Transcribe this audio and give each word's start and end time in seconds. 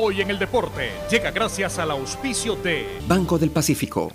Hoy 0.00 0.20
en 0.20 0.30
el 0.30 0.38
deporte 0.38 0.92
llega 1.10 1.32
gracias 1.32 1.76
al 1.80 1.90
auspicio 1.90 2.54
de 2.54 3.00
Banco 3.08 3.36
del 3.36 3.50
Pacífico. 3.50 4.12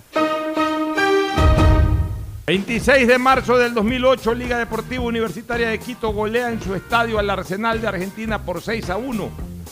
26 2.48 3.06
de 3.06 3.18
marzo 3.18 3.58
del 3.58 3.74
2008, 3.74 4.34
Liga 4.34 4.58
Deportiva 4.58 5.04
Universitaria 5.04 5.68
de 5.68 5.80
Quito 5.80 6.14
golea 6.14 6.50
en 6.52 6.62
su 6.62 6.74
estadio 6.74 7.20
al 7.20 7.30
Arsenal 7.30 7.82
de 7.82 7.90
Argentina 7.90 8.46
por 8.46 8.62
6 8.62 8.92
a 8.92 8.96
1, 8.96 9.30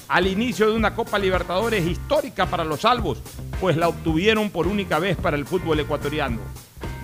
al 0.10 0.28
inicio 0.28 0.70
de 0.70 0.76
una 0.76 0.94
Copa 0.96 1.18
Libertadores 1.18 1.88
histórica 1.88 2.46
para 2.46 2.66
los 2.66 2.82
salvos, 2.82 3.22
pues 3.62 3.78
la 3.78 3.88
obtuvieron 3.88 4.50
por 4.50 4.68
única 4.68 5.00
vez 5.00 5.16
para 5.16 5.38
el 5.38 5.46
fútbol 5.46 5.80
ecuatoriano. 5.80 6.40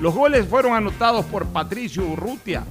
Los 0.01 0.13
goles 0.13 0.45
fueron 0.49 0.73
anotados 0.73 1.23
por 1.27 1.45
Patricio 1.45 2.05
Urrutia, 2.05 2.65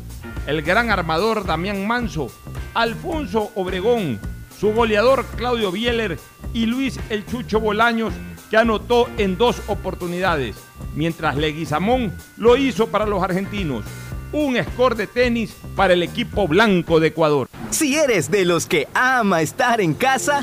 el 0.47 0.61
gran 0.61 0.91
armador 0.91 1.47
Damián 1.47 1.87
Manso, 1.87 2.31
Alfonso 2.75 3.53
Obregón, 3.55 4.21
su 4.59 4.73
goleador 4.73 5.25
Claudio 5.37 5.71
Bieler 5.71 6.19
y 6.53 6.67
Luis 6.67 6.99
El 7.11 7.27
Chucho 7.27 7.61
Bolaños, 7.61 8.15
que 8.51 8.57
anotó 8.57 9.09
en 9.19 9.37
dos 9.37 9.61
oportunidades, 9.67 10.57
mientras 10.95 11.37
Leguizamón 11.37 12.13
lo 12.37 12.57
hizo 12.57 12.89
para 12.89 13.07
los 13.07 13.23
argentinos. 13.23 13.85
Un 14.33 14.57
score 14.63 14.97
de 14.97 15.07
tenis 15.07 15.57
para 15.75 15.95
el 15.95 16.03
equipo 16.03 16.49
blanco 16.49 17.01
de 17.01 17.09
Ecuador. 17.09 17.49
Si 17.71 17.97
eres 17.97 18.31
de 18.31 18.45
los 18.45 18.67
que 18.67 18.89
ama 18.95 19.43
estar 19.43 19.81
en 19.81 19.95
casa, 19.95 20.43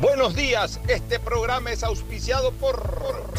Buenos 0.00 0.34
días, 0.34 0.80
este 0.88 1.20
programa 1.20 1.72
es 1.72 1.84
auspiciado 1.84 2.52
por 2.52 3.30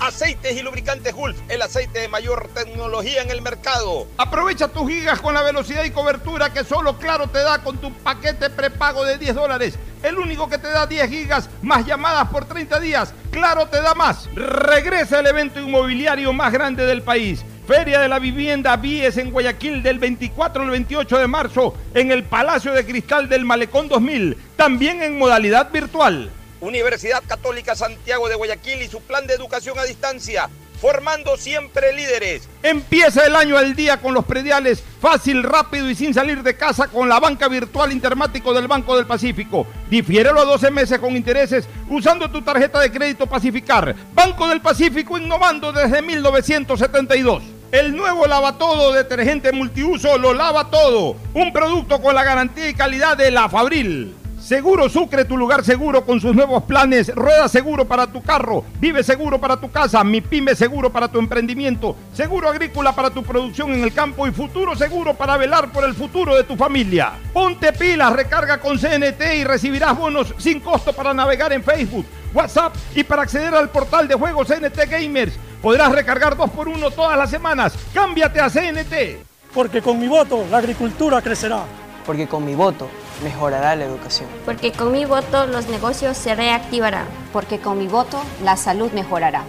Aceites 0.00 0.56
y 0.56 0.62
lubricantes 0.62 1.14
Gulf, 1.14 1.36
el 1.50 1.60
aceite 1.60 1.98
de 1.98 2.08
mayor 2.08 2.48
tecnología 2.54 3.20
en 3.20 3.30
el 3.30 3.42
mercado. 3.42 4.06
Aprovecha 4.16 4.68
tus 4.68 4.88
gigas 4.88 5.20
con 5.20 5.34
la 5.34 5.42
velocidad 5.42 5.84
y 5.84 5.90
cobertura 5.90 6.54
que 6.54 6.64
solo 6.64 6.96
Claro 6.96 7.26
te 7.26 7.40
da 7.40 7.62
con 7.62 7.76
tu 7.76 7.92
paquete 7.92 8.48
prepago 8.48 9.04
de 9.04 9.18
10 9.18 9.34
dólares. 9.34 9.78
El 10.02 10.16
único 10.16 10.48
que 10.48 10.56
te 10.56 10.68
da 10.68 10.86
10 10.86 11.10
gigas 11.10 11.50
más 11.60 11.84
llamadas 11.84 12.28
por 12.28 12.46
30 12.46 12.80
días. 12.80 13.12
Claro 13.30 13.66
te 13.66 13.82
da 13.82 13.94
más. 13.94 14.30
Regresa 14.34 15.20
el 15.20 15.26
evento 15.26 15.60
inmobiliario 15.60 16.32
más 16.32 16.50
grande 16.50 16.86
del 16.86 17.02
país. 17.02 17.44
Feria 17.70 18.00
de 18.00 18.08
la 18.08 18.18
Vivienda 18.18 18.74
Vies 18.74 19.16
en 19.16 19.30
Guayaquil 19.30 19.80
del 19.80 20.00
24 20.00 20.64
al 20.64 20.70
28 20.70 21.18
de 21.18 21.28
marzo 21.28 21.72
en 21.94 22.10
el 22.10 22.24
Palacio 22.24 22.72
de 22.72 22.84
Cristal 22.84 23.28
del 23.28 23.44
Malecón 23.44 23.86
2000, 23.86 24.36
también 24.56 25.04
en 25.04 25.16
modalidad 25.16 25.70
virtual. 25.70 26.32
Universidad 26.60 27.22
Católica 27.28 27.76
Santiago 27.76 28.28
de 28.28 28.34
Guayaquil 28.34 28.82
y 28.82 28.88
su 28.88 29.00
plan 29.00 29.24
de 29.28 29.34
educación 29.34 29.78
a 29.78 29.84
distancia, 29.84 30.50
formando 30.80 31.36
siempre 31.36 31.92
líderes. 31.92 32.48
Empieza 32.64 33.24
el 33.24 33.36
año 33.36 33.56
al 33.56 33.76
día 33.76 33.98
con 33.98 34.14
los 34.14 34.24
prediales, 34.24 34.82
fácil, 35.00 35.44
rápido 35.44 35.88
y 35.88 35.94
sin 35.94 36.12
salir 36.12 36.42
de 36.42 36.56
casa 36.56 36.88
con 36.88 37.08
la 37.08 37.20
banca 37.20 37.46
virtual 37.46 37.92
intermático 37.92 38.52
del 38.52 38.66
Banco 38.66 38.96
del 38.96 39.06
Pacífico. 39.06 39.64
Difiérelo 39.88 40.40
a 40.40 40.44
12 40.44 40.72
meses 40.72 40.98
con 40.98 41.14
intereses 41.14 41.68
usando 41.88 42.28
tu 42.28 42.42
tarjeta 42.42 42.80
de 42.80 42.90
crédito 42.90 43.28
Pacificar. 43.28 43.94
Banco 44.12 44.48
del 44.48 44.60
Pacífico 44.60 45.16
innovando 45.16 45.70
desde 45.70 46.02
1972. 46.02 47.59
El 47.72 47.94
nuevo 47.94 48.26
lava 48.26 48.58
todo 48.58 48.92
detergente 48.92 49.52
multiuso 49.52 50.18
lo 50.18 50.34
lava 50.34 50.70
todo. 50.70 51.14
Un 51.34 51.52
producto 51.52 52.02
con 52.02 52.16
la 52.16 52.24
garantía 52.24 52.68
y 52.68 52.74
calidad 52.74 53.16
de 53.16 53.30
la 53.30 53.48
Fabril. 53.48 54.12
Seguro 54.40 54.88
Sucre, 54.88 55.24
tu 55.24 55.36
lugar 55.36 55.64
seguro 55.64 56.04
con 56.04 56.20
sus 56.20 56.34
nuevos 56.34 56.64
planes. 56.64 57.14
Rueda 57.14 57.46
seguro 57.46 57.84
para 57.84 58.08
tu 58.08 58.22
carro, 58.22 58.64
vive 58.80 59.04
seguro 59.04 59.38
para 59.38 59.58
tu 59.58 59.70
casa, 59.70 60.02
mi 60.02 60.20
pyme 60.20 60.56
seguro 60.56 60.90
para 60.90 61.06
tu 61.06 61.20
emprendimiento, 61.20 61.94
seguro 62.12 62.48
agrícola 62.48 62.92
para 62.92 63.10
tu 63.10 63.22
producción 63.22 63.72
en 63.72 63.84
el 63.84 63.92
campo 63.92 64.26
y 64.26 64.32
futuro 64.32 64.74
seguro 64.74 65.14
para 65.14 65.36
velar 65.36 65.70
por 65.70 65.84
el 65.84 65.94
futuro 65.94 66.34
de 66.34 66.42
tu 66.42 66.56
familia. 66.56 67.12
Ponte 67.32 67.72
pilas, 67.72 68.12
recarga 68.14 68.58
con 68.58 68.78
CNT 68.78 69.36
y 69.36 69.44
recibirás 69.44 69.96
bonos 69.96 70.34
sin 70.38 70.58
costo 70.58 70.92
para 70.92 71.14
navegar 71.14 71.52
en 71.52 71.62
Facebook, 71.62 72.06
WhatsApp 72.34 72.74
y 72.96 73.04
para 73.04 73.22
acceder 73.22 73.54
al 73.54 73.68
portal 73.68 74.08
de 74.08 74.16
juegos 74.16 74.48
CNT 74.48 74.90
Gamers. 74.90 75.38
Podrás 75.62 75.92
recargar 75.92 76.38
dos 76.38 76.48
por 76.50 76.68
uno 76.68 76.90
todas 76.90 77.18
las 77.18 77.28
semanas. 77.28 77.74
Cámbiate 77.92 78.40
a 78.40 78.48
CNT. 78.48 79.26
Porque 79.52 79.82
con 79.82 80.00
mi 80.00 80.08
voto 80.08 80.46
la 80.50 80.56
agricultura 80.56 81.20
crecerá. 81.20 81.64
Porque 82.06 82.26
con 82.26 82.46
mi 82.46 82.54
voto 82.54 82.88
mejorará 83.22 83.76
la 83.76 83.84
educación. 83.84 84.26
Porque 84.46 84.72
con 84.72 84.90
mi 84.90 85.04
voto 85.04 85.46
los 85.46 85.68
negocios 85.68 86.16
se 86.16 86.34
reactivarán. 86.34 87.06
Porque 87.30 87.58
con 87.58 87.76
mi 87.76 87.88
voto 87.88 88.22
la 88.42 88.56
salud 88.56 88.90
mejorará. 88.92 89.44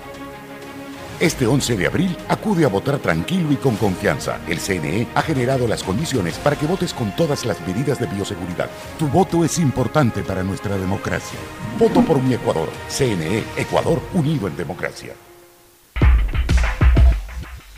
Este 1.21 1.47
11 1.47 1.77
de 1.77 1.87
abril 1.87 2.17
acude 2.27 2.65
a 2.65 2.67
votar 2.67 2.97
tranquilo 2.97 3.53
y 3.53 3.55
con 3.55 3.77
confianza. 3.77 4.39
El 4.49 4.59
CNE 4.59 5.07
ha 5.15 5.21
generado 5.21 5.65
las 5.65 5.81
condiciones 5.81 6.37
para 6.39 6.57
que 6.57 6.65
votes 6.65 6.93
con 6.93 7.15
todas 7.15 7.45
las 7.45 7.61
medidas 7.65 7.99
de 7.99 8.07
bioseguridad. 8.07 8.69
Tu 8.99 9.07
voto 9.07 9.45
es 9.45 9.59
importante 9.59 10.23
para 10.23 10.43
nuestra 10.43 10.77
democracia. 10.77 11.39
Voto 11.79 12.01
por 12.01 12.21
mi 12.21 12.33
Ecuador. 12.33 12.67
CNE, 12.89 13.45
Ecuador 13.55 14.01
unido 14.13 14.47
en 14.47 14.57
democracia. 14.57 15.13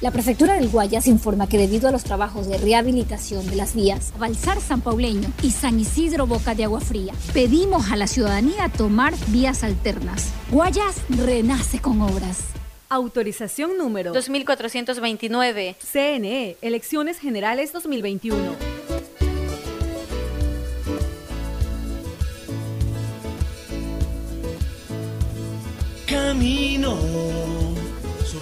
La 0.03 0.11
prefectura 0.11 0.55
del 0.55 0.67
Guayas 0.67 1.07
informa 1.07 1.47
que 1.47 1.57
debido 1.57 1.87
a 1.87 1.91
los 1.93 2.03
trabajos 2.03 2.45
de 2.47 2.57
rehabilitación 2.57 3.49
de 3.49 3.55
las 3.55 3.73
vías 3.73 4.11
Balsar 4.19 4.59
San 4.59 4.81
Pauleño 4.81 5.31
y 5.41 5.51
San 5.51 5.79
Isidro 5.79 6.27
Boca 6.27 6.55
de 6.55 6.65
Agua 6.65 6.81
Fría, 6.81 7.13
pedimos 7.33 7.89
a 7.89 7.95
la 7.95 8.07
ciudadanía 8.07 8.67
tomar 8.67 9.13
vías 9.27 9.63
alternas. 9.63 10.33
Guayas 10.51 10.97
renace 11.07 11.79
con 11.79 12.01
obras. 12.01 12.39
Autorización 12.89 13.77
número 13.77 14.11
2429. 14.11 15.77
CNE, 15.79 16.57
Elecciones 16.61 17.17
Generales 17.17 17.71
2021. 17.71 18.57
Camino 26.05 27.62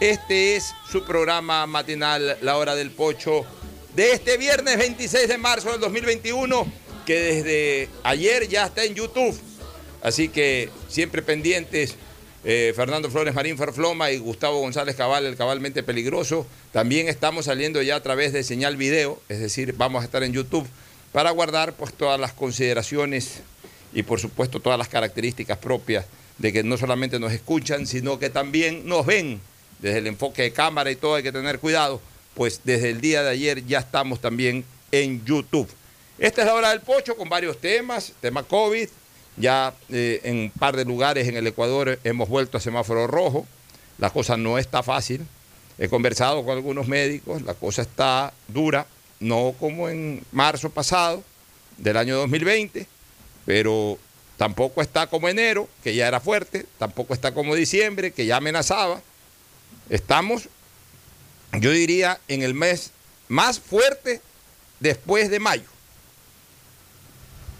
Este 0.00 0.56
es 0.56 0.74
su 0.90 1.04
programa 1.04 1.66
matinal, 1.66 2.36
La 2.40 2.56
Hora 2.56 2.74
del 2.74 2.90
Pocho, 2.90 3.44
de 3.94 4.10
este 4.10 4.36
viernes 4.36 4.76
26 4.76 5.28
de 5.28 5.38
marzo 5.38 5.70
del 5.70 5.80
2021, 5.80 6.66
que 7.06 7.14
desde 7.14 7.88
ayer 8.02 8.48
ya 8.48 8.66
está 8.66 8.82
en 8.82 8.96
YouTube. 8.96 9.40
Así 10.02 10.28
que 10.28 10.68
siempre 10.88 11.22
pendientes, 11.22 11.94
eh, 12.42 12.72
Fernando 12.74 13.08
Flores 13.08 13.34
Marín 13.34 13.56
Farfloma 13.56 14.10
y 14.10 14.18
Gustavo 14.18 14.58
González 14.58 14.96
Cabal, 14.96 15.26
el 15.26 15.36
cabalmente 15.36 15.84
peligroso. 15.84 16.44
También 16.72 17.08
estamos 17.08 17.44
saliendo 17.44 17.80
ya 17.80 17.94
a 17.94 18.02
través 18.02 18.32
de 18.32 18.42
señal 18.42 18.76
video, 18.76 19.22
es 19.28 19.38
decir, 19.38 19.74
vamos 19.76 20.02
a 20.02 20.06
estar 20.06 20.24
en 20.24 20.32
YouTube 20.32 20.66
para 21.12 21.30
guardar 21.30 21.72
pues 21.72 21.94
todas 21.94 22.18
las 22.18 22.32
consideraciones 22.32 23.42
y 23.92 24.02
por 24.02 24.18
supuesto 24.18 24.58
todas 24.58 24.76
las 24.76 24.88
características 24.88 25.58
propias 25.58 26.04
de 26.38 26.52
que 26.52 26.64
no 26.64 26.76
solamente 26.76 27.20
nos 27.20 27.32
escuchan, 27.32 27.86
sino 27.86 28.18
que 28.18 28.28
también 28.28 28.88
nos 28.88 29.06
ven 29.06 29.40
desde 29.84 29.98
el 29.98 30.06
enfoque 30.06 30.40
de 30.40 30.50
cámara 30.50 30.90
y 30.90 30.96
todo, 30.96 31.16
hay 31.16 31.22
que 31.22 31.30
tener 31.30 31.58
cuidado, 31.58 32.00
pues 32.32 32.62
desde 32.64 32.88
el 32.88 33.02
día 33.02 33.22
de 33.22 33.28
ayer 33.28 33.66
ya 33.66 33.80
estamos 33.80 34.18
también 34.18 34.64
en 34.90 35.22
YouTube. 35.26 35.68
Esta 36.18 36.40
es 36.40 36.46
la 36.46 36.54
hora 36.54 36.70
del 36.70 36.80
pocho 36.80 37.18
con 37.18 37.28
varios 37.28 37.60
temas, 37.60 38.14
tema 38.22 38.44
COVID, 38.44 38.88
ya 39.36 39.74
eh, 39.90 40.22
en 40.24 40.36
un 40.38 40.50
par 40.50 40.74
de 40.74 40.86
lugares 40.86 41.28
en 41.28 41.36
el 41.36 41.46
Ecuador 41.46 41.98
hemos 42.02 42.30
vuelto 42.30 42.56
a 42.56 42.62
semáforo 42.62 43.06
rojo, 43.06 43.46
la 43.98 44.08
cosa 44.08 44.38
no 44.38 44.56
está 44.56 44.82
fácil, 44.82 45.26
he 45.76 45.86
conversado 45.88 46.42
con 46.46 46.56
algunos 46.56 46.88
médicos, 46.88 47.42
la 47.42 47.52
cosa 47.52 47.82
está 47.82 48.32
dura, 48.48 48.86
no 49.20 49.54
como 49.60 49.90
en 49.90 50.24
marzo 50.32 50.70
pasado 50.70 51.22
del 51.76 51.98
año 51.98 52.16
2020, 52.16 52.86
pero 53.44 53.98
tampoco 54.38 54.80
está 54.80 55.08
como 55.08 55.28
enero, 55.28 55.68
que 55.82 55.94
ya 55.94 56.08
era 56.08 56.20
fuerte, 56.20 56.64
tampoco 56.78 57.12
está 57.12 57.34
como 57.34 57.54
diciembre, 57.54 58.12
que 58.12 58.24
ya 58.24 58.38
amenazaba. 58.38 59.02
Estamos, 59.90 60.48
yo 61.60 61.70
diría, 61.70 62.20
en 62.28 62.42
el 62.42 62.54
mes 62.54 62.90
más 63.28 63.60
fuerte 63.60 64.20
después 64.80 65.30
de 65.30 65.40
mayo. 65.40 65.68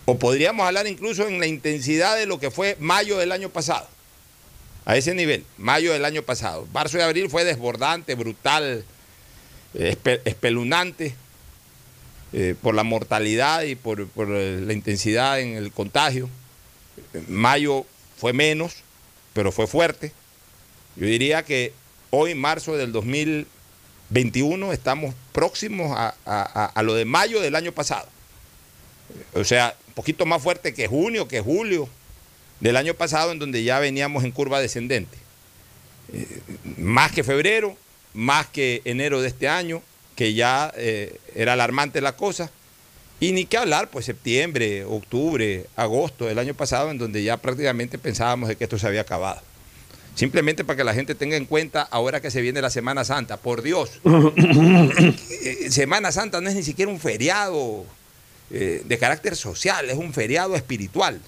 O 0.06 0.18
podríamos 0.18 0.66
hablar 0.66 0.86
incluso 0.86 1.26
en 1.26 1.40
la 1.40 1.46
intensidad 1.46 2.16
de 2.16 2.26
lo 2.26 2.38
que 2.38 2.50
fue 2.50 2.76
mayo 2.78 3.18
del 3.18 3.32
año 3.32 3.48
pasado. 3.48 3.88
A 4.84 4.96
ese 4.96 5.14
nivel, 5.14 5.44
mayo 5.56 5.92
del 5.92 6.04
año 6.04 6.22
pasado. 6.22 6.68
Marzo 6.72 6.98
y 6.98 7.00
abril 7.00 7.30
fue 7.30 7.44
desbordante, 7.44 8.14
brutal, 8.14 8.84
espelunante 9.72 11.14
eh, 12.32 12.54
por 12.60 12.74
la 12.74 12.82
mortalidad 12.82 13.62
y 13.62 13.76
por, 13.76 14.06
por 14.08 14.28
la 14.28 14.72
intensidad 14.72 15.40
en 15.40 15.56
el 15.56 15.72
contagio. 15.72 16.28
Mayo 17.28 17.86
fue 18.18 18.32
menos, 18.32 18.76
pero 19.32 19.52
fue 19.52 19.66
fuerte. 19.66 20.12
Yo 20.96 21.06
diría 21.06 21.44
que 21.44 21.72
hoy, 22.14 22.34
marzo 22.34 22.76
del 22.76 22.92
2021, 22.92 24.72
estamos 24.72 25.14
próximos 25.32 25.96
a, 25.96 26.82
lo 26.82 26.94
de 26.94 27.04
mayo 27.04 27.40
del 27.40 27.56
año 27.56 27.72
pasado. 27.72 28.08
O 29.34 29.44
sea, 29.44 29.76
un 29.88 29.94
poquito 29.94 30.24
más 30.26 30.42
fuerte 30.42 30.74
que 30.74 30.86
junio, 30.86 31.28
que 31.28 31.40
julio 31.40 31.88
del 32.60 32.76
año 32.76 32.94
pasado, 32.94 33.32
en 33.32 33.38
donde 33.38 33.62
ya 33.64 33.78
veníamos 33.78 34.24
en 34.24 34.32
curva 34.32 34.60
descendente. 34.60 35.16
Eh, 36.12 36.40
más 36.78 37.12
que 37.12 37.24
febrero, 37.24 37.76
más 38.12 38.46
que 38.46 38.80
enero 38.84 39.20
de 39.20 39.28
este 39.28 39.48
año, 39.48 39.82
que 40.16 40.34
ya 40.34 40.72
eh, 40.76 41.18
era 41.34 41.54
alarmante 41.54 42.00
la 42.00 42.16
cosa. 42.16 42.50
Y 43.20 43.32
ni 43.32 43.44
que 43.44 43.56
hablar, 43.56 43.90
pues 43.90 44.06
septiembre, 44.06 44.84
octubre, 44.84 45.66
agosto 45.76 46.26
del 46.26 46.38
año 46.38 46.54
pasado, 46.54 46.90
en 46.90 46.98
donde 46.98 47.22
ya 47.22 47.36
prácticamente 47.36 47.98
pensábamos 47.98 48.48
de 48.48 48.56
que 48.56 48.64
esto 48.64 48.78
se 48.78 48.86
había 48.86 49.02
acabado. 49.02 49.40
Simplemente 50.14 50.64
para 50.64 50.76
que 50.76 50.84
la 50.84 50.94
gente 50.94 51.14
tenga 51.14 51.36
en 51.36 51.44
cuenta 51.44 51.82
ahora 51.82 52.20
que 52.20 52.30
se 52.30 52.40
viene 52.40 52.62
la 52.62 52.70
Semana 52.70 53.04
Santa, 53.04 53.36
por 53.36 53.62
Dios. 53.62 54.00
Eh, 55.46 55.70
Semana 55.70 56.10
Santa 56.10 56.40
no 56.40 56.48
es 56.48 56.54
ni 56.54 56.62
siquiera 56.62 56.90
un 56.90 56.98
feriado 56.98 57.84
eh, 58.50 58.82
de 58.84 58.98
carácter 58.98 59.36
social, 59.36 59.90
es 59.90 59.96
un 59.96 60.14
feriado 60.14 60.54
espiritual. 60.56 61.20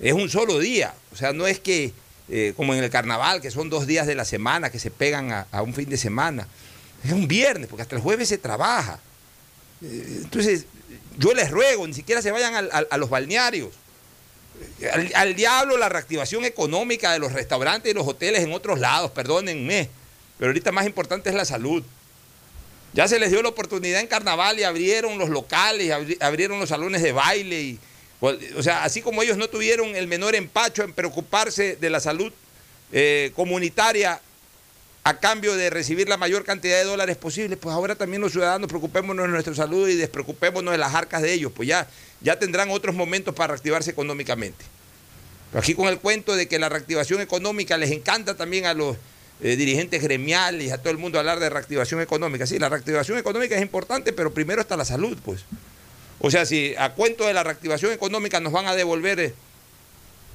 Es 0.00 0.14
un 0.14 0.30
solo 0.30 0.58
día. 0.58 0.94
O 1.12 1.16
sea, 1.16 1.32
no 1.32 1.46
es 1.46 1.58
que, 1.58 1.92
eh, 2.30 2.54
como 2.56 2.72
en 2.72 2.82
el 2.82 2.88
carnaval, 2.88 3.42
que 3.42 3.50
son 3.50 3.68
dos 3.68 3.86
días 3.86 4.06
de 4.06 4.14
la 4.14 4.24
semana 4.24 4.70
que 4.70 4.78
se 4.78 4.90
pegan 4.90 5.32
a, 5.32 5.46
a 5.52 5.62
un 5.62 5.74
fin 5.74 5.88
de 5.90 5.98
semana. 5.98 6.48
Es 7.04 7.12
un 7.12 7.28
viernes, 7.28 7.68
porque 7.68 7.82
hasta 7.82 7.96
el 7.96 8.02
jueves 8.02 8.28
se 8.28 8.38
trabaja. 8.38 9.00
Entonces, 9.82 10.64
yo 11.18 11.34
les 11.34 11.50
ruego, 11.50 11.86
ni 11.86 11.94
siquiera 11.94 12.22
se 12.22 12.30
vayan 12.30 12.70
a 12.72 12.96
los 12.96 13.10
balnearios. 13.10 13.70
Al, 14.92 15.12
al, 15.14 15.34
diablo 15.34 15.76
la 15.76 15.88
reactivación 15.88 16.44
económica 16.44 17.12
de 17.12 17.18
los 17.18 17.32
restaurantes 17.32 17.90
y 17.90 17.94
los 17.94 18.06
hoteles 18.06 18.42
en 18.42 18.52
otros 18.52 18.78
lados, 18.80 19.10
perdónenme. 19.10 19.88
Pero 20.38 20.50
ahorita 20.50 20.72
más 20.72 20.86
importante 20.86 21.30
es 21.30 21.34
la 21.34 21.44
salud. 21.44 21.82
Ya 22.92 23.08
se 23.08 23.18
les 23.18 23.30
dio 23.30 23.42
la 23.42 23.48
oportunidad 23.48 24.00
en 24.00 24.06
carnaval 24.06 24.58
y 24.58 24.64
abrieron 24.64 25.18
los 25.18 25.30
locales, 25.30 25.90
abri, 25.90 26.18
abrieron 26.20 26.58
los 26.58 26.68
salones 26.68 27.02
de 27.02 27.12
baile. 27.12 27.60
Y, 27.62 27.78
o 28.20 28.62
sea, 28.62 28.84
así 28.84 29.00
como 29.00 29.22
ellos 29.22 29.36
no 29.36 29.48
tuvieron 29.48 29.96
el 29.96 30.06
menor 30.06 30.34
empacho 30.34 30.82
en 30.82 30.92
preocuparse 30.92 31.76
de 31.76 31.90
la 31.90 32.00
salud 32.00 32.32
eh, 32.92 33.32
comunitaria 33.34 34.20
a 35.04 35.18
cambio 35.18 35.56
de 35.56 35.68
recibir 35.70 36.08
la 36.08 36.16
mayor 36.16 36.44
cantidad 36.44 36.78
de 36.78 36.84
dólares 36.84 37.16
posible, 37.16 37.56
pues 37.56 37.74
ahora 37.74 37.96
también 37.96 38.22
los 38.22 38.32
ciudadanos 38.32 38.68
preocupémonos 38.68 39.26
de 39.26 39.32
nuestra 39.32 39.54
salud 39.54 39.88
y 39.88 39.96
despreocupémonos 39.96 40.70
de 40.70 40.78
las 40.78 40.94
arcas 40.94 41.22
de 41.22 41.32
ellos, 41.32 41.50
pues 41.54 41.68
ya, 41.68 41.88
ya 42.20 42.38
tendrán 42.38 42.70
otros 42.70 42.94
momentos 42.94 43.34
para 43.34 43.48
reactivarse 43.54 43.90
económicamente. 43.90 44.64
Pero 45.50 45.60
aquí 45.60 45.74
con 45.74 45.88
el 45.88 45.98
cuento 45.98 46.36
de 46.36 46.46
que 46.46 46.58
la 46.58 46.68
reactivación 46.68 47.20
económica 47.20 47.76
les 47.76 47.90
encanta 47.90 48.36
también 48.36 48.66
a 48.66 48.74
los 48.74 48.96
eh, 49.42 49.56
dirigentes 49.56 50.02
gremiales 50.02 50.68
y 50.68 50.70
a 50.70 50.78
todo 50.78 50.90
el 50.90 50.98
mundo 50.98 51.18
hablar 51.18 51.40
de 51.40 51.50
reactivación 51.50 52.00
económica. 52.00 52.46
Sí, 52.46 52.60
la 52.60 52.68
reactivación 52.68 53.18
económica 53.18 53.56
es 53.56 53.62
importante, 53.62 54.12
pero 54.12 54.32
primero 54.32 54.62
está 54.62 54.76
la 54.76 54.84
salud, 54.84 55.18
pues. 55.24 55.44
O 56.20 56.30
sea, 56.30 56.46
si 56.46 56.76
a 56.78 56.92
cuento 56.94 57.26
de 57.26 57.34
la 57.34 57.42
reactivación 57.42 57.92
económica 57.92 58.38
nos 58.38 58.52
van 58.52 58.66
a 58.66 58.76
devolver 58.76 59.18
eh, 59.18 59.34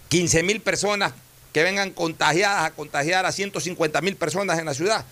15 0.10 0.44
mil 0.44 0.60
personas 0.60 1.14
que 1.58 1.64
vengan 1.64 1.90
contagiadas 1.90 2.66
a 2.66 2.70
contagiar 2.76 3.26
a 3.26 3.32
150 3.32 4.00
mil 4.02 4.16
personas 4.16 4.60
en 4.60 4.66
la 4.66 4.76
ciudad. 4.76 5.04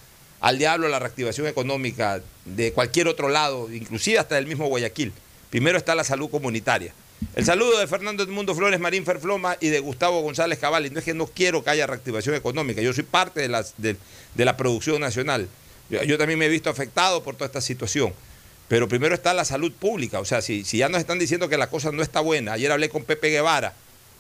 Al 0.42 0.60
diablo 0.60 0.88
la 0.90 1.00
reactivación 1.00 1.48
económica 1.48 2.22
de 2.46 2.72
cualquier 2.72 3.08
otro 3.08 3.30
lado, 3.30 3.74
inclusive 3.74 4.20
hasta 4.20 4.36
del 4.36 4.46
mismo 4.46 4.68
Guayaquil. 4.68 5.12
Primero 5.50 5.80
está 5.80 5.96
la 5.96 6.04
salud 6.04 6.30
comunitaria. 6.30 6.94
El 7.36 7.46
saludo 7.46 7.80
de 7.80 7.88
Fernando 7.88 8.22
Edmundo 8.22 8.54
Flores 8.54 8.80
Marín 8.80 9.06
Ferfloma 9.06 9.58
y 9.60 9.70
de 9.70 9.80
Gustavo 9.80 10.22
González 10.22 10.60
Cabal. 10.60 10.94
No 10.94 11.00
es 11.00 11.06
que 11.06 11.16
no 11.16 11.26
quiero 11.26 11.64
que 11.64 11.72
haya 11.72 11.88
reactivación 11.88 12.36
económica, 12.36 12.80
yo 12.80 12.94
soy 12.94 13.06
parte 13.06 13.48
de, 13.48 13.98
de, 14.36 14.46
la 14.46 14.56
producción 14.56 15.02
nacional. 15.02 15.48
Yo, 15.90 16.04
yo, 16.04 16.20
también 16.20 16.38
me 16.38 16.46
he 16.46 16.50
visto 16.50 16.70
afectado 16.70 17.24
por 17.24 17.34
toda 17.34 17.48
esta 17.48 17.62
situación. 17.62 18.14
Pero 18.68 18.88
primero 18.88 19.16
está 19.16 19.34
la 19.34 19.46
salud 19.46 19.72
pública. 19.72 20.20
O 20.20 20.26
sea, 20.26 20.44
si, 20.44 20.64
si 20.64 20.78
ya 20.78 20.90
nos 20.90 21.00
están 21.00 21.18
diciendo 21.18 21.50
que 21.50 21.58
la 21.58 21.72
cosa 21.72 21.92
no 21.92 22.04
está 22.04 22.20
buena, 22.20 22.54
ayer 22.54 22.72
hablé 22.72 22.90
con 22.90 23.04
Pepe 23.04 23.32
Guevara, 23.32 23.74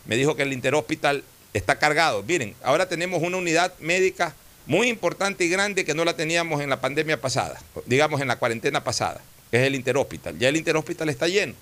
me 0.08 0.16
dijo 0.16 0.36
que 0.36 0.42
el 0.42 0.54
Interhospital 0.54 1.24
está 1.58 1.80
cargado. 1.80 2.22
Miren, 2.24 2.54
ahora 2.64 2.88
tenemos 2.88 3.24
una 3.24 3.38
unidad 3.38 3.74
médica 3.80 4.36
muy 4.66 4.90
importante 4.90 5.46
y 5.46 5.50
grande 5.50 5.86
que 5.86 5.94
no 5.94 6.04
la 6.04 6.16
teníamos 6.16 6.62
en 6.62 6.70
la 6.70 6.82
pandemia 6.82 7.22
pasada, 7.22 7.62
digamos 7.86 8.20
en 8.20 8.28
la 8.28 8.38
cuarentena 8.38 8.84
pasada, 8.84 9.22
que 9.50 9.58
es 9.58 9.64
el 9.64 9.76
Interhospital. 9.76 10.38
Ya 10.38 10.50
el 10.50 10.58
Interhospital 10.58 11.10
está 11.10 11.28
lleno. 11.28 11.54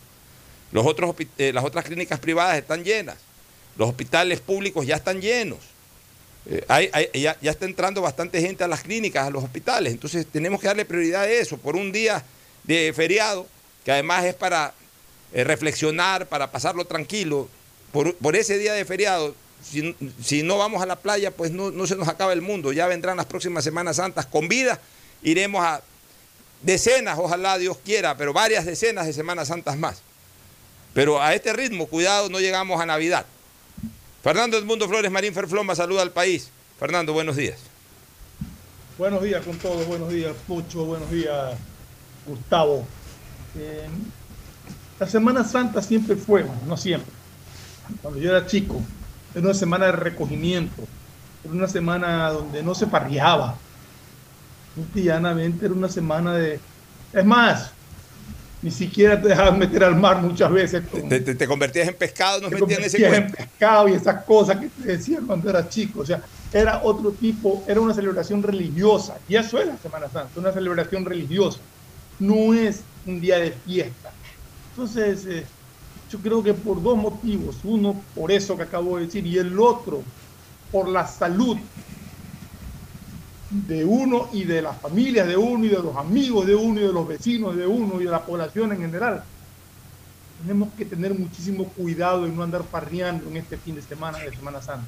Los 0.71 0.85
otros, 0.87 1.15
eh, 1.37 1.51
las 1.53 1.63
otras 1.63 1.85
clínicas 1.85 2.19
privadas 2.19 2.57
están 2.57 2.83
llenas. 2.83 3.17
Los 3.77 3.89
hospitales 3.89 4.39
públicos 4.39 4.87
ya 4.87 4.95
están 4.95 5.21
llenos. 5.21 5.59
Eh, 6.47 6.65
ya, 7.13 7.37
ya, 7.39 7.51
está 7.51 7.65
entrando 7.65 8.01
bastante 8.01 8.41
gente 8.41 8.63
a 8.63 8.67
las 8.67 8.81
clínicas, 8.81 9.27
a 9.27 9.29
los 9.29 9.43
hospitales. 9.43 9.93
Entonces 9.93 10.25
tenemos 10.25 10.59
que 10.59 10.67
darle 10.67 10.85
prioridad 10.85 11.23
a 11.23 11.29
eso 11.29 11.57
por 11.57 11.75
un 11.75 11.91
día 11.91 12.23
de 12.63 12.91
feriado, 12.95 13.45
que 13.85 13.91
además 13.91 14.25
es 14.25 14.33
para 14.33 14.73
eh, 15.33 15.43
reflexionar, 15.43 16.27
para 16.27 16.51
pasarlo 16.51 16.85
tranquilo. 16.85 17.47
Por, 17.91 18.15
por 18.15 18.35
ese 18.35 18.57
día 18.57 18.73
de 18.73 18.85
feriado 18.85 19.35
si, 19.63 20.43
no 20.43 20.57
vamos 20.57 20.81
a 20.81 20.85
la 20.85 20.97
playa, 20.97 21.31
pues 21.31 21.51
no, 21.51 21.71
no, 21.71 21.87
se 21.87 21.95
nos 21.95 22.07
acaba 22.07 22.33
el 22.33 22.41
mundo. 22.41 22.73
Ya 22.73 22.87
vendrán 22.87 23.17
las 23.17 23.25
próximas 23.25 23.63
Semanas 23.63 23.97
Santas 23.97 24.25
con 24.25 24.47
vida. 24.47 24.79
Iremos 25.21 25.63
a 25.65 25.81
decenas, 26.61 27.17
ojalá 27.17 27.57
Dios 27.57 27.77
quiera, 27.83 28.17
pero 28.17 28.33
varias 28.33 28.65
decenas 28.65 29.05
de 29.05 29.13
Semanas 29.13 29.47
Santas 29.47 29.77
más. 29.77 30.01
Pero 30.93 31.21
a 31.21 31.33
este 31.33 31.53
ritmo, 31.53 31.87
cuidado, 31.87 32.29
no 32.29 32.39
llegamos 32.39 32.79
a 32.79 32.85
Navidad. 32.85 33.25
Fernando 34.23 34.57
Edmundo 34.57 34.87
Flores 34.87 35.11
Marín 35.11 35.33
Ferfloma 35.33 35.75
saluda 35.75 36.01
al 36.01 36.11
país. 36.11 36.49
Fernando, 36.79 37.13
buenos 37.13 37.35
días. 37.35 37.59
Buenos 38.97 39.23
días 39.23 39.43
con 39.43 39.57
todos, 39.57 39.87
buenos 39.87 40.09
días 40.09 40.35
Pucho, 40.47 40.85
buenos 40.85 41.09
días 41.09 41.55
Gustavo. 42.27 42.85
Eh, 43.57 43.87
la 44.99 45.07
Semana 45.07 45.43
Santa 45.43 45.81
siempre 45.81 46.15
fue, 46.15 46.45
no 46.67 46.77
siempre. 46.77 47.11
Cuando 48.01 48.19
yo 48.19 48.29
era 48.29 48.45
chico, 48.45 48.81
era 49.33 49.45
una 49.45 49.53
semana 49.53 49.87
de 49.87 49.91
recogimiento, 49.93 50.83
era 51.43 51.53
una 51.53 51.67
semana 51.67 52.29
donde 52.29 52.63
no 52.63 52.75
se 52.75 52.87
parriaba. 52.87 53.55
Llanamente 54.93 55.65
era 55.65 55.73
una 55.73 55.89
semana 55.89 56.33
de... 56.33 56.59
Es 57.13 57.25
más, 57.25 57.71
ni 58.63 58.71
siquiera 58.71 59.21
te 59.21 59.27
dejaban 59.27 59.59
meter 59.59 59.83
al 59.83 59.95
mar 59.95 60.21
muchas 60.21 60.49
veces. 60.49 60.83
Te, 60.89 61.19
te, 61.19 61.35
te, 61.35 61.47
convertías 61.47 61.87
en 61.89 61.95
pescado, 61.95 62.41
nos 62.41 62.49
te 62.49 62.61
metían 62.61 62.79
en 62.79 62.85
ese 62.85 62.97
convertías 62.97 63.31
en 63.31 63.35
pescado 63.35 63.89
y 63.89 63.93
esas 63.93 64.23
cosas 64.23 64.57
que 64.57 64.67
te 64.69 64.87
decían 64.87 65.27
cuando 65.27 65.49
eras 65.49 65.69
chico. 65.69 65.99
O 65.99 66.05
sea, 66.05 66.21
era 66.51 66.81
otro 66.81 67.11
tipo, 67.11 67.63
era 67.67 67.81
una 67.81 67.93
celebración 67.93 68.41
religiosa. 68.41 69.17
Y 69.27 69.35
eso 69.35 69.59
es 69.59 69.67
la 69.67 69.77
Semana 69.77 70.07
Santa, 70.09 70.39
una 70.39 70.53
celebración 70.53 71.03
religiosa. 71.03 71.59
No 72.19 72.53
es 72.53 72.81
un 73.05 73.19
día 73.19 73.37
de 73.37 73.51
fiesta. 73.51 74.11
Entonces, 74.71 75.25
eh, 75.25 75.45
yo 76.13 76.19
creo 76.19 76.43
que 76.43 76.53
por 76.53 76.81
dos 76.81 76.95
motivos. 76.95 77.57
Uno, 77.63 77.99
por 78.13 78.31
eso 78.31 78.55
que 78.55 78.63
acabo 78.63 78.97
de 78.97 79.07
decir, 79.07 79.25
y 79.25 79.39
el 79.39 79.59
otro, 79.59 80.03
por 80.71 80.87
la 80.87 81.07
salud 81.07 81.57
de 83.49 83.83
uno 83.83 84.29
y 84.31 84.43
de 84.43 84.61
las 84.61 84.79
familias 84.79 85.27
de 85.27 85.37
uno 85.37 85.65
y 85.65 85.69
de 85.69 85.79
los 85.79 85.95
amigos 85.95 86.45
de 86.45 86.53
uno 86.53 86.79
y 86.79 86.83
de 86.83 86.93
los 86.93 87.07
vecinos 87.07 87.55
de 87.55 87.65
uno 87.65 87.99
y 87.99 88.05
de 88.05 88.11
la 88.11 88.23
población 88.23 88.71
en 88.73 88.79
general. 88.79 89.23
Tenemos 90.41 90.69
que 90.77 90.85
tener 90.85 91.17
muchísimo 91.17 91.65
cuidado 91.65 92.27
y 92.27 92.31
no 92.31 92.43
andar 92.43 92.61
parreando 92.61 93.27
en 93.29 93.37
este 93.37 93.57
fin 93.57 93.73
de 93.73 93.81
semana 93.81 94.19
de 94.19 94.35
Semana 94.35 94.61
Santa. 94.61 94.85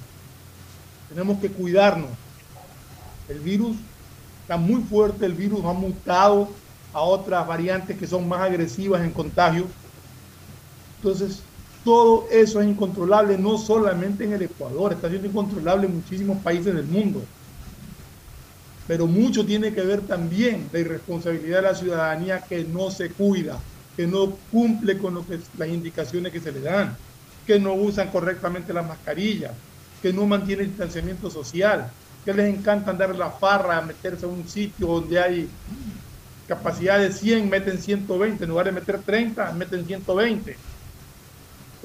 Tenemos 1.10 1.40
que 1.40 1.50
cuidarnos. 1.50 2.10
El 3.30 3.40
virus 3.40 3.76
está 4.42 4.58
muy 4.58 4.82
fuerte, 4.84 5.26
el 5.26 5.34
virus 5.34 5.66
ha 5.66 5.74
mutado 5.74 6.50
a 6.94 7.02
otras 7.02 7.48
variantes 7.48 7.98
que 7.98 8.06
son 8.06 8.28
más 8.28 8.42
agresivas 8.42 9.02
en 9.02 9.10
contagio. 9.10 9.66
Entonces, 10.98 11.44
todo 11.84 12.28
eso 12.32 12.62
es 12.62 12.68
incontrolable, 12.68 13.38
no 13.38 13.58
solamente 13.58 14.24
en 14.24 14.34
el 14.34 14.42
Ecuador, 14.44 14.94
está 14.94 15.10
siendo 15.10 15.28
incontrolable 15.28 15.88
en 15.88 15.96
muchísimos 15.96 16.42
países 16.42 16.74
del 16.74 16.86
mundo 16.86 17.22
pero 18.88 19.08
mucho 19.08 19.46
tiene 19.46 19.74
que 19.74 19.82
ver 19.82 20.02
también 20.02 20.70
la 20.72 20.80
irresponsabilidad 20.80 21.58
de 21.58 21.62
la 21.64 21.76
ciudadanía 21.76 22.42
que 22.42 22.64
no 22.64 22.92
se 22.92 23.10
cuida, 23.12 23.60
que 23.96 24.06
no 24.06 24.38
cumple 24.52 24.98
con 24.98 25.16
lo 25.16 25.26
que, 25.26 25.40
las 25.58 25.70
indicaciones 25.70 26.32
que 26.32 26.40
se 26.40 26.52
le 26.52 26.62
dan, 26.62 26.96
que 27.46 27.60
no 27.60 27.74
usan 27.74 28.12
correctamente 28.12 28.74
las 28.74 28.88
mascarillas, 28.88 29.54
que 30.02 30.14
no 30.14 30.28
mantiene 30.28 30.64
distanciamiento 30.64 31.30
social, 31.32 31.92
que 32.24 32.34
les 32.34 32.54
encanta 32.54 32.92
andar 32.92 33.16
la 33.16 33.32
farra, 33.32 33.82
meterse 33.82 34.26
a 34.26 34.30
un 34.30 34.48
sitio 34.48 34.88
donde 34.88 35.20
hay 35.20 35.50
capacidad 36.48 37.00
de 37.00 37.12
100, 37.12 37.50
meten 37.50 37.82
120, 37.82 38.44
en 38.44 38.50
lugar 38.50 38.68
de 38.68 38.72
meter 38.72 39.02
30, 39.02 39.52
meten 39.54 39.86
120. 39.86 40.56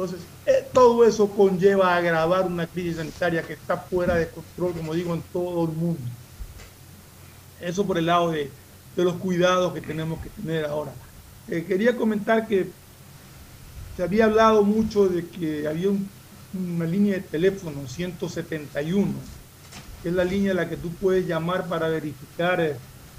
Entonces, 0.02 0.26
eh, 0.46 0.66
todo 0.72 1.04
eso 1.04 1.28
conlleva 1.28 1.92
a 1.92 1.98
agravar 1.98 2.46
una 2.46 2.66
crisis 2.66 2.96
sanitaria 2.96 3.42
que 3.42 3.52
está 3.52 3.76
fuera 3.76 4.14
de 4.14 4.28
control, 4.30 4.72
como 4.72 4.94
digo, 4.94 5.12
en 5.12 5.20
todo 5.30 5.66
el 5.66 5.72
mundo. 5.72 6.00
Eso 7.60 7.86
por 7.86 7.98
el 7.98 8.06
lado 8.06 8.30
de, 8.30 8.50
de 8.96 9.04
los 9.04 9.16
cuidados 9.16 9.74
que 9.74 9.82
tenemos 9.82 10.18
que 10.22 10.30
tener 10.30 10.64
ahora. 10.64 10.92
Eh, 11.48 11.66
quería 11.68 11.94
comentar 11.98 12.48
que 12.48 12.70
se 13.94 14.02
había 14.02 14.24
hablado 14.24 14.62
mucho 14.64 15.06
de 15.06 15.28
que 15.28 15.68
había 15.68 15.90
un, 15.90 16.08
una 16.54 16.86
línea 16.86 17.16
de 17.16 17.20
teléfono 17.20 17.86
171, 17.86 19.12
que 20.02 20.08
es 20.08 20.14
la 20.14 20.24
línea 20.24 20.52
a 20.52 20.54
la 20.54 20.68
que 20.70 20.78
tú 20.78 20.90
puedes 20.94 21.26
llamar 21.26 21.68
para 21.68 21.88
verificar 21.88 22.58
eh, 22.58 22.74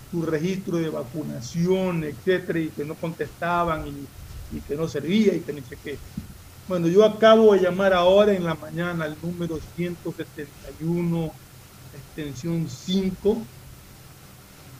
tu 0.09 0.23
registro 0.23 0.79
de 0.79 0.89
vacunación, 0.89 2.05
etcétera, 2.05 2.57
y 2.57 2.69
que 2.69 2.85
no 2.85 2.95
contestaban 2.95 3.87
y, 3.87 4.57
y 4.57 4.61
que 4.61 4.75
no 4.75 4.87
servía 4.87 5.35
y 5.35 5.41
que 5.41 5.53
ni 5.53 5.61
sé 5.61 5.77
qué. 5.83 5.99
Bueno, 6.67 6.87
yo 6.87 7.03
acabo 7.03 7.53
de 7.53 7.61
llamar 7.61 7.93
ahora 7.93 8.33
en 8.33 8.45
la 8.45 8.55
mañana 8.55 9.05
al 9.05 9.17
número 9.21 9.59
171, 9.75 11.31
extensión 11.93 12.69
5, 12.69 13.37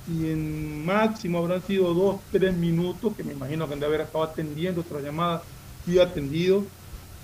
y 0.08 0.28
en 0.28 0.86
máximo 0.86 1.40
habrán 1.40 1.62
sido 1.64 1.94
dos, 1.94 2.20
tres 2.32 2.56
minutos, 2.56 3.14
que 3.16 3.24
me 3.24 3.34
imagino 3.34 3.68
que 3.68 3.74
han 3.74 3.80
de 3.80 3.86
haber 3.86 4.02
estado 4.02 4.24
atendiendo 4.24 4.82
otra 4.82 5.02
llamada, 5.02 5.42
fui 5.84 6.00
atendido, 6.00 6.64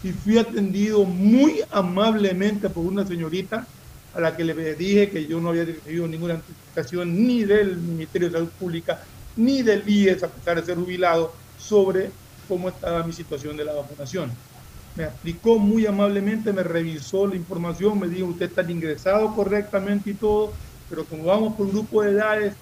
y 0.04 0.12
fui 0.12 0.38
atendido 0.38 1.04
muy 1.06 1.62
amablemente 1.72 2.70
por 2.70 2.86
una 2.86 3.06
señorita 3.06 3.66
a 4.14 4.20
la 4.20 4.36
que 4.36 4.44
le 4.44 4.76
dije 4.76 5.10
que 5.10 5.28
yo 5.28 5.40
no 5.40 5.50
había 5.50 5.66
recibido 5.66 6.08
ninguna 6.08 6.36
notificación 6.36 7.26
ni 7.26 7.44
del 7.44 7.78
Ministerio 7.78 8.30
de 8.30 8.34
Salud 8.34 8.50
Pública, 8.60 9.04
ni 9.36 9.62
del 9.62 9.88
IES, 9.88 10.24
a 10.24 10.30
pesar 10.30 10.60
de 10.60 10.66
ser 10.66 10.76
jubilado, 10.76 11.34
sobre 11.58 12.12
cómo 12.48 12.70
estaba 12.70 13.04
mi 13.04 13.14
situación 13.14 13.58
de 13.58 13.66
la 13.66 13.74
vacunación. 13.74 14.32
Me 14.96 15.04
explicó 15.04 15.60
muy 15.60 15.86
amablemente, 15.86 16.52
me 16.54 16.64
revisó 16.64 17.28
la 17.28 17.36
información, 17.36 18.00
me 18.00 18.08
dijo, 18.08 18.28
usted 18.28 18.48
está 18.48 18.70
ingresado 18.70 19.36
correctamente 19.36 20.10
y 20.10 20.14
todo, 20.16 20.54
pero 20.90 21.06
como 21.06 21.26
vamos 21.26 21.56
por 21.56 21.70
grupo 21.70 22.02
de 22.02 22.12
edades, 22.12 22.54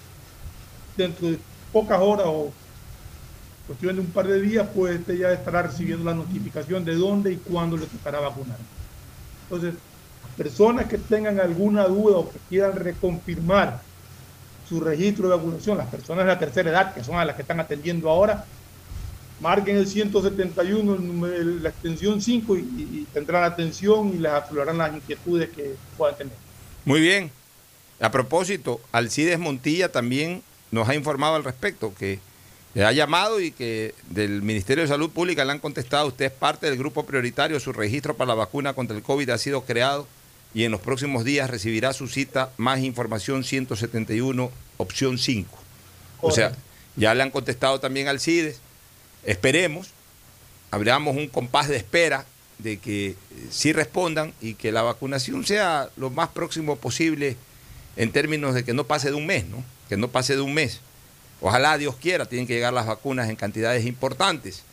dentro 0.98 1.30
de 1.30 1.40
pocas 1.72 2.00
horas 2.02 2.26
o 2.28 2.52
cuestión 3.68 3.96
de 3.96 4.02
un 4.02 4.12
par 4.12 4.28
de 4.28 4.42
días, 4.42 4.68
pues 4.74 5.00
usted 5.00 5.18
ya 5.18 5.32
estará 5.32 5.64
recibiendo 5.64 6.06
la 6.06 6.14
notificación 6.14 6.86
de 6.86 6.96
dónde 6.96 7.34
y 7.34 7.38
cuándo 7.38 7.78
le 7.78 7.86
tocará 7.88 8.20
vacunar. 8.20 8.58
Entonces, 9.50 9.76
personas 10.36 10.88
que 10.88 10.98
tengan 10.98 11.40
alguna 11.40 11.86
duda 11.88 12.18
o 12.18 12.30
que 12.30 12.40
quieran 12.50 12.76
reconfirmar 12.76 13.82
su 14.68 14.80
registro 14.80 15.30
de 15.30 15.36
vacunación, 15.36 15.78
las 15.78 15.90
personas 15.90 16.26
de 16.26 16.32
la 16.32 16.40
tercera 16.40 16.70
edad, 16.70 16.94
que 16.94 17.04
son 17.04 17.16
a 17.16 17.26
las 17.26 17.36
que 17.36 17.44
están 17.44 17.60
atendiendo 17.60 18.10
ahora, 18.10 18.46
marquen 19.40 19.78
el 19.78 19.88
171, 19.88 20.96
el 20.96 21.08
número, 21.08 21.44
la 21.62 21.70
extensión 21.70 22.22
5 22.22 22.58
y, 22.58 22.60
y 22.60 23.08
tendrán 23.14 23.44
atención 23.44 24.14
y 24.16 24.20
les 24.20 24.32
aflorarán 24.32 24.78
las 24.78 24.94
inquietudes 24.94 25.50
que 25.50 25.76
puedan 25.98 26.18
tener. 26.18 26.34
Muy 26.86 27.02
bien. 27.02 27.32
A 28.00 28.12
propósito, 28.12 28.82
Alcides 28.92 29.40
Montilla 29.40 29.92
también 29.92 30.44
nos 30.72 30.90
ha 30.90 30.96
informado 30.96 31.36
al 31.36 31.44
respecto, 31.44 31.94
que 31.98 32.20
le 32.74 32.84
ha 32.84 32.92
llamado 32.92 33.40
y 33.40 33.52
que 33.52 33.96
del 34.10 34.42
Ministerio 34.42 34.84
de 34.84 34.90
Salud 34.90 35.10
Pública 35.10 35.46
le 35.46 35.54
han 35.54 35.60
contestado, 35.60 36.08
usted 36.08 36.26
es 36.26 36.32
parte 36.32 36.66
del 36.68 36.78
grupo 36.78 37.06
prioritario, 37.06 37.60
su 37.60 37.72
registro 37.72 38.18
para 38.18 38.28
la 38.28 38.36
vacuna 38.36 38.74
contra 38.74 38.98
el 38.98 39.02
COVID 39.02 39.30
ha 39.30 39.38
sido 39.38 39.62
creado 39.62 40.08
y 40.54 40.66
en 40.66 40.72
los 40.72 40.82
próximos 40.82 41.24
días 41.24 41.50
recibirá 41.50 41.94
su 41.94 42.08
cita, 42.08 42.52
más 42.58 42.80
información 42.80 43.44
171, 43.44 44.52
opción 44.78 45.18
5. 45.18 45.58
O 46.22 46.32
sea, 46.32 46.54
ya 46.96 47.14
le 47.14 47.24
han 47.24 47.32
contestado 47.32 47.80
también 47.80 48.08
al 48.08 48.20
CIDES, 48.20 48.60
esperemos, 49.26 49.90
abramos 50.72 51.16
un 51.16 51.28
compás 51.28 51.68
de 51.68 51.78
espera 51.78 52.26
de 52.58 52.78
que 52.78 53.16
sí 53.52 53.74
respondan 53.74 54.34
y 54.42 54.54
que 54.54 54.72
la 54.72 54.82
vacunación 54.82 55.46
sea 55.46 55.90
lo 55.98 56.10
más 56.10 56.30
próximo 56.30 56.78
posible 56.78 57.38
en 57.98 58.12
términos 58.12 58.54
de 58.54 58.64
que 58.64 58.74
no 58.74 58.86
pase 58.86 59.10
de 59.10 59.16
un 59.16 59.26
mes, 59.26 59.46
¿no? 59.46 59.64
Que 59.90 59.98
no 59.98 60.10
pase 60.10 60.36
de 60.36 60.42
un 60.42 60.54
mes. 60.54 60.80
Ojalá 61.42 61.78
Dios 61.78 61.96
quiera, 61.96 62.26
tienen 62.26 62.48
que 62.48 62.54
llegar 62.54 62.74
las 62.74 62.86
vacunas 62.86 63.30
en 63.30 63.36
cantidades 63.36 63.86
importantes. 63.86 64.64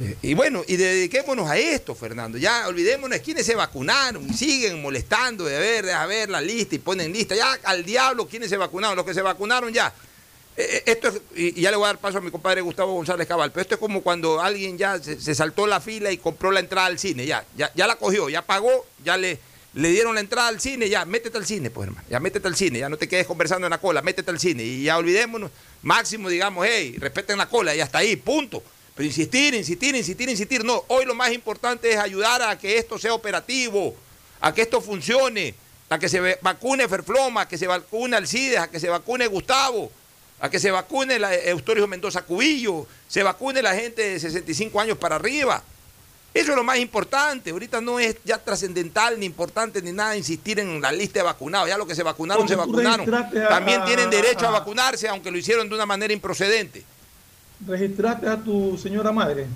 Eh, 0.00 0.16
y 0.22 0.34
bueno, 0.34 0.62
y 0.66 0.76
dediquémonos 0.76 1.48
a 1.48 1.58
esto, 1.58 1.94
Fernando. 1.94 2.38
Ya 2.38 2.68
olvidémonos 2.68 3.18
quiénes 3.20 3.46
se 3.46 3.54
vacunaron 3.54 4.32
siguen 4.32 4.80
molestando 4.80 5.44
de 5.44 5.58
ver, 5.58 5.90
a 5.90 6.06
ver 6.06 6.30
la 6.30 6.40
lista 6.40 6.74
y 6.74 6.78
ponen 6.78 7.12
lista. 7.12 7.34
Ya 7.34 7.58
al 7.64 7.84
diablo 7.84 8.28
quiénes 8.28 8.50
se 8.50 8.56
vacunaron, 8.56 8.96
los 8.96 9.06
que 9.06 9.14
se 9.14 9.22
vacunaron 9.22 9.72
ya. 9.72 9.92
Eh, 10.60 10.82
esto 10.86 11.06
es, 11.06 11.20
y 11.36 11.60
ya 11.60 11.70
le 11.70 11.76
voy 11.76 11.84
a 11.84 11.88
dar 11.90 11.98
paso 11.98 12.18
a 12.18 12.20
mi 12.20 12.32
compadre 12.32 12.62
Gustavo 12.62 12.92
González 12.92 13.28
Cabal, 13.28 13.52
pero 13.52 13.62
esto 13.62 13.76
es 13.76 13.80
como 13.80 14.02
cuando 14.02 14.40
alguien 14.40 14.76
ya 14.76 15.00
se, 15.00 15.20
se 15.20 15.32
saltó 15.32 15.68
la 15.68 15.80
fila 15.80 16.10
y 16.10 16.18
compró 16.18 16.50
la 16.50 16.58
entrada 16.58 16.88
al 16.88 16.98
cine, 16.98 17.24
ya, 17.26 17.44
ya, 17.56 17.70
ya 17.76 17.86
la 17.86 17.94
cogió, 17.94 18.28
ya 18.28 18.42
pagó, 18.42 18.84
ya 19.04 19.16
le, 19.16 19.38
le 19.74 19.88
dieron 19.90 20.16
la 20.16 20.20
entrada 20.20 20.48
al 20.48 20.60
cine, 20.60 20.88
ya, 20.88 21.04
métete 21.04 21.38
al 21.38 21.46
cine, 21.46 21.70
pues 21.70 21.86
hermano, 21.86 22.04
ya 22.10 22.18
métete 22.18 22.48
al 22.48 22.56
cine, 22.56 22.80
ya 22.80 22.88
no 22.88 22.96
te 22.96 23.06
quedes 23.06 23.24
conversando 23.24 23.68
en 23.68 23.70
la 23.70 23.78
cola, 23.78 24.02
métete 24.02 24.32
al 24.32 24.40
cine 24.40 24.64
y 24.64 24.82
ya 24.82 24.98
olvidémonos, 24.98 25.52
máximo 25.82 26.28
digamos, 26.28 26.66
hey, 26.68 26.96
respeten 26.98 27.38
la 27.38 27.48
cola 27.48 27.72
y 27.76 27.80
hasta 27.80 27.98
ahí, 27.98 28.16
punto. 28.16 28.60
Pero 28.96 29.06
insistir, 29.06 29.54
insistir, 29.54 29.94
insistir, 29.94 30.28
insistir, 30.28 30.64
no, 30.64 30.84
hoy 30.88 31.04
lo 31.04 31.14
más 31.14 31.32
importante 31.32 31.92
es 31.92 31.98
ayudar 31.98 32.42
a 32.42 32.58
que 32.58 32.78
esto 32.78 32.98
sea 32.98 33.14
operativo, 33.14 33.94
a 34.40 34.52
que 34.52 34.62
esto 34.62 34.80
funcione, 34.80 35.54
a 35.88 36.00
que 36.00 36.08
se 36.08 36.36
vacune 36.42 36.88
Ferfloma, 36.88 37.42
a 37.42 37.48
que 37.48 37.56
se 37.56 37.68
vacune 37.68 38.16
Alcides, 38.16 38.58
a 38.58 38.68
que 38.68 38.80
se 38.80 38.88
vacune 38.88 39.28
Gustavo, 39.28 39.92
a 40.40 40.48
que 40.50 40.58
se 40.60 40.70
vacune 40.70 41.18
la 41.18 41.34
Eustorio 41.34 41.86
Mendoza 41.86 42.22
Cubillo, 42.22 42.86
se 43.08 43.22
vacune 43.22 43.60
la 43.62 43.74
gente 43.74 44.02
de 44.10 44.20
65 44.20 44.80
años 44.80 44.96
para 44.98 45.16
arriba. 45.16 45.62
Eso 46.34 46.50
es 46.52 46.56
lo 46.56 46.62
más 46.62 46.78
importante. 46.78 47.50
Ahorita 47.50 47.80
no 47.80 47.98
es 47.98 48.16
ya 48.24 48.38
trascendental 48.38 49.18
ni 49.18 49.26
importante 49.26 49.80
ni 49.82 49.90
nada 49.92 50.16
insistir 50.16 50.60
en 50.60 50.80
la 50.80 50.92
lista 50.92 51.20
de 51.20 51.24
vacunados. 51.24 51.68
Ya 51.68 51.78
los 51.78 51.86
que 51.88 51.94
se 51.94 52.02
vacunaron, 52.02 52.46
se 52.46 52.54
vacunaron. 52.54 53.12
a- 53.12 53.48
También 53.48 53.84
tienen 53.86 54.10
derecho 54.10 54.44
a 54.46 54.48
a- 54.50 54.52
vacunarse, 54.52 55.08
aunque 55.08 55.30
lo 55.30 55.38
hicieron 55.38 55.68
de 55.68 55.74
una 55.74 55.86
manera 55.86 56.12
improcedente. 56.12 56.84
¿Registraste 57.66 58.28
a 58.28 58.36
tu 58.36 58.78
señora 58.78 59.10
madre? 59.10 59.46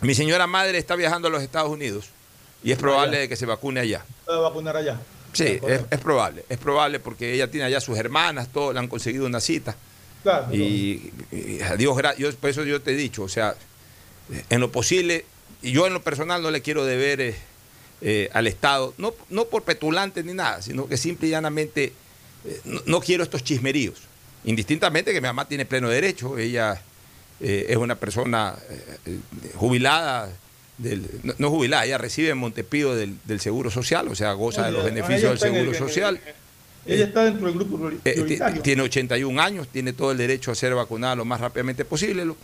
Mi 0.00 0.14
señora 0.14 0.46
madre 0.46 0.78
está 0.78 0.96
viajando 0.96 1.28
a 1.28 1.30
los 1.30 1.42
Estados 1.42 1.70
Unidos 1.70 2.06
y 2.64 2.72
es 2.72 2.78
probable 2.78 3.10
Allá. 3.16 3.20
de 3.20 3.28
que 3.28 3.36
se 3.36 3.46
vacune 3.46 3.80
allá. 3.80 4.04
¿Va 4.28 4.36
a 4.36 4.40
vacunar 4.40 4.76
allá? 4.76 4.98
Sí, 5.32 5.60
es, 5.68 5.82
es 5.90 6.00
probable. 6.00 6.44
Es 6.48 6.58
probable 6.58 6.98
porque 6.98 7.34
ella 7.34 7.48
tiene 7.48 7.66
allá 7.66 7.80
sus 7.80 7.96
hermanas, 7.98 8.48
todos 8.52 8.72
le 8.74 8.80
han 8.80 8.88
conseguido 8.88 9.26
una 9.26 9.40
cita. 9.40 9.76
Claro. 10.22 10.54
Y, 10.54 11.12
y 11.32 11.60
a 11.62 11.76
Dios 11.76 11.96
gra- 11.96 12.16
yo, 12.16 12.30
por 12.36 12.50
eso 12.50 12.64
yo 12.64 12.80
te 12.82 12.92
he 12.92 12.96
dicho, 12.96 13.22
o 13.22 13.28
sea, 13.28 13.54
en 14.50 14.60
lo 14.60 14.70
posible, 14.70 15.24
y 15.62 15.72
yo 15.72 15.86
en 15.86 15.92
lo 15.94 16.02
personal 16.02 16.42
no 16.42 16.50
le 16.50 16.60
quiero 16.62 16.84
deber 16.84 17.20
eh, 17.20 17.34
eh, 18.02 18.28
al 18.32 18.46
Estado, 18.46 18.94
no, 18.98 19.14
no 19.30 19.46
por 19.46 19.62
petulante 19.64 20.22
ni 20.22 20.34
nada, 20.34 20.60
sino 20.62 20.86
que 20.88 20.96
simple 20.96 21.28
y 21.28 21.30
llanamente 21.30 21.92
eh, 22.44 22.60
no, 22.64 22.80
no 22.86 23.00
quiero 23.00 23.22
estos 23.22 23.42
chismeríos. 23.44 24.00
Indistintamente 24.44 25.12
que 25.12 25.20
mi 25.20 25.26
mamá 25.26 25.46
tiene 25.48 25.64
pleno 25.66 25.88
derecho, 25.88 26.38
ella 26.38 26.80
es 27.40 27.76
una 27.78 27.94
persona 27.94 28.56
jubilada, 29.54 30.30
del- 30.78 31.06
no, 31.22 31.34
no 31.38 31.50
jubilada, 31.50 31.84
ella 31.84 31.98
recibe 31.98 32.30
en 32.30 32.38
Montepido 32.38 32.94
del, 32.94 33.16
del 33.24 33.40
Seguro 33.40 33.70
Social, 33.70 34.08
o 34.08 34.14
sea, 34.14 34.32
goza 34.32 34.64
de 34.66 34.72
los 34.72 34.84
beneficios 34.84 35.22
del 35.22 35.32
el- 35.32 35.38
Seguro 35.38 35.70
el- 35.72 35.76
Social. 35.76 36.20
Ella 36.86 37.04
está 37.04 37.24
dentro 37.24 37.46
del 37.46 37.54
grupo 37.56 37.90
Eh, 38.04 38.12
prioritario. 38.14 38.62
tiene 38.62 38.82
81 38.82 39.38
años, 39.40 39.68
tiene 39.68 39.92
todo 39.92 40.12
el 40.12 40.18
derecho 40.18 40.50
a 40.50 40.54
ser 40.54 40.74
vacunada 40.74 41.14
lo 41.16 41.24
más 41.24 41.40
rápidamente 41.40 41.84
posible. 41.84 42.24
lo- 42.24 42.36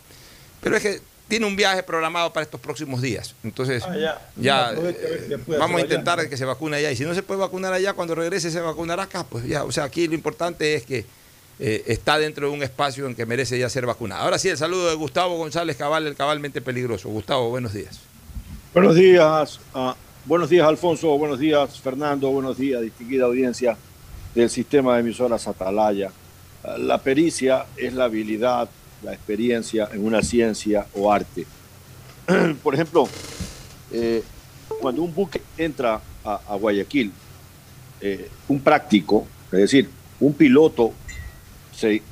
Pero 0.63 0.77
es 0.77 0.83
que 0.83 1.01
tiene 1.29 1.47
un 1.47 1.57
viaje 1.57 1.83
programado 1.83 2.33
para 2.33 2.45
estos 2.45 2.61
próximos 2.61 3.03
días. 3.03 3.35
Entonces, 3.43 3.83
Ah, 3.85 3.97
ya. 4.37 4.73
vamos 5.47 5.61
a 5.61 5.65
allá. 5.77 5.81
intentar 5.81 6.29
que 6.29 6.37
se 6.37 6.45
vacune 6.45 6.77
allá. 6.77 6.91
Y 6.93 6.97
si 6.97 7.05
no 7.05 7.15
se 7.15 7.23
puede 7.23 7.41
vacunar 7.41 7.73
allá, 7.73 7.95
cuando 7.95 8.15
regrese 8.15 8.51
se 8.51 8.61
vacunará 8.61 9.05
acá. 9.05 9.25
Pues 9.25 9.45
ya, 9.47 9.65
o 9.65 9.73
sea, 9.73 9.85
aquí 9.85 10.07
lo 10.07 10.15
importante 10.15 10.75
es 10.75 10.85
que 10.85 11.05
eh, 11.59 11.85
está 11.87 12.19
dentro 12.19 12.49
de 12.49 12.55
un 12.55 12.63
espacio 12.63 13.07
en 13.07 13.15
que 13.15 13.25
merece 13.25 13.59
ya 13.59 13.69
ser 13.71 13.87
vacunada. 13.87 14.23
Ahora 14.23 14.39
sí, 14.39 14.49
el 14.51 14.59
saludo 14.59 14.91
de 14.91 14.95
Gustavo 14.95 15.37
González 15.39 15.77
Cabal, 15.77 16.07
el 16.07 16.15
cabalmente 16.15 16.61
peligroso. 16.61 17.09
Gustavo, 17.09 17.49
buenos 17.49 17.73
días. 17.73 17.99
Buenos 18.75 18.95
días, 18.95 19.59
ah, 19.73 19.97
buenos 20.27 20.51
días 20.51 20.67
Alfonso, 20.69 21.09
buenos 21.17 21.39
días 21.39 21.81
Fernando, 21.81 22.29
buenos 22.29 22.59
días 22.59 22.83
distinguida 22.83 23.25
audiencia 23.25 23.75
del 24.37 24.51
sistema 24.51 24.95
de 24.95 25.01
emisoras 25.01 25.49
Atalaya. 25.49 26.13
La 26.79 26.99
pericia 26.99 27.65
es 27.77 27.95
la 27.95 28.05
habilidad, 28.05 28.69
la 29.03 29.15
experiencia 29.15 29.89
en 29.93 30.05
una 30.05 30.23
ciencia 30.23 30.87
o 30.95 31.11
arte. 31.11 31.47
Por 32.63 32.75
ejemplo, 32.75 33.09
eh, 33.91 34.23
cuando 34.81 35.03
un 35.03 35.15
buque 35.15 35.41
entra 35.57 36.01
a, 36.23 36.57
Guayaquil, 36.57 37.13
eh, 38.01 38.29
un 38.49 38.61
práctico, 38.61 39.27
es 39.47 39.61
decir, 39.61 39.89
un 40.21 40.35
piloto 40.35 40.93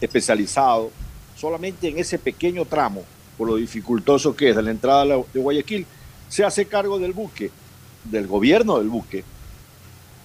especializado 0.01 0.93
solamente 1.37 1.89
en 1.89 1.99
ese 1.99 2.19
pequeño 2.19 2.65
tramo, 2.65 3.03
por 3.37 3.49
lo 3.49 3.57
dificultoso 3.57 4.35
que 4.35 4.51
es 4.51 4.57
de 4.57 4.63
la 4.63 4.71
entrada 4.71 5.05
de 5.05 5.41
Guayaquil, 5.41 5.85
se 6.29 6.45
hace 6.45 6.65
cargo 6.65 6.99
del 6.99 7.13
buque, 7.13 7.51
del 8.05 8.27
gobierno 8.27 8.79
del 8.79 8.89
buque 8.89 9.25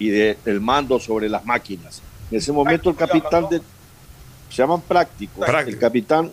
y 0.00 0.08
de- 0.08 0.36
del 0.44 0.60
mando 0.60 0.98
sobre 0.98 1.28
las 1.28 1.44
máquinas. 1.44 2.02
En 2.32 2.38
ese 2.38 2.50
momento 2.50 2.90
el 2.90 2.96
capitán 2.96 3.48
de, 3.50 3.58
se 4.48 4.56
llaman 4.56 4.80
prácticos, 4.80 5.46
el 5.70 5.78
capitán 5.78 6.32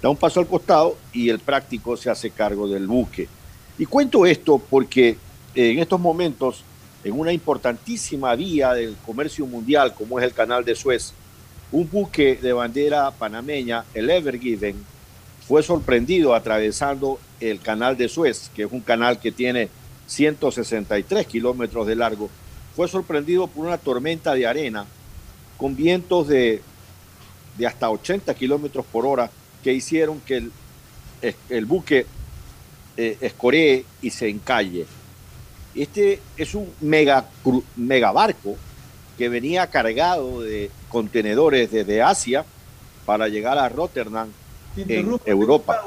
da 0.00 0.08
un 0.10 0.16
paso 0.16 0.38
al 0.38 0.46
costado 0.46 0.96
y 1.12 1.28
el 1.30 1.40
práctico 1.40 1.96
se 1.96 2.10
hace 2.10 2.30
cargo 2.30 2.68
del 2.68 2.86
buque. 2.86 3.26
Y 3.78 3.86
cuento 3.86 4.24
esto 4.26 4.58
porque 4.58 5.16
en 5.54 5.78
estos 5.78 5.98
momentos, 5.98 6.62
en 7.02 7.18
una 7.18 7.32
importantísima 7.32 8.34
vía 8.34 8.72
del 8.74 8.96
comercio 9.04 9.46
mundial 9.46 9.94
como 9.94 10.18
es 10.18 10.24
el 10.24 10.32
canal 10.32 10.64
de 10.64 10.74
Suez, 10.74 11.12
un 11.72 11.88
buque 11.90 12.36
de 12.36 12.52
bandera 12.52 13.10
panameña, 13.10 13.84
el 13.94 14.10
Ever 14.10 14.38
Given, 14.38 14.76
fue 15.48 15.62
sorprendido 15.62 16.34
atravesando 16.34 17.18
el 17.40 17.60
canal 17.60 17.96
de 17.96 18.08
Suez, 18.08 18.50
que 18.54 18.64
es 18.64 18.72
un 18.72 18.80
canal 18.80 19.18
que 19.20 19.32
tiene 19.32 19.68
163 20.06 21.26
kilómetros 21.26 21.86
de 21.86 21.94
largo. 21.96 22.28
Fue 22.76 22.88
sorprendido 22.88 23.46
por 23.46 23.66
una 23.66 23.78
tormenta 23.78 24.34
de 24.34 24.46
arena 24.46 24.84
con 25.56 25.74
vientos 25.74 26.28
de, 26.28 26.62
de 27.56 27.66
hasta 27.66 27.88
80 27.88 28.34
kilómetros 28.34 28.84
por 28.84 29.06
hora 29.06 29.30
que 29.64 29.72
hicieron 29.72 30.20
que 30.20 30.36
el, 30.36 30.52
el 31.48 31.64
buque 31.64 32.06
eh, 32.98 33.16
escoree 33.20 33.84
y 34.02 34.10
se 34.10 34.28
encalle. 34.28 34.86
Este 35.74 36.20
es 36.36 36.54
un 36.54 36.70
mega, 36.80 37.26
mega 37.76 38.12
barco 38.12 38.56
que 39.18 39.28
venía 39.28 39.66
cargado 39.66 40.42
de 40.42 40.70
contenedores 40.88 41.70
desde 41.70 42.02
Asia 42.02 42.44
para 43.04 43.28
llegar 43.28 43.58
a 43.58 43.68
Rotterdam 43.68 44.28
Te 44.74 45.00
en 45.00 45.18
Europa. 45.24 45.82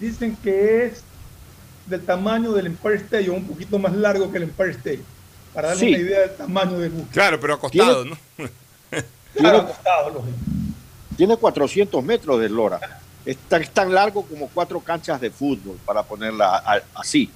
Dicen 0.00 0.36
que 0.36 0.86
es 0.86 1.02
del 1.86 2.02
tamaño 2.02 2.52
del 2.52 2.66
Empire 2.66 2.96
State 2.96 3.28
o 3.30 3.34
un 3.34 3.44
poquito 3.44 3.78
más 3.78 3.94
largo 3.94 4.30
que 4.30 4.38
el 4.38 4.44
Empire 4.44 4.70
State. 4.70 5.02
Para 5.54 5.68
darle 5.68 5.80
Sí. 5.80 5.88
una 5.94 5.98
idea 5.98 6.20
del 6.20 6.36
tamaño 6.36 6.78
del 6.78 6.90
buque. 6.90 7.10
Claro, 7.12 7.38
pero 7.40 7.54
acostado, 7.54 8.04
¿no? 8.04 8.16
Claro, 9.34 9.58
acostado, 9.60 10.10
lógico. 10.10 10.36
Tiene 11.16 11.36
400 11.36 12.04
metros 12.04 12.38
de 12.40 12.48
lora. 12.50 13.00
Es 13.24 13.36
tan, 13.48 13.62
es 13.62 13.70
tan 13.70 13.92
largo 13.94 14.22
como 14.26 14.48
cuatro 14.48 14.80
canchas 14.80 15.20
de 15.20 15.30
fútbol, 15.30 15.78
para 15.86 16.02
ponerla 16.02 16.56
a- 16.56 16.82
así. 16.94 17.30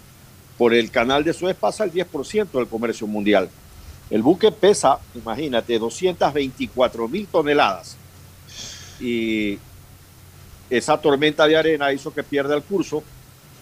Por 0.58 0.74
el 0.74 0.90
canal 0.90 1.22
de 1.24 1.32
Suez 1.32 1.56
pasa 1.56 1.84
el 1.84 1.92
10% 1.92 2.58
del 2.58 2.66
comercio 2.68 3.06
mundial. 3.06 3.48
El 4.10 4.22
buque 4.22 4.50
pesa, 4.52 4.98
imagínate, 5.14 5.78
224 5.78 7.08
mil 7.08 7.26
toneladas. 7.26 7.96
Y 9.00 9.58
esa 10.70 10.98
tormenta 10.98 11.46
de 11.46 11.56
arena 11.56 11.92
hizo 11.92 12.12
que 12.12 12.22
pierda 12.22 12.54
el 12.56 12.62
curso 12.62 13.02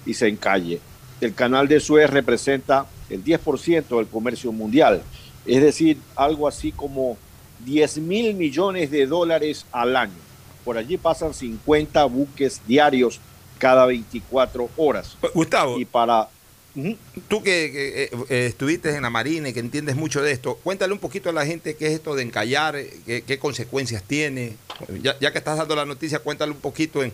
y 0.06 0.14
se 0.14 0.28
encalle. 0.28 0.80
El 1.20 1.34
canal 1.34 1.66
de 1.68 1.80
Suez 1.80 2.10
representa 2.10 2.86
el 3.10 3.22
10% 3.24 3.96
del 3.96 4.06
comercio 4.06 4.52
mundial, 4.52 5.02
es 5.46 5.62
decir, 5.62 5.98
algo 6.16 6.48
así 6.48 6.72
como 6.72 7.16
10 7.64 7.98
mil 7.98 8.34
millones 8.34 8.90
de 8.90 9.06
dólares 9.06 9.66
al 9.72 9.96
año. 9.96 10.12
Por 10.64 10.78
allí 10.78 10.96
pasan 10.96 11.34
50 11.34 12.04
buques 12.06 12.60
diarios 12.66 13.20
cada 13.58 13.84
24 13.86 14.70
horas. 14.76 15.16
Gustavo. 15.34 15.78
Y 15.78 15.84
para... 15.84 16.28
Tú 17.28 17.40
que, 17.40 17.70
que, 17.70 18.02
eh, 18.04 18.10
eh, 18.30 18.46
estuviste 18.46 18.92
en 18.96 19.02
la 19.02 19.10
Marina 19.10 19.48
y 19.48 19.52
que 19.52 19.60
entiendes 19.60 19.94
mucho 19.94 20.20
de 20.22 20.32
esto, 20.32 20.56
cuéntale 20.56 20.92
un 20.92 20.98
poquito 20.98 21.28
a 21.30 21.32
la 21.32 21.46
gente 21.46 21.76
qué 21.76 21.86
es 21.86 21.92
esto 21.92 22.16
de 22.16 22.24
encallar, 22.24 22.74
eh, 22.74 22.90
qué, 23.06 23.22
qué 23.22 23.38
consecuencias 23.38 24.02
tiene. 24.02 24.56
Ya, 25.00 25.16
ya 25.20 25.30
que 25.30 25.38
estás 25.38 25.56
dando 25.58 25.76
la 25.76 25.84
noticia, 25.86 26.18
cuéntale 26.18 26.50
un 26.50 26.58
poquito 26.58 27.04
en, 27.04 27.12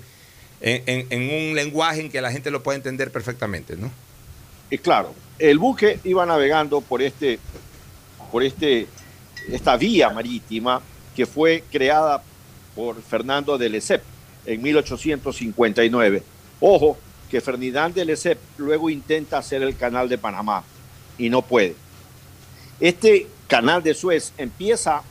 en- 0.63 0.83
en- 0.87 1.07
en 1.11 1.49
un 1.51 1.55
lenguaje 1.55 2.01
en 2.01 2.11
que 2.11 2.23
la 2.23 2.33
gente 2.33 2.51
lo 2.51 2.63
pueda 2.63 2.77
entender 2.77 3.11
perfectamente, 3.13 3.77
¿no? 3.77 3.91
Y 4.71 4.79
claro, 4.79 5.13
el 5.41 5.59
buque 5.59 5.99
iba 6.05 6.27
navegando 6.27 6.81
por 6.83 7.01
este, 7.01 7.39
por 8.31 8.43
este, 8.43 8.87
esta 9.49 9.77
vía 9.77 10.11
marítima 10.11 10.81
que 11.17 11.27
fue 11.27 11.65
creada 11.71 12.23
por 12.75 13.01
Fernando 13.03 13.57
de 13.57 13.71
Lesseps 13.71 14.05
en 14.45 14.63
1859. 14.63 16.23
Ojo, 16.61 16.99
que 17.31 17.41
Ferdinand 17.41 17.95
de 17.95 18.05
Lesseps 18.05 18.41
luego 18.59 18.91
intenta 18.91 19.39
hacer 19.39 19.63
el 19.63 19.77
canal 19.77 20.09
de 20.09 20.19
Panamá 20.19 20.63
y 21.17 21.31
no 21.31 21.43
puede. 21.43 21.75
Este 22.79 23.27
canal 23.47 23.83
de 23.83 23.95
Suez 23.95 24.33
empieza 24.37 25.03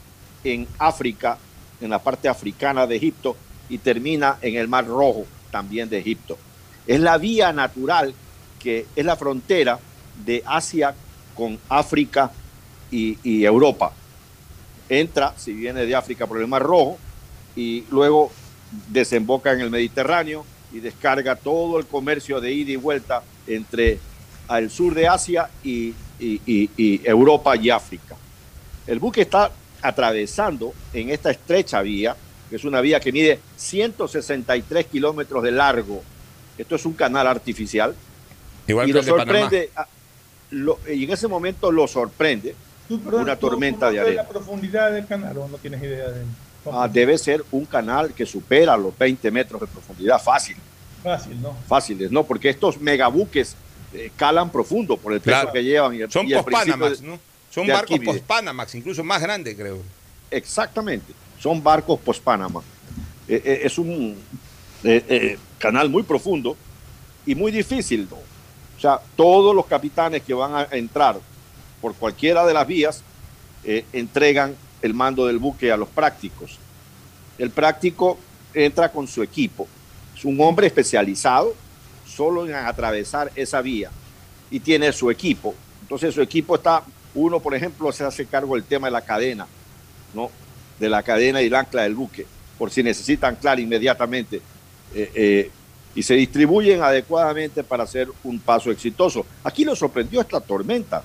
en 0.43 0.67
África, 0.77 1.37
en 1.81 1.89
la 1.89 1.99
parte 1.99 2.29
africana 2.29 2.85
de 2.85 2.95
Egipto, 2.95 3.35
y 3.67 3.77
termina 3.77 4.37
en 4.41 4.55
el 4.55 4.67
Mar 4.67 4.85
Rojo, 4.87 5.25
también 5.51 5.89
de 5.89 5.99
Egipto. 5.99 6.37
Es 6.87 6.99
la 6.99 7.17
vía 7.17 7.53
natural 7.53 8.13
que 8.59 8.85
es 8.95 9.05
la 9.05 9.15
frontera 9.15 9.79
de 10.25 10.43
Asia 10.45 10.93
con 11.35 11.57
África 11.69 12.31
y, 12.91 13.17
y 13.23 13.45
Europa. 13.45 13.93
Entra, 14.89 15.33
si 15.37 15.53
viene 15.53 15.85
de 15.85 15.95
África, 15.95 16.25
por 16.27 16.39
el 16.39 16.47
Mar 16.47 16.63
Rojo, 16.63 16.97
y 17.55 17.83
luego 17.91 18.31
desemboca 18.87 19.51
en 19.51 19.61
el 19.61 19.69
Mediterráneo 19.69 20.45
y 20.71 20.79
descarga 20.79 21.35
todo 21.35 21.79
el 21.79 21.85
comercio 21.85 22.39
de 22.39 22.51
ida 22.53 22.71
y 22.71 22.75
vuelta 22.75 23.23
entre 23.47 23.99
el 24.49 24.69
sur 24.69 24.93
de 24.93 25.07
Asia 25.07 25.49
y, 25.63 25.93
y- 26.19 26.41
y- 26.45 26.69
y 26.77 27.01
Europa 27.03 27.55
y 27.55 27.69
África. 27.69 28.15
El 28.87 28.99
buque 28.99 29.21
está 29.21 29.51
atravesando 29.81 30.73
en 30.93 31.09
esta 31.09 31.31
estrecha 31.31 31.81
vía, 31.81 32.15
que 32.49 32.55
es 32.55 32.63
una 32.63 32.81
vía 32.81 32.99
que 32.99 33.11
mide 33.11 33.39
163 33.57 34.85
kilómetros 34.87 35.43
de 35.43 35.51
largo. 35.51 36.03
Esto 36.57 36.75
es 36.75 36.85
un 36.85 36.93
canal 36.93 37.27
artificial. 37.27 37.95
Igual 38.67 38.87
y 38.87 38.89
que 38.89 38.93
lo 38.93 38.99
el 38.99 39.05
de 39.05 39.11
Panamá. 39.11 39.39
sorprende, 39.41 39.69
lo- 40.51 40.79
y 40.91 41.03
en 41.03 41.11
ese 41.11 41.27
momento 41.27 41.71
lo 41.71 41.87
sorprende 41.87 42.55
Tú, 42.87 42.99
perdón, 43.01 43.21
una 43.23 43.35
¿tú- 43.35 43.41
tú 43.41 43.49
tormenta 43.51 43.87
no 43.87 43.91
de 43.93 43.99
arena. 43.99 44.23
la 44.23 44.27
profundidad 44.29 44.91
del 44.91 45.05
canal 45.05 45.37
o 45.37 45.47
no 45.47 45.57
tienes 45.57 45.81
idea 45.83 46.09
de 46.09 46.23
Ah, 46.71 46.87
debe 46.91 47.17
ser 47.17 47.43
un 47.51 47.65
canal 47.65 48.13
que 48.13 48.25
supera 48.25 48.75
los 48.75 48.95
20 48.97 49.31
metros 49.31 49.61
de 49.61 49.67
profundidad 49.67 50.21
fácil, 50.21 50.57
Fácil, 51.01 51.41
¿no? 51.41 51.55
fáciles, 51.67 52.11
¿no? 52.11 52.23
Porque 52.25 52.49
estos 52.49 52.79
megabuques 52.79 53.55
eh, 53.93 54.11
calan 54.15 54.51
profundo 54.51 54.97
por 54.97 55.13
el 55.13 55.19
peso 55.21 55.37
Claro. 55.37 55.51
que 55.51 55.63
llevan. 55.63 55.95
Y 55.95 56.01
el, 56.01 56.11
Son 56.11 56.27
y 56.27 56.33
post-Panamax, 56.33 57.01
¿no? 57.01 57.17
Son 57.49 57.65
barcos 57.65 57.99
post-Panamax, 58.05 58.75
incluso 58.75 59.03
más 59.03 59.19
grandes, 59.21 59.55
creo. 59.55 59.79
Exactamente, 60.29 61.11
son 61.39 61.63
barcos 61.63 61.99
post-Panamá. 62.01 62.61
Eh, 63.27 63.41
eh, 63.43 63.61
es 63.63 63.77
un 63.79 64.15
eh, 64.83 65.03
eh, 65.09 65.37
canal 65.57 65.89
muy 65.89 66.03
profundo 66.03 66.55
y 67.25 67.33
muy 67.35 67.51
difícil, 67.51 68.07
¿no? 68.11 68.17
O 68.79 68.81
sea, 68.81 69.01
todos 69.17 69.53
los 69.53 69.65
capitanes 69.65 70.23
que 70.23 70.33
van 70.33 70.55
a 70.55 70.67
entrar 70.71 71.17
por 71.81 71.93
cualquiera 71.95 72.45
de 72.45 72.53
las 72.53 72.65
vías 72.65 73.03
eh, 73.65 73.83
entregan 73.91 74.55
el 74.81 74.93
mando 74.93 75.27
del 75.27 75.37
buque 75.37 75.69
a 75.69 75.75
los 75.75 75.89
prácticos. 75.89 76.57
El 77.37 77.49
práctico 77.49 78.17
entra 78.53 78.89
con 78.89 79.05
su 79.05 79.21
equipo. 79.21 79.67
Es 80.15 80.23
un 80.23 80.39
hombre 80.39 80.67
especializado 80.67 81.53
solo 82.07 82.47
en 82.47 82.55
atravesar 82.55 83.29
esa 83.35 83.61
vía 83.61 83.91
y 84.49 84.61
tiene 84.61 84.93
su 84.93 85.11
equipo. 85.11 85.53
Entonces 85.81 86.15
su 86.15 86.21
equipo 86.21 86.55
está, 86.55 86.81
uno 87.15 87.41
por 87.41 87.53
ejemplo 87.53 87.91
se 87.91 88.05
hace 88.05 88.27
cargo 88.27 88.55
del 88.55 88.63
tema 88.63 88.87
de 88.87 88.91
la 88.91 89.01
cadena, 89.01 89.45
¿no? 90.13 90.31
De 90.79 90.87
la 90.87 91.03
cadena 91.03 91.41
y 91.41 91.47
el 91.47 91.55
ancla 91.55 91.83
del 91.83 91.95
buque, 91.95 92.25
por 92.57 92.71
si 92.71 92.81
necesitan 92.81 93.35
anclar 93.35 93.59
inmediatamente. 93.59 94.37
Eh, 94.95 95.11
eh, 95.13 95.51
y 95.99 96.03
se 96.03 96.13
distribuyen 96.13 96.81
adecuadamente 96.81 97.61
para 97.61 97.83
hacer 97.83 98.07
un 98.23 98.39
paso 98.39 98.71
exitoso. 98.71 99.25
Aquí 99.43 99.65
lo 99.65 99.75
sorprendió 99.75 100.21
esta 100.21 100.39
tormenta. 100.39 101.03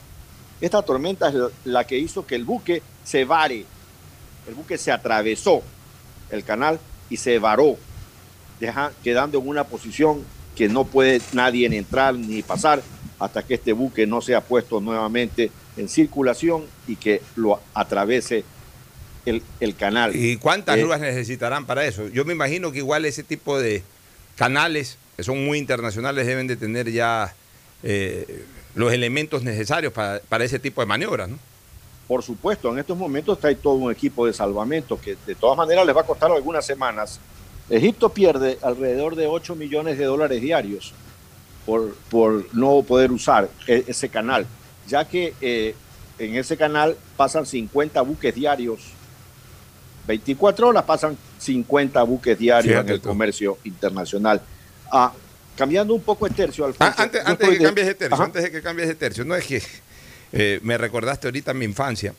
Esta 0.61 0.83
tormenta 0.83 1.31
es 1.31 1.35
la 1.65 1.85
que 1.85 1.99
hizo 1.99 2.25
que 2.25 2.37
el 2.37 2.45
buque 2.45 2.81
se 3.03 3.25
vare. 3.25 3.65
El 4.47 4.55
buque 4.55 4.79
se 4.79 4.93
atravesó 4.93 5.65
el 6.31 6.45
canal 6.45 6.79
y 7.11 7.17
se 7.17 7.41
varó, 7.41 7.77
deja, 8.61 8.93
quedando 9.03 9.41
en 9.41 9.49
una 9.49 9.65
posición 9.65 10.23
que 10.55 10.69
no 10.69 10.85
puede 10.85 11.21
nadie 11.33 11.67
entrar 11.77 12.15
ni 12.15 12.45
pasar 12.45 12.81
hasta 13.19 13.43
que 13.43 13.55
este 13.55 13.73
buque 13.73 14.07
no 14.07 14.21
sea 14.21 14.43
puesto 14.43 14.81
nuevamente 14.81 15.51
en 15.77 15.89
circulación 15.89 16.67
y 16.87 16.95
que 16.95 17.21
lo 17.35 17.59
atravese 17.75 18.45
el, 19.27 19.43
el 19.59 19.75
canal. 19.75 20.15
¿Y 20.15 20.37
cuántas 20.37 20.77
Eh, 20.77 20.83
grúas 20.83 21.01
necesitarán 21.01 21.67
para 21.67 21.85
eso? 21.85 22.07
Yo 22.11 22.25
me 22.25 22.33
imagino 22.33 22.71
que 22.71 22.79
igual 22.79 23.05
ese 23.07 23.25
tipo 23.25 23.59
de 23.59 23.83
canales, 24.37 24.99
que 25.17 25.23
son 25.23 25.45
muy 25.45 25.59
internacionales, 25.59 26.27
deben 26.27 26.47
de 26.47 26.57
tener 26.57 26.91
ya 26.91 27.35
eh, 27.83 28.45
los 28.75 28.93
elementos 28.93 29.43
necesarios 29.43 29.93
para, 29.93 30.21
para 30.29 30.45
ese 30.45 30.59
tipo 30.59 30.81
de 30.81 30.87
maniobras, 30.87 31.29
¿no? 31.29 31.39
Por 32.09 32.23
supuesto, 32.23 32.71
en 32.71 32.79
estos 32.79 32.99
momentos 32.99 33.43
ahí 33.45 33.55
todo 33.55 33.75
un 33.75 33.91
equipo 33.91 34.27
de 34.27 34.33
salvamento 34.33 35.01
que 35.01 35.17
de 35.27 35.35
todas 35.35 35.57
maneras 35.57 35.87
les 35.87 35.97
va 35.97 36.03
a 36.03 36.07
costar 36.07 36.31
algunas 36.31 36.67
semanas. 36.67 37.19
Egipto 37.71 38.11
pierde 38.11 38.59
alrededor 38.61 39.17
de 39.17 39.27
8 39.27 39.55
millones 39.57 39.97
de 39.97 40.05
dólares 40.05 40.43
diarios 40.43 40.93
por, 41.65 41.95
por 42.11 42.55
no 42.55 42.83
poder 42.83 43.11
usar 43.11 43.49
e- 43.67 43.85
ese 43.87 44.11
canal, 44.11 44.47
ya 44.87 45.07
que 45.09 45.33
eh, 45.41 45.75
en 46.19 46.37
ese 46.37 46.59
canal 46.59 46.97
pasan 47.17 47.47
50 47.47 48.03
buques 48.03 48.35
diarios. 48.35 48.81
24 50.07 50.69
horas 50.69 50.85
pasan 50.85 51.17
50 51.39 52.03
buques 52.03 52.39
diarios 52.39 52.73
Fíjate 52.73 52.89
en 52.89 52.95
el 52.95 53.01
comercio 53.01 53.59
internacional. 53.65 54.43
Ah, 54.93 55.13
cambiando 55.57 55.95
un 55.95 56.03
poco 56.03 56.27
el 56.27 56.35
tercio, 56.35 56.65
Alfonso. 56.65 56.95
Ah, 56.97 57.03
antes, 57.03 57.25
de 57.25 57.49
que 57.59 57.63
cambies 57.65 57.87
de 57.87 57.95
tercio, 57.95 58.23
antes 58.23 58.43
de 58.43 58.51
que 58.51 58.63
cambies 58.63 58.89
de 58.89 58.95
tercio, 58.95 59.25
no 59.25 59.35
es 59.35 59.47
que 59.47 59.63
eh, 60.33 60.61
me 60.63 60.77
recordaste 60.79 61.27
ahorita 61.29 61.55
mi 61.55 61.65
infancia. 61.65 62.15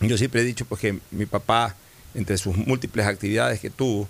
Yo 0.00 0.16
siempre 0.18 0.40
he 0.40 0.44
dicho 0.44 0.64
pues, 0.64 0.80
que 0.80 0.98
mi 1.10 1.26
papá, 1.26 1.74
entre 2.14 2.36
sus 2.38 2.56
múltiples 2.56 3.06
actividades 3.06 3.60
que 3.60 3.70
tuvo, 3.70 4.08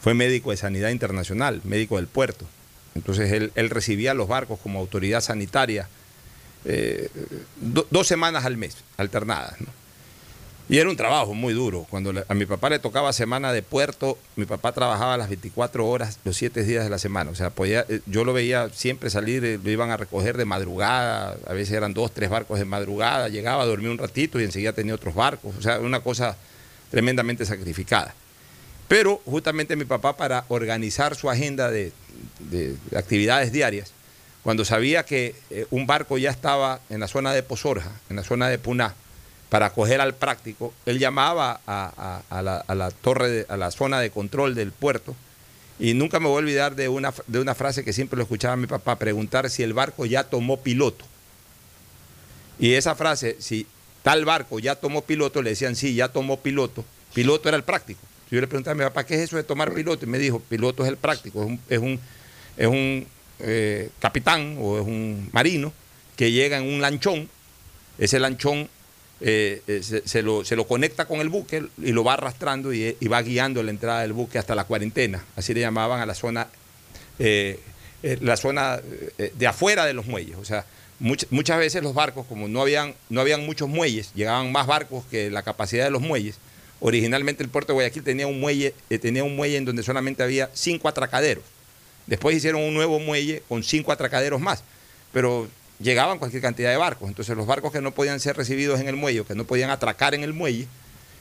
fue 0.00 0.14
médico 0.14 0.50
de 0.50 0.56
sanidad 0.56 0.90
internacional, 0.90 1.60
médico 1.64 1.96
del 1.96 2.06
puerto. 2.06 2.44
Entonces 2.94 3.32
él, 3.32 3.52
él 3.54 3.70
recibía 3.70 4.14
los 4.14 4.28
barcos 4.28 4.58
como 4.62 4.78
autoridad 4.78 5.20
sanitaria 5.20 5.88
eh, 6.64 7.08
do- 7.60 7.86
dos 7.90 8.06
semanas 8.06 8.44
al 8.44 8.56
mes, 8.56 8.76
alternadas. 8.96 9.60
¿no? 9.60 9.66
Y 10.68 10.78
era 10.78 10.90
un 10.90 10.96
trabajo 10.96 11.32
muy 11.32 11.54
duro. 11.54 11.86
Cuando 11.88 12.12
a 12.26 12.34
mi 12.34 12.44
papá 12.44 12.70
le 12.70 12.80
tocaba 12.80 13.12
semana 13.12 13.52
de 13.52 13.62
puerto, 13.62 14.18
mi 14.34 14.46
papá 14.46 14.72
trabajaba 14.72 15.16
las 15.16 15.28
24 15.28 15.86
horas, 15.86 16.18
los 16.24 16.36
7 16.36 16.64
días 16.64 16.82
de 16.82 16.90
la 16.90 16.98
semana. 16.98 17.30
O 17.30 17.36
sea, 17.36 17.50
podía, 17.50 17.86
eh, 17.88 18.00
yo 18.06 18.24
lo 18.24 18.32
veía 18.32 18.68
siempre 18.70 19.08
salir, 19.08 19.44
eh, 19.44 19.60
lo 19.62 19.70
iban 19.70 19.90
a 19.90 19.96
recoger 19.96 20.36
de 20.36 20.44
madrugada, 20.44 21.36
a 21.46 21.52
veces 21.52 21.76
eran 21.76 21.94
dos, 21.94 22.12
tres 22.12 22.30
barcos 22.30 22.58
de 22.58 22.64
madrugada, 22.64 23.28
llegaba 23.28 23.62
a 23.62 23.66
dormir 23.66 23.90
un 23.90 23.98
ratito 23.98 24.40
y 24.40 24.44
enseguida 24.44 24.72
tenía 24.72 24.94
otros 24.94 25.14
barcos. 25.14 25.54
O 25.56 25.62
sea, 25.62 25.78
una 25.78 26.00
cosa 26.00 26.36
tremendamente 26.90 27.44
sacrificada. 27.44 28.14
Pero 28.88 29.20
justamente 29.24 29.76
mi 29.76 29.84
papá 29.84 30.16
para 30.16 30.44
organizar 30.48 31.14
su 31.14 31.30
agenda 31.30 31.70
de, 31.70 31.92
de 32.40 32.76
actividades 32.96 33.52
diarias, 33.52 33.92
cuando 34.46 34.64
sabía 34.64 35.04
que 35.04 35.34
eh, 35.50 35.66
un 35.70 35.88
barco 35.88 36.18
ya 36.18 36.30
estaba 36.30 36.80
en 36.88 37.00
la 37.00 37.08
zona 37.08 37.32
de 37.32 37.42
Pozorja, 37.42 37.90
en 38.08 38.14
la 38.14 38.22
zona 38.22 38.48
de 38.48 38.58
Puná, 38.58 38.94
para 39.48 39.70
coger 39.70 40.00
al 40.00 40.14
práctico, 40.14 40.74
él 40.86 40.98
llamaba 40.98 41.60
a, 41.66 42.22
a- 42.30 42.38
a 42.38 42.42
la, 42.42 42.56
a 42.58 42.74
la 42.74 42.90
torre, 42.90 43.28
de- 43.30 43.46
a 43.48 43.56
la 43.56 43.70
zona 43.70 44.00
de 44.00 44.10
control 44.10 44.54
del 44.54 44.72
puerto, 44.72 45.14
y 45.78 45.94
nunca 45.94 46.18
me 46.20 46.26
voy 46.26 46.36
a 46.36 46.38
olvidar 46.38 46.74
de 46.74 46.88
una, 46.88 47.12
de 47.26 47.38
una 47.38 47.54
frase 47.54 47.84
que 47.84 47.92
siempre 47.92 48.16
lo 48.16 48.22
escuchaba 48.22 48.56
mi 48.56 48.66
papá, 48.66 48.96
preguntar 48.98 49.48
si 49.50 49.62
el 49.62 49.72
barco 49.74 50.06
ya 50.06 50.24
tomó 50.24 50.58
piloto. 50.60 51.04
Y 52.58 52.72
esa 52.72 52.94
frase, 52.94 53.36
si 53.38 53.66
tal 54.02 54.24
barco 54.24 54.58
ya 54.58 54.74
tomó 54.76 55.02
piloto, 55.02 55.42
le 55.42 55.50
decían, 55.50 55.76
sí, 55.76 55.94
ya 55.94 56.08
tomó 56.08 56.38
piloto. 56.40 56.84
Piloto 57.12 57.48
era 57.48 57.56
el 57.56 57.64
práctico. 57.64 58.00
Yo 58.30 58.40
le 58.40 58.46
preguntaba 58.46 58.72
a 58.72 58.74
mi 58.76 58.84
papá, 58.84 59.04
¿qué 59.04 59.14
es 59.14 59.20
eso 59.20 59.36
de 59.36 59.44
tomar 59.44 59.72
piloto? 59.72 60.04
Y 60.04 60.08
me 60.08 60.18
dijo, 60.18 60.40
piloto 60.40 60.82
es 60.82 60.88
el 60.88 60.96
práctico, 60.96 61.42
es 61.42 61.46
un, 61.46 61.60
es 61.68 61.78
un, 61.78 62.00
es 62.56 62.66
un 62.66 63.06
eh, 63.40 63.90
capitán 64.00 64.56
o 64.60 64.78
es 64.80 64.86
un 64.86 65.28
marino 65.32 65.72
que 66.16 66.32
llega 66.32 66.56
en 66.56 66.64
un 66.64 66.80
lanchón, 66.80 67.28
ese 67.98 68.18
lanchón 68.18 68.68
eh, 69.20 69.62
eh, 69.66 69.82
se, 69.82 70.22
lo, 70.22 70.44
se 70.44 70.56
lo 70.56 70.66
conecta 70.66 71.06
con 71.06 71.20
el 71.20 71.28
buque 71.28 71.64
y 71.82 71.92
lo 71.92 72.04
va 72.04 72.14
arrastrando 72.14 72.72
y, 72.72 72.94
va 73.08 73.22
guiando 73.22 73.62
la 73.62 73.70
entrada 73.70 74.02
del 74.02 74.12
buque 74.12 74.38
hasta 74.38 74.54
la 74.54 74.64
cuarentena. 74.64 75.24
Así 75.36 75.54
le 75.54 75.60
llamaban 75.60 76.00
a 76.00 76.06
la 76.06 76.14
zona, 76.14 76.48
eh, 77.18 77.58
la 78.02 78.36
zona 78.36 78.80
de 79.34 79.46
afuera 79.46 79.86
de 79.86 79.94
los 79.94 80.06
muelles. 80.06 80.36
O 80.36 80.44
sea, 80.44 80.66
much- 81.00 81.26
muchas 81.30 81.58
veces 81.58 81.82
los 81.82 81.94
barcos, 81.94 82.26
como 82.26 82.46
no 82.48 82.60
habían, 82.60 82.94
no 83.08 83.20
habían 83.20 83.44
muchos 83.46 83.68
muelles, 83.68 84.12
llegaban 84.14 84.52
más 84.52 84.66
barcos 84.66 85.04
que 85.10 85.30
la 85.30 85.42
capacidad 85.42 85.84
de 85.84 85.90
los 85.90 86.02
muelles. 86.02 86.36
Originalmente 86.80 87.42
el 87.42 87.48
puerto 87.48 87.72
de 87.72 87.74
Guayaquil 87.74 88.02
tenía 88.02 88.26
un 88.26 88.38
muelle, 88.38 88.74
tenía 89.00 89.24
un 89.24 89.34
muelle 89.34 89.56
en 89.56 89.64
donde 89.64 89.82
solamente 89.82 90.22
había 90.22 90.50
cinco 90.52 90.88
atracaderos. 90.88 91.42
Después 92.06 92.36
hicieron 92.36 92.60
un 92.62 92.74
nuevo 92.74 93.00
muelle 93.00 93.42
con 93.48 93.62
cinco 93.62 93.92
atracaderos 93.92 94.40
más. 94.40 94.62
Pero 95.12 95.48
llegaban 95.80 96.18
cualquier 96.18 96.42
cantidad 96.42 96.70
de 96.70 96.76
barcos. 96.76 97.08
Entonces 97.08 97.36
los 97.36 97.46
barcos 97.46 97.72
que 97.72 97.80
no 97.80 97.92
podían 97.92 98.20
ser 98.20 98.36
recibidos 98.36 98.80
en 98.80 98.88
el 98.88 98.96
muelle, 98.96 99.24
que 99.24 99.34
no 99.34 99.44
podían 99.44 99.70
atracar 99.70 100.14
en 100.14 100.22
el 100.22 100.32
muelle, 100.32 100.66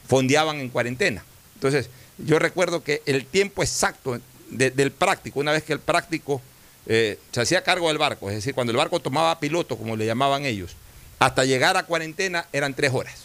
fondeaban 0.07 0.59
en 0.59 0.69
cuarentena. 0.69 1.23
Entonces 1.55 1.89
yo 2.17 2.39
recuerdo 2.39 2.83
que 2.83 3.01
el 3.05 3.25
tiempo 3.25 3.63
exacto 3.63 4.19
de- 4.49 4.71
del 4.71 4.91
práctico, 4.91 5.39
una 5.39 5.51
vez 5.51 5.63
que 5.63 5.73
el 5.73 5.79
práctico 5.79 6.41
eh, 6.87 7.17
se 7.31 7.41
hacía 7.41 7.63
cargo 7.63 7.87
del 7.87 7.97
barco, 7.97 8.29
es 8.29 8.35
decir, 8.35 8.53
cuando 8.53 8.69
el 8.71 8.77
barco 8.77 8.99
tomaba 8.99 9.39
piloto, 9.39 9.75
como 9.75 9.95
le 9.95 10.05
llamaban 10.05 10.45
ellos, 10.45 10.75
hasta 11.17 11.43
llegar 11.43 11.77
a 11.77 11.83
cuarentena 11.83 12.45
eran 12.53 12.75
tres 12.75 12.91
horas. 12.93 13.21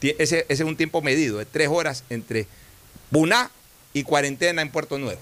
Ese, 0.00 0.46
es 0.48 0.60
un 0.60 0.76
tiempo 0.76 1.02
medido, 1.02 1.38
de 1.38 1.44
tres 1.44 1.68
horas 1.68 2.04
entre 2.08 2.46
Puná 3.10 3.50
y 3.92 4.04
cuarentena 4.04 4.62
en 4.62 4.70
Puerto 4.70 4.96
Nuevo. 4.96 5.20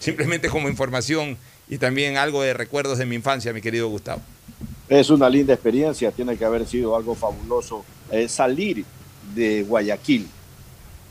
Simplemente 0.00 0.50
como 0.50 0.68
información 0.68 1.38
y 1.68 1.78
también 1.78 2.18
algo 2.18 2.42
de 2.42 2.52
recuerdos 2.52 2.98
de 2.98 3.06
mi 3.06 3.14
infancia, 3.14 3.54
mi 3.54 3.62
querido 3.62 3.88
Gustavo. 3.88 4.20
Es 4.88 5.10
una 5.10 5.28
linda 5.28 5.52
experiencia, 5.52 6.12
tiene 6.12 6.36
que 6.36 6.44
haber 6.44 6.66
sido 6.66 6.96
algo 6.96 7.14
fabuloso 7.14 7.84
eh, 8.10 8.28
salir 8.28 8.84
de 9.34 9.64
Guayaquil 9.64 10.28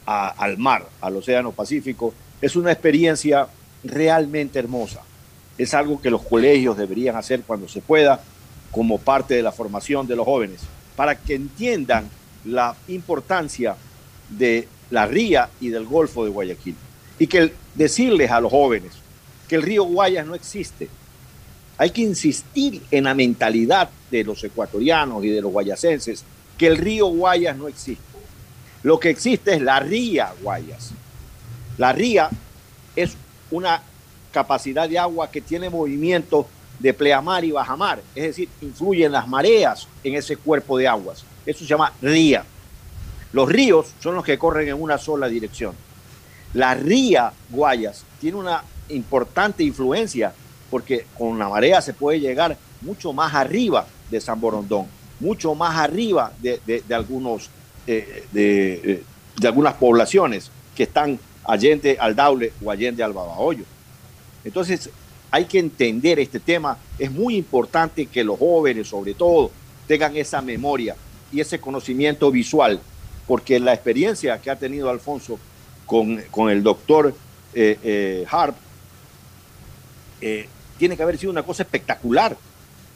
al 0.06 0.58
mar, 0.58 0.88
al 1.02 1.17
Océano 1.17 1.52
Pacífico. 1.52 2.13
Es 2.41 2.56
una 2.56 2.71
experiencia 2.71 3.48
realmente 3.84 4.60
hermosa. 4.60 5.02
Es 5.58 5.74
algo 5.74 6.02
que 6.02 6.10
los 6.10 6.21
colegios 6.21 6.78
deberían 6.78 7.15
hacer 7.15 7.41
cuando 7.41 7.67
se 7.67 7.82
pueda, 7.82 8.21
como 8.71 8.98
parte 9.00 9.36
de 9.36 9.41
la 9.41 9.52
formación 9.52 10.06
de 10.08 10.15
los 10.15 10.26
jóvenes, 10.26 10.62
para 10.95 11.15
que 11.15 11.36
entiendan 11.36 12.10
la 12.45 12.76
importancia 12.88 13.76
de 14.30 14.67
la 14.89 15.06
ría 15.06 15.50
y 15.60 15.69
del 15.69 15.86
Golfo 15.86 16.24
de 16.24 16.32
Guayaquil. 16.32 16.76
Y 17.19 17.28
que 17.28 17.54
decirles 17.74 18.32
a 18.32 18.41
los 18.41 18.52
jóvenes 18.52 18.91
que 19.48 19.56
el 19.56 19.63
río 19.63 19.84
Guayas 19.84 20.26
no 20.26 20.36
existe, 20.36 20.89
hay 21.78 21.90
que 21.90 22.02
insistir 22.02 22.82
en 22.92 23.04
la 23.04 23.14
mentalidad 23.14 23.90
de 24.10 24.24
los 24.24 24.44
ecuatorianos 24.44 25.24
y 25.24 25.30
de 25.30 25.42
los 25.42 25.52
guayacenses 25.52 26.24
que 26.58 26.68
el 26.68 26.78
río 26.78 27.08
Guayas 27.08 27.58
no 27.58 27.68
existe. 27.68 28.04
Lo 28.84 29.00
que 29.00 29.10
existe 29.10 29.56
es 29.56 29.62
la 29.62 29.80
ría 29.80 30.34
Guayas. 30.42 30.92
La 31.78 31.92
ría 31.92 32.30
es 32.96 33.16
una 33.52 33.82
capacidad 34.32 34.88
de 34.88 34.98
agua 35.00 35.30
que 35.30 35.42
tiene 35.42 35.70
movimiento 35.70 36.48
de 36.80 36.94
pleamar 36.94 37.44
y 37.44 37.52
bajamar, 37.52 38.02
es 38.14 38.24
decir, 38.24 38.50
influyen 38.62 39.12
las 39.12 39.28
mareas 39.28 39.88
en 40.04 40.16
ese 40.16 40.38
cuerpo 40.38 40.78
de 40.78 40.88
aguas. 40.88 41.24
Eso 41.46 41.60
se 41.60 41.66
llama 41.66 41.94
ría. 42.02 42.44
Los 43.32 43.50
ríos 43.50 43.88
son 44.00 44.16
los 44.16 44.24
que 44.24 44.38
corren 44.38 44.68
en 44.70 44.82
una 44.82 44.98
sola 44.98 45.28
dirección. 45.28 45.74
La 46.54 46.74
ría 46.74 47.34
Guayas 47.50 48.04
tiene 48.20 48.38
una 48.38 48.64
importante 48.90 49.64
influencia 49.64 50.34
porque 50.76 51.06
con 51.18 51.40
la 51.40 51.48
marea 51.48 51.82
se 51.82 51.94
puede 51.94 52.20
llegar 52.20 52.58
mucho 52.82 53.14
más 53.14 53.34
arriba 53.34 53.88
de 54.12 54.20
San 54.20 54.42
Borondón, 54.42 54.88
mucho 55.22 55.56
más 55.56 55.74
arriba 55.78 56.34
de, 56.42 56.60
de- 56.66 56.94
algunos, 56.94 57.50
eh, 57.88 58.26
eh, 58.36 59.02
de 59.40 59.48
algunas 59.48 59.76
poblaciones 59.76 60.52
que 60.76 60.84
están 60.84 61.18
allende 61.46 61.96
al 61.98 62.14
Daule 62.14 62.52
o 62.62 62.70
allende 62.70 63.02
al 63.04 63.14
Babahoyo. 63.14 63.64
Entonces 64.44 64.90
hay 65.32 65.46
que 65.46 65.60
entender 65.60 66.20
este 66.20 66.42
tema. 66.42 66.78
Es 67.00 67.10
muy 67.10 67.38
importante 67.38 68.08
que 68.08 68.22
los 68.26 68.38
jóvenes, 68.38 68.90
sobre 68.90 69.14
todo, 69.14 69.52
tengan 69.88 70.14
esa 70.18 70.42
memoria 70.42 70.98
y 71.32 71.40
ese 71.40 71.58
conocimiento 71.58 72.30
visual, 72.32 72.82
porque 73.28 73.62
la 73.62 73.74
experiencia 73.74 74.42
que 74.42 74.52
ha 74.52 74.58
tenido 74.58 74.90
Alfonso 74.90 75.40
con, 75.86 76.22
con 76.32 76.50
el 76.50 76.62
doctor 76.62 77.16
eh, 77.54 77.80
eh, 77.82 78.26
Harp 78.30 78.58
tiene 80.78 80.98
que 80.98 81.04
haber 81.04 81.18
sido 81.18 81.32
una 81.32 81.44
cosa 81.44 81.64
espectacular, 81.64 82.38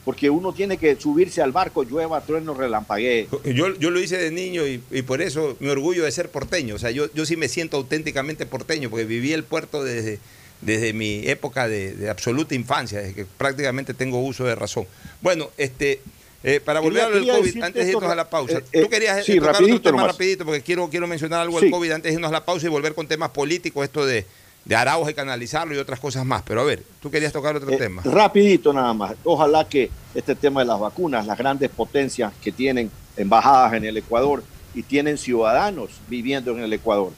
porque 0.06 0.30
uno 0.30 0.54
tiene 0.54 0.78
que 0.78 0.96
subirse 0.96 1.42
al 1.42 1.52
barco, 1.52 1.84
llueva, 1.84 2.22
trueno, 2.22 2.54
relampaguee. 2.54 3.28
Yo, 3.46 3.76
yo 3.78 3.90
lo 3.92 4.00
hice 4.00 4.18
de 4.18 4.32
niño 4.32 4.66
y, 4.66 4.82
y 4.92 5.02
por 5.04 5.22
eso 5.22 5.56
me 5.60 5.70
orgullo 5.70 6.04
de 6.06 6.12
ser 6.12 6.30
porteño. 6.30 6.76
O 6.76 6.80
sea, 6.80 6.92
yo, 6.92 7.12
yo 7.14 7.26
sí 7.26 7.36
me 7.36 7.48
siento 7.48 7.78
auténticamente 7.78 8.46
porteño, 8.46 8.90
porque 8.90 9.06
viví 9.06 9.34
el 9.34 9.44
puerto 9.44 9.84
desde, 9.84 10.20
desde 10.62 10.94
mi 10.94 11.28
época 11.28 11.68
de, 11.68 11.94
de 11.94 12.10
absoluta 12.10 12.56
infancia, 12.56 13.00
desde 13.00 13.14
que 13.14 13.26
prácticamente 13.26 13.94
tengo 13.94 14.20
uso 14.24 14.46
de 14.46 14.56
razón. 14.56 14.86
Bueno, 15.22 15.50
este... 15.58 16.02
eh, 16.44 16.60
para 16.64 16.80
volver 16.80 17.04
Quería- 17.04 17.06
a 17.06 17.10
lo 17.10 17.16
del 17.16 17.26
quería 17.26 17.40
COVID, 17.40 17.64
antes 17.64 17.86
de 17.86 17.92
irnos 17.92 18.12
a 18.12 18.16
la 18.16 18.30
pausa, 18.30 18.58
eh, 18.60 18.64
eh, 18.72 18.82
tú 18.84 18.90
querías 18.90 19.26
sí, 19.26 19.36
tocar 19.36 19.54
rapidito 19.56 19.76
otro 19.78 19.92
tema 19.92 20.08
rapidito, 20.08 20.46
porque 20.46 20.62
quiero, 20.62 20.90
quiero 20.90 21.06
mencionar 21.06 21.42
algo 21.42 21.60
Sí. 21.60 21.66
del 21.66 21.72
COVID 21.74 21.92
antes 21.92 22.10
de 22.12 22.14
irnos 22.16 22.30
a 22.30 22.34
la 22.34 22.46
pausa 22.46 22.66
y 22.66 22.70
volver 22.70 22.96
con 22.96 23.08
temas 23.08 23.30
políticos, 23.32 23.84
esto 23.84 24.06
de, 24.06 24.26
de 24.70 24.76
Arauz 24.76 25.08
hay 25.08 25.16
que 25.16 25.22
analizarlo 25.22 25.74
y 25.74 25.80
otras 25.80 26.00
cosas 26.00 26.24
más. 26.24 26.44
Pero 26.44 26.62
a 26.62 26.64
ver, 26.64 26.84
tú 27.02 27.10
querías 27.10 27.34
tocar 27.34 27.56
otro 27.56 27.72
Eh, 27.72 27.78
tema. 27.78 28.04
Rapidito 28.06 28.72
nada 28.72 28.94
más. 28.94 29.16
Ojalá 29.24 29.68
que 29.68 29.90
este 30.14 30.36
tema 30.36 30.60
de 30.60 30.68
las 30.68 30.80
vacunas, 30.80 31.26
las 31.26 31.40
grandes 31.40 31.72
potencias 31.72 32.32
que 32.44 32.52
tienen 32.52 32.92
embajadas 33.18 33.74
en 33.74 33.86
el 33.86 33.98
Ecuador 33.98 34.44
y 34.76 34.84
tienen 34.84 35.18
ciudadanos 35.18 35.90
viviendo 36.08 36.52
en 36.52 36.60
el 36.60 36.72
Ecuador, 36.72 37.12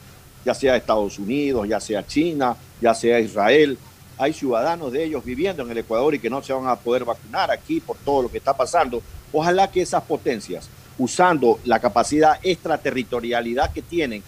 ya 0.46 0.54
sea 0.54 0.76
Estados 0.78 1.18
Unidos, 1.18 1.68
ya 1.68 1.78
sea 1.78 2.06
China, 2.06 2.56
ya 2.80 2.94
sea 2.94 3.20
Israel, 3.20 3.76
hay 4.16 4.32
ciudadanos 4.32 4.90
de 4.90 5.04
ellos 5.04 5.22
viviendo 5.22 5.62
en 5.62 5.70
el 5.72 5.76
Ecuador 5.76 6.14
y 6.14 6.18
que 6.20 6.30
no 6.30 6.42
se 6.42 6.54
van 6.54 6.66
a 6.68 6.76
poder 6.76 7.04
vacunar 7.04 7.50
aquí 7.50 7.80
por 7.80 7.98
todo 7.98 8.22
lo 8.22 8.30
que 8.30 8.38
está 8.38 8.56
pasando. 8.56 9.02
Ojalá 9.30 9.70
que 9.70 9.82
esas 9.82 10.02
potencias, 10.04 10.70
usando 10.96 11.60
la 11.66 11.78
capacidad 11.80 12.38
extraterritorialidad 12.42 13.72
que 13.74 13.82
tienen 13.82 14.22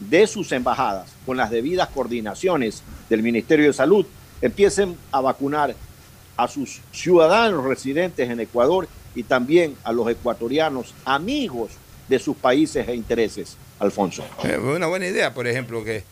de 0.00 0.26
sus 0.26 0.50
embajadas, 0.52 1.10
con 1.26 1.36
las 1.36 1.50
debidas 1.50 1.88
coordinaciones 1.88 2.82
del 3.08 3.22
Ministerio 3.22 3.66
de 3.66 3.72
Salud, 3.72 4.06
empiecen 4.40 4.96
a 5.12 5.20
vacunar 5.20 5.74
a 6.36 6.48
sus 6.48 6.80
ciudadanos 6.92 7.64
residentes 7.64 8.28
en 8.28 8.40
Ecuador 8.40 8.88
y 9.14 9.22
también 9.24 9.76
a 9.84 9.92
los 9.92 10.08
ecuatorianos 10.08 10.94
amigos 11.04 11.72
de 12.08 12.18
sus 12.18 12.36
países 12.36 12.88
e 12.88 12.94
intereses. 12.94 13.56
Alfonso. 13.78 14.24
Eh, 14.44 14.58
una 14.58 14.86
buena 14.86 15.06
idea, 15.06 15.32
por 15.32 15.46
ejemplo, 15.46 15.82
que 15.82 16.04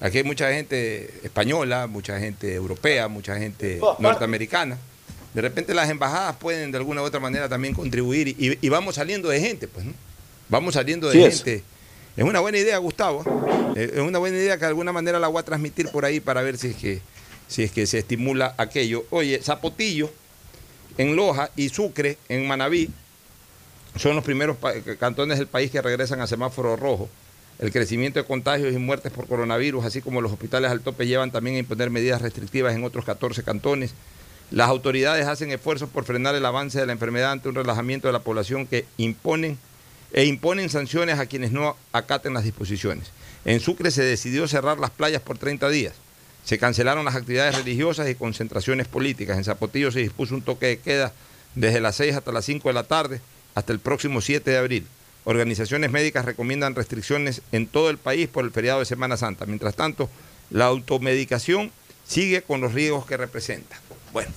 aquí 0.00 0.18
hay 0.18 0.24
mucha 0.24 0.52
gente 0.52 1.20
española, 1.22 1.86
mucha 1.86 2.18
gente 2.18 2.54
europea, 2.54 3.08
mucha 3.08 3.36
gente 3.38 3.80
norteamericana. 3.98 4.78
De 5.32 5.40
repente 5.40 5.74
las 5.74 5.88
embajadas 5.90 6.36
pueden 6.36 6.70
de 6.70 6.78
alguna 6.78 7.02
u 7.02 7.04
otra 7.04 7.20
manera 7.20 7.48
también 7.48 7.74
contribuir 7.74 8.28
y, 8.28 8.58
y 8.60 8.68
vamos 8.68 8.96
saliendo 8.96 9.28
de 9.28 9.40
gente, 9.40 9.66
pues, 9.66 9.86
¿no? 9.86 9.92
Vamos 10.48 10.74
saliendo 10.74 11.08
de 11.08 11.14
Sí 11.14 11.22
gente. 11.22 11.54
Es 11.56 11.62
una 12.22 12.40
buena 12.40 12.58
idea, 12.58 12.78
Gustavo. 12.78 13.24
Es 13.74 13.98
una 13.98 14.18
buena 14.18 14.36
idea 14.36 14.54
que 14.54 14.60
de 14.60 14.68
alguna 14.68 14.92
manera 14.92 15.18
la 15.18 15.28
voy 15.28 15.40
a 15.40 15.42
transmitir 15.42 15.88
por 15.88 16.04
ahí 16.04 16.20
para 16.20 16.42
ver 16.42 16.56
si 16.58 16.68
es 16.68 16.76
que, 16.76 17.02
si 17.48 17.64
es 17.64 17.72
que 17.72 17.86
se 17.86 17.98
estimula 17.98 18.54
aquello. 18.56 19.04
Oye, 19.10 19.40
Zapotillo, 19.42 20.10
en 20.96 21.16
Loja 21.16 21.50
y 21.56 21.68
Sucre, 21.70 22.18
en 22.28 22.46
Manabí, 22.46 22.90
son 23.96 24.14
los 24.14 24.24
primeros 24.24 24.56
cantones 24.98 25.38
del 25.38 25.48
país 25.48 25.70
que 25.70 25.82
regresan 25.82 26.20
a 26.20 26.26
semáforo 26.26 26.76
rojo. 26.76 27.08
El 27.58 27.70
crecimiento 27.70 28.18
de 28.18 28.26
contagios 28.26 28.74
y 28.74 28.78
muertes 28.78 29.12
por 29.12 29.28
coronavirus, 29.28 29.84
así 29.84 30.00
como 30.00 30.20
los 30.20 30.32
hospitales 30.32 30.70
al 30.70 30.80
tope, 30.80 31.06
llevan 31.06 31.30
también 31.30 31.56
a 31.56 31.60
imponer 31.60 31.90
medidas 31.90 32.20
restrictivas 32.20 32.74
en 32.74 32.84
otros 32.84 33.04
14 33.04 33.42
cantones. 33.44 33.94
Las 34.50 34.68
autoridades 34.68 35.26
hacen 35.26 35.50
esfuerzos 35.50 35.88
por 35.88 36.04
frenar 36.04 36.34
el 36.34 36.44
avance 36.44 36.78
de 36.78 36.86
la 36.86 36.92
enfermedad 36.92 37.32
ante 37.32 37.48
un 37.48 37.54
relajamiento 37.54 38.08
de 38.08 38.12
la 38.12 38.20
población 38.20 38.66
que 38.66 38.84
imponen 38.96 39.58
e 40.14 40.24
imponen 40.24 40.70
sanciones 40.70 41.18
a 41.18 41.26
quienes 41.26 41.50
no 41.50 41.76
acaten 41.92 42.34
las 42.34 42.44
disposiciones. 42.44 43.10
En 43.44 43.58
Sucre 43.58 43.90
se 43.90 44.04
decidió 44.04 44.46
cerrar 44.46 44.78
las 44.78 44.90
playas 44.90 45.20
por 45.20 45.38
30 45.38 45.68
días. 45.68 45.94
Se 46.44 46.56
cancelaron 46.56 47.04
las 47.04 47.16
actividades 47.16 47.56
religiosas 47.56 48.08
y 48.08 48.14
concentraciones 48.14 48.86
políticas. 48.86 49.36
En 49.36 49.44
Zapotillo 49.44 49.90
se 49.90 50.00
dispuso 50.00 50.34
un 50.34 50.42
toque 50.42 50.66
de 50.66 50.78
queda 50.78 51.12
desde 51.56 51.80
las 51.80 51.96
6 51.96 52.14
hasta 52.14 52.32
las 52.32 52.44
5 52.44 52.68
de 52.68 52.74
la 52.74 52.84
tarde 52.84 53.20
hasta 53.56 53.72
el 53.72 53.80
próximo 53.80 54.20
7 54.20 54.48
de 54.48 54.56
abril. 54.56 54.86
Organizaciones 55.24 55.90
médicas 55.90 56.24
recomiendan 56.24 56.76
restricciones 56.76 57.42
en 57.50 57.66
todo 57.66 57.90
el 57.90 57.98
país 57.98 58.28
por 58.28 58.44
el 58.44 58.52
feriado 58.52 58.78
de 58.78 58.86
Semana 58.86 59.16
Santa. 59.16 59.46
Mientras 59.46 59.74
tanto, 59.74 60.08
la 60.50 60.66
automedicación 60.66 61.72
sigue 62.06 62.42
con 62.42 62.60
los 62.60 62.72
riesgos 62.72 63.04
que 63.04 63.16
representa. 63.16 63.80
Bueno, 64.12 64.30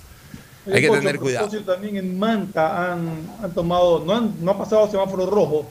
hay 0.74 0.82
que 0.82 0.90
tener 0.90 1.20
cuidado. 1.20 1.50
También 1.64 1.98
en 1.98 2.18
Manta 2.18 2.92
han, 2.92 3.38
han 3.42 3.52
tomado, 3.54 4.04
no 4.06 4.14
han, 4.14 4.44
no 4.44 4.52
ha 4.52 4.58
pasado 4.58 4.90
semáforo 4.90 5.26
rojo, 5.26 5.70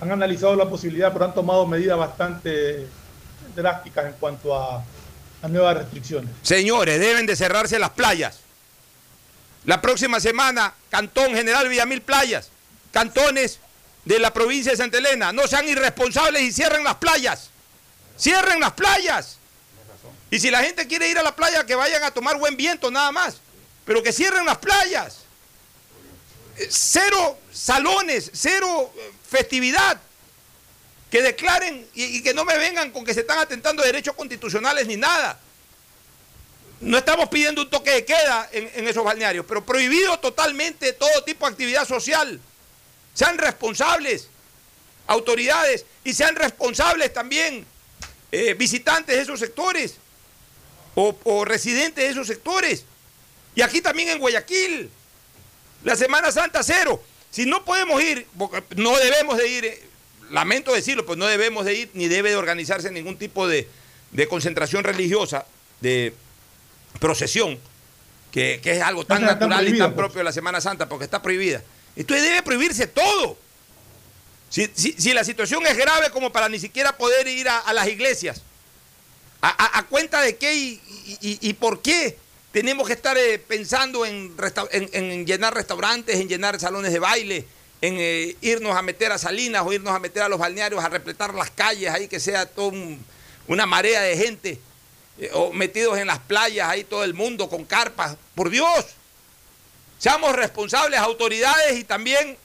han 0.00 0.10
analizado 0.10 0.56
la 0.56 0.68
posibilidad, 0.68 1.12
pero 1.12 1.26
han 1.26 1.34
tomado 1.34 1.66
medidas 1.66 1.98
bastante 1.98 2.86
drásticas 3.54 4.06
en 4.06 4.12
cuanto 4.14 4.54
a, 4.54 4.82
a 5.42 5.48
nuevas 5.48 5.76
restricciones. 5.76 6.30
Señores, 6.42 6.98
deben 6.98 7.26
de 7.26 7.36
cerrarse 7.36 7.78
las 7.78 7.90
playas. 7.90 8.40
La 9.64 9.80
próxima 9.80 10.20
semana, 10.20 10.74
Cantón 10.90 11.34
General 11.34 11.68
Villamil 11.68 12.02
Playas, 12.02 12.50
cantones 12.92 13.60
de 14.04 14.18
la 14.18 14.32
provincia 14.32 14.72
de 14.72 14.76
Santa 14.76 14.98
Elena, 14.98 15.32
no 15.32 15.46
sean 15.46 15.66
irresponsables 15.68 16.42
y 16.42 16.52
cierren 16.52 16.84
las 16.84 16.96
playas. 16.96 17.50
Cierren 18.18 18.60
las 18.60 18.72
playas. 18.72 19.38
Y 20.30 20.38
si 20.38 20.50
la 20.50 20.62
gente 20.62 20.86
quiere 20.86 21.08
ir 21.08 21.18
a 21.18 21.22
la 21.22 21.34
playa, 21.34 21.64
que 21.64 21.74
vayan 21.74 22.02
a 22.02 22.10
tomar 22.10 22.38
buen 22.38 22.56
viento 22.56 22.90
nada 22.90 23.12
más. 23.12 23.40
Pero 23.84 24.02
que 24.02 24.12
cierren 24.12 24.46
las 24.46 24.58
playas. 24.58 25.18
Eh, 26.56 26.68
Cero 26.70 27.38
salones, 27.52 28.30
cero 28.34 28.92
eh, 28.96 29.12
festividad. 29.28 30.00
Que 31.10 31.22
declaren 31.22 31.86
y, 31.94 32.22
que 32.22 32.34
no 32.34 32.44
me 32.44 32.58
vengan 32.58 32.90
con 32.90 33.04
que 33.04 33.14
se 33.14 33.20
están 33.20 33.38
atentando 33.38 33.84
derechos 33.84 34.16
constitucionales 34.16 34.86
ni 34.86 34.96
nada. 34.96 35.38
No 36.80 36.98
estamos 36.98 37.28
pidiendo 37.28 37.62
un 37.62 37.70
toque 37.70 37.90
de 37.92 38.04
queda 38.04 38.48
en, 38.50 38.68
en 38.74 38.88
esos 38.88 39.04
balnearios, 39.04 39.46
pero 39.46 39.64
prohibido 39.64 40.18
totalmente 40.18 40.92
todo 40.92 41.22
tipo 41.22 41.46
de 41.46 41.52
actividad 41.52 41.86
social. 41.86 42.40
Sean 43.14 43.38
responsables, 43.38 44.28
autoridades, 45.06 45.86
y 46.02 46.12
sean 46.12 46.34
responsables 46.34 47.12
también 47.12 47.64
eh, 48.32 48.54
visitantes 48.54 49.14
de 49.14 49.22
esos 49.22 49.38
sectores 49.38 49.94
o, 50.96 51.16
o 51.22 51.44
residentes 51.44 52.04
de 52.04 52.10
esos 52.10 52.26
sectores. 52.26 52.84
Y 53.54 53.62
aquí 53.62 53.80
también 53.80 54.08
en 54.08 54.18
Guayaquil, 54.18 54.90
la 55.84 55.96
Semana 55.96 56.32
Santa 56.32 56.62
cero. 56.62 57.02
Si 57.30 57.46
no 57.46 57.64
podemos 57.64 58.02
ir, 58.02 58.26
porque 58.38 58.62
no 58.76 58.96
debemos 58.96 59.36
de 59.38 59.48
ir, 59.48 59.64
eh, 59.64 59.82
lamento 60.30 60.72
decirlo, 60.72 61.04
pues 61.04 61.18
no 61.18 61.26
debemos 61.26 61.64
de 61.64 61.74
ir, 61.74 61.90
ni 61.94 62.08
debe 62.08 62.30
de 62.30 62.36
organizarse 62.36 62.90
ningún 62.90 63.16
tipo 63.18 63.46
de, 63.48 63.68
de 64.12 64.28
concentración 64.28 64.84
religiosa, 64.84 65.46
de 65.80 66.14
procesión, 67.00 67.58
que, 68.30 68.60
que 68.62 68.72
es 68.72 68.82
algo 68.82 69.04
tan 69.04 69.22
natural 69.22 69.66
y 69.68 69.78
tan 69.78 69.90
pues. 69.94 69.96
propio 69.98 70.18
de 70.18 70.24
la 70.24 70.32
Semana 70.32 70.60
Santa, 70.60 70.88
porque 70.88 71.04
está 71.04 71.22
prohibida. 71.22 71.62
Entonces 71.96 72.24
debe 72.26 72.42
prohibirse 72.42 72.86
todo. 72.86 73.36
Si, 74.50 74.70
si- 74.74 74.94
si 74.98 75.12
la 75.12 75.24
situación 75.24 75.66
es 75.66 75.76
grave 75.76 76.10
como 76.10 76.30
para 76.32 76.48
ni 76.48 76.58
siquiera 76.60 76.96
poder 76.96 77.26
ir 77.28 77.48
a, 77.48 77.58
a 77.58 77.72
las 77.72 77.86
iglesias, 77.88 78.42
¿a, 79.40 79.48
a- 79.48 79.78
a 79.78 79.82
cuenta 79.86 80.20
de 80.20 80.36
qué 80.36 80.54
y, 80.54 80.80
y- 81.06 81.18
y- 81.20 81.38
y 81.48 81.52
por 81.54 81.82
qué 81.82 82.16
tenemos 82.54 82.86
que 82.86 82.92
estar 82.92 83.18
eh, 83.18 83.40
pensando 83.40 84.06
en, 84.06 84.36
llenar 85.26 85.54
restaurantes, 85.54 86.20
en 86.20 86.28
llenar 86.28 86.60
salones 86.60 86.92
de 86.92 87.00
baile, 87.00 87.48
en 87.80 87.96
eh, 87.98 88.36
irnos 88.42 88.76
a 88.76 88.80
meter 88.80 89.10
a 89.10 89.18
Salinas 89.18 89.64
o 89.66 89.72
irnos 89.72 89.92
a 89.92 89.98
meter 89.98 90.22
a 90.22 90.28
los 90.28 90.38
balnearios, 90.38 90.82
a 90.84 90.88
repletar 90.88 91.34
las 91.34 91.50
calles, 91.50 91.90
ahí 91.90 92.06
que 92.06 92.20
sea 92.20 92.46
toda 92.46 92.72
una 93.48 93.66
marea 93.66 94.02
de 94.02 94.16
gente, 94.16 94.60
eh, 95.18 95.30
o 95.32 95.52
metidos 95.52 95.98
en 95.98 96.06
las 96.06 96.20
playas, 96.20 96.68
ahí 96.68 96.84
todo 96.84 97.02
el 97.02 97.12
mundo 97.12 97.48
con 97.48 97.64
carpas? 97.64 98.16
Por 98.36 98.50
Dios, 98.50 98.86
seamos 99.98 100.32
responsables, 100.36 101.00
autoridades 101.00 101.76
y 101.76 101.82
también 101.82 102.38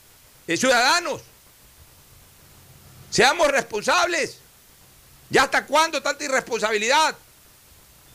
ciudadanos. 0.48 1.22
Seamos 3.12 3.48
responsables. 3.50 4.40
¿Ya 5.30 5.44
hasta 5.44 5.68
cuándo 5.68 6.02
tanta 6.02 6.24
irresponsabilidad? 6.24 7.16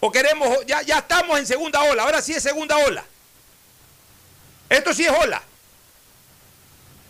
O 0.06 0.12
queremos, 0.12 0.66
ya, 0.66 0.82
ya 0.82 0.98
estamos 0.98 1.38
en 1.38 1.46
segunda 1.46 1.80
ola, 1.80 2.02
ahora 2.02 2.20
sí 2.20 2.34
es 2.34 2.42
segunda 2.42 2.76
ola. 2.76 3.02
Esto 4.68 4.92
sí 4.92 5.06
es 5.06 5.10
ola. 5.10 5.42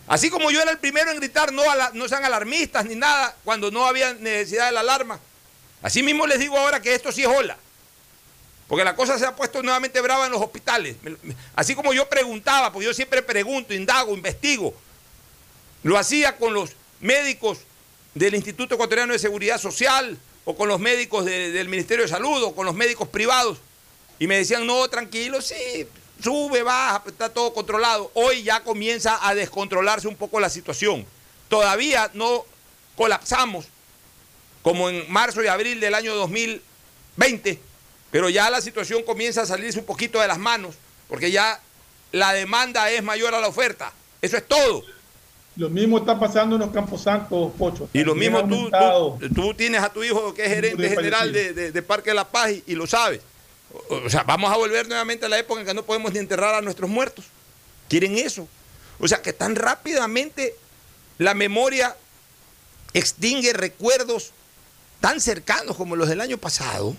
Así 0.07 0.30
como 0.30 0.48
yo 0.52 0.62
era 0.62 0.70
el 0.70 0.78
primero 0.78 1.11
en 1.11 1.16
gritar 1.16 1.52
no, 1.52 1.64
no 1.92 2.09
sean 2.09 2.24
alarmistas 2.24 2.85
ni 2.85 2.94
nada 2.94 3.35
cuando 3.42 3.72
no 3.72 3.85
había 3.85 4.14
necesidad 4.14 4.66
de 4.66 4.72
la 4.72 4.78
alarma. 4.78 5.18
Así 5.83 6.04
mismo 6.04 6.24
les 6.24 6.38
digo 6.38 6.57
ahora 6.57 6.80
que 6.80 6.94
esto 6.94 7.11
sí 7.11 7.22
es 7.22 7.26
ola. 7.26 7.57
Porque 8.68 8.85
la 8.85 8.94
cosa 8.94 9.18
se 9.18 9.26
ha 9.26 9.35
puesto 9.35 9.61
nuevamente 9.61 10.00
brava 10.00 10.26
en 10.26 10.30
los 10.30 10.40
hospitales. 10.40 10.94
Así 11.57 11.74
como 11.74 11.92
yo 11.94 12.09
preguntaba, 12.09 12.72
porque 12.72 12.87
yo 12.87 12.94
siempre 12.94 13.22
pregunto, 13.22 13.74
indago, 13.74 14.14
investigo. 14.14 14.72
Lo 15.83 15.98
hacía 15.98 16.37
con 16.37 16.54
los 16.54 16.70
médicos 17.00 17.59
del 18.14 18.37
Instituto 18.37 18.76
Ecuatoriano 18.76 19.14
de 19.14 19.18
Seguridad 19.18 19.61
Social 19.61 20.16
o 20.44 20.54
con 20.57 20.68
los 20.68 20.80
médicos 20.80 21.24
de- 21.24 21.50
del 21.52 21.68
Ministerio 21.68 22.04
de 22.04 22.09
Salud 22.11 22.42
o 22.42 22.54
con 22.54 22.66
los 22.66 22.74
médicos 22.74 23.09
privados. 23.09 23.59
Y 24.18 24.26
me 24.26 24.37
decían, 24.37 24.66
no, 24.66 24.88
tranquilo, 24.88 25.40
sí, 25.42 25.87
sube, 26.22 26.62
baja, 26.62 27.02
está 27.07 27.28
todo 27.33 27.52
controlado. 27.52 28.11
Hoy 28.14 28.42
ya 28.42 28.62
comienza 28.62 29.26
a 29.26 29.35
descontrolarse 29.35 30.07
un 30.09 30.16
poco 30.16 30.38
la 30.40 30.50
situación. 30.50 31.07
Todavía 31.48 32.11
no 32.14 32.44
colapsamos 32.96 33.66
como 34.62 34.88
en 34.88 35.04
marzo 35.11 35.42
y 35.42 35.46
abril 35.48 35.80
del 35.80 35.94
año 35.94 36.14
2020, 36.14 37.61
pero 38.11 38.28
ya 38.30 38.48
la 38.50 38.61
situación 38.61 39.02
comienza 39.02 39.42
a 39.42 39.46
salirse 39.46 39.78
un 39.78 39.85
poquito 39.85 40.20
de 40.20 40.28
las 40.28 40.38
manos, 40.38 40.76
porque 41.09 41.30
ya 41.30 41.61
la 42.12 42.33
demanda 42.33 42.90
es 42.90 43.02
mayor 43.02 43.35
a 43.35 43.40
la 43.40 43.48
oferta. 43.48 43.92
Eso 44.22 44.37
es 44.37 44.46
todo. 44.46 44.85
Lo 45.57 45.71
mismo 45.71 45.99
está 45.99 46.19
pasando 46.19 46.57
en 46.57 46.62
los 46.62 46.71
Camposantos, 46.73 47.53
Pocho. 47.57 47.88
Y 47.93 48.03
lo 48.03 48.14
mismo 48.14 48.40
tú, 48.49 48.71
tú, 49.21 49.35
tú 49.35 49.55
tienes 49.55 49.83
a 49.83 49.88
tu 49.93 50.03
hijo 50.03 50.35
que 50.35 50.43
es 50.45 50.49
gerente 50.49 50.88
general 50.88 51.33
de, 51.33 51.53
de- 51.53 51.73
de 51.73 51.83
Parque 51.83 52.11
de 52.11 52.14
la 52.14 52.29
Paz 52.29 52.51
y, 52.51 52.64
y 52.67 52.75
lo 52.75 52.87
sabes. 52.87 53.21
O, 53.88 53.97
o 54.07 54.11
sea, 54.11 54.25
vamos 54.25 54.53
a 54.53 54.57
volver 54.57 54.88
nuevamente 54.88 55.27
a 55.27 55.29
la 55.29 55.38
época 55.38 55.61
en 55.61 55.67
que 55.67 55.75
no 55.75 55.85
podemos 55.85 56.12
ni 56.12 56.19
enterrar 56.19 56.55
a 56.55 56.61
nuestros 56.61 56.90
muertos. 56.90 57.25
Quieren 57.88 58.17
eso. 58.19 58.49
O 58.99 59.07
sea, 59.07 59.23
que 59.23 59.33
tan 59.33 59.55
rápidamente 59.57 60.55
la 61.19 61.35
memoria 61.35 61.97
extingue 62.93 63.53
recuerdos 63.53 64.33
tan 65.01 65.21
cercanos 65.21 65.77
como 65.77 65.97
los 65.97 66.09
del 66.09 66.21
año 66.21 66.38
pasado. 66.38 66.97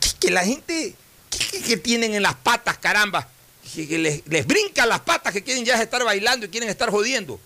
Que, 0.00 0.08
que 0.20 0.30
la 0.30 0.44
gente, 0.44 0.94
que- 1.30 1.62
que 1.62 1.76
tienen 1.76 2.14
en 2.14 2.22
las 2.22 2.34
patas, 2.34 2.78
caramba? 2.78 3.28
Que, 3.74 3.98
les, 3.98 4.26
les 4.26 4.46
brincan 4.46 4.88
las 4.88 5.00
patas, 5.00 5.32
que 5.32 5.42
quieren 5.42 5.64
ya 5.64 5.80
estar 5.80 6.04
bailando 6.04 6.46
y 6.46 6.48
quieren 6.48 6.68
estar 6.68 6.90
jodiendo. 6.90 7.40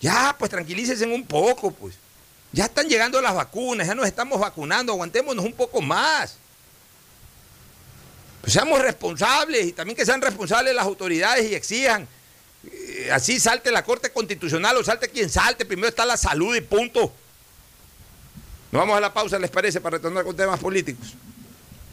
Ya, 0.00 0.34
pues 0.38 0.50
tranquilícense 0.50 1.06
un 1.06 1.26
poco, 1.26 1.70
pues. 1.70 1.94
Ya 2.52 2.64
están 2.64 2.88
llegando 2.88 3.20
las 3.20 3.34
vacunas, 3.34 3.86
ya 3.86 3.94
nos 3.94 4.06
estamos 4.06 4.40
vacunando, 4.40 4.92
aguantémonos 4.92 5.44
un 5.44 5.52
poco 5.52 5.80
más. 5.80 6.36
Pues 8.40 8.52
seamos 8.52 8.80
responsables 8.80 9.66
y 9.66 9.72
también 9.72 9.96
que 9.96 10.04
sean 10.06 10.20
responsables 10.20 10.74
las 10.74 10.84
autoridades 10.84 11.48
y 11.50 11.54
exijan. 11.54 12.08
eh, 12.64 13.10
así 13.12 13.38
salte 13.38 13.70
la 13.70 13.84
Corte 13.84 14.10
Constitucional 14.10 14.76
o 14.76 14.84
salte 14.84 15.08
quien 15.08 15.30
salte, 15.30 15.64
primero 15.64 15.88
está 15.88 16.04
la 16.04 16.16
salud 16.16 16.56
y 16.56 16.60
punto. 16.60 17.12
Nos 18.72 18.80
vamos 18.80 18.96
a 18.96 19.00
la 19.00 19.12
pausa, 19.12 19.38
¿les 19.38 19.50
parece? 19.50 19.80
Para 19.80 19.96
retornar 19.98 20.24
con 20.24 20.36
temas 20.36 20.58
políticos. 20.58 21.14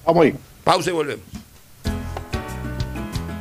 Vamos 0.06 0.26
ahí. 0.26 0.36
Pausa 0.64 0.90
y 0.90 0.94
volvemos. 0.94 1.26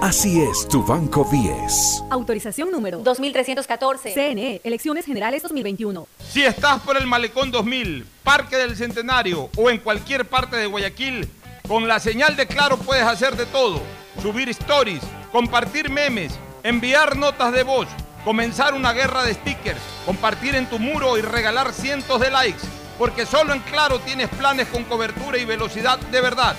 Así 0.00 0.40
es 0.40 0.68
tu 0.68 0.84
Banco 0.84 1.26
10. 1.28 2.04
Autorización 2.10 2.70
número 2.70 3.00
2314. 3.00 4.14
CNE, 4.14 4.60
Elecciones 4.62 5.04
Generales 5.04 5.42
2021. 5.42 6.06
Si 6.30 6.44
estás 6.44 6.80
por 6.82 6.96
el 6.96 7.08
Malecón 7.08 7.50
2000, 7.50 8.06
Parque 8.22 8.56
del 8.56 8.76
Centenario 8.76 9.50
o 9.56 9.70
en 9.70 9.78
cualquier 9.78 10.24
parte 10.24 10.56
de 10.56 10.66
Guayaquil, 10.66 11.28
con 11.66 11.88
la 11.88 11.98
señal 11.98 12.36
de 12.36 12.46
Claro 12.46 12.76
puedes 12.76 13.02
hacer 13.02 13.34
de 13.34 13.46
todo. 13.46 13.80
Subir 14.22 14.48
stories, 14.50 15.02
compartir 15.32 15.90
memes, 15.90 16.32
enviar 16.62 17.16
notas 17.16 17.52
de 17.52 17.64
voz, 17.64 17.88
comenzar 18.24 18.74
una 18.74 18.92
guerra 18.92 19.24
de 19.24 19.34
stickers, 19.34 19.80
compartir 20.06 20.54
en 20.54 20.70
tu 20.70 20.78
muro 20.78 21.18
y 21.18 21.22
regalar 21.22 21.72
cientos 21.72 22.20
de 22.20 22.30
likes. 22.30 22.62
Porque 22.98 23.26
solo 23.26 23.52
en 23.52 23.60
Claro 23.60 23.98
tienes 23.98 24.28
planes 24.28 24.68
con 24.68 24.84
cobertura 24.84 25.38
y 25.38 25.44
velocidad 25.44 25.98
de 25.98 26.20
verdad. 26.20 26.54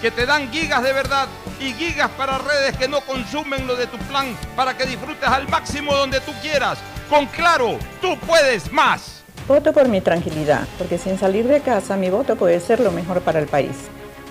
Que 0.00 0.10
te 0.10 0.24
dan 0.24 0.50
gigas 0.50 0.82
de 0.82 0.92
verdad 0.92 1.28
y 1.60 1.72
gigas 1.72 2.10
para 2.10 2.38
redes 2.38 2.76
que 2.76 2.88
no 2.88 3.00
consumen 3.02 3.66
lo 3.66 3.76
de 3.76 3.86
tu 3.86 3.98
plan 3.98 4.34
para 4.56 4.76
que 4.76 4.86
disfrutes 4.86 5.28
al 5.28 5.46
máximo 5.48 5.94
donde 5.94 6.20
tú 6.20 6.32
quieras. 6.40 6.78
Con 7.10 7.26
Claro, 7.26 7.78
tú 8.00 8.16
puedes 8.26 8.72
más. 8.72 9.22
Voto 9.46 9.72
por 9.72 9.88
mi 9.88 10.00
tranquilidad, 10.00 10.66
porque 10.78 10.96
sin 10.96 11.18
salir 11.18 11.46
de 11.46 11.60
casa 11.60 11.96
mi 11.96 12.08
voto 12.08 12.36
puede 12.36 12.60
ser 12.60 12.80
lo 12.80 12.92
mejor 12.92 13.20
para 13.20 13.40
el 13.40 13.46
país. 13.46 13.76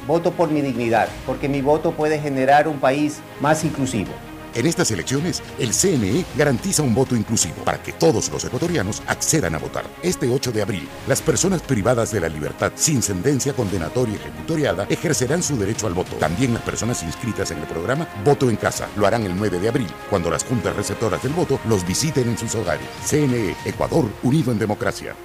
Voto 0.07 0.31
por 0.31 0.49
mi 0.49 0.61
dignidad, 0.61 1.07
porque 1.25 1.49
mi 1.49 1.61
voto 1.61 1.91
puede 1.91 2.19
generar 2.19 2.67
un 2.67 2.79
país 2.79 3.19
más 3.39 3.63
inclusivo. 3.63 4.11
En 4.55 4.65
estas 4.65 4.91
elecciones, 4.91 5.43
el 5.59 5.73
CNE 5.73 6.25
garantiza 6.35 6.83
un 6.83 6.95
voto 6.95 7.15
inclusivo 7.15 7.63
para 7.63 7.81
que 7.81 7.93
todos 7.93 8.29
los 8.29 8.43
ecuatorianos 8.43 9.01
accedan 9.07 9.55
a 9.55 9.59
votar. 9.59 9.85
Este 10.01 10.29
8 10.29 10.51
de 10.51 10.61
abril, 10.61 10.87
las 11.07 11.21
personas 11.21 11.61
privadas 11.61 12.11
de 12.11 12.19
la 12.19 12.29
libertad 12.29 12.71
sin 12.75 13.01
sentencia 13.01 13.53
condenatoria 13.53 14.15
ejecutoriada 14.15 14.87
ejercerán 14.89 15.43
su 15.43 15.57
derecho 15.57 15.87
al 15.87 15.93
voto. 15.93 16.15
También 16.17 16.53
las 16.53 16.63
personas 16.63 17.03
inscritas 17.03 17.51
en 17.51 17.59
el 17.59 17.67
programa 17.67 18.07
Voto 18.25 18.49
en 18.49 18.55
Casa 18.55 18.87
lo 18.95 19.05
harán 19.05 19.23
el 19.23 19.35
9 19.35 19.59
de 19.59 19.69
abril, 19.69 19.87
cuando 20.09 20.29
las 20.29 20.43
juntas 20.43 20.75
receptoras 20.75 21.21
del 21.21 21.33
voto 21.33 21.59
los 21.67 21.85
visiten 21.85 22.29
en 22.29 22.37
sus 22.37 22.55
hogares. 22.55 22.87
CNE, 23.05 23.55
Ecuador, 23.65 24.05
unido 24.23 24.51
en 24.51 24.59
democracia. 24.59 25.15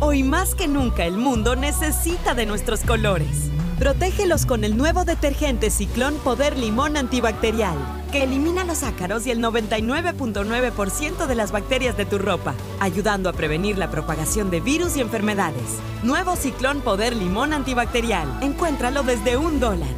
Hoy 0.00 0.22
más 0.22 0.54
que 0.54 0.68
nunca 0.68 1.04
el 1.04 1.16
mundo 1.16 1.56
necesita 1.56 2.34
de 2.34 2.46
nuestros 2.46 2.80
colores. 2.80 3.50
Protégelos 3.78 4.44
con 4.44 4.64
el 4.64 4.76
nuevo 4.76 5.04
detergente 5.04 5.70
Ciclón 5.70 6.16
Poder 6.16 6.58
Limón 6.58 6.96
Antibacterial, 6.96 7.76
que 8.10 8.24
elimina 8.24 8.64
los 8.64 8.82
ácaros 8.82 9.24
y 9.24 9.30
el 9.30 9.40
99.9% 9.40 11.26
de 11.26 11.34
las 11.36 11.52
bacterias 11.52 11.96
de 11.96 12.04
tu 12.04 12.18
ropa, 12.18 12.54
ayudando 12.80 13.30
a 13.30 13.32
prevenir 13.32 13.78
la 13.78 13.88
propagación 13.88 14.50
de 14.50 14.58
virus 14.58 14.96
y 14.96 15.00
enfermedades. 15.00 15.78
Nuevo 16.02 16.34
Ciclón 16.34 16.80
Poder 16.80 17.14
Limón 17.14 17.52
Antibacterial. 17.52 18.26
Encuéntralo 18.40 19.04
desde 19.04 19.36
un 19.36 19.60
dólar. 19.60 19.90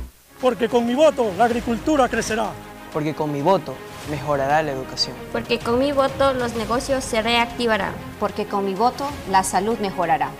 Porque 0.43 0.69
con 0.69 0.87
mi 0.87 0.95
voto 0.95 1.33
la 1.39 1.47
agricultura 1.47 2.07
crecerá. 2.11 2.51
Porque 2.93 3.15
con 3.15 3.33
mi 3.33 3.41
voto 3.41 3.75
mejorará 4.11 4.63
la 4.63 4.73
educación. 4.73 5.17
Porque 5.33 5.59
con 5.59 5.79
mi 5.79 5.93
voto 5.93 6.35
los 6.35 6.55
negocios 6.55 7.03
se 7.03 7.23
reactivarán. 7.23 7.95
Porque 8.19 8.45
con 8.45 8.67
mi 8.67 8.75
voto 8.75 9.09
la 9.31 9.43
salud 9.43 9.79
mejorará. 9.79 10.33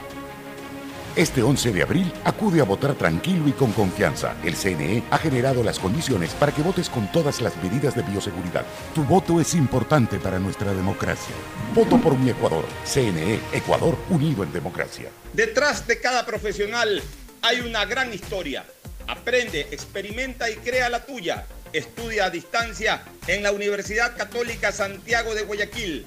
Este 1.17 1.43
11 1.43 1.73
de 1.73 1.83
abril, 1.83 2.13
acude 2.25 2.61
a 2.61 2.65
votar 2.65 2.95
tranquilo 2.95 3.49
y 3.49 3.53
con 3.53 3.73
confianza. 3.73 4.37
El 4.45 4.55
CNE 4.55 5.03
ha 5.11 5.19
generado 5.19 5.65
las 5.65 5.81
condiciones 5.81 6.31
para 6.35 6.53
que 6.53 6.63
votes 6.63 6.89
con 6.89 7.11
todas 7.11 7.41
las 7.41 7.57
medidas 7.57 7.97
de 7.97 8.03
bioseguridad. 8.03 8.65
Tu 8.95 9.03
voto 9.03 9.41
es 9.41 9.55
importante 9.55 10.19
para 10.21 10.39
nuestra 10.39 10.73
democracia. 10.73 11.35
Voto 11.75 12.01
por 12.01 12.17
mi 12.17 12.31
Ecuador. 12.31 12.65
CNE, 12.85 13.41
Ecuador, 13.53 13.99
unido 14.09 14.45
en 14.45 14.53
democracia. 14.53 15.11
Detrás 15.33 15.85
de 15.89 16.01
cada 16.01 16.25
profesional 16.25 17.03
hay 17.43 17.61
una 17.61 17.85
gran 17.87 18.15
historia. 18.15 18.65
Aprende, 19.09 19.67
experimenta 19.73 20.49
y 20.49 20.55
crea 20.57 20.89
la 20.89 21.05
tuya. 21.05 21.45
Estudia 21.73 22.27
a 22.27 22.31
distancia 22.31 23.03
en 23.27 23.43
la 23.43 23.51
Universidad 23.51 24.17
Católica 24.17 24.71
Santiago 24.71 25.35
de 25.35 25.43
Guayaquil. 25.43 26.07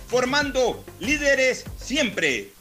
formando 0.11 0.83
líderes 0.99 1.63
siempre. 1.77 2.51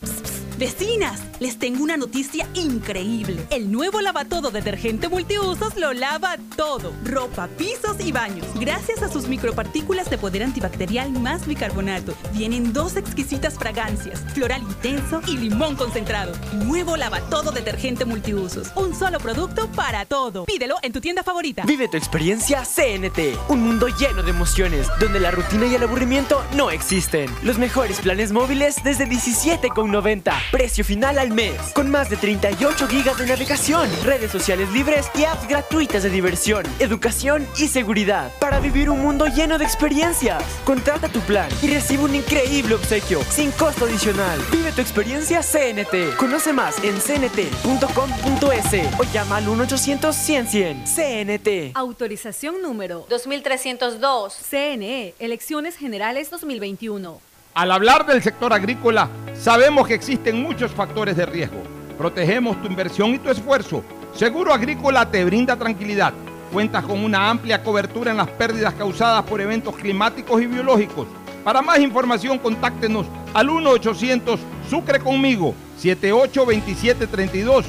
Vecinas, 0.60 1.22
les 1.38 1.58
tengo 1.58 1.82
una 1.82 1.96
noticia 1.96 2.46
increíble. 2.52 3.42
El 3.48 3.72
nuevo 3.72 4.02
lavatodo 4.02 4.50
detergente 4.50 5.08
multiusos 5.08 5.74
lo 5.78 5.94
lava 5.94 6.36
todo. 6.54 6.92
Ropa, 7.02 7.48
pisos 7.56 7.96
y 7.98 8.12
baños. 8.12 8.46
Gracias 8.56 9.02
a 9.02 9.08
sus 9.08 9.26
micropartículas 9.26 10.10
de 10.10 10.18
poder 10.18 10.42
antibacterial 10.42 11.12
más 11.12 11.46
bicarbonato. 11.46 12.12
Vienen 12.34 12.74
dos 12.74 12.96
exquisitas 12.96 13.54
fragancias, 13.54 14.20
floral 14.34 14.60
intenso 14.60 15.22
y 15.26 15.38
limón 15.38 15.76
concentrado. 15.76 16.34
Nuevo 16.52 16.98
lavatodo 16.98 17.52
detergente 17.52 18.04
multiusos. 18.04 18.70
Un 18.76 18.94
solo 18.94 19.18
producto 19.18 19.66
para 19.72 20.04
todo. 20.04 20.44
Pídelo 20.44 20.76
en 20.82 20.92
tu 20.92 21.00
tienda 21.00 21.22
favorita. 21.22 21.62
Vive 21.64 21.88
tu 21.88 21.96
experiencia 21.96 22.64
CNT, 22.66 23.48
un 23.48 23.62
mundo 23.62 23.88
lleno 23.88 24.22
de 24.22 24.28
emociones, 24.28 24.88
donde 25.00 25.20
la 25.20 25.30
rutina 25.30 25.64
y 25.64 25.74
el 25.74 25.84
aburrimiento 25.84 26.44
no 26.54 26.70
existen. 26.70 27.30
Los 27.42 27.56
mejores 27.56 28.00
planes 28.00 28.32
móviles 28.32 28.84
desde 28.84 29.06
17,90. 29.06 30.30
Precio 30.52 30.84
final 30.84 31.18
al 31.18 31.30
mes, 31.30 31.54
con 31.74 31.90
más 31.90 32.10
de 32.10 32.18
38 32.18 32.86
gigas 32.86 33.16
de 33.16 33.26
navegación, 33.26 33.88
redes 34.04 34.30
sociales 34.30 34.70
libres 34.72 35.10
y 35.14 35.24
apps 35.24 35.48
gratuitas 35.48 36.02
de 36.02 36.10
diversión, 36.10 36.66
educación 36.80 37.46
y 37.56 37.68
seguridad, 37.68 38.30
para 38.40 38.60
vivir 38.60 38.90
un 38.90 39.00
mundo 39.00 39.24
lleno 39.26 39.56
de 39.56 39.64
experiencias. 39.64 40.44
Contrata 40.66 41.08
tu 41.08 41.20
plan 41.20 41.48
y 41.62 41.68
recibe 41.68 42.04
un 42.04 42.14
increíble 42.14 42.74
obsequio, 42.74 43.22
sin 43.30 43.50
costo 43.52 43.86
adicional. 43.86 44.38
Vive 44.52 44.72
tu 44.72 44.82
experiencia 44.82 45.40
CNT. 45.40 46.16
Conoce 46.18 46.52
más 46.52 46.76
en 46.84 47.00
cnt.com.es 47.00 48.60
o 48.98 49.04
llama 49.14 49.38
al 49.38 49.46
1-800-100-100. 49.46 50.84
CNT. 50.84 51.74
Autorización 51.74 52.60
número 52.60 53.06
2302. 53.08 54.34
CNE, 54.50 55.14
Elecciones 55.18 55.76
Generales 55.76 56.28
2021. 56.28 57.29
Al 57.54 57.72
hablar 57.72 58.06
del 58.06 58.22
sector 58.22 58.52
agrícola, 58.52 59.08
sabemos 59.34 59.88
que 59.88 59.94
existen 59.94 60.40
muchos 60.40 60.70
factores 60.70 61.16
de 61.16 61.26
riesgo, 61.26 61.64
Protegemos 61.98 62.62
tu 62.62 62.68
inversión 62.68 63.10
y 63.10 63.18
tu 63.18 63.28
esfuerzo. 63.28 63.84
Seguro 64.14 64.54
Agrícola 64.54 65.10
te 65.10 65.22
brinda 65.22 65.56
tranquilidad. 65.56 66.14
Cuentas 66.50 66.82
con 66.84 67.04
una 67.04 67.28
amplia 67.28 67.62
cobertura 67.62 68.10
en 68.10 68.16
las 68.16 68.28
pérdidas 68.28 68.72
causadas 68.72 69.22
por 69.24 69.38
eventos 69.38 69.76
climáticos 69.76 70.40
y 70.40 70.46
biológicos. 70.46 71.06
Para 71.44 71.60
más 71.60 71.78
información, 71.78 72.38
contáctenos 72.38 73.04
al 73.34 73.48
1-800 73.48 74.38
Sucre 74.70 74.98
conmigo 74.98 75.54
782732 75.76 77.66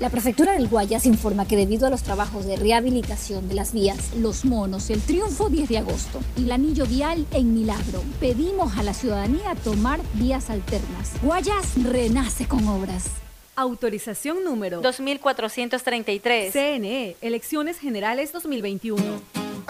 La 0.00 0.08
prefectura 0.08 0.54
del 0.54 0.66
Guayas 0.66 1.04
informa 1.04 1.46
que 1.46 1.58
debido 1.58 1.86
a 1.86 1.90
los 1.90 2.02
trabajos 2.02 2.46
de 2.46 2.56
rehabilitación 2.56 3.50
de 3.50 3.54
las 3.54 3.74
vías 3.74 4.14
Los 4.16 4.46
Monos, 4.46 4.88
el 4.88 5.02
Triunfo 5.02 5.50
10 5.50 5.68
de 5.68 5.76
agosto 5.76 6.20
y 6.38 6.44
el 6.44 6.52
anillo 6.52 6.86
vial 6.86 7.26
en 7.32 7.52
Milagro, 7.52 8.02
pedimos 8.18 8.78
a 8.78 8.82
la 8.82 8.94
ciudadanía 8.94 9.54
tomar 9.62 10.00
vías 10.14 10.48
alternas. 10.48 11.12
Guayas 11.22 11.74
renace 11.84 12.48
con 12.48 12.66
obras. 12.66 13.08
Autorización 13.56 14.42
número 14.42 14.80
2433. 14.80 16.50
CNE, 16.50 17.16
Elecciones 17.20 17.78
Generales 17.78 18.32
2021. 18.32 19.39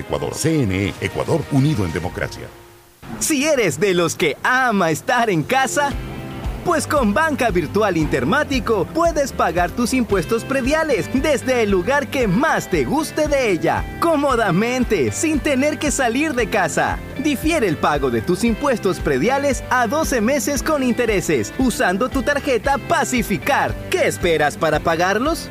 Ecuador. 0.00 0.34
CNE, 0.34 0.94
Ecuador 1.00 1.42
unido 1.52 1.84
en 1.84 1.92
democracia. 1.92 2.48
Si 3.20 3.44
eres 3.44 3.78
de 3.78 3.94
los 3.94 4.16
que 4.16 4.36
ama 4.42 4.90
estar 4.90 5.30
en 5.30 5.42
casa, 5.42 5.92
pues 6.64 6.86
con 6.86 7.12
Banca 7.12 7.50
Virtual 7.50 7.96
Intermático 7.96 8.86
puedes 8.94 9.32
pagar 9.32 9.70
tus 9.70 9.92
impuestos 9.92 10.44
prediales 10.44 11.08
desde 11.12 11.62
el 11.62 11.70
lugar 11.70 12.08
que 12.08 12.26
más 12.26 12.70
te 12.70 12.84
guste 12.84 13.28
de 13.28 13.50
ella, 13.50 13.84
cómodamente, 14.00 15.12
sin 15.12 15.38
tener 15.40 15.78
que 15.78 15.90
salir 15.90 16.32
de 16.34 16.48
casa. 16.48 16.98
Difiere 17.22 17.68
el 17.68 17.76
pago 17.76 18.10
de 18.10 18.22
tus 18.22 18.44
impuestos 18.44 18.98
prediales 18.98 19.62
a 19.68 19.86
12 19.86 20.22
meses 20.22 20.62
con 20.62 20.82
intereses, 20.82 21.52
usando 21.58 22.08
tu 22.08 22.22
tarjeta 22.22 22.78
Pacificar. 22.88 23.74
¿Qué 23.90 24.06
esperas 24.06 24.56
para 24.56 24.80
pagarlos? 24.80 25.50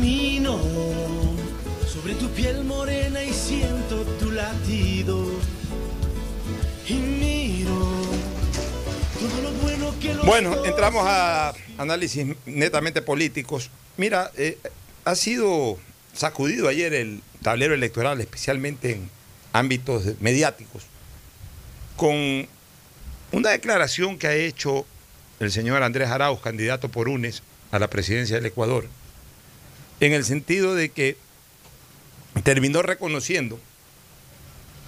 Camino 0.00 0.58
sobre 1.86 2.14
tu 2.14 2.30
piel 2.30 2.64
morena 2.64 3.22
y 3.22 3.34
siento 3.34 4.02
tu 4.18 4.30
latido. 4.30 5.26
Y 6.88 6.94
miro 6.94 7.92
todo 9.20 9.42
lo 9.42 10.24
bueno 10.24 10.62
que 10.62 10.68
entramos 10.70 11.04
a 11.06 11.52
análisis 11.76 12.28
netamente 12.46 13.02
políticos. 13.02 13.68
Mira, 13.98 14.30
eh, 14.38 14.56
ha 15.04 15.14
sido 15.14 15.78
sacudido 16.14 16.68
ayer 16.68 16.94
el 16.94 17.22
tablero 17.42 17.74
electoral, 17.74 18.22
especialmente 18.22 18.92
en 18.92 19.10
ámbitos 19.52 20.18
mediáticos, 20.20 20.84
con 21.96 22.48
una 23.32 23.50
declaración 23.50 24.18
que 24.18 24.28
ha 24.28 24.34
hecho 24.34 24.86
el 25.40 25.52
señor 25.52 25.82
Andrés 25.82 26.08
Arauz, 26.08 26.40
candidato 26.40 26.88
por 26.88 27.10
UNES 27.10 27.42
a 27.70 27.78
la 27.78 27.90
presidencia 27.90 28.36
del 28.36 28.46
Ecuador, 28.46 28.88
en 30.00 30.12
el 30.12 30.24
sentido 30.24 30.74
de 30.74 30.88
que 30.88 31.16
terminó 32.42 32.82
reconociendo 32.82 33.58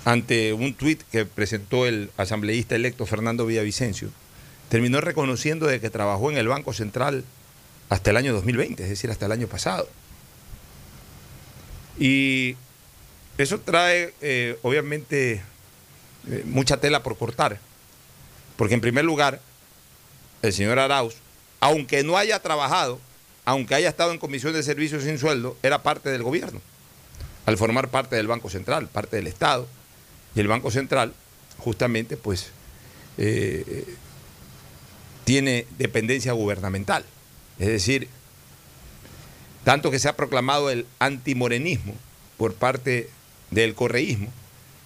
ante 0.04 0.52
un 0.52 0.74
tuit 0.74 1.02
que 1.12 1.26
presentó 1.26 1.86
el 1.86 2.10
asambleísta 2.16 2.74
electo 2.74 3.06
Fernando 3.06 3.46
Villavicencio, 3.46 4.10
terminó 4.68 5.00
reconociendo 5.00 5.66
de 5.66 5.80
que 5.80 5.90
trabajó 5.90 6.30
en 6.30 6.38
el 6.38 6.48
Banco 6.48 6.72
Central 6.72 7.24
hasta 7.88 8.10
el 8.10 8.16
año 8.16 8.32
2020, 8.32 8.82
es 8.82 8.88
decir, 8.88 9.10
hasta 9.10 9.26
el 9.26 9.32
año 9.32 9.46
pasado. 9.46 9.88
Y 11.98 12.56
eso 13.36 13.60
trae, 13.60 14.14
eh, 14.22 14.58
obviamente, 14.62 15.42
eh, 16.28 16.42
mucha 16.46 16.78
tela 16.78 17.02
por 17.02 17.18
cortar, 17.18 17.60
porque 18.56 18.74
en 18.74 18.80
primer 18.80 19.04
lugar, 19.04 19.40
el 20.40 20.52
señor 20.52 20.78
Arauz, 20.78 21.16
aunque 21.60 22.02
no 22.02 22.16
haya 22.16 22.40
trabajado, 22.40 22.98
aunque 23.44 23.74
haya 23.74 23.88
estado 23.88 24.12
en 24.12 24.18
comisión 24.18 24.52
de 24.52 24.62
servicios 24.62 25.02
sin 25.04 25.18
sueldo, 25.18 25.56
era 25.62 25.82
parte 25.82 26.10
del 26.10 26.22
gobierno. 26.22 26.60
al 27.44 27.58
formar 27.58 27.88
parte 27.88 28.14
del 28.14 28.28
Banco 28.28 28.48
Central, 28.48 28.86
parte 28.86 29.16
del 29.16 29.26
Estado. 29.26 29.66
Y 30.36 30.40
el 30.40 30.46
Banco 30.46 30.70
Central, 30.70 31.12
justamente, 31.58 32.16
pues, 32.16 32.50
eh, 33.18 33.84
tiene 35.24 35.66
dependencia 35.76 36.32
gubernamental. 36.32 37.04
Es 37.58 37.66
decir, 37.66 38.08
tanto 39.64 39.90
que 39.90 39.98
se 39.98 40.08
ha 40.08 40.16
proclamado 40.16 40.70
el 40.70 40.86
antimorenismo 41.00 41.94
por 42.36 42.54
parte 42.54 43.10
del 43.50 43.74
correísmo, 43.74 44.32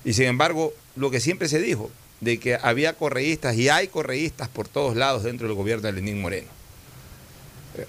y 0.04 0.14
sin 0.14 0.26
embargo, 0.26 0.72
lo 0.94 1.10
que 1.10 1.20
siempre 1.20 1.48
se 1.48 1.60
dijo, 1.60 1.90
de 2.20 2.38
que 2.38 2.54
había 2.54 2.94
correístas 2.94 3.56
y 3.56 3.68
hay 3.68 3.88
correístas 3.88 4.48
por 4.48 4.66
todos 4.66 4.96
lados 4.96 5.24
dentro 5.24 5.46
del 5.46 5.56
gobierno 5.56 5.86
de 5.86 5.92
Lenín 5.92 6.20
Moreno. 6.20 6.55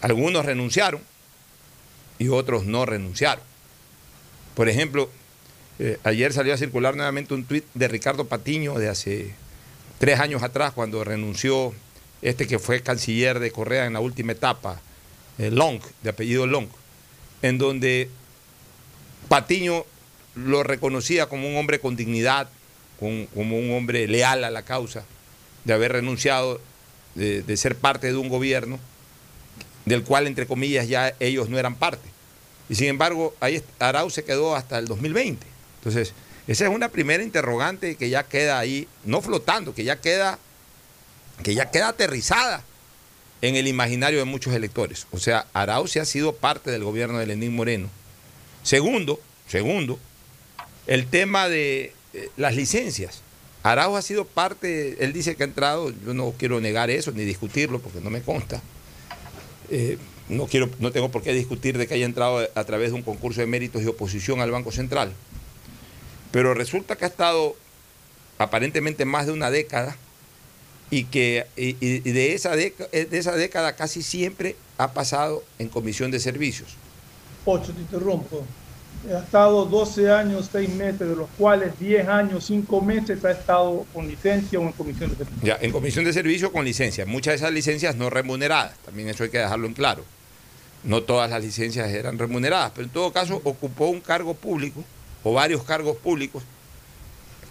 Algunos 0.01 0.45
renunciaron 0.45 1.01
y 2.19 2.27
otros 2.29 2.65
no 2.65 2.85
renunciaron. 2.85 3.43
Por 4.55 4.69
ejemplo, 4.69 5.09
eh, 5.79 5.99
ayer 6.03 6.33
salió 6.33 6.53
a 6.53 6.57
circular 6.57 6.95
nuevamente 6.95 7.33
un 7.33 7.45
tuit 7.45 7.63
de 7.73 7.87
Ricardo 7.87 8.25
Patiño 8.25 8.75
de 8.79 8.89
hace 8.89 9.33
tres 9.99 10.19
años 10.19 10.43
atrás, 10.43 10.73
cuando 10.73 11.03
renunció 11.03 11.73
este 12.21 12.47
que 12.47 12.57
fue 12.59 12.81
canciller 12.81 13.39
de 13.39 13.51
Correa 13.51 13.85
en 13.85 13.93
la 13.93 13.99
última 13.99 14.31
etapa, 14.31 14.81
eh, 15.37 15.51
Long, 15.51 15.79
de 16.01 16.09
apellido 16.09 16.47
Long, 16.47 16.67
en 17.43 17.57
donde 17.59 18.09
Patiño 19.27 19.85
lo 20.35 20.63
reconocía 20.63 21.27
como 21.27 21.47
un 21.47 21.55
hombre 21.57 21.79
con 21.79 21.95
dignidad, 21.95 22.49
con- 22.99 23.27
como 23.27 23.57
un 23.59 23.71
hombre 23.75 24.07
leal 24.07 24.43
a 24.43 24.49
la 24.49 24.63
causa, 24.63 25.03
de 25.65 25.73
haber 25.73 25.91
renunciado, 25.91 26.59
de 27.15 27.57
ser 27.57 27.75
parte 27.75 28.07
de 28.07 28.15
un 28.15 28.29
gobierno 28.29 28.79
del 29.87 30.03
cual, 30.03 30.27
entre 30.27 30.45
comillas, 30.45 30.87
ya 30.87 31.13
ellos 31.19 31.49
no 31.49 31.57
eran 31.57 31.75
parte. 31.75 32.09
Y 32.69 32.75
sin 32.75 32.87
embargo, 32.87 33.33
ahí 33.39 33.63
Arau 33.79 34.09
se 34.09 34.23
quedó 34.23 34.55
hasta 34.55 34.77
el 34.79 34.85
2020. 34.85 35.45
Entonces, 35.79 36.13
esa 36.47 36.65
es 36.65 36.71
una 36.73 36.89
primera 36.89 37.23
interrogante 37.23 37.95
que 37.95 38.09
ya 38.09 38.23
queda 38.23 38.59
ahí, 38.59 38.87
no 39.05 39.21
flotando, 39.21 39.73
que 39.73 39.85
ya 39.85 40.01
queda, 40.01 40.39
que 41.43 41.55
ya 41.55 41.71
queda 41.71 41.89
aterrizada 41.89 42.63
en 43.41 43.55
el 43.55 43.67
imaginario 43.67 44.19
de 44.19 44.25
muchos 44.25 44.53
electores. 44.53 45.07
O 45.11 45.19
sea, 45.19 45.47
Arau 45.53 45.87
se 45.87 46.01
ha 46.01 46.05
sido 46.05 46.35
parte 46.35 46.69
del 46.69 46.83
gobierno 46.83 47.19
de 47.19 47.27
Lenín 47.27 47.55
Moreno. 47.55 47.89
Segundo, 48.63 49.21
segundo, 49.47 49.99
el 50.87 51.07
tema 51.07 51.47
de 51.47 51.93
eh, 52.13 52.29
las 52.35 52.55
licencias. 52.55 53.21
Arau 53.63 53.95
ha 53.95 54.01
sido 54.01 54.25
parte, 54.25 54.97
él 55.03 55.13
dice 55.13 55.35
que 55.35 55.43
ha 55.43 55.45
entrado, 55.45 55.93
yo 56.05 56.13
no 56.13 56.33
quiero 56.37 56.59
negar 56.59 56.89
eso 56.89 57.11
ni 57.11 57.23
discutirlo 57.23 57.79
porque 57.79 58.01
no 58.01 58.09
me 58.09 58.21
consta. 58.21 58.61
Eh, 59.69 59.97
no, 60.29 60.45
quiero, 60.47 60.69
no 60.79 60.91
tengo 60.91 61.09
por 61.09 61.21
qué 61.21 61.33
discutir 61.33 61.77
de 61.77 61.87
que 61.87 61.93
haya 61.93 62.05
entrado 62.05 62.47
a 62.53 62.63
través 62.65 62.89
de 62.89 62.95
un 62.95 63.01
concurso 63.01 63.41
de 63.41 63.47
méritos 63.47 63.81
y 63.81 63.85
oposición 63.87 64.41
al 64.41 64.51
Banco 64.51 64.71
Central. 64.71 65.11
Pero 66.31 66.53
resulta 66.53 66.95
que 66.95 67.05
ha 67.05 67.07
estado 67.07 67.55
aparentemente 68.37 69.05
más 69.05 69.25
de 69.25 69.31
una 69.31 69.49
década 69.49 69.95
y 70.89 71.05
que 71.05 71.45
de, 71.55 72.33
esa 72.33 72.55
década, 72.55 72.89
de 72.91 73.17
esa 73.17 73.35
década 73.35 73.75
casi 73.75 74.01
siempre 74.01 74.55
ha 74.77 74.93
pasado 74.93 75.43
en 75.59 75.69
comisión 75.69 76.11
de 76.11 76.19
servicios. 76.19 76.75
Ocho, 77.45 77.73
te 77.73 77.81
interrumpo. 77.81 78.45
Ha 79.13 79.19
estado 79.19 79.65
12 79.65 80.11
años, 80.11 80.49
6 80.51 80.69
meses, 80.69 80.99
de 80.99 81.15
los 81.15 81.29
cuales 81.37 81.79
10 81.79 82.07
años, 82.09 82.43
5 82.45 82.81
meses 82.81 83.23
ha 83.23 83.31
estado 83.31 83.85
con 83.93 84.07
licencia 84.07 84.59
o 84.59 84.63
en 84.63 84.71
comisión 84.73 85.09
de 85.11 85.15
servicio. 85.17 85.43
Ya, 85.47 85.57
en 85.61 85.71
comisión 85.71 86.03
de 86.05 86.11
servicio 86.13 86.51
con 86.51 86.65
licencia. 86.65 87.05
Muchas 87.05 87.31
de 87.33 87.35
esas 87.37 87.51
licencias 87.53 87.95
no 87.95 88.09
remuneradas, 88.09 88.77
también 88.85 89.07
eso 89.07 89.23
hay 89.23 89.29
que 89.29 89.37
dejarlo 89.37 89.65
en 89.67 89.73
claro. 89.73 90.03
No 90.83 91.03
todas 91.03 91.29
las 91.29 91.41
licencias 91.43 91.89
eran 91.89 92.17
remuneradas, 92.19 92.71
pero 92.75 92.85
en 92.85 92.91
todo 92.93 93.11
caso 93.13 93.39
ocupó 93.43 93.87
un 93.87 94.01
cargo 94.01 94.33
público 94.33 94.83
o 95.23 95.33
varios 95.33 95.63
cargos 95.63 95.97
públicos 95.97 96.43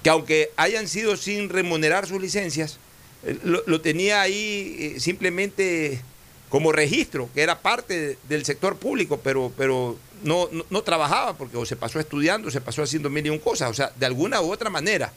que 0.02 0.10
aunque 0.10 0.50
hayan 0.56 0.86
sido 0.88 1.16
sin 1.16 1.48
remunerar 1.48 2.06
sus 2.06 2.20
licencias, 2.20 2.78
eh, 3.24 3.36
lo, 3.42 3.62
lo 3.66 3.80
tenía 3.80 4.20
ahí 4.20 4.76
eh, 4.96 5.00
simplemente 5.00 6.00
como 6.48 6.70
registro, 6.70 7.28
que 7.34 7.42
era 7.42 7.58
parte 7.60 7.98
de- 7.98 8.18
del 8.28 8.44
sector 8.44 8.76
público, 8.76 9.18
pero, 9.24 9.50
pero 9.56 9.96
no, 10.22 10.48
no, 10.50 10.64
no 10.70 10.82
trabajaba 10.82 11.36
porque 11.36 11.56
o 11.56 11.66
se 11.66 11.76
pasó 11.76 12.00
estudiando, 12.00 12.48
o 12.48 12.50
se 12.50 12.60
pasó 12.60 12.82
haciendo 12.82 13.10
mil 13.10 13.26
y 13.26 13.30
un 13.30 13.38
cosas. 13.38 13.70
O 13.70 13.74
sea, 13.74 13.92
de 13.94 14.06
alguna 14.06 14.40
u 14.40 14.52
otra 14.52 14.70
manera, 14.70 15.12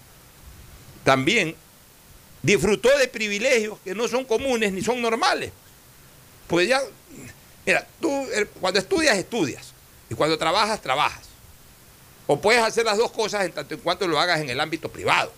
también 1.03 1.55
disfrutó 2.41 2.95
de 2.97 3.07
privilegios 3.07 3.77
que 3.83 3.95
no 3.95 4.07
son 4.07 4.25
comunes 4.25 4.71
ni 4.71 4.81
son 4.81 5.01
normales. 5.01 5.51
Pues 6.47 6.67
ya, 6.67 6.81
mira, 7.65 7.87
tú 8.01 8.09
eh, 8.33 8.47
cuando 8.59 8.79
estudias, 8.79 9.17
estudias. 9.17 9.73
Y 10.09 10.15
cuando 10.15 10.37
trabajas, 10.37 10.81
trabajas. 10.81 11.27
O 12.25 12.39
puedes 12.39 12.61
hacer 12.61 12.85
las 12.85 12.97
dos 12.97 13.11
cosas 13.11 13.45
en 13.45 13.51
tanto 13.51 13.75
en 13.75 13.81
cuanto 13.81 14.07
lo 14.07 14.19
hagas 14.19 14.39
en 14.41 14.49
el 14.49 14.59
ámbito 14.59 14.89
privado. 14.89 15.31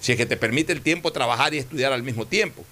Si 0.00 0.12
es 0.12 0.18
que 0.18 0.26
te 0.26 0.36
permite 0.36 0.72
el 0.72 0.82
tiempo 0.82 1.12
trabajar 1.12 1.54
y 1.54 1.58
estudiar 1.58 1.92
al 1.92 2.02
mismo 2.02 2.26
tiempo. 2.26 2.64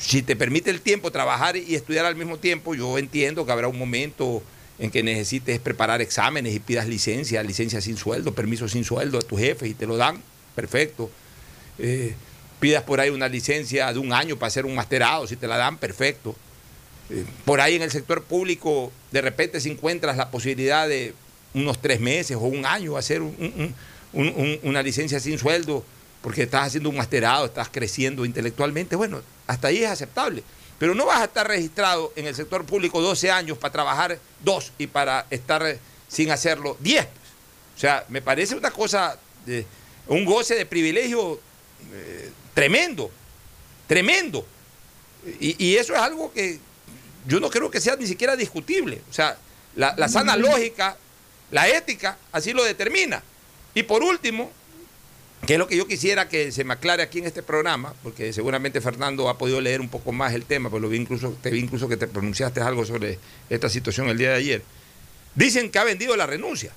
Si 0.00 0.22
te 0.22 0.36
permite 0.36 0.70
el 0.70 0.80
tiempo 0.80 1.10
trabajar 1.10 1.56
y 1.56 1.74
estudiar 1.74 2.06
al 2.06 2.16
mismo 2.16 2.38
tiempo, 2.38 2.74
yo 2.74 2.98
entiendo 2.98 3.44
que 3.44 3.52
habrá 3.52 3.68
un 3.68 3.78
momento 3.78 4.42
en 4.80 4.90
que 4.90 5.02
necesites 5.02 5.60
preparar 5.60 6.00
exámenes 6.00 6.54
y 6.54 6.58
pidas 6.58 6.88
licencia, 6.88 7.42
licencia 7.42 7.80
sin 7.80 7.96
sueldo, 7.96 8.34
permiso 8.34 8.66
sin 8.66 8.82
sueldo 8.82 9.18
a 9.18 9.22
tu 9.22 9.36
jefe 9.36 9.68
y 9.68 9.74
te 9.74 9.86
lo 9.86 9.96
dan, 9.96 10.20
perfecto. 10.56 11.10
Eh, 11.78 12.14
pidas 12.60 12.82
por 12.82 12.98
ahí 12.98 13.10
una 13.10 13.28
licencia 13.28 13.92
de 13.92 13.98
un 13.98 14.12
año 14.12 14.36
para 14.36 14.48
hacer 14.48 14.64
un 14.66 14.74
masterado, 14.74 15.26
si 15.26 15.36
te 15.36 15.46
la 15.46 15.56
dan, 15.58 15.76
perfecto. 15.76 16.34
Eh, 17.10 17.24
por 17.44 17.60
ahí 17.60 17.76
en 17.76 17.82
el 17.82 17.90
sector 17.90 18.22
público, 18.24 18.90
de 19.12 19.20
repente 19.20 19.60
si 19.60 19.70
encuentras 19.70 20.16
la 20.16 20.30
posibilidad 20.30 20.88
de 20.88 21.14
unos 21.52 21.78
tres 21.80 22.00
meses 22.00 22.36
o 22.36 22.40
un 22.40 22.64
año 22.64 22.96
hacer 22.96 23.20
un- 23.22 23.36
un- 23.38 23.74
un- 24.12 24.34
un- 24.34 24.58
una 24.62 24.82
licencia 24.82 25.20
sin 25.20 25.38
sueldo, 25.38 25.84
porque 26.22 26.42
estás 26.44 26.68
haciendo 26.68 26.88
un 26.88 26.96
masterado, 26.96 27.46
estás 27.46 27.68
creciendo 27.70 28.24
intelectualmente, 28.24 28.96
bueno, 28.96 29.20
hasta 29.46 29.68
ahí 29.68 29.78
es 29.84 29.90
aceptable. 29.90 30.42
Pero 30.80 30.94
no 30.94 31.04
vas 31.04 31.20
a 31.20 31.24
estar 31.24 31.46
registrado 31.46 32.10
en 32.16 32.26
el 32.26 32.34
sector 32.34 32.64
público 32.64 33.02
12 33.02 33.30
años 33.30 33.58
para 33.58 33.70
trabajar 33.70 34.18
dos 34.42 34.72
y 34.78 34.86
para 34.86 35.26
estar 35.28 35.76
sin 36.08 36.30
hacerlo 36.30 36.78
10. 36.80 37.04
pues. 37.04 37.18
O 37.76 37.78
sea, 37.78 38.06
me 38.08 38.22
parece 38.22 38.54
una 38.54 38.70
cosa, 38.70 39.18
de, 39.44 39.66
un 40.06 40.24
goce 40.24 40.54
de 40.54 40.64
privilegio 40.64 41.38
eh, 41.92 42.30
tremendo, 42.54 43.10
tremendo. 43.86 44.46
Y, 45.38 45.76
eso 45.76 45.94
es 45.94 46.00
algo 46.00 46.32
que 46.32 46.58
yo 47.26 47.40
no 47.40 47.50
creo 47.50 47.70
que 47.70 47.78
sea 47.78 47.96
ni 47.96 48.06
siquiera 48.06 48.34
discutible. 48.34 49.02
O 49.10 49.12
sea, 49.12 49.36
la 49.76 50.08
sana 50.08 50.34
lógica, 50.34 50.96
la 51.50 51.68
ética, 51.68 52.16
así 52.32 52.54
lo 52.54 52.64
determina. 52.64 53.22
Y 53.74 53.82
por 53.82 54.02
último, 54.02 54.50
que 55.46 55.54
es 55.54 55.58
lo 55.58 55.66
que 55.66 55.76
yo 55.76 55.86
quisiera 55.86 56.28
que 56.28 56.52
se 56.52 56.64
me 56.64 56.74
aclare 56.74 57.02
aquí 57.02 57.18
en 57.18 57.26
este 57.26 57.42
programa, 57.42 57.94
porque 58.02 58.32
seguramente 58.32 58.80
Fernando 58.80 59.28
ha 59.28 59.38
podido 59.38 59.60
leer 59.60 59.80
un 59.80 59.88
poco 59.88 60.12
más 60.12 60.34
el 60.34 60.44
tema, 60.44 60.68
pues 60.70 60.82
lo 60.82 60.88
vi 60.88 60.98
incluso, 60.98 61.36
te 61.42 61.50
vi 61.50 61.58
incluso 61.60 61.88
que 61.88 61.96
te 61.96 62.06
pronunciaste 62.06 62.60
algo 62.60 62.84
sobre 62.84 63.18
esta 63.48 63.68
situación 63.68 64.08
el 64.08 64.18
día 64.18 64.30
de 64.30 64.36
ayer. 64.36 64.62
Dicen 65.34 65.70
que 65.70 65.78
ha 65.78 65.84
vendido 65.84 66.16
la 66.16 66.26
renuncia 66.26 66.72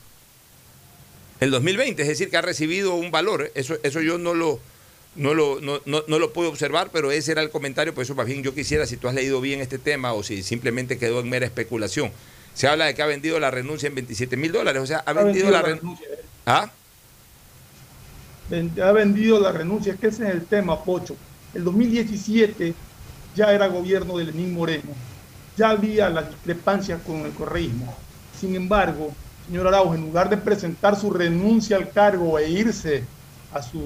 el 1.39 1.51
2020, 1.51 2.01
es 2.01 2.07
decir, 2.07 2.29
que 2.29 2.37
ha 2.37 2.41
recibido 2.41 2.95
un 2.95 3.11
valor. 3.11 3.51
Eso, 3.53 3.77
eso 3.83 3.99
yo 4.01 4.17
no 4.17 4.33
lo, 4.33 4.59
no, 5.15 5.33
lo, 5.33 5.59
no, 5.59 5.81
no- 5.85 6.03
no 6.07 6.19
lo 6.19 6.31
puedo 6.31 6.49
observar, 6.49 6.89
pero 6.93 7.11
ese 7.11 7.33
era 7.33 7.41
el 7.41 7.49
comentario, 7.49 7.93
por 7.93 8.03
eso 8.03 8.15
más 8.15 8.25
bien 8.27 8.43
yo 8.43 8.55
quisiera, 8.55 8.85
si 8.85 8.95
tú 8.97 9.07
has 9.09 9.13
leído 9.15 9.41
bien 9.41 9.59
este 9.59 9.77
tema 9.77 10.13
o 10.13 10.23
si 10.23 10.41
simplemente 10.41 10.97
quedó 10.97 11.19
en 11.19 11.29
mera 11.29 11.45
especulación. 11.45 12.11
Se 12.53 12.67
habla 12.67 12.85
de 12.85 12.95
que 12.95 13.01
ha 13.01 13.07
vendido 13.07 13.39
la 13.39 13.51
renuncia 13.51 13.87
en 13.87 13.95
27 13.95 14.37
mil 14.37 14.51
dólares, 14.51 14.81
o 14.81 14.85
sea, 14.87 14.99
ha, 14.99 15.11
vendido, 15.13 15.49
la 15.49 15.63
renuncia. 15.63 16.07
¿Ah? 16.45 16.71
Ha 18.51 18.91
vendido 18.91 19.39
la 19.39 19.51
renuncia, 19.51 19.93
es 19.93 19.99
que 19.99 20.07
ese 20.07 20.27
es 20.27 20.33
el 20.33 20.45
tema, 20.45 20.83
Pocho. 20.83 21.15
El 21.53 21.63
2017 21.63 22.73
ya 23.35 23.53
era 23.53 23.67
gobierno 23.67 24.17
de 24.17 24.25
Lenín 24.25 24.53
Moreno, 24.53 24.91
ya 25.57 25.69
había 25.69 26.09
las 26.09 26.29
discrepancias 26.29 27.01
con 27.01 27.21
el 27.21 27.31
correísmo. 27.31 27.93
Sin 28.39 28.55
embargo, 28.55 29.13
señor 29.47 29.67
Araujo, 29.67 29.95
en 29.95 30.01
lugar 30.01 30.29
de 30.29 30.37
presentar 30.37 30.95
su 30.99 31.11
renuncia 31.11 31.77
al 31.77 31.89
cargo 31.91 32.37
e 32.37 32.49
irse 32.49 33.03
a 33.53 33.61
sus 33.61 33.83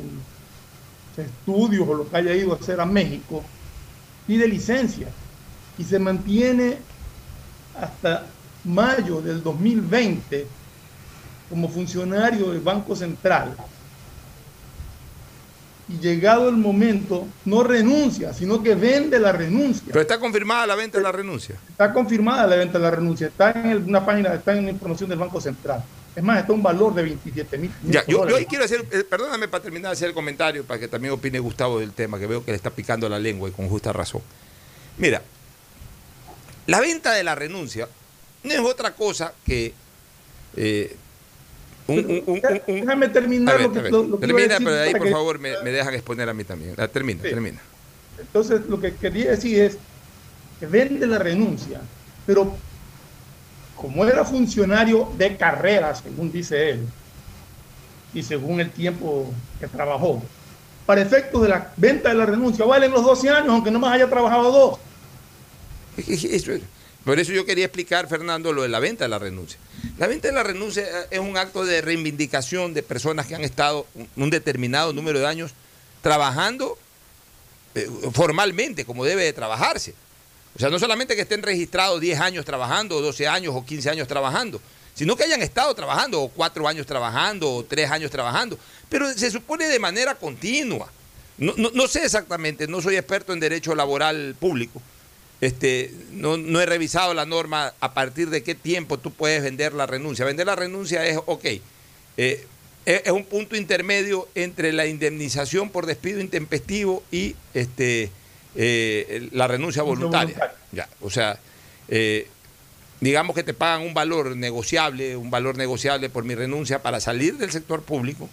estudios 1.17 1.87
o 1.87 1.93
lo 1.93 2.09
que 2.09 2.17
haya 2.17 2.33
ido 2.33 2.53
a 2.53 2.55
hacer 2.55 2.79
a 2.79 2.85
México, 2.85 3.43
pide 4.25 4.47
licencia 4.47 5.07
y 5.77 5.83
se 5.83 5.99
mantiene 5.99 6.77
hasta 7.79 8.25
mayo 8.63 9.21
del 9.21 9.41
2020 9.41 10.47
como 11.49 11.69
funcionario 11.69 12.51
del 12.51 12.61
Banco 12.61 12.95
Central. 12.95 13.55
Y 15.89 15.99
llegado 15.99 16.49
el 16.49 16.57
momento, 16.57 17.25
no 17.45 17.63
renuncia, 17.63 18.33
sino 18.33 18.61
que 18.61 18.75
vende 18.75 19.19
la 19.19 19.31
renuncia. 19.31 19.85
Pero 19.87 20.01
está 20.01 20.19
confirmada 20.19 20.67
la 20.67 20.75
venta 20.75 20.97
de 20.97 21.03
la 21.03 21.11
renuncia. 21.13 21.55
Está 21.69 21.93
confirmada 21.93 22.45
la 22.45 22.57
venta 22.57 22.77
de 22.77 22.83
la 22.83 22.91
renuncia. 22.91 23.27
Está 23.27 23.51
en 23.51 23.65
el- 23.67 23.83
una 23.83 24.05
página, 24.05 24.33
está 24.33 24.57
en 24.57 24.65
la 24.65 24.71
información 24.71 25.09
del 25.09 25.19
Banco 25.19 25.39
Central. 25.39 25.83
Es 26.13 26.23
más, 26.23 26.39
está 26.39 26.51
un 26.51 26.63
valor 26.63 26.93
de 26.95 27.03
27 27.03 27.57
mil. 27.57 27.71
Ya, 27.83 28.03
yo, 28.05 28.25
quiero 28.49 28.65
hacer, 28.65 28.83
eh, 28.91 29.03
perdóname 29.09 29.47
para 29.47 29.63
terminar 29.63 29.91
de 29.91 29.93
hacer 29.93 30.09
el 30.09 30.13
comentario, 30.13 30.63
para 30.65 30.79
que 30.79 30.87
también 30.87 31.13
opine 31.13 31.39
Gustavo 31.39 31.79
del 31.79 31.91
tema, 31.93 32.17
que 32.19 32.27
veo 32.27 32.43
que 32.43 32.51
le 32.51 32.57
está 32.57 32.71
picando 32.71 33.07
la 33.07 33.19
lengua 33.19 33.47
y 33.47 33.51
con 33.53 33.69
justa 33.69 33.93
razón. 33.93 34.21
Mira, 34.97 35.21
la 36.65 36.81
venta 36.81 37.13
de 37.13 37.23
la 37.23 37.35
renuncia 37.35 37.87
no 38.43 38.51
es 38.51 38.59
otra 38.59 38.93
cosa 38.93 39.33
que 39.45 39.73
eh, 40.55 40.95
Déjame 42.67 43.07
terminar 43.09 43.57
ver, 43.57 43.67
lo 43.67 43.71
que, 43.73 43.89
lo- 43.89 44.03
lo 44.03 44.19
que 44.19 44.27
termina, 44.27 44.47
decir 44.49 44.65
pero 44.67 44.81
ahí, 44.81 44.91
por 44.93 45.03
que- 45.07 45.11
favor, 45.11 45.39
me, 45.39 45.53
me 45.63 45.71
dejan 45.71 45.93
exponer 45.93 46.27
a 46.29 46.33
mí 46.33 46.43
también. 46.43 46.73
Ah, 46.77 46.87
termina, 46.87 47.21
Sí. 47.23 47.29
termina. 47.29 47.59
Entonces, 48.19 48.61
lo 48.67 48.79
que 48.79 48.95
quería 48.95 49.31
decir 49.31 49.61
es 49.61 49.77
que 50.59 50.65
vende 50.65 51.05
la 51.07 51.19
renuncia, 51.19 51.79
pero 52.25 52.55
como 53.75 54.05
era 54.05 54.25
funcionario 54.25 55.09
de 55.17 55.37
carrera, 55.37 55.93
según 55.95 56.31
dice 56.31 56.71
él, 56.71 56.87
y 58.13 58.23
según 58.23 58.59
el 58.59 58.71
tiempo 58.71 59.31
que 59.59 59.67
trabajó, 59.67 60.21
para 60.85 61.01
efectos 61.01 61.41
de 61.43 61.49
la 61.49 61.71
venta 61.77 62.09
de 62.09 62.15
la 62.15 62.25
renuncia, 62.25 62.65
valen 62.65 62.89
los 62.91 63.03
12 63.03 63.29
años, 63.29 63.49
aunque 63.49 63.69
no 63.69 63.79
más 63.79 63.93
haya 63.93 64.09
trabajado 64.09 64.51
dos. 64.51 64.79
Por 67.07 67.21
eso 67.21 67.31
yo 67.31 67.45
quería 67.45 67.63
explicar, 67.63 68.09
Fernando, 68.09 68.51
lo 68.51 68.63
de 68.63 68.67
la 68.67 68.79
venta 68.79 69.05
de 69.05 69.07
la 69.07 69.17
renuncia. 69.17 69.57
La 69.97 70.07
venta 70.07 70.27
de 70.27 70.33
la 70.33 70.43
renuncia 70.43 70.83
eh, 70.83 71.07
es 71.11 71.19
un 71.19 71.37
acto 71.37 71.63
de 71.63 71.79
reivindicación 71.81 72.73
de 72.73 72.83
personas 72.83 73.27
que 73.27 73.33
han 73.35 73.45
estado 73.45 73.87
un- 74.17 74.29
determinado 74.29 74.91
número 74.91 75.17
de 75.17 75.25
años 75.25 75.51
trabajando 76.01 76.77
eh, 77.75 77.87
formalmente, 78.11 78.83
como 78.83 79.05
debe 79.05 79.23
de 79.23 79.31
trabajarse. 79.31 79.93
O 80.53 80.59
sea, 80.59 80.69
no 80.69 80.79
solamente 80.79 81.15
que 81.15 81.21
estén 81.21 81.43
registrados 81.43 82.01
10 82.01 82.19
años 82.19 82.43
trabajando, 82.43 82.97
o 82.97 83.01
12 83.01 83.25
años, 83.25 83.53
o 83.55 83.65
15 83.65 83.89
años 83.89 84.05
trabajando, 84.09 84.59
sino 84.93 85.15
que 85.15 85.23
hayan 85.23 85.41
estado 85.41 85.73
trabajando, 85.75 86.21
o 86.21 86.27
4 86.27 86.67
años 86.67 86.85
trabajando, 86.85 87.49
o 87.53 87.63
3 87.63 87.89
años 87.89 88.11
trabajando, 88.11 88.59
pero 88.89 89.13
se 89.13 89.31
supone 89.31 89.69
de 89.69 89.79
manera 89.79 90.15
continua. 90.15 90.91
No 91.37 91.87
sé 91.87 92.03
exactamente, 92.03 92.67
no 92.67 92.81
soy 92.81 92.97
experto 92.97 93.31
en 93.31 93.39
derecho 93.39 93.73
laboral 93.75 94.35
público. 94.37 94.81
Este, 95.39 95.93
no, 96.11 96.37
no 96.37 96.59
he 96.59 96.65
revisado 96.65 97.13
la 97.13 97.25
norma 97.25 97.73
a 97.79 97.93
partir 97.93 98.29
de 98.29 98.41
qué 98.41 98.55
tiempo 98.55 98.97
tú 98.97 99.11
puedes 99.11 99.43
vender 99.43 99.73
la 99.73 99.85
renuncia. 99.85 100.25
Vender 100.25 100.47
la 100.47 100.55
renuncia 100.55 101.05
es, 101.05 101.17
ok, 101.25 101.45
eh, 102.17 102.47
es, 102.85 103.11
un 103.11 103.25
punto 103.25 103.55
intermedio 103.55 104.27
entre 104.33 104.71
la 104.71 104.87
indemnización 104.87 105.69
por 105.69 105.85
despido 105.85 106.19
intempestivo 106.21 107.03
y 107.11 107.35
este, 107.53 108.09
eh, 108.55 109.29
la 109.31 109.47
renuncia 109.47 109.83
voluntaria. 109.83 110.55
Ya, 110.71 110.89
o 111.01 111.09
sea, 111.09 111.37
eh, 111.87 112.27
digamos 112.99 113.35
que 113.35 113.43
te 113.43 113.53
pagan 113.53 113.81
un 113.81 113.93
valor 113.93 114.35
negociable, 114.35 115.15
un 115.17 115.29
valor 115.29 115.57
negociable 115.57 116.09
por 116.09 116.23
mi 116.23 116.33
renuncia 116.33 116.81
para 116.81 116.99
salir 116.99 117.37
del 117.37 117.51
sector 117.51 117.83
público, 117.83 118.27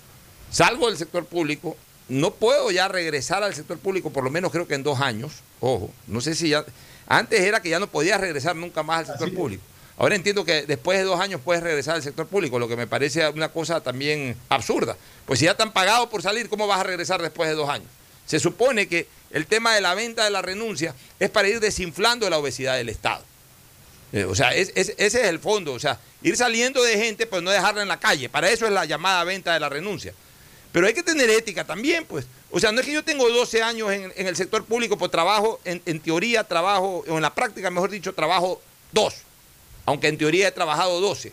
salgo 0.50 0.88
del 0.88 0.96
sector 0.96 1.26
público, 1.26 1.76
no 2.08 2.32
puedo 2.32 2.70
ya 2.70 2.88
regresar 2.88 3.42
al 3.42 3.54
sector 3.54 3.78
público, 3.78 4.10
por 4.10 4.24
lo 4.24 4.30
menos 4.30 4.52
creo 4.52 4.66
que 4.66 4.74
en 4.74 4.82
dos 4.82 5.00
años, 5.00 5.42
ojo, 5.60 5.90
no 6.06 6.20
sé 6.20 6.34
si 6.34 6.50
ya, 6.50 6.64
antes 7.06 7.40
era 7.40 7.60
que 7.60 7.68
ya 7.70 7.78
no 7.78 7.86
podías 7.88 8.20
regresar 8.20 8.56
nunca 8.56 8.82
más 8.82 9.00
al 9.00 9.06
sector 9.06 9.32
público. 9.34 9.62
Ahora 9.96 10.16
entiendo 10.16 10.44
que 10.44 10.62
después 10.62 10.98
de 10.98 11.04
dos 11.04 11.20
años 11.20 11.40
puedes 11.44 11.62
regresar 11.62 11.94
al 11.94 12.02
sector 12.02 12.26
público, 12.26 12.58
lo 12.58 12.66
que 12.66 12.76
me 12.76 12.86
parece 12.86 13.28
una 13.28 13.48
cosa 13.50 13.80
también 13.80 14.36
absurda. 14.48 14.96
Pues 15.24 15.38
si 15.38 15.44
ya 15.44 15.56
te 15.56 15.62
han 15.62 15.72
pagado 15.72 16.10
por 16.10 16.20
salir, 16.22 16.48
¿cómo 16.48 16.66
vas 16.66 16.80
a 16.80 16.82
regresar 16.82 17.22
después 17.22 17.48
de 17.48 17.54
dos 17.54 17.68
años? 17.68 17.86
Se 18.26 18.40
supone 18.40 18.88
que 18.88 19.06
el 19.30 19.46
tema 19.46 19.74
de 19.74 19.80
la 19.80 19.94
venta 19.94 20.24
de 20.24 20.30
la 20.30 20.42
renuncia 20.42 20.94
es 21.20 21.30
para 21.30 21.48
ir 21.48 21.60
desinflando 21.60 22.28
la 22.28 22.38
obesidad 22.38 22.76
del 22.76 22.88
Estado. 22.88 23.22
Eh, 24.12 24.24
o 24.24 24.34
sea, 24.34 24.54
es- 24.54 24.72
es- 24.74 24.94
ese 24.96 25.20
es 25.22 25.26
el 25.28 25.38
fondo. 25.38 25.72
O 25.72 25.78
sea, 25.80 25.98
ir 26.22 26.36
saliendo 26.36 26.82
de 26.82 26.96
gente, 26.98 27.26
pues 27.26 27.42
no 27.42 27.50
dejarla 27.50 27.82
en 27.82 27.88
la 27.88 27.98
calle. 28.00 28.28
Para 28.28 28.50
eso 28.50 28.66
es 28.66 28.72
la 28.72 28.84
llamada 28.84 29.22
venta 29.24 29.52
de 29.54 29.60
la 29.60 29.68
renuncia. 29.68 30.12
Pero 30.74 30.88
hay 30.88 30.92
que 30.92 31.04
tener 31.04 31.30
ética 31.30 31.62
también, 31.62 32.04
pues. 32.04 32.26
O 32.50 32.58
sea, 32.58 32.72
no 32.72 32.80
es 32.80 32.86
que 32.86 32.92
yo 32.92 33.04
tengo 33.04 33.30
12 33.30 33.62
años 33.62 33.92
en, 33.92 34.12
el 34.16 34.34
sector 34.34 34.64
público, 34.64 34.98
pues 34.98 35.08
trabajo, 35.08 35.60
en, 35.64 36.00
teoría 36.00 36.42
trabajo, 36.42 37.04
o 37.06 37.14
en 37.14 37.22
la 37.22 37.32
práctica, 37.32 37.70
mejor 37.70 37.90
dicho, 37.90 38.12
trabajo 38.12 38.60
dos. 38.90 39.14
Aunque 39.86 40.08
en 40.08 40.18
teoría 40.18 40.48
he 40.48 40.50
trabajado 40.50 41.00
12. 41.00 41.32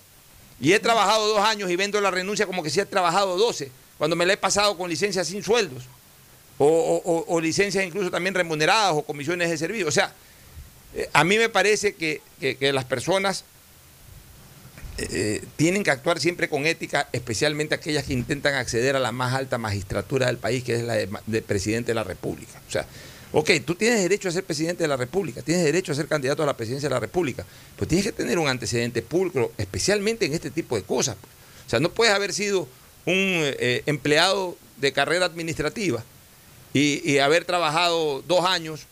Y 0.60 0.74
he 0.74 0.80
trabajado 0.80 1.28
dos 1.28 1.40
años 1.40 1.72
y 1.72 1.76
vendo 1.76 2.00
la 2.00 2.12
renuncia 2.12 2.46
como 2.46 2.62
que 2.62 2.70
si 2.70 2.82
he 2.82 2.86
trabajado 2.86 3.36
12, 3.36 3.72
cuando 3.98 4.16
me 4.16 4.28
la 4.28 4.34
he 4.34 4.38
pasado 4.38 4.78
con 4.78 4.88
licencias 4.92 5.26
sin 5.26 5.42
sueldos. 5.42 5.86
O, 6.60 7.40
licencias 7.42 7.84
incluso 7.84 8.12
también 8.12 8.36
remuneradas 8.36 8.94
o 8.94 9.02
comisiones 9.02 9.50
de 9.50 9.58
servicio. 9.58 9.88
O 9.88 9.92
sea, 9.92 10.14
eh, 10.94 11.10
a 11.14 11.24
mí 11.24 11.40
me 11.40 11.50
parece 11.50 11.96
que 11.96 12.22
las 12.60 12.86
personas 12.86 13.44
eh, 15.12 15.44
tienen 15.56 15.84
que 15.84 15.92
actuar 15.92 16.20
siempre 16.20 16.50
con 16.50 16.66
ética, 16.66 17.08
especialmente 17.12 17.76
aquellas 17.76 18.04
que 18.04 18.14
intentan 18.14 18.56
acceder 18.56 18.96
a 18.96 19.00
la 19.00 19.12
más 19.12 19.34
alta 19.34 19.58
magistratura 19.58 20.28
del 20.28 20.38
país, 20.38 20.64
que 20.64 20.76
es 20.76 20.84
la 20.84 20.96
de, 20.96 21.42
presidente 21.42 21.92
de 21.92 21.96
la 21.96 22.04
República. 22.04 22.62
O 22.68 22.72
sea, 22.72 22.86
ok, 23.32 23.52
tú 23.66 23.76
tienes 23.76 24.02
derecho 24.02 24.30
a 24.30 24.32
ser 24.32 24.44
presidente 24.44 24.84
de 24.84 24.88
la 24.88 24.98
República, 24.98 25.42
tienes 25.42 25.64
derecho 25.64 25.92
a 25.92 25.96
ser 25.96 26.08
candidato 26.08 26.44
a 26.44 26.46
la 26.46 26.58
presidencia 26.58 26.90
de 26.90 26.94
la 26.96 27.00
República, 27.00 27.46
pues 27.76 27.88
tienes 27.88 28.06
que 28.06 28.12
tener 28.12 28.40
un 28.40 28.48
antecedente 28.48 29.02
pulcro, 29.02 29.52
especialmente 29.58 30.26
en 30.26 30.34
este 30.34 30.52
tipo 30.52 30.76
de 30.76 30.84
cosas. 30.84 31.16
pues. 31.20 31.32
O 31.68 31.70
sea, 31.70 31.80
no 31.80 31.92
puedes 31.92 32.14
haber 32.14 32.34
sido 32.34 32.62
un 33.06 33.16
eh, 33.16 33.84
empleado 33.86 34.58
de 34.78 34.92
carrera 34.94 35.26
administrativa 35.26 36.04
y, 36.74 37.02
y 37.10 37.20
haber 37.20 37.46
trabajado 37.46 38.22
dos 38.28 38.46
años, 38.46 38.88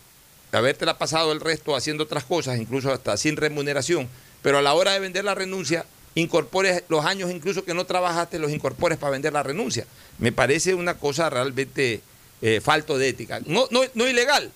habértela 0.52 0.98
pasado 0.98 1.32
el 1.32 1.40
resto 1.40 1.76
haciendo 1.76 2.04
otras 2.04 2.24
cosas, 2.24 2.58
incluso 2.58 2.92
hasta 2.92 3.16
sin 3.16 3.36
remuneración, 3.36 4.08
pero 4.42 4.58
a 4.58 4.62
la 4.62 4.74
hora 4.74 4.92
de 4.92 5.00
vender 5.00 5.24
la 5.24 5.34
renuncia, 5.34 5.84
incorpores 6.14 6.84
los 6.88 7.04
años 7.04 7.30
incluso 7.30 7.64
que 7.64 7.74
no 7.74 7.84
trabajaste, 7.86 8.38
los 8.38 8.50
incorpores 8.50 8.98
para 8.98 9.12
vender 9.12 9.32
la 9.32 9.42
renuncia. 9.42 9.86
Me 10.18 10.32
parece 10.32 10.74
una 10.74 10.94
cosa 10.94 11.30
realmente 11.30 12.02
eh, 12.42 12.60
falto 12.60 12.98
de 12.98 13.08
ética. 13.08 13.40
No, 13.46 13.66
no, 13.70 13.82
no 13.94 14.08
ilegal, 14.08 14.50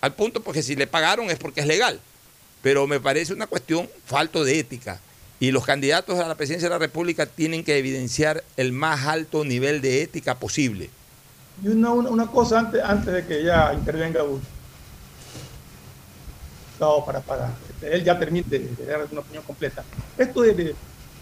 al 0.00 0.14
punto 0.14 0.42
porque 0.42 0.62
si 0.62 0.76
le 0.76 0.86
pagaron 0.86 1.30
es 1.30 1.38
porque 1.38 1.60
es 1.60 1.66
legal, 1.66 2.00
pero 2.62 2.86
me 2.86 3.00
parece 3.00 3.32
una 3.32 3.46
cuestión 3.46 3.88
falto 4.06 4.44
de 4.44 4.58
ética. 4.58 5.00
Y 5.40 5.52
los 5.52 5.64
candidatos 5.64 6.18
a 6.18 6.26
la 6.26 6.34
presidencia 6.34 6.68
de 6.68 6.74
la 6.74 6.80
República 6.80 7.24
tienen 7.26 7.62
que 7.62 7.78
evidenciar 7.78 8.42
el 8.56 8.72
más 8.72 9.06
alto 9.06 9.44
nivel 9.44 9.80
de 9.80 10.02
ética 10.02 10.36
posible. 10.36 10.90
Y 11.62 11.68
una, 11.68 11.90
una, 11.90 12.26
cosa 12.26 12.58
antes, 12.58 12.82
antes 12.82 13.14
de 13.14 13.24
que 13.26 13.44
ya 13.44 13.72
intervenga 13.72 14.22
Gustavo 16.72 17.04
para, 17.06 17.20
para 17.20 17.52
que 17.80 17.86
él 17.86 18.02
ya 18.04 18.18
termine 18.18 18.46
de, 18.48 18.68
dar 18.84 19.06
una 19.10 19.20
opinión 19.20 19.44
completa. 19.44 19.84
Esto 20.16 20.42
de 20.42 20.74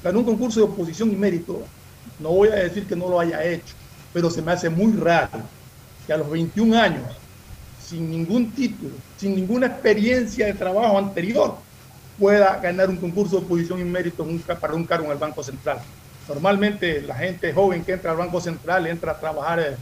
ganar 0.02 0.18
un 0.18 0.24
concurso 0.24 0.60
de 0.60 0.66
oposición 0.66 1.10
y 1.12 1.16
mérito, 1.16 1.72
no 2.18 2.30
voy 2.32 2.48
a 2.48 2.56
decir 2.56 2.86
que 2.86 2.96
no 2.96 3.08
lo 3.08 3.20
haya 3.20 3.44
hecho, 3.44 3.76
pero 4.12 4.30
se 4.30 4.42
me 4.42 4.52
hace 4.52 4.70
muy 4.70 4.92
raro 4.96 5.52
que 6.06 6.12
a 6.12 6.16
los 6.18 6.30
21 6.30 6.74
años, 6.74 7.22
sin 7.76 8.10
ningún 8.10 8.54
título, 8.54 9.04
sin 9.16 9.34
ninguna 9.34 9.66
experiencia 9.68 10.46
de 10.46 10.54
trabajo 10.54 10.98
anterior, 10.98 11.66
pueda 12.16 12.58
ganar 12.60 12.90
un 12.90 12.98
concurso 13.00 13.38
de 13.40 13.44
oposición 13.46 13.80
y 13.80 13.84
mérito 13.84 14.26
para 14.60 14.74
un 14.74 14.86
cargo 14.86 15.06
en 15.06 15.12
el 15.12 15.18
Banco 15.18 15.42
Central. 15.42 15.86
Normalmente 16.26 17.02
la 17.02 17.16
gente 17.16 17.52
joven 17.52 17.84
que 17.84 17.92
entra 17.92 18.12
al 18.12 18.16
Banco 18.18 18.40
Central 18.40 18.86
entra 18.86 19.12
a 19.12 19.18
trabajar, 19.20 19.60
eh, 19.60 19.78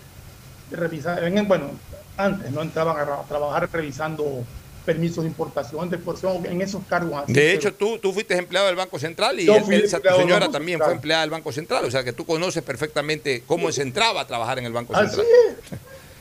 revisar, 0.68 1.22
en- 1.24 1.48
bueno, 1.48 1.80
antes 2.16 2.50
no 2.52 2.62
entraban 2.62 2.96
a, 2.98 3.04
ra- 3.04 3.26
trabajar 3.28 3.68
revisando 3.72 4.48
permisos 4.84 5.24
de 5.24 5.28
importación, 5.30 5.88
de 5.88 5.96
exportación, 5.96 6.44
en 6.46 6.60
esos 6.60 6.82
cargos 6.88 7.22
así. 7.24 7.32
De 7.32 7.40
pero- 7.40 7.54
hecho, 7.58 7.74
tú, 7.74 7.98
tú 7.98 8.12
fuiste 8.12 8.36
empleado 8.36 8.66
del 8.66 8.76
Banco 8.76 8.98
Central 8.98 9.38
y 9.40 9.48
él- 9.48 9.62
tu 9.90 10.16
señora 10.16 10.48
también 10.50 10.78
fue 10.78 10.92
empleada 10.92 11.22
del 11.22 11.30
Banco 11.30 11.52
Central, 11.52 11.84
o 11.84 11.90
sea 11.90 12.04
que 12.04 12.12
tú 12.12 12.24
conoces 12.26 12.62
perfectamente 12.62 13.42
cómo 13.46 13.70
se 13.72 13.82
entraba 13.82 14.20
a 14.20 14.26
trabajar 14.26 14.58
en 14.58 14.66
el 14.66 14.72
Banco 14.72 14.94
Así 14.94 15.06
Central. 15.16 15.26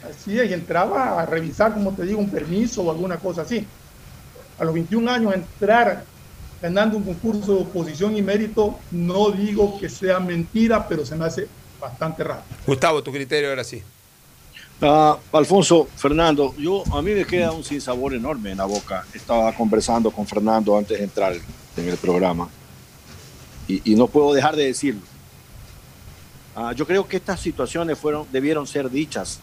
es, 0.05 0.15
así 0.15 0.39
es, 0.39 0.49
y 0.49 0.53
entraba 0.53 1.21
a 1.21 1.25
revisar, 1.25 1.73
como 1.73 1.93
te 1.93 2.03
digo, 2.03 2.19
un 2.19 2.29
permiso 2.29 2.81
o 2.83 2.91
alguna 2.91 3.17
cosa 3.17 3.41
así. 3.41 3.65
A 4.59 4.63
los 4.63 4.73
21 4.73 5.07
años 5.09 5.33
entrar 5.33 6.05
ganando 6.61 6.95
un 6.97 7.03
concurso 7.03 7.55
de 7.55 7.61
oposición 7.63 8.15
y 8.15 8.21
mérito, 8.21 8.79
no 8.91 9.31
digo 9.31 9.77
que 9.79 9.89
sea 9.89 10.19
mentira, 10.21 10.87
pero 10.87 11.05
se 11.05 11.15
me 11.15 11.25
hace 11.25 11.47
bastante 11.81 12.23
raro. 12.23 12.41
Gustavo, 12.65 13.03
tu 13.03 13.11
criterio 13.11 13.51
era 13.51 13.61
así. 13.63 13.83
Ah, 14.85 15.17
Alfonso, 15.31 15.87
Fernando, 15.95 16.53
yo 16.57 16.83
a 16.93 17.01
mí 17.01 17.13
me 17.13 17.23
queda 17.23 17.53
un 17.53 17.63
sinsabor 17.63 18.13
enorme 18.13 18.51
en 18.51 18.57
la 18.57 18.65
boca. 18.65 19.05
Estaba 19.13 19.55
conversando 19.55 20.11
con 20.11 20.27
Fernando 20.27 20.77
antes 20.77 20.97
de 20.97 21.05
entrar 21.05 21.33
en 21.77 21.87
el 21.87 21.95
programa 21.95 22.49
y, 23.65 23.95
no 23.95 24.07
puedo 24.07 24.33
dejar 24.33 24.57
de 24.57 24.65
decirlo. 24.65 24.99
Ah, 26.53 26.73
yo 26.75 26.85
creo 26.85 27.07
que 27.07 27.15
estas 27.15 27.39
situaciones 27.39 27.97
fueron, 27.97 28.27
debieron 28.29 28.67
ser 28.67 28.89
dichas 28.89 29.39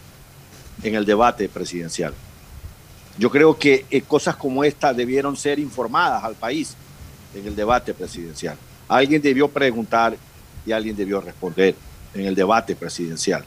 en 0.83 0.95
el 0.95 1.07
debate 1.07 1.49
presidencial. 1.49 2.13
Yo 3.17 3.31
creo 3.31 3.57
que 3.57 3.87
eh, 3.91 4.03
cosas 4.03 4.37
como 4.37 4.63
esta 4.63 4.93
debieron 4.93 5.39
ser 5.39 5.59
informadas 5.59 6.23
al 6.23 6.35
país 6.35 6.77
en 7.35 7.47
el 7.47 7.57
debate 7.57 7.95
presidencial. 7.95 8.59
Alguien 8.89 9.23
debió 9.23 9.49
preguntar 9.49 10.19
y 10.67 10.73
alguien 10.73 10.95
debió 10.95 11.23
responder 11.23 11.75
en 12.13 12.27
el 12.27 12.35
debate 12.35 12.77
presidencial. 12.77 13.43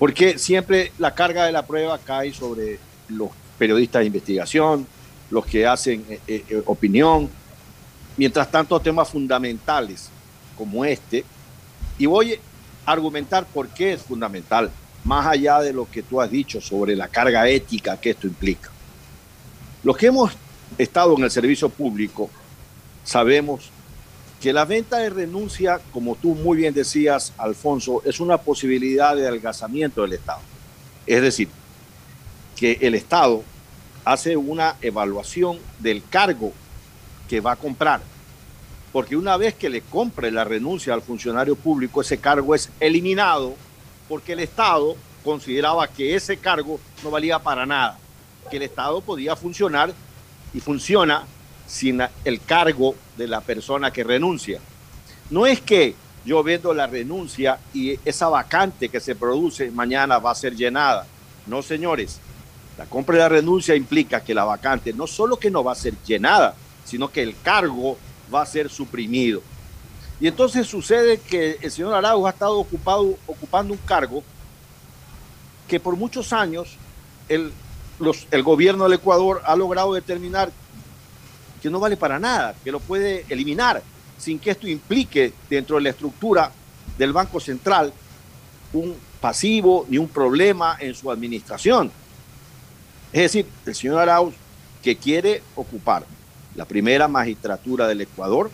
Porque 0.00 0.38
siempre 0.38 0.92
la 0.98 1.14
carga 1.14 1.44
de 1.44 1.52
la 1.52 1.66
prueba 1.66 1.98
cae 1.98 2.32
sobre 2.32 2.78
los 3.08 3.28
periodistas 3.58 4.00
de 4.00 4.06
investigación, 4.06 4.86
los 5.30 5.44
que 5.44 5.66
hacen 5.66 6.06
eh, 6.08 6.18
eh, 6.26 6.62
opinión. 6.64 7.28
Mientras 8.16 8.50
tanto, 8.50 8.80
temas 8.80 9.10
fundamentales 9.10 10.08
como 10.56 10.86
este, 10.86 11.22
y 11.98 12.06
voy 12.06 12.32
a 12.32 12.90
argumentar 12.90 13.44
por 13.44 13.68
qué 13.68 13.92
es 13.92 14.00
fundamental, 14.00 14.70
más 15.04 15.26
allá 15.26 15.60
de 15.60 15.74
lo 15.74 15.86
que 15.90 16.02
tú 16.02 16.18
has 16.18 16.30
dicho 16.30 16.62
sobre 16.62 16.96
la 16.96 17.08
carga 17.08 17.46
ética 17.46 18.00
que 18.00 18.10
esto 18.10 18.26
implica. 18.26 18.70
Los 19.82 19.98
que 19.98 20.06
hemos 20.06 20.32
estado 20.78 21.14
en 21.14 21.24
el 21.24 21.30
servicio 21.30 21.68
público 21.68 22.30
sabemos 23.04 23.70
que 24.40 24.52
la 24.54 24.64
venta 24.64 24.98
de 24.98 25.10
renuncia, 25.10 25.80
como 25.92 26.16
tú 26.16 26.34
muy 26.34 26.56
bien 26.56 26.72
decías, 26.72 27.34
Alfonso, 27.36 28.02
es 28.04 28.20
una 28.20 28.38
posibilidad 28.38 29.14
de 29.14 29.28
adelgazamiento 29.28 30.02
del 30.02 30.14
Estado. 30.14 30.40
Es 31.06 31.20
decir, 31.20 31.48
que 32.56 32.78
el 32.80 32.94
Estado 32.94 33.42
hace 34.04 34.36
una 34.36 34.76
evaluación 34.80 35.58
del 35.78 36.02
cargo 36.08 36.52
que 37.28 37.40
va 37.40 37.52
a 37.52 37.56
comprar. 37.56 38.00
Porque 38.92 39.14
una 39.14 39.36
vez 39.36 39.54
que 39.54 39.68
le 39.68 39.82
compre 39.82 40.30
la 40.30 40.44
renuncia 40.44 40.94
al 40.94 41.02
funcionario 41.02 41.54
público, 41.54 42.00
ese 42.00 42.18
cargo 42.18 42.54
es 42.54 42.70
eliminado 42.80 43.54
porque 44.08 44.32
el 44.32 44.40
Estado 44.40 44.96
consideraba 45.22 45.86
que 45.86 46.14
ese 46.14 46.38
cargo 46.38 46.80
no 47.04 47.10
valía 47.10 47.38
para 47.38 47.66
nada, 47.66 47.98
que 48.50 48.56
el 48.56 48.62
Estado 48.64 49.00
podía 49.02 49.36
funcionar 49.36 49.92
y 50.52 50.60
funciona 50.60 51.24
sin 51.70 52.02
el 52.24 52.40
cargo 52.42 52.96
de 53.16 53.28
la 53.28 53.40
persona 53.40 53.92
que 53.92 54.02
renuncia. 54.02 54.58
No 55.30 55.46
es 55.46 55.60
que 55.60 55.94
yo 56.24 56.42
vendo 56.42 56.74
la 56.74 56.88
renuncia 56.88 57.60
y 57.72 57.96
esa 58.04 58.28
vacante 58.28 58.88
que 58.88 58.98
se 58.98 59.14
produce 59.14 59.70
mañana 59.70 60.18
va 60.18 60.32
a 60.32 60.34
ser 60.34 60.56
llenada. 60.56 61.06
No, 61.46 61.62
señores. 61.62 62.18
La 62.76 62.86
compra 62.86 63.14
de 63.16 63.22
la 63.22 63.28
renuncia 63.28 63.76
implica 63.76 64.22
que 64.22 64.34
la 64.34 64.44
vacante 64.44 64.92
no 64.92 65.06
solo 65.06 65.38
que 65.38 65.50
no 65.50 65.62
va 65.62 65.72
a 65.72 65.76
ser 65.76 65.94
llenada, 66.04 66.54
sino 66.84 67.08
que 67.08 67.22
el 67.22 67.36
cargo 67.40 67.96
va 68.34 68.42
a 68.42 68.46
ser 68.46 68.68
suprimido. 68.68 69.40
Y 70.18 70.26
entonces 70.26 70.66
sucede 70.66 71.18
que 71.18 71.58
el 71.62 71.70
señor 71.70 71.94
Arauz 71.94 72.26
ha 72.26 72.30
estado 72.30 72.58
ocupado, 72.58 73.16
ocupando 73.26 73.72
un 73.72 73.80
cargo 73.86 74.24
que 75.68 75.78
por 75.78 75.94
muchos 75.94 76.32
años 76.32 76.76
el, 77.28 77.52
el 78.30 78.42
gobierno 78.42 78.84
del 78.84 78.94
Ecuador 78.94 79.40
ha 79.44 79.54
logrado 79.54 79.94
determinar 79.94 80.50
que 81.60 81.70
no 81.70 81.80
vale 81.80 81.96
para 81.96 82.18
nada, 82.18 82.54
que 82.64 82.72
lo 82.72 82.80
puede 82.80 83.24
eliminar 83.28 83.82
sin 84.20 84.38
que 84.38 84.50
esto 84.50 84.68
implique 84.68 85.32
dentro 85.48 85.76
de 85.76 85.82
la 85.82 85.90
estructura 85.90 86.52
del 86.98 87.12
Banco 87.12 87.40
Central 87.40 87.92
un 88.72 88.94
pasivo 89.20 89.86
ni 89.88 89.98
un 89.98 90.08
problema 90.08 90.76
en 90.78 90.94
su 90.94 91.10
administración. 91.10 91.90
Es 93.12 93.22
decir, 93.22 93.46
el 93.66 93.74
señor 93.74 93.98
Arauz, 93.98 94.34
que 94.82 94.96
quiere 94.96 95.42
ocupar 95.56 96.04
la 96.54 96.64
primera 96.64 97.08
magistratura 97.08 97.88
del 97.88 98.02
Ecuador, 98.02 98.50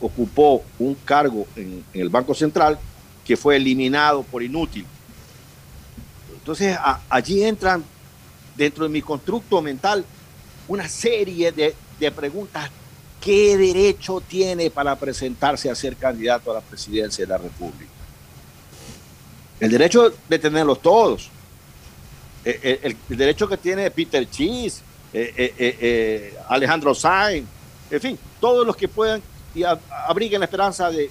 ocupó 0.00 0.62
un 0.78 0.94
cargo 0.94 1.46
en, 1.56 1.84
el 1.94 2.08
Banco 2.08 2.34
Central 2.34 2.78
que 3.24 3.36
fue 3.36 3.56
eliminado 3.56 4.22
por 4.22 4.42
inútil. 4.42 4.86
Entonces 6.34 6.78
allí 7.08 7.42
entran 7.42 7.82
dentro 8.56 8.84
de 8.84 8.90
mi 8.90 9.02
constructo 9.02 9.60
mental 9.60 10.04
una 10.68 10.88
serie 10.88 11.50
de 11.50 11.74
de 11.98 12.10
preguntas, 12.10 12.70
¿qué 13.20 13.56
derecho 13.56 14.20
tiene 14.20 14.70
para 14.70 14.96
presentarse 14.96 15.70
a 15.70 15.74
ser 15.74 15.96
candidato 15.96 16.50
a 16.50 16.54
la 16.54 16.60
presidencia 16.60 17.24
de 17.24 17.28
la 17.28 17.38
República? 17.38 17.90
El 19.58 19.70
derecho 19.70 20.12
de 20.28 20.38
tenerlos 20.38 20.82
todos. 20.82 21.30
Eh, 22.44 22.60
eh, 22.62 22.96
el, 23.08 23.16
derecho 23.16 23.48
que 23.48 23.56
tiene 23.56 23.90
Peter 23.90 24.28
Cheese, 24.30 24.82
eh, 25.12 26.36
Alejandro 26.48 26.94
Sainz, 26.94 27.46
en 27.90 28.00
fin, 28.00 28.18
todos 28.40 28.66
los 28.66 28.76
que 28.76 28.88
puedan 28.88 29.22
y 29.54 29.62
abriguen 29.64 30.40
la 30.40 30.44
esperanza 30.44 30.90
de 30.90 31.10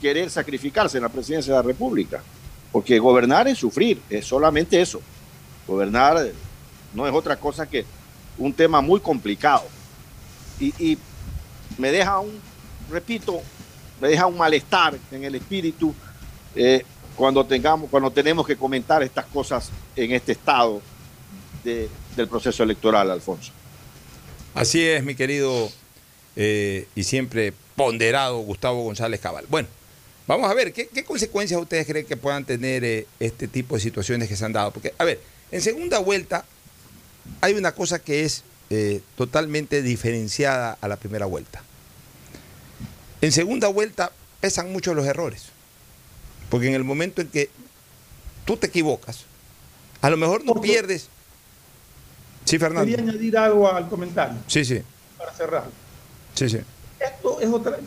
querer 0.00 0.30
sacrificarse 0.30 0.96
en 0.96 1.02
la 1.02 1.10
presidencia 1.10 1.52
de 1.52 1.58
la 1.58 1.62
República. 1.62 2.22
Porque 2.72 2.98
gobernar 2.98 3.46
es 3.46 3.58
sufrir, 3.58 4.00
es 4.08 4.26
solamente 4.26 4.80
eso. 4.80 5.00
Gobernar 5.66 6.26
no 6.94 7.06
es 7.06 7.12
otra 7.12 7.36
cosa 7.36 7.66
que 7.66 7.84
un 8.38 8.52
tema 8.52 8.80
muy 8.80 9.00
complicado 9.00 9.64
y, 10.60 10.98
me 11.78 11.90
deja 11.90 12.20
un, 12.20 12.40
repito, 12.90 13.42
me 14.00 14.08
deja 14.08 14.26
un 14.26 14.36
malestar 14.36 14.96
en 15.10 15.24
el 15.24 15.34
espíritu 15.34 15.92
eh, 16.54 16.84
cuando 17.16 17.44
tengamos, 17.44 17.90
cuando 17.90 18.10
tenemos 18.10 18.46
que 18.46 18.56
comentar 18.56 19.02
estas 19.02 19.26
cosas 19.26 19.70
en 19.96 20.12
este 20.12 20.32
estado 20.32 20.80
del 21.64 22.28
proceso 22.28 22.62
electoral, 22.62 23.10
Alfonso. 23.10 23.52
Así 24.54 24.86
es, 24.86 25.02
mi 25.02 25.14
querido 25.14 25.70
eh, 26.36 26.86
y 26.94 27.04
siempre 27.04 27.52
ponderado 27.74 28.38
Gustavo 28.38 28.82
González 28.82 29.20
Cabal. 29.20 29.46
Bueno, 29.48 29.68
vamos 30.26 30.50
a 30.50 30.54
ver, 30.54 30.72
¿qué, 30.72 31.04
consecuencias 31.04 31.60
ustedes 31.60 31.86
creen 31.86 32.06
que 32.06 32.16
puedan 32.16 32.44
tener 32.44 32.84
eh, 32.84 33.06
este 33.18 33.48
tipo 33.48 33.74
de 33.74 33.80
situaciones 33.80 34.28
que 34.28 34.36
se 34.36 34.44
han 34.44 34.52
dado? 34.52 34.70
Porque, 34.70 34.94
a 34.98 35.04
ver, 35.04 35.20
en 35.50 35.60
segunda 35.60 35.98
vuelta 35.98 36.44
hay 37.40 37.54
una 37.54 37.72
cosa 37.72 37.98
que 37.98 38.24
es 38.24 38.44
eh, 38.70 39.02
totalmente 39.16 39.82
diferenciada 39.82 40.78
a 40.80 40.88
la 40.88 40.96
primera 40.96 41.26
vuelta. 41.26 41.62
En 43.20 43.32
segunda 43.32 43.68
vuelta 43.68 44.12
pesan 44.40 44.72
mucho 44.72 44.94
los 44.94 45.06
errores, 45.06 45.46
porque 46.50 46.68
en 46.68 46.74
el 46.74 46.84
momento 46.84 47.20
en 47.20 47.28
que 47.28 47.50
tú 48.44 48.56
te 48.56 48.66
equivocas, 48.66 49.24
a 50.00 50.10
lo 50.10 50.16
mejor 50.16 50.44
no 50.44 50.60
pierdes. 50.60 51.08
Sí, 52.44 52.58
Fernando. 52.58 52.90
Quería 52.90 53.10
añadir 53.10 53.38
algo 53.38 53.70
al 53.70 53.88
comentario. 53.88 54.36
Sí, 54.46 54.64
sí. 54.64 54.82
Para 55.16 55.32
cerrar. 55.32 55.64
Sí, 56.34 56.48
sí. 56.48 56.58
Esto 57.00 57.40
es 57.40 57.48
otra, 57.48 57.78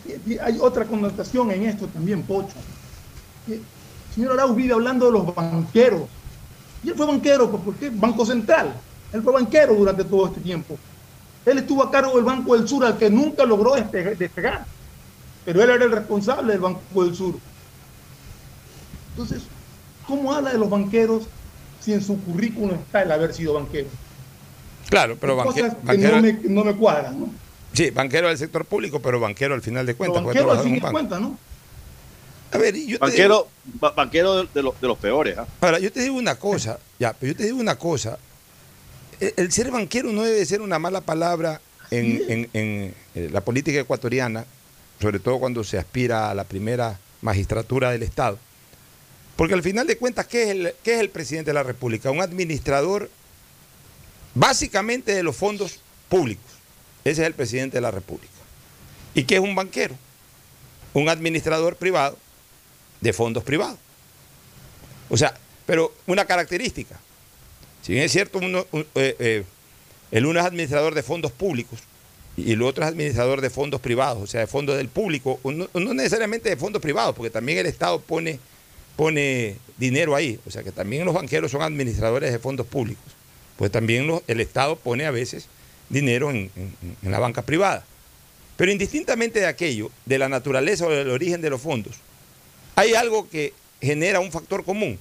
hay 0.41 0.57
otra 0.59 0.85
connotación 0.85 1.51
en 1.51 1.63
esto 1.65 1.87
también, 1.87 2.23
Pocho. 2.23 2.55
El 3.47 3.61
señor 4.13 4.33
Arauz 4.33 4.55
vive 4.55 4.73
hablando 4.73 5.07
de 5.07 5.11
los 5.11 5.35
banqueros. 5.35 6.03
Y 6.83 6.89
él 6.89 6.95
fue 6.95 7.05
banquero, 7.05 7.49
¿por 7.51 7.75
qué? 7.75 7.89
Banco 7.89 8.25
Central. 8.25 8.73
Él 9.13 9.21
fue 9.21 9.33
banquero 9.33 9.73
durante 9.73 10.03
todo 10.03 10.27
este 10.27 10.41
tiempo. 10.41 10.77
Él 11.45 11.59
estuvo 11.59 11.81
a 11.83 11.89
cargo 11.89 12.15
del 12.15 12.25
Banco 12.25 12.57
del 12.57 12.67
Sur, 12.67 12.85
al 12.85 12.97
que 12.97 13.09
nunca 13.09 13.45
logró 13.45 13.75
despegar. 13.75 14.65
Pero 15.45 15.63
él 15.63 15.69
era 15.69 15.85
el 15.85 15.91
responsable 15.91 16.51
del 16.51 16.61
Banco 16.61 17.03
del 17.03 17.15
Sur. 17.15 17.35
Entonces, 19.11 19.43
¿cómo 20.05 20.33
habla 20.33 20.51
de 20.51 20.57
los 20.57 20.69
banqueros 20.69 21.23
si 21.79 21.93
en 21.93 22.03
su 22.03 22.19
currículum 22.21 22.71
está 22.71 23.03
el 23.03 23.11
haber 23.11 23.33
sido 23.33 23.53
banquero? 23.53 23.87
Claro, 24.89 25.17
pero 25.19 25.37
banquero, 25.37 25.73
no, 26.49 26.63
me, 26.63 26.75
cuadran, 26.75 27.19
¿no? 27.19 27.29
Sí, 27.73 27.91
banquero 27.91 28.27
del 28.27 28.37
sector 28.37 28.65
público, 28.65 29.01
pero 29.01 29.19
banquero 29.19 29.53
al 29.55 29.61
final 29.61 29.85
de 29.85 29.95
cuentas. 29.95 30.23
banquero 30.23 30.51
al 30.51 30.59
fin 30.59 30.75
de 30.75 30.81
cuentas, 30.81 31.19
¿no? 31.19 31.37
A 32.51 32.57
ver, 32.57 32.75
yo 32.75 32.99
banquero, 32.99 33.47
banquero 33.95 34.45
de, 34.45 34.61
los, 34.61 34.79
de 34.79 34.87
los 34.87 34.97
peores. 34.97 35.37
¿ah? 35.37 35.45
Ahora, 35.61 35.79
yo 35.79 35.91
te 35.91 36.01
digo 36.01 36.15
una 36.15 36.35
cosa, 36.35 36.77
ya, 36.99 37.13
pero 37.13 37.33
yo 37.33 37.37
te 37.37 37.43
digo 37.43 37.57
una 37.57 37.75
cosa 37.75 38.17
el 39.19 39.51
ser 39.51 39.71
banquero 39.71 40.11
no 40.11 40.23
debe 40.23 40.45
ser 40.45 40.61
una 40.61 40.79
mala 40.79 41.01
palabra 41.01 41.61
en, 41.91 42.47
eh, 42.53 42.93
la 43.31 43.41
política 43.41 43.79
ecuatoriana, 43.79 44.45
sobre 45.01 45.19
todo 45.19 45.39
cuando 45.39 45.63
se 45.63 45.77
aspira 45.77 46.29
a 46.29 46.35
la 46.35 46.43
primera 46.43 46.99
magistratura 47.21 47.91
del 47.91 48.03
Estado. 48.03 48.37
Porque 49.35 49.53
al 49.53 49.63
final 49.63 49.87
de 49.87 49.97
cuentas, 49.97 50.27
¿qué 50.27 50.43
es 50.43 50.49
el, 50.49 50.73
qué 50.83 50.95
es 50.95 50.99
el 50.99 51.09
presidente 51.09 51.51
de 51.51 51.55
la 51.55 51.63
República? 51.63 52.11
Un 52.11 52.21
administrador 52.21 53.09
básicamente 54.33 55.13
de 55.13 55.23
los 55.23 55.35
fondos 55.35 55.79
públicos. 56.09 56.45
Ese 57.03 57.21
es 57.21 57.27
el 57.27 57.33
presidente 57.33 57.77
de 57.77 57.81
la 57.81 57.91
República. 57.91 58.33
¿Y 59.13 59.23
qué 59.23 59.35
es 59.35 59.41
un 59.41 59.55
banquero? 59.55 59.95
Un 60.93 61.09
administrador 61.09 61.75
privado 61.75 62.17
de 63.01 63.13
fondos 63.13 63.43
privados. 63.43 63.79
O 65.09 65.17
sea, 65.17 65.33
pero 65.65 65.93
una 66.05 66.25
característica. 66.25 66.99
Si 67.87 67.93
bien 67.93 68.03
es 68.03 68.11
cierto, 68.11 68.39
uno, 68.39 68.67
eh, 68.73 68.83
eh, 69.17 69.43
el 70.11 70.25
uno 70.25 70.41
es 70.41 70.45
administrador 70.45 70.93
de 70.93 71.03
fondos 71.03 71.31
públicos 71.31 71.79
y 72.35 72.51
el 72.51 72.61
otro 72.61 72.83
es 72.83 72.89
administrador 72.89 73.39
de 73.39 73.49
fondos 73.49 73.79
privados, 73.79 74.21
o 74.21 74.27
sea, 74.27 74.41
de 74.41 74.47
fondos 74.47 74.75
del 74.75 74.89
público, 74.89 75.39
no, 75.45 75.69
necesariamente 75.93 76.49
de 76.49 76.57
fondos 76.57 76.81
privados, 76.81 77.15
porque 77.15 77.29
también 77.29 77.59
el 77.59 77.65
Estado 77.65 78.01
pone, 78.01 78.41
pone 78.97 79.55
dinero 79.77 80.17
ahí, 80.17 80.37
o 80.45 80.51
sea, 80.51 80.63
que 80.63 80.73
también 80.73 81.05
los 81.05 81.13
banqueros 81.13 81.49
son 81.49 81.61
administradores 81.61 82.33
de 82.33 82.39
fondos 82.39 82.67
públicos, 82.67 83.05
pues 83.55 83.71
también 83.71 84.21
el 84.27 84.41
Estado 84.41 84.75
pone 84.75 85.05
a 85.05 85.11
veces 85.11 85.47
dinero 85.87 86.29
en, 86.29 86.51
en 86.57 87.09
la 87.09 87.19
banca 87.19 87.43
privada. 87.43 87.85
Pero 88.57 88.69
indistintamente 88.69 89.39
de 89.39 89.45
aquello, 89.45 89.91
de 90.05 90.19
la 90.19 90.27
naturaleza 90.27 90.87
o 90.87 90.89
del 90.89 91.09
origen 91.09 91.39
de 91.39 91.51
los 91.51 91.61
fondos, 91.61 91.95
hay 92.75 92.95
algo 92.95 93.29
que 93.29 93.53
genera 93.81 94.19
un 94.19 94.33
factor 94.33 94.65
común. 94.65 94.99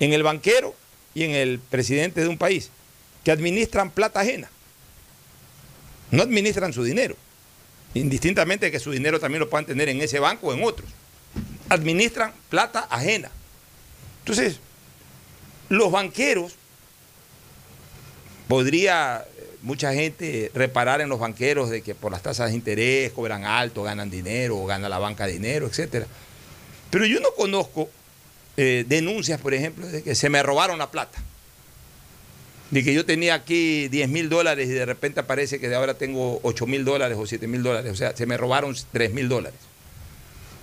En 0.00 0.12
el 0.12 0.24
banquero 0.24 0.74
y 1.14 1.24
en 1.24 1.32
el 1.32 1.58
presidente 1.58 2.20
de 2.20 2.28
un 2.28 2.38
país, 2.38 2.70
que 3.24 3.30
administran 3.30 3.90
plata 3.90 4.20
ajena. 4.20 4.50
No 6.10 6.22
administran 6.22 6.72
su 6.72 6.82
dinero, 6.82 7.16
indistintamente 7.94 8.66
de 8.66 8.72
que 8.72 8.80
su 8.80 8.90
dinero 8.90 9.20
también 9.20 9.40
lo 9.40 9.50
puedan 9.50 9.66
tener 9.66 9.88
en 9.88 10.00
ese 10.00 10.18
banco 10.18 10.48
o 10.48 10.54
en 10.54 10.64
otros. 10.64 10.88
Administran 11.68 12.32
plata 12.48 12.80
ajena. 12.90 13.30
Entonces, 14.20 14.58
los 15.68 15.92
banqueros, 15.92 16.56
podría 18.50 19.24
eh, 19.38 19.48
mucha 19.62 19.94
gente 19.94 20.50
reparar 20.52 21.00
en 21.00 21.08
los 21.08 21.20
banqueros 21.20 21.70
de 21.70 21.82
que 21.82 21.94
por 21.94 22.10
las 22.10 22.20
tasas 22.20 22.50
de 22.50 22.56
interés 22.56 23.12
cobran 23.12 23.44
alto, 23.44 23.84
ganan 23.84 24.10
dinero, 24.10 24.58
o 24.58 24.66
gana 24.66 24.88
la 24.88 24.98
banca 24.98 25.24
dinero, 25.26 25.68
etc. 25.68 26.04
Pero 26.90 27.06
yo 27.06 27.20
no 27.20 27.28
conozco 27.36 27.88
eh, 28.62 28.84
denuncias, 28.86 29.40
por 29.40 29.54
ejemplo, 29.54 29.86
de 29.86 30.02
que 30.02 30.14
se 30.14 30.28
me 30.28 30.42
robaron 30.42 30.78
la 30.78 30.90
plata. 30.90 31.18
de 32.70 32.84
que 32.84 32.92
yo 32.92 33.06
tenía 33.06 33.32
aquí 33.32 33.88
10 33.88 34.10
mil 34.10 34.28
dólares 34.28 34.68
y 34.68 34.72
de 34.72 34.84
repente 34.84 35.18
aparece 35.18 35.58
que 35.58 35.70
de 35.70 35.76
ahora 35.76 35.94
tengo 35.94 36.40
8 36.42 36.66
mil 36.66 36.84
dólares 36.84 37.16
o 37.18 37.24
7 37.26 37.46
mil 37.46 37.62
dólares. 37.62 37.90
O 37.90 37.96
sea, 37.96 38.14
se 38.14 38.26
me 38.26 38.36
robaron 38.36 38.76
3 38.92 39.14
mil 39.14 39.30
dólares. 39.30 39.58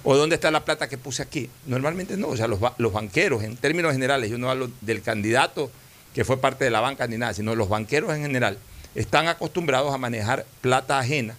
¿O 0.04 0.16
dónde 0.16 0.36
está 0.36 0.52
la 0.52 0.64
plata 0.64 0.88
que 0.88 1.00
puse 1.00 1.24
aquí? 1.24 1.50
Normalmente 1.66 2.18
no. 2.18 2.28
O 2.28 2.38
sea, 2.38 2.48
los, 2.48 2.60
los 2.78 2.94
banqueros, 2.94 3.42
en 3.42 3.58
términos 3.58 3.94
generales, 3.94 4.30
yo 4.30 4.38
no 4.38 4.52
hablo 4.52 4.70
del 4.82 5.02
candidato 5.02 5.72
que 6.14 6.24
fue 6.24 6.40
parte 6.40 6.66
de 6.66 6.70
la 6.70 6.82
banca 6.82 7.08
ni 7.08 7.18
nada, 7.18 7.34
sino 7.34 7.56
los 7.56 7.68
banqueros 7.68 8.16
en 8.16 8.22
general, 8.22 8.60
están 8.94 9.28
acostumbrados 9.28 9.92
a 9.92 9.98
manejar 9.98 10.46
plata 10.62 11.00
ajena 11.00 11.36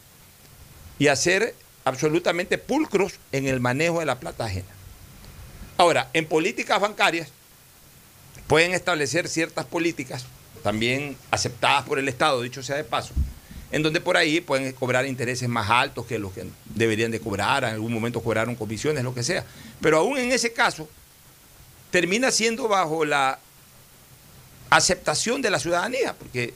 y 0.99 1.07
a 1.07 1.15
ser 1.15 1.55
absolutamente 1.85 2.59
pulcros 2.59 3.21
en 3.31 3.47
el 3.47 3.61
manejo 3.61 4.01
de 4.01 4.07
la 4.07 4.19
plata 4.19 4.47
ajena. 4.47 4.78
Ahora, 5.79 6.11
en 6.13 6.27
políticas 6.27 6.81
bancarias 6.81 7.29
pueden 8.49 8.75
establecer 8.75 9.29
ciertas 9.29 9.65
políticas 9.65 10.27
también 10.65 11.17
aceptadas 11.31 11.85
por 11.85 12.01
el 12.01 12.09
Estado, 12.09 12.43
dicho 12.43 12.65
sea 12.65 12.77
de 12.77 12.83
paso, 12.83 13.15
en 13.71 13.85
donde 13.85 14.01
por 14.01 14.17
ahí 14.17 14.41
pueden 14.41 14.73
cobrar 14.73 15.07
intereses 15.07 15.49
más 15.49 15.71
altos 15.71 16.05
que 16.05 16.19
los 16.19 16.33
que 16.33 16.47
deberían 16.65 17.13
de 17.13 17.21
cobrar, 17.21 17.63
en 17.63 17.71
algún 17.71 17.93
momento 17.93 18.21
cobraron 18.21 18.57
comisiones, 18.57 19.05
lo 19.05 19.15
que 19.15 19.23
sea. 19.23 19.45
Pero 19.81 19.99
aún 19.99 20.19
en 20.19 20.33
ese 20.33 20.53
caso, 20.53 20.89
termina 21.93 22.33
siendo 22.33 22.67
bajo 22.67 23.05
la 23.05 23.39
aceptación 24.71 25.41
de 25.43 25.51
la 25.51 25.61
ciudadanía, 25.61 26.13
porque 26.13 26.55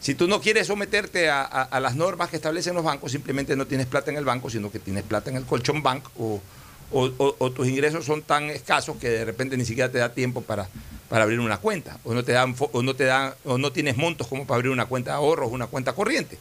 si 0.00 0.16
tú 0.16 0.26
no 0.26 0.40
quieres 0.40 0.66
someterte 0.66 1.30
a, 1.30 1.78
las 1.80 1.94
normas 1.94 2.28
que 2.28 2.36
establecen 2.36 2.74
los 2.74 2.84
bancos, 2.84 3.12
simplemente 3.12 3.54
no 3.54 3.68
tienes 3.68 3.86
plata 3.86 4.10
en 4.10 4.16
el 4.16 4.24
banco, 4.24 4.50
sino 4.50 4.70
que 4.72 4.80
tienes 4.80 5.04
plata 5.04 5.30
en 5.30 5.36
el 5.36 5.44
colchón 5.44 5.80
bank 5.80 6.08
o, 6.18 6.42
tus 6.90 7.68
ingresos 7.68 8.04
son 8.04 8.22
tan 8.22 8.50
escasos 8.50 8.96
que 8.96 9.08
de 9.08 9.24
repente 9.24 9.56
ni 9.56 9.64
siquiera 9.64 9.90
te 9.90 9.98
da 9.98 10.12
tiempo 10.12 10.42
para, 10.42 10.68
para 11.08 11.24
abrir 11.24 11.40
una 11.40 11.58
cuenta, 11.58 11.98
o 12.04 12.14
no 12.14 12.24
te 12.24 12.32
dan, 12.32 12.54
o 12.58 12.82
no 12.82 12.94
te 12.94 13.04
dan, 13.04 13.34
o 13.44 13.58
no 13.58 13.72
tienes 13.72 13.96
montos 13.96 14.26
como 14.26 14.46
para 14.46 14.56
abrir 14.56 14.70
una 14.70 14.86
cuenta 14.86 15.12
de 15.12 15.16
ahorros, 15.16 15.50
una 15.50 15.66
cuenta 15.66 15.92
corriente. 15.92 16.38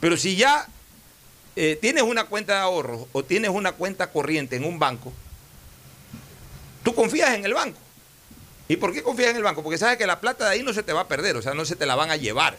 Pero 0.00 0.16
si 0.16 0.36
ya 0.36 0.66
eh, 1.56 1.78
tienes 1.80 2.02
una 2.02 2.24
cuenta 2.24 2.54
de 2.54 2.58
ahorros 2.60 3.06
o 3.12 3.24
tienes 3.24 3.50
una 3.50 3.72
cuenta 3.72 4.10
corriente 4.10 4.56
en 4.56 4.64
un 4.64 4.78
banco, 4.78 5.12
tú 6.82 6.94
confías 6.94 7.34
en 7.34 7.44
el 7.44 7.54
banco. 7.54 7.78
¿Y 8.68 8.76
por 8.76 8.92
qué 8.92 9.02
confías 9.02 9.30
en 9.30 9.36
el 9.36 9.42
banco? 9.42 9.62
Porque 9.62 9.78
sabes 9.78 9.96
que 9.96 10.06
la 10.06 10.20
plata 10.20 10.44
de 10.44 10.50
ahí 10.50 10.62
no 10.62 10.72
se 10.72 10.82
te 10.82 10.92
va 10.92 11.02
a 11.02 11.08
perder, 11.08 11.36
o 11.36 11.42
sea, 11.42 11.54
no 11.54 11.64
se 11.64 11.76
te 11.76 11.86
la 11.86 11.94
van 11.94 12.10
a 12.10 12.16
llevar. 12.16 12.58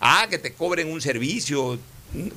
Ah, 0.00 0.26
que 0.28 0.38
te 0.38 0.52
cobren 0.52 0.92
un 0.92 1.00
servicio 1.00 1.78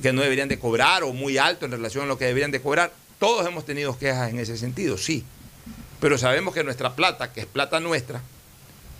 que 0.02 0.12
no 0.12 0.22
deberían 0.22 0.48
de 0.48 0.58
cobrar 0.58 1.02
o 1.04 1.12
muy 1.12 1.38
alto 1.38 1.66
en 1.66 1.72
relación 1.72 2.04
a 2.04 2.06
lo 2.06 2.18
que 2.18 2.24
deberían 2.24 2.50
de 2.50 2.60
cobrar. 2.60 2.92
Todos 3.20 3.46
hemos 3.46 3.64
tenido 3.64 3.96
quejas 3.96 4.30
en 4.30 4.40
ese 4.40 4.56
sentido, 4.56 4.98
sí. 4.98 5.24
Pero 6.00 6.18
sabemos 6.18 6.52
que 6.52 6.64
nuestra 6.64 6.96
plata, 6.96 7.32
que 7.32 7.40
es 7.40 7.46
plata 7.46 7.78
nuestra, 7.78 8.20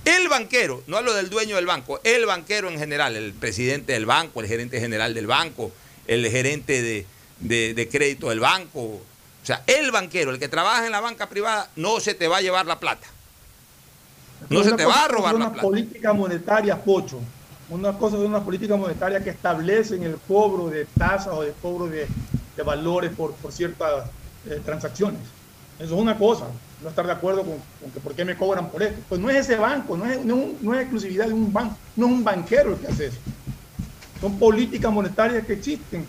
el 0.05 0.29
banquero, 0.29 0.85
no 0.87 0.97
hablo 0.97 1.13
del 1.15 1.29
dueño 1.29 1.57
del 1.57 1.67
banco, 1.67 2.01
el 2.05 2.25
banquero 2.27 2.71
en 2.71 2.79
general, 2.79 3.17
el 3.17 3.33
presidente 3.33 3.95
del 3.95 4.07
banco, 4.07 4.41
el 4.41 4.47
gerente 4.47 4.79
general 4.79 5.13
del 5.15 5.27
banco, 5.27 5.73
el 6.07 6.25
gerente 6.31 6.81
de, 7.41 7.75
de 7.75 7.89
crédito 7.89 8.29
del 8.29 8.39
banco, 8.39 9.01
o 9.43 9.47
sea, 9.47 9.63
el 9.67 9.91
banquero, 9.91 10.31
el 10.31 10.39
que 10.39 10.49
trabaja 10.49 10.87
en 10.87 10.93
la 10.93 11.01
banca 11.01 11.29
privada, 11.29 11.69
no 11.77 11.99
se 12.01 12.15
te 12.15 12.29
va 12.29 12.39
a 12.39 12.41
llevar 12.43 12.67
la 12.67 12.79
plata. 12.79 13.07
No 14.49 14.63
se 14.63 14.73
te 14.73 14.85
va 14.85 15.05
a 15.05 15.09
robar 15.09 15.35
la 15.35 15.51
plata. 15.51 15.63
política 15.63 16.13
monetaria, 16.13 16.77
Pocho. 16.77 17.21
Una 17.69 17.97
cosa 17.97 18.17
es 18.17 18.23
una 18.23 18.43
política 18.43 18.77
monetaria 18.77 19.23
que 19.23 19.31
establecen 19.31 20.03
el 20.03 20.17
cobro 20.27 20.69
de 20.69 20.87
tasas 20.87 21.33
o 21.33 21.43
de 21.43 21.53
cobro 21.63 21.87
de, 21.87 22.07
valores 22.65 23.13
por, 23.17 23.35
ciertas 23.51 24.11
eh, 24.49 24.61
transacciones. 24.65 25.21
Eso 25.79 25.95
es 25.95 26.01
una 26.01 26.17
cosa. 26.17 26.47
No 26.83 26.89
estar 26.89 27.07
de 27.07 27.13
acuerdo 27.13 27.45
con, 27.45 27.91
que 27.93 28.01
por 28.01 28.15
qué 28.15 28.25
me 28.25 28.37
cobran 28.37 28.71
por 28.71 28.83
esto. 28.83 29.01
Pues 29.09 29.21
no 29.21 29.31
es 29.31 29.37
ese 29.37 29.57
banco, 29.57 29.97
no 29.97 30.07
es, 30.07 30.25
no, 30.25 30.75
es 30.75 30.81
exclusividad 30.81 31.27
de 31.27 31.33
un 31.33 31.53
banco, 31.53 31.77
no 31.97 32.07
es 32.07 32.13
un 32.13 32.25
banquero 32.25 32.73
el 32.73 32.79
que 32.79 32.89
hace 32.89 33.07
eso. 33.07 33.19
Son 34.21 34.39
políticas 34.39 34.93
monetarias 34.93 35.47
que 35.47 35.55
existen 35.55 36.07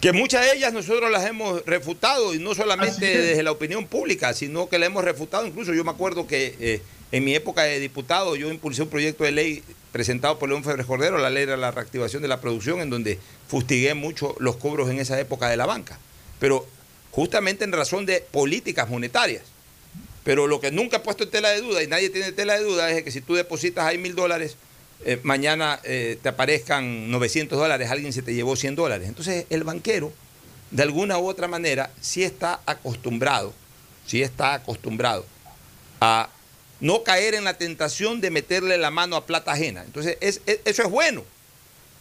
que 0.00 0.12
muchas 0.12 0.46
de 0.46 0.56
ellas 0.56 0.72
nosotros 0.72 1.10
las 1.10 1.26
hemos 1.26 1.64
refutado 1.66 2.34
y 2.34 2.38
no 2.38 2.54
solamente 2.54 3.04
desde 3.04 3.42
la 3.42 3.52
opinión 3.52 3.86
pública, 3.86 4.32
sino 4.32 4.66
que 4.66 4.78
la 4.78 4.86
hemos 4.86 5.04
refutado. 5.04 5.46
Incluso 5.46 5.74
yo 5.74 5.84
me 5.84 5.90
acuerdo 5.90 6.26
que 6.26 6.56
eh, 6.58 6.82
en 7.12 7.22
mi 7.22 7.34
época 7.34 7.64
de 7.64 7.78
diputado 7.78 8.34
yo 8.34 8.50
impulsé 8.50 8.82
un 8.82 8.88
proyecto 8.88 9.24
de 9.24 9.32
ley 9.32 9.62
presentado 9.92 10.38
por 10.38 10.48
León 10.48 10.64
Febres 10.64 10.86
Cordero, 10.86 11.18
la 11.18 11.30
ley 11.30 11.46
de 11.46 11.56
la 11.56 11.70
reactivación 11.70 12.22
de 12.22 12.28
la 12.28 12.40
producción, 12.40 12.80
en 12.80 12.90
donde 12.90 13.18
fustigué 13.48 13.94
mucho 13.94 14.36
los 14.38 14.56
cobros 14.56 14.90
en 14.90 14.98
esa 14.98 15.18
época 15.18 15.48
de 15.48 15.56
la 15.56 15.66
banca. 15.66 15.98
Pero 16.38 16.66
justamente 17.10 17.64
en 17.64 17.72
razón 17.72 18.06
de 18.06 18.20
políticas 18.20 18.88
monetarias. 18.88 19.42
Pero 20.24 20.46
lo 20.46 20.60
que 20.60 20.70
nunca 20.70 20.98
he 20.98 21.00
puesto 21.00 21.24
en 21.24 21.30
tela 21.30 21.50
de 21.50 21.60
duda, 21.60 21.82
y 21.82 21.86
nadie 21.86 22.10
tiene 22.10 22.32
tela 22.32 22.58
de 22.58 22.64
duda, 22.64 22.90
es 22.90 23.02
que 23.02 23.10
si 23.10 23.20
tú 23.20 23.34
depositas 23.34 23.86
ahí 23.86 23.98
mil 23.98 24.14
dólares, 24.14 24.56
eh, 25.04 25.18
mañana 25.22 25.80
eh, 25.82 26.18
te 26.22 26.28
aparezcan 26.28 27.10
900 27.10 27.58
dólares, 27.58 27.90
alguien 27.90 28.12
se 28.12 28.22
te 28.22 28.34
llevó 28.34 28.54
100 28.54 28.76
dólares. 28.76 29.08
Entonces 29.08 29.46
el 29.50 29.64
banquero, 29.64 30.12
de 30.70 30.82
alguna 30.82 31.18
u 31.18 31.26
otra 31.26 31.48
manera, 31.48 31.90
sí 32.00 32.22
está 32.22 32.60
acostumbrado, 32.66 33.54
sí 34.06 34.22
está 34.22 34.54
acostumbrado 34.54 35.24
a 36.00 36.28
no 36.80 37.02
caer 37.04 37.34
en 37.34 37.44
la 37.44 37.58
tentación 37.58 38.20
de 38.20 38.30
meterle 38.30 38.78
la 38.78 38.90
mano 38.90 39.16
a 39.16 39.26
plata 39.26 39.52
ajena. 39.52 39.82
Entonces 39.84 40.16
eso 40.20 40.82
es 40.82 40.90
bueno, 40.90 41.24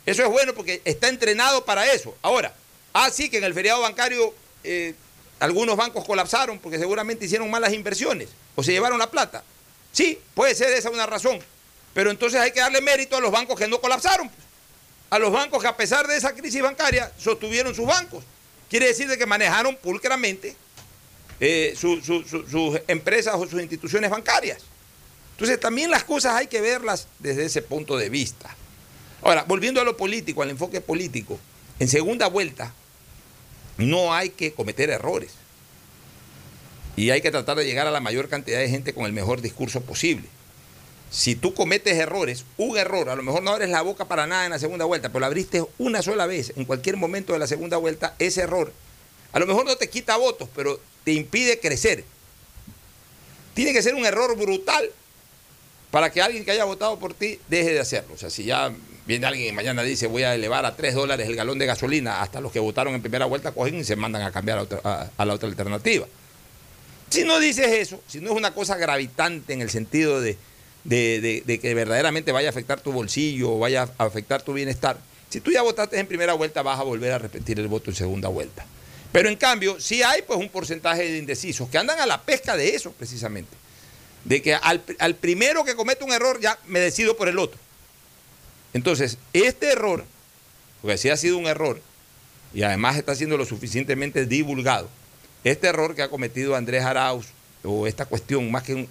eso 0.06 0.24
es 0.24 0.30
bueno 0.30 0.54
porque 0.54 0.82
está 0.86 1.10
entrenado 1.10 1.66
para 1.66 1.92
eso. 1.92 2.16
Ahora, 2.22 2.54
así 2.94 3.26
ah, 3.26 3.30
que 3.32 3.38
en 3.38 3.44
el 3.44 3.54
feriado 3.54 3.82
bancario 3.82 4.34
eh, 4.64 4.96
algunos 5.40 5.76
bancos 5.78 6.06
colapsaron 6.06 6.60
porque 6.60 6.80
seguramente 6.80 7.26
hicieron 7.26 7.50
malas 7.50 7.74
inversiones 7.74 8.30
o 8.56 8.64
se 8.64 8.72
llevaron 8.72 9.00
la 9.00 9.12
plata. 9.12 9.44
Sí, 9.92 10.20
puede 10.34 10.56
ser 10.56 10.72
esa 10.72 10.90
una 10.90 11.06
razón. 11.06 11.40
Pero 11.94 12.12
entonces 12.12 12.40
hay 12.40 12.52
que 12.52 12.60
darle 12.60 12.82
mérito 12.82 13.18
a 13.18 13.22
los 13.22 13.32
bancos 13.32 13.58
que 13.58 13.68
no 13.68 13.82
colapsaron. 13.82 14.30
Pues. 14.30 14.48
A 15.10 15.20
los 15.20 15.32
bancos 15.32 15.62
que 15.62 15.68
a 15.68 15.76
pesar 15.76 16.08
de 16.08 16.16
esa 16.16 16.34
crisis 16.34 16.62
bancaria 16.62 17.12
sostuvieron 17.18 17.74
sus 17.74 17.86
bancos. 17.86 18.24
Quiere 18.70 18.88
decir 18.88 19.08
de 19.08 19.18
que 19.18 19.26
manejaron 19.26 19.76
pulcramente 19.76 20.56
eh, 21.40 21.74
sus 21.76 22.80
empresas 22.88 23.36
o 23.36 23.48
sus 23.48 23.62
instituciones 23.62 24.10
bancarias. 24.10 24.62
Entonces 25.40 25.60
también 25.60 25.90
las 25.90 26.04
cosas 26.04 26.36
hay 26.36 26.48
que 26.48 26.60
verlas 26.60 27.08
desde 27.20 27.46
ese 27.46 27.62
punto 27.62 27.96
de 27.96 28.10
vista. 28.10 28.54
Ahora, 29.22 29.46
volviendo 29.48 29.80
a 29.80 29.86
lo 29.86 29.96
político, 29.96 30.44
al 30.44 30.50
enfoque 30.50 30.82
político, 30.82 31.40
en 31.80 31.88
segunda 31.88 32.28
vuelta 32.28 32.74
no 33.78 34.14
hay 34.14 34.32
que 34.32 34.52
cometer 34.54 34.90
errores. 34.90 35.32
Y 36.98 37.12
hay 37.12 37.22
que 37.22 37.32
tratar 37.32 37.56
de 37.56 37.66
llegar 37.66 37.88
a 37.88 37.92
la 37.92 38.02
mayor 38.02 38.28
cantidad 38.28 38.60
de 38.60 38.70
gente 38.70 38.94
con 38.94 39.06
el 39.06 39.14
mejor 39.14 39.42
discurso 39.42 39.80
posible 39.80 40.28
si 41.10 41.36
tú 41.36 41.54
cometes 41.54 41.98
errores, 41.98 42.46
un 42.58 42.78
error, 42.78 43.10
a 43.10 43.16
lo 43.16 43.24
mejor 43.24 43.42
no 43.42 43.52
abres 43.52 43.70
la 43.70 43.82
boca 43.82 44.06
para 44.06 44.28
nada 44.28 44.46
en 44.46 44.52
la 44.52 44.60
segunda 44.60 44.86
vuelta, 44.86 45.10
pero 45.10 45.22
lo 45.22 45.26
abriste 45.26 45.66
una 45.80 46.02
sola 46.02 46.28
vez 46.28 46.54
en 46.56 46.66
cualquier 46.66 46.98
momento 46.98 47.34
de 47.34 47.40
la 47.40 47.48
segunda 47.48 47.78
vuelta, 47.78 48.16
ese 48.20 48.42
error, 48.42 48.72
a 49.32 49.40
lo 49.40 49.48
mejor 49.48 49.66
no 49.66 49.76
te 49.76 49.90
quita 49.90 50.18
votos, 50.18 50.50
pero 50.56 50.80
te 51.04 51.14
impide 51.14 51.60
crecer. 51.60 52.04
Tiene 53.54 53.74
que 53.74 53.82
ser 53.82 53.96
un 53.96 54.06
error 54.06 54.38
brutal 54.38 54.92
para 55.92 56.12
que 56.12 56.22
alguien 56.22 56.46
que 56.46 56.52
haya 56.52 56.66
votado 56.66 56.98
por 57.00 57.14
ti 57.14 57.40
deje 57.48 57.74
de 57.74 57.80
hacerlo. 57.80 58.14
O 58.14 58.18
sea, 58.18 58.30
si 58.30 58.44
ya 58.44 58.72
viene 59.06 59.26
alguien 59.26 59.50
y 59.50 59.52
mañana 59.52 59.82
dice 59.84 60.08
voy 60.08 60.24
a 60.24 60.36
elevar 60.36 60.66
a 60.66 60.76
3 60.76 60.94
dólares 60.94 61.28
el 61.28 61.36
galón 61.36 61.58
de 61.58 61.66
gasolina, 61.66 62.22
hasta 62.22 62.42
los 62.42 62.52
que 62.52 62.60
votaron 62.60 62.94
en 62.94 63.02
primera 63.02 63.26
vuelta 63.26 63.52
cogen 63.52 63.80
y 63.80 63.84
se 63.84 63.96
mandan 63.96 64.22
a 64.22 64.32
cambiar 64.32 64.68
a 64.84 65.26
la 65.26 65.34
otra 65.34 65.50
alternativa. 65.50 66.08
Si 67.10 67.24
no 67.24 67.40
dices 67.40 67.68
eso, 67.68 68.02
si 68.08 68.20
no 68.20 68.32
es 68.32 68.38
una 68.38 68.54
cosa 68.54 68.78
gravitante 68.78 69.54
en 69.54 69.62
el 69.62 69.70
sentido 69.72 70.22
de 70.22 70.38
de, 70.84 71.60
que 71.62 71.74
verdaderamente 71.74 72.32
vaya 72.32 72.50
a 72.50 72.52
afectar 72.52 72.82
tu 72.82 72.92
bolsillo 72.92 73.54
o 73.54 73.60
vaya 73.60 73.90
a 73.98 74.06
afectar 74.06 74.42
tu 74.42 74.54
bienestar. 74.54 74.98
Si 75.30 75.42
tú 75.42 75.52
ya 75.52 75.62
votaste 75.62 76.00
en 76.00 76.08
primera 76.08 76.34
vuelta, 76.34 76.62
vas 76.62 76.80
a 76.80 76.84
volver 76.84 77.12
a 77.12 77.18
repetir 77.20 77.60
el 77.60 77.68
voto 77.68 77.92
en 77.92 77.96
segunda 77.96 78.30
vuelta. 78.30 78.66
Pero 79.12 79.30
en 79.30 79.36
cambio, 79.36 79.80
sí 79.80 80.02
hay 80.02 80.22
pues 80.22 80.40
un 80.40 80.50
porcentaje 80.50 81.04
de 81.04 81.18
indecisos 81.18 81.70
que 81.70 81.78
andan 81.78 82.00
a 82.00 82.06
la 82.06 82.22
pesca 82.22 82.56
de 82.56 82.70
eso 82.70 82.92
precisamente. 82.92 83.56
De 84.26 84.42
que 84.42 84.54
al, 84.54 84.84
al 85.00 85.16
primero 85.16 85.64
que 85.64 85.76
comete 85.76 86.04
un 86.04 86.12
error 86.12 86.40
ya 86.40 86.60
me 86.68 86.80
decido 86.80 87.16
por 87.16 87.30
el 87.30 87.40
otro. 87.40 87.60
Entonces, 88.74 89.18
este 89.34 89.72
error, 89.72 90.06
porque 90.82 90.98
si 90.98 91.10
ha 91.10 91.18
sido 91.18 91.38
un 91.38 91.48
error, 91.48 91.82
y 92.54 92.64
además 92.64 92.98
está 92.98 93.16
siendo 93.16 93.38
lo 93.38 93.46
suficientemente 93.46 94.26
divulgado, 94.26 94.90
este 95.44 95.68
error 95.68 95.96
que 95.96 96.02
ha 96.02 96.10
cometido 96.10 96.56
Andrés 96.56 96.84
Arauz 96.84 97.28
o 97.64 97.88
esta 97.88 98.06
cuestión, 98.06 98.52
más 98.52 98.64
que 98.64 98.74
un, 98.74 98.90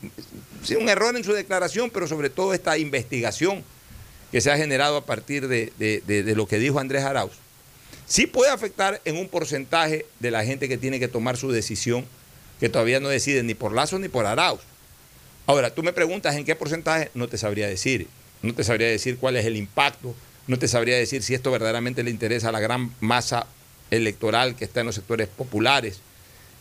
un 0.81 0.89
error 0.89 1.17
en 1.17 1.25
su 1.25 1.33
declaración, 1.33 1.91
pero 1.91 2.07
sobre 2.07 2.31
todo 2.31 2.55
esta 2.55 2.77
investigación 2.79 3.65
que 4.31 4.41
se 4.41 4.51
ha 4.51 4.57
generado 4.57 4.97
a 4.97 5.05
partir 5.05 5.49
de, 5.49 6.35
lo 6.37 6.47
que 6.47 6.59
dijo 6.59 6.79
Andrés 6.79 7.05
Arauz, 7.05 7.33
sí 8.07 8.27
puede 8.27 8.51
afectar 8.51 9.01
en 9.05 9.17
un 9.17 9.29
porcentaje 9.29 10.07
de 10.21 10.31
la 10.31 10.45
gente 10.45 10.69
que 10.69 10.79
tiene 10.79 11.01
que 11.01 11.09
tomar 11.09 11.37
su 11.37 11.51
decisión, 11.51 12.05
que 12.61 12.69
todavía 12.69 13.01
no 13.01 13.09
decide 13.09 13.43
ni 13.43 13.55
por 13.55 13.73
Lazo 13.73 13.99
ni 13.99 14.09
por 14.09 14.27
Arauz. 14.27 14.61
Ahora, 15.49 15.75
tú 15.75 15.83
me 15.83 15.95
preguntas 15.95 16.37
en 16.37 16.45
qué 16.45 16.55
porcentaje, 16.55 17.11
no 17.15 17.27
te 17.27 17.39
sabría 17.39 17.67
decir, 17.67 18.07
no 18.43 18.55
te 18.55 18.63
sabría 18.65 18.89
decir 18.89 19.17
cuál 19.17 19.35
es 19.35 19.47
el 19.47 19.57
impacto, 19.57 20.15
no 20.47 20.59
te 20.59 20.69
sabría 20.69 20.99
decir 20.99 21.23
si 21.23 21.33
esto 21.33 21.51
verdaderamente 21.51 22.03
le 22.03 22.11
interesa 22.11 22.51
a 22.51 22.53
la 22.53 22.61
gran 22.61 22.95
masa 23.01 23.47
electoral 23.91 24.57
que 24.57 24.67
está 24.67 24.81
en 24.81 24.87
los 24.87 24.95
sectores 24.95 25.27
populares. 25.27 26.01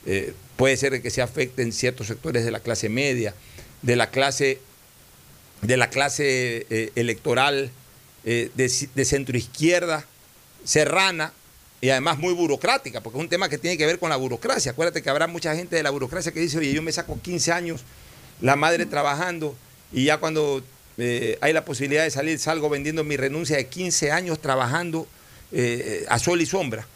Eh, 0.06 0.34
puede 0.56 0.78
ser 0.78 1.02
que 1.02 1.10
se 1.10 1.22
afecten 1.22 1.74
ciertos 1.74 2.08
sectores 2.08 2.46
de 2.46 2.52
la 2.52 2.62
clase 2.62 2.88
media, 2.88 3.34
de 3.82 3.98
la 3.98 4.10
clase 4.10 4.60
de 5.62 5.76
la 5.76 5.90
clase 5.90 6.66
eh, 6.70 6.92
electoral 6.96 7.70
eh, 8.24 8.52
de, 8.56 8.72
de 8.96 9.06
centroizquierda, 9.06 10.06
serrana, 10.64 11.34
y 11.82 11.90
además 11.90 12.20
muy 12.20 12.34
burocrática, 12.34 13.02
porque 13.02 13.18
es 13.18 13.22
un 13.22 13.30
tema 13.30 13.50
que 13.50 13.58
tiene 13.58 13.78
que 13.78 13.86
ver 13.86 14.00
con 14.00 14.10
la 14.10 14.16
burocracia. 14.16 14.72
Acuérdate 14.72 15.02
que 15.02 15.10
habrá 15.10 15.28
mucha 15.28 15.54
gente 15.56 15.76
de 15.76 15.84
la 15.84 15.90
burocracia 15.90 16.32
que 16.32 16.40
dice, 16.40 16.58
oye, 16.58 16.72
yo 16.72 16.82
me 16.82 16.94
saco 16.94 17.20
15 17.22 17.52
años, 17.52 17.82
la 18.42 18.56
madre 18.56 18.86
trabajando, 18.86 19.56
y 19.92 20.06
ya 20.06 20.18
cuando 20.18 20.64
eh, 20.98 21.38
hay 21.42 21.54
la 21.54 21.66
posibilidad 21.66 22.04
de 22.04 22.12
salir, 22.12 22.40
salgo 22.40 22.70
vendiendo 22.70 23.04
mi 23.04 23.18
renuncia 23.18 23.58
de 23.58 23.68
15 23.68 24.12
años 24.12 24.40
trabajando 24.40 25.08
eh, 25.52 26.06
a 26.10 26.20
sol 26.20 26.42
y 26.42 26.46
sombra. 26.46 26.88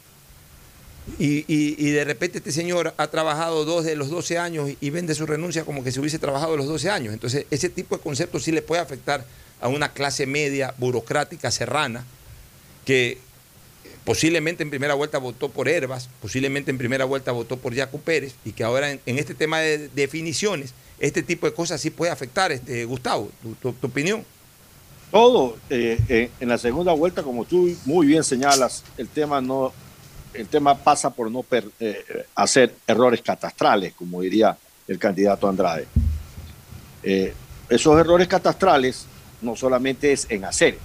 Y, 1.18 1.44
y, 1.48 1.90
de 1.90 2.04
repente 2.04 2.38
este 2.38 2.52
señor 2.52 2.94
ha 2.96 3.08
trabajado 3.08 3.64
dos 3.64 3.84
de 3.84 3.96
los 3.96 4.08
12 4.08 4.38
años 4.38 4.70
y, 4.80 4.90
vende 4.90 5.16
su 5.16 5.26
renuncia 5.26 5.64
como 5.64 5.82
que 5.82 5.90
se 5.90 5.98
hubiese 5.98 6.20
trabajado 6.20 6.56
los 6.56 6.66
12 6.66 6.90
años. 6.90 7.12
Entonces, 7.12 7.44
ese 7.50 7.68
tipo 7.68 7.96
de 7.96 8.02
conceptos 8.02 8.44
sí 8.44 8.52
le 8.52 8.62
puede 8.62 8.80
afectar 8.80 9.24
a 9.60 9.66
una 9.66 9.92
clase 9.92 10.26
media 10.26 10.74
burocrática 10.78 11.50
serrana 11.50 12.04
que 12.84 13.18
posiblemente 14.04 14.62
en 14.62 14.70
primera 14.70 14.94
vuelta 14.94 15.18
votó 15.18 15.48
por 15.48 15.68
Herbas, 15.68 16.08
posiblemente 16.20 16.70
en 16.70 16.78
primera 16.78 17.04
vuelta 17.04 17.32
votó 17.32 17.56
por 17.56 17.74
Jaco 17.74 17.98
Pérez, 17.98 18.34
y 18.44 18.52
que 18.52 18.64
ahora 18.64 18.90
en, 18.90 19.18
este 19.18 19.34
tema 19.34 19.60
de 19.60 19.88
definiciones, 19.88 20.72
este 21.02 21.22
tipo 21.22 21.46
de 21.46 21.52
cosas 21.52 21.80
sí 21.80 21.90
puede 21.90 22.10
afectar, 22.10 22.50
este, 22.52 22.84
Gustavo, 22.86 23.30
tu, 23.60 23.74
opinión. 23.82 24.24
Todo, 25.10 25.58
eh, 25.68 26.30
en 26.40 26.48
la 26.48 26.56
segunda 26.56 26.92
vuelta, 26.94 27.22
como 27.22 27.44
tú 27.44 27.70
muy 27.84 28.06
bien 28.06 28.24
señalas, 28.24 28.82
el 28.96 29.08
tema 29.08 29.42
no, 29.42 29.72
el 30.34 30.48
tema 30.48 30.76
pasa 30.76 31.10
por 31.10 31.30
no 31.30 31.44
eh, 31.50 32.26
hacer 32.34 32.74
errores 32.86 33.20
catastrales, 33.20 33.94
como 33.94 34.20
diría 34.20 34.56
el 34.88 34.98
candidato 34.98 35.48
Andrade. 35.48 35.86
Eh, 37.02 37.34
esos 37.68 37.98
errores 37.98 38.28
catastrales 38.28 39.06
no 39.40 39.56
solamente 39.56 40.12
es 40.12 40.26
en 40.30 40.44
hacer, 40.44 40.78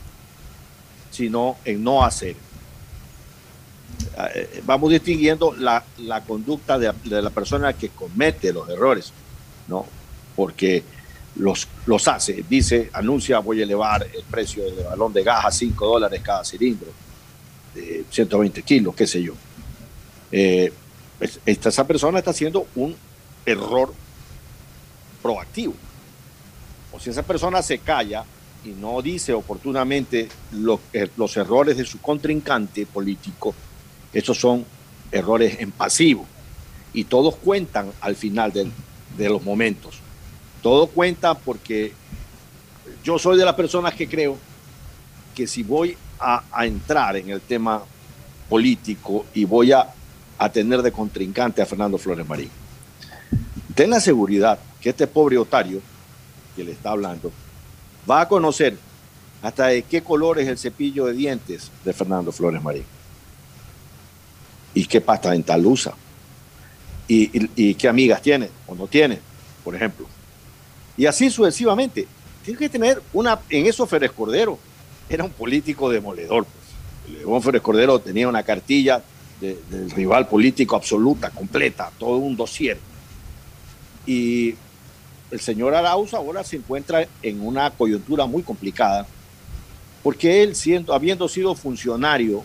sino 1.12 1.58
en 1.64 1.84
no 1.84 2.04
hacer. 2.04 2.36
Eh, 4.36 4.62
vamos 4.66 4.92
distinguiendo 4.92 5.54
la, 5.56 5.84
conducta 6.26 6.78
de, 6.78 6.94
la 7.06 7.30
persona 7.30 7.74
que 7.74 7.90
comete 7.90 8.52
los 8.52 8.68
errores, 8.70 9.14
¿no? 9.68 9.86
Porque 10.38 10.84
los, 11.36 11.68
los 11.86 12.08
hace, 12.08 12.46
dice, 12.48 12.90
anuncia, 12.94 13.40
voy 13.40 13.60
a 13.60 13.64
elevar 13.64 14.04
el 14.04 14.24
precio 14.24 14.64
del 14.64 14.86
balón 14.86 15.14
de 15.14 15.24
gas 15.24 15.46
a 15.46 15.52
5 15.52 15.86
dólares 15.86 16.22
cada 16.24 16.46
cilindro, 16.46 16.88
de 17.76 18.06
120 18.10 18.64
kilos, 18.64 18.96
qué 18.96 19.06
sé 19.06 19.22
yo. 19.22 19.34
Eh, 20.32 20.72
esta, 21.46 21.70
esa 21.70 21.86
persona 21.86 22.20
está 22.20 22.32
haciendo 22.32 22.68
un 22.76 22.96
error 23.46 23.94
proactivo. 25.22 25.74
O 26.92 27.00
si 27.00 27.10
esa 27.10 27.24
persona 27.24 27.62
se 27.62 27.80
calla 27.80 28.24
y 28.64 28.70
no 28.70 29.02
dice 29.02 29.34
oportunamente 29.34 30.30
eh, 30.94 31.10
los 31.18 31.38
errores 31.38 31.78
de 31.78 31.86
su 31.86 32.00
contrincante 32.00 32.86
político, 32.86 33.54
esos 34.14 34.40
son 34.40 34.66
errores 35.12 35.58
en 35.60 35.72
pasivo 35.72 36.26
y 36.94 37.04
todos 37.04 37.36
cuentan 37.36 37.92
al 38.02 38.16
final 38.16 38.52
de 38.54 39.30
los 39.30 39.44
momentos. 39.44 40.02
Todo 40.68 40.88
cuenta 40.88 41.34
porque 41.34 41.94
yo 43.02 43.18
soy 43.18 43.38
de 43.38 43.46
las 43.46 43.56
personas 43.56 43.94
que 43.94 44.06
creo 44.06 44.38
que 45.34 45.48
si 45.48 45.64
voy 45.64 45.96
a, 46.20 46.44
entrar 46.66 47.16
en 47.16 47.30
el 47.30 47.40
tema 47.40 47.82
político 48.50 49.28
y 49.34 49.46
voy 49.46 49.72
a, 49.72 49.88
a, 50.38 50.52
tener 50.52 50.82
de 50.82 50.92
contrincante 50.92 51.62
a 51.62 51.66
Fernando 51.66 51.98
Flores 51.98 52.28
Marín, 52.28 52.50
ten 53.76 53.90
la 53.90 54.02
seguridad 54.02 54.60
que 54.82 54.90
este 54.90 55.08
pobre 55.08 55.38
otario 55.38 55.80
que 56.54 56.66
le 56.66 56.74
está 56.74 56.90
hablando 56.90 57.32
va 58.12 58.20
a 58.20 58.28
conocer 58.28 58.78
hasta 59.42 59.68
de 59.68 59.84
qué 59.84 60.04
color 60.04 60.38
es 60.38 60.50
el 60.50 60.58
cepillo 60.58 61.06
de 61.06 61.14
dientes 61.14 61.72
de 61.86 61.94
Fernando 61.94 62.34
Flores 62.34 62.62
Marín 62.62 62.84
y 64.74 64.84
qué 64.84 65.00
pasta 65.00 65.32
dental 65.32 65.66
usa 65.66 65.94
y, 67.08 67.50
y, 67.56 67.74
qué 67.76 67.88
amigas 67.88 68.22
tiene 68.22 68.50
o 68.68 68.76
no 68.76 68.88
tiene, 68.88 69.22
por 69.64 69.74
ejemplo. 69.74 70.17
Y 70.98 71.06
así 71.06 71.30
sucesivamente. 71.30 72.08
Tiene 72.44 72.60
que 72.60 72.70
tener 72.70 73.02
una, 73.14 73.40
en 73.50 73.68
eso 73.68 73.86
Férez 73.86 74.12
Cordero 74.12 74.58
era 75.10 75.24
un 75.24 75.32
político 75.32 75.90
demoledor. 75.90 76.46
Pues. 76.46 77.20
León 77.20 77.42
Férez 77.42 77.62
Cordero 77.62 78.00
tenía 78.00 78.28
una 78.28 78.44
cartilla 78.44 79.04
del 79.40 79.92
rival 79.92 80.28
político 80.28 80.76
absoluta, 80.76 81.30
completa, 81.30 81.92
todo 82.00 82.18
un 82.18 82.36
dossier. 82.36 82.80
Y 84.06 84.56
el 85.30 85.40
señor 85.40 85.76
Arauz 85.76 86.14
ahora 86.14 86.44
se 86.44 86.56
encuentra 86.56 87.08
en 87.22 87.46
una 87.46 87.70
coyuntura 87.72 88.26
muy 88.26 88.42
complicada, 88.44 89.06
porque 90.02 90.42
él, 90.42 90.56
siendo, 90.56 90.94
habiendo 90.94 91.28
sido 91.28 91.54
funcionario 91.54 92.44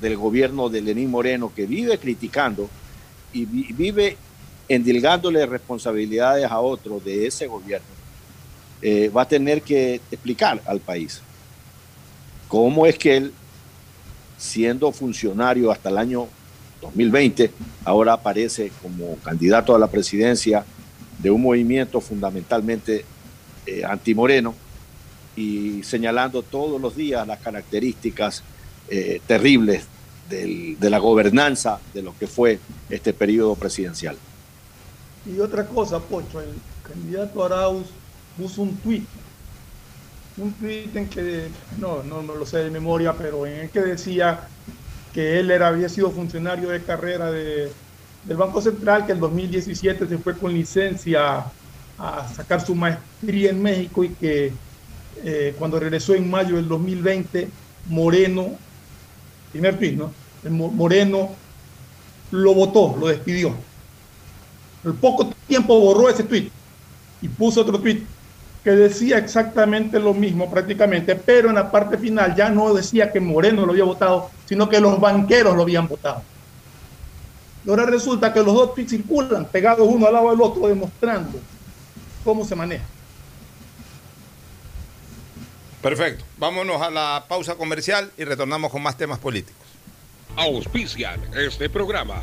del 0.00 0.16
gobierno 0.16 0.68
de 0.68 0.82
Lenín 0.82 1.10
Moreno, 1.10 1.52
que 1.54 1.66
vive 1.66 1.98
criticando 1.98 2.68
y 3.32 3.44
vive 3.44 4.16
endilgándole 4.68 5.46
responsabilidades 5.46 6.44
a 6.50 6.60
otros 6.60 7.04
de 7.04 7.26
ese 7.26 7.46
gobierno, 7.46 7.86
eh, 8.80 9.08
va 9.08 9.22
a 9.22 9.28
tener 9.28 9.62
que 9.62 10.00
explicar 10.10 10.62
al 10.66 10.78
país 10.80 11.20
cómo 12.46 12.86
es 12.86 12.96
que 12.96 13.16
él, 13.16 13.32
siendo 14.36 14.92
funcionario 14.92 15.70
hasta 15.72 15.88
el 15.88 15.98
año 15.98 16.28
2020, 16.80 17.50
ahora 17.84 18.12
aparece 18.12 18.70
como 18.80 19.16
candidato 19.16 19.74
a 19.74 19.78
la 19.78 19.88
presidencia 19.88 20.64
de 21.18 21.30
un 21.30 21.42
movimiento 21.42 22.00
fundamentalmente 22.00 23.04
eh, 23.66 23.84
antimoreno 23.84 24.54
y 25.34 25.82
señalando 25.82 26.42
todos 26.42 26.80
los 26.80 26.94
días 26.94 27.26
las 27.26 27.40
características 27.40 28.42
eh, 28.88 29.20
terribles 29.26 29.84
de 30.28 30.90
la 30.90 30.98
gobernanza 30.98 31.80
de 31.94 32.02
lo 32.02 32.16
que 32.16 32.26
fue 32.26 32.58
este 32.90 33.14
periodo 33.14 33.54
presidencial. 33.54 34.18
Y 35.26 35.40
otra 35.40 35.66
cosa, 35.66 35.98
Pocho, 36.00 36.40
el 36.40 36.54
candidato 36.82 37.44
Arauz 37.44 37.86
puso 38.36 38.62
un 38.62 38.76
tuit, 38.76 39.04
un 40.36 40.52
tuit 40.54 40.94
en 40.96 41.08
que, 41.08 41.48
no, 41.78 42.02
no, 42.02 42.22
no 42.22 42.34
lo 42.34 42.46
sé 42.46 42.58
de 42.58 42.70
memoria, 42.70 43.12
pero 43.12 43.46
en 43.46 43.60
el 43.60 43.70
que 43.70 43.80
decía 43.80 44.48
que 45.12 45.40
él 45.40 45.50
era, 45.50 45.68
había 45.68 45.88
sido 45.88 46.10
funcionario 46.10 46.68
de 46.70 46.82
carrera 46.82 47.30
de, 47.30 47.72
del 48.24 48.36
Banco 48.36 48.60
Central, 48.60 49.06
que 49.06 49.12
en 49.12 49.20
2017 49.20 50.06
se 50.06 50.18
fue 50.18 50.36
con 50.36 50.52
licencia 50.52 51.44
a 51.98 52.28
sacar 52.34 52.64
su 52.64 52.74
maestría 52.74 53.50
en 53.50 53.60
México 53.60 54.04
y 54.04 54.10
que 54.10 54.52
eh, 55.24 55.54
cuando 55.58 55.80
regresó 55.80 56.14
en 56.14 56.30
mayo 56.30 56.56
del 56.56 56.68
2020, 56.68 57.48
Moreno, 57.86 58.52
primer 59.50 59.76
tweet, 59.78 59.96
¿no? 59.96 60.12
Moreno 60.48 61.30
lo 62.30 62.54
votó, 62.54 62.96
lo 62.98 63.08
despidió. 63.08 63.54
Al 64.84 64.94
poco 64.94 65.32
tiempo 65.46 65.78
borró 65.78 66.08
ese 66.08 66.22
tweet 66.22 66.50
y 67.20 67.28
puso 67.28 67.62
otro 67.62 67.80
tweet 67.80 68.02
que 68.62 68.70
decía 68.70 69.18
exactamente 69.18 69.98
lo 69.98 70.14
mismo 70.14 70.50
prácticamente, 70.50 71.14
pero 71.16 71.48
en 71.48 71.56
la 71.56 71.70
parte 71.70 71.96
final 71.96 72.34
ya 72.34 72.48
no 72.48 72.74
decía 72.74 73.10
que 73.10 73.20
Moreno 73.20 73.64
lo 73.64 73.72
había 73.72 73.84
votado, 73.84 74.30
sino 74.46 74.68
que 74.68 74.80
los 74.80 75.00
banqueros 75.00 75.56
lo 75.56 75.62
habían 75.62 75.88
votado. 75.88 76.22
Y 77.64 77.70
ahora 77.70 77.86
resulta 77.86 78.32
que 78.32 78.42
los 78.42 78.54
dos 78.54 78.74
tweets 78.74 78.90
circulan 78.90 79.44
pegados 79.46 79.86
uno 79.88 80.06
al 80.06 80.12
lado 80.12 80.30
del 80.30 80.40
otro, 80.40 80.68
demostrando 80.68 81.38
cómo 82.24 82.44
se 82.44 82.54
maneja. 82.54 82.84
Perfecto. 85.82 86.24
Vámonos 86.36 86.82
a 86.82 86.90
la 86.90 87.24
pausa 87.28 87.54
comercial 87.54 88.10
y 88.16 88.24
retornamos 88.24 88.70
con 88.70 88.82
más 88.82 88.96
temas 88.96 89.18
políticos. 89.18 89.66
Auspician 90.36 91.20
este 91.34 91.70
programa. 91.70 92.22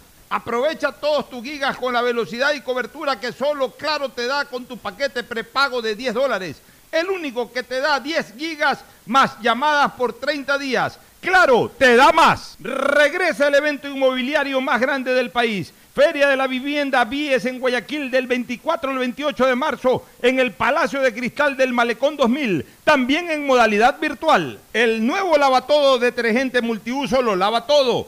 Aprovecha 0.31 0.93
todos 0.93 1.29
tus 1.29 1.43
gigas 1.43 1.75
con 1.75 1.91
la 1.91 2.01
velocidad 2.01 2.53
y 2.53 2.61
cobertura 2.61 3.19
que 3.19 3.33
solo 3.33 3.71
Claro 3.71 4.07
te 4.07 4.27
da 4.27 4.45
con 4.45 4.63
tu 4.63 4.77
paquete 4.77 5.23
prepago 5.23 5.81
de 5.81 5.93
10 5.93 6.13
dólares. 6.13 6.61
El 6.89 7.09
único 7.09 7.51
que 7.51 7.63
te 7.63 7.81
da 7.81 7.99
10 7.99 8.35
gigas 8.37 8.79
más 9.05 9.37
llamadas 9.41 9.91
por 9.91 10.13
30 10.13 10.57
días. 10.57 10.97
Claro, 11.19 11.69
te 11.77 11.97
da 11.97 12.13
más. 12.13 12.55
Regresa 12.61 13.49
el 13.49 13.55
evento 13.55 13.89
inmobiliario 13.89 14.61
más 14.61 14.79
grande 14.79 15.13
del 15.13 15.31
país. 15.31 15.73
Feria 15.93 16.29
de 16.29 16.37
la 16.37 16.47
Vivienda 16.47 17.03
Vies 17.03 17.43
en 17.43 17.59
Guayaquil 17.59 18.09
del 18.09 18.25
24 18.25 18.89
al 18.89 18.99
28 18.99 19.45
de 19.45 19.55
marzo 19.55 20.05
en 20.21 20.39
el 20.39 20.53
Palacio 20.53 21.01
de 21.01 21.13
Cristal 21.13 21.57
del 21.57 21.73
Malecón 21.73 22.15
2000, 22.15 22.65
también 22.85 23.29
en 23.29 23.45
modalidad 23.45 23.99
virtual. 23.99 24.61
El 24.71 25.05
nuevo 25.05 25.37
lavatodo 25.37 25.99
detergente 25.99 26.61
multiuso 26.61 27.21
lo 27.21 27.35
lava 27.35 27.67
todo, 27.67 28.07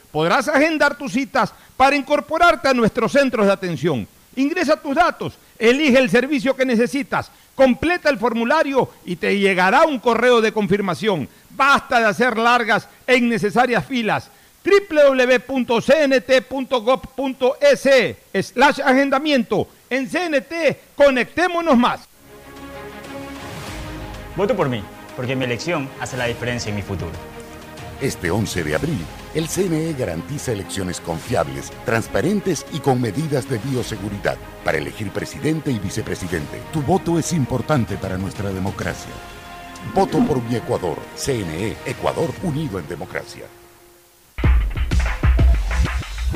podrás 0.11 0.47
agendar 0.47 0.97
tus 0.97 1.13
citas 1.13 1.53
para 1.77 1.95
incorporarte 1.95 2.67
a 2.67 2.73
nuestros 2.73 3.11
centros 3.11 3.45
de 3.45 3.51
atención. 3.51 4.07
Ingresa 4.35 4.77
tus 4.77 4.95
datos, 4.95 5.33
elige 5.59 5.99
el 5.99 6.09
servicio 6.09 6.55
que 6.55 6.65
necesitas, 6.65 7.31
completa 7.55 8.09
el 8.09 8.17
formulario 8.17 8.89
y 9.05 9.17
te 9.17 9.37
llegará 9.37 9.83
un 9.85 9.99
correo 9.99 10.41
de 10.41 10.53
confirmación. 10.53 11.27
Basta 11.49 11.99
de 11.99 12.05
hacer 12.05 12.37
largas 12.37 12.87
e 13.05 13.17
innecesarias 13.17 13.85
filas 13.85 14.29
www.cnt.gov.es 14.63 15.67
slash 18.47 18.79
agendamiento. 18.81 19.67
En 19.89 20.07
CNT, 20.07 20.77
conectémonos 20.95 21.77
más. 21.77 22.01
Voto 24.35 24.55
por 24.55 24.69
mí, 24.69 24.81
porque 25.15 25.35
mi 25.35 25.45
elección 25.45 25.89
hace 25.99 26.15
la 26.15 26.25
diferencia 26.25 26.69
en 26.69 26.75
mi 26.75 26.81
futuro. 26.81 27.30
Este 28.01 28.31
11 28.31 28.63
de 28.63 28.73
abril, 28.73 29.05
el 29.35 29.47
CNE 29.47 29.93
garantiza 29.93 30.51
elecciones 30.51 30.99
confiables, 30.99 31.71
transparentes 31.85 32.65
y 32.73 32.79
con 32.79 32.99
medidas 32.99 33.47
de 33.47 33.59
bioseguridad 33.59 34.37
para 34.65 34.79
elegir 34.79 35.11
presidente 35.11 35.69
y 35.69 35.77
vicepresidente. 35.77 36.63
Tu 36.73 36.81
voto 36.81 37.19
es 37.19 37.31
importante 37.31 37.97
para 37.97 38.17
nuestra 38.17 38.49
democracia. 38.49 39.11
Voto 39.93 40.17
por 40.25 40.41
mi 40.41 40.55
Ecuador. 40.55 40.97
CNE, 41.15 41.77
Ecuador 41.85 42.31
unido 42.41 42.79
en 42.79 42.87
democracia. 42.87 43.43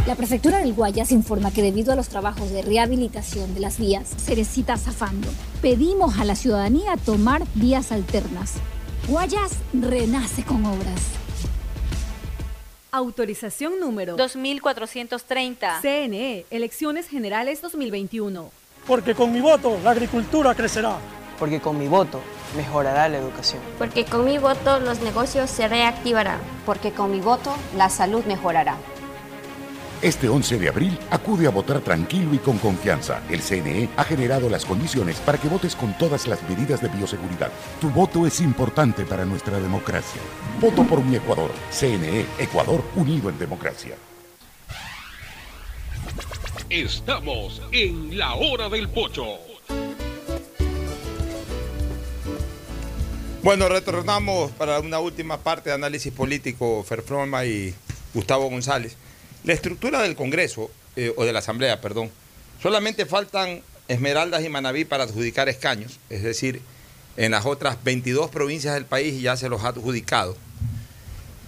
La 0.05 0.13
prefectura 0.13 0.59
del 0.59 0.75
Guayas 0.75 1.11
informa 1.11 1.49
que 1.49 1.63
debido 1.63 1.91
a 1.91 1.95
los 1.95 2.09
trabajos 2.09 2.51
de 2.51 2.61
rehabilitación 2.61 3.55
de 3.55 3.61
las 3.61 3.79
vías, 3.79 4.07
se 4.17 4.35
necesita 4.35 4.77
zafando. 4.77 5.29
Pedimos 5.63 6.19
a 6.19 6.25
la 6.25 6.35
ciudadanía 6.35 6.95
tomar 6.95 7.41
vías 7.55 7.91
alternas. 7.91 8.53
Guayas 9.07 9.53
renace 9.73 10.43
con 10.43 10.63
obras. 10.63 11.24
Autorización 12.95 13.77
número 13.81 14.15
2430. 14.15 15.81
CNE, 15.81 16.45
Elecciones 16.49 17.09
Generales 17.09 17.61
2021. 17.61 18.49
Porque 18.87 19.13
con 19.13 19.33
mi 19.33 19.41
voto 19.41 19.77
la 19.83 19.91
agricultura 19.91 20.55
crecerá. 20.55 20.95
Porque 21.37 21.59
con 21.59 21.77
mi 21.77 21.89
voto 21.89 22.21
mejorará 22.55 23.09
la 23.09 23.17
educación. 23.17 23.61
Porque 23.77 24.05
con 24.05 24.23
mi 24.23 24.37
voto 24.37 24.79
los 24.79 25.01
negocios 25.01 25.49
se 25.49 25.67
reactivarán. 25.67 26.39
Porque 26.65 26.93
con 26.93 27.11
mi 27.11 27.19
voto 27.19 27.53
la 27.75 27.89
salud 27.89 28.23
mejorará. 28.23 28.77
Este 30.01 30.27
11 30.27 30.59
de 30.59 30.69
abril 30.69 30.99
acude 31.09 31.47
a 31.47 31.51
votar 31.51 31.79
tranquilo 31.79 32.33
y 32.33 32.37
con 32.37 32.57
confianza. 32.57 33.21
El 33.29 33.41
CNE 33.41 33.89
ha 33.95 34.03
generado 34.03 34.49
las 34.49 34.65
condiciones 34.65 35.17
para 35.17 35.37
que 35.39 35.47
votes 35.47 35.75
con 35.75 35.97
todas 35.97 36.27
las 36.27 36.41
medidas 36.49 36.81
de 36.81 36.89
bioseguridad. 36.89 37.51
Tu 37.79 37.89
voto 37.89 38.27
es 38.27 38.41
importante 38.41 39.05
para 39.05 39.25
nuestra 39.25 39.59
democracia. 39.59 40.21
Voto 40.59 40.83
por 40.83 41.03
mi 41.03 41.15
Ecuador. 41.15 41.51
CNE, 41.71 42.25
Ecuador 42.37 42.83
unido 42.95 43.29
en 43.29 43.39
democracia. 43.39 43.95
Estamos 46.69 47.61
en 47.71 48.17
la 48.17 48.35
hora 48.35 48.69
del 48.69 48.89
pocho. 48.89 49.39
Bueno, 53.43 53.69
retornamos 53.69 54.51
para 54.51 54.79
una 54.79 54.99
última 54.99 55.37
parte 55.37 55.69
de 55.69 55.75
análisis 55.75 56.11
político, 56.11 56.83
Ferfroma 56.83 57.45
y 57.45 57.75
Gustavo 58.13 58.49
González. 58.49 58.97
La 59.45 59.53
estructura 59.53 60.01
del 60.01 60.15
Congreso, 60.15 60.71
eh, 60.95 61.13
o 61.15 61.23
de 61.23 61.31
la 61.31 61.37
Asamblea, 61.39 61.79
perdón, 61.79 62.09
solamente 62.63 63.05
faltan 63.05 63.61
Esmeraldas 63.87 64.43
y 64.43 64.49
Manabí 64.49 64.85
para 64.85 65.03
adjudicar 65.03 65.47
escaños, 65.49 65.99
es 66.09 66.23
decir, 66.23 66.61
en 67.15 67.31
las 67.31 67.45
otras 67.45 67.83
22 67.83 68.31
provincias 68.31 68.73
del 68.73 68.85
país 68.85 69.21
ya 69.21 69.37
se 69.37 69.47
los 69.47 69.63
ha 69.63 69.67
adjudicado. 69.67 70.35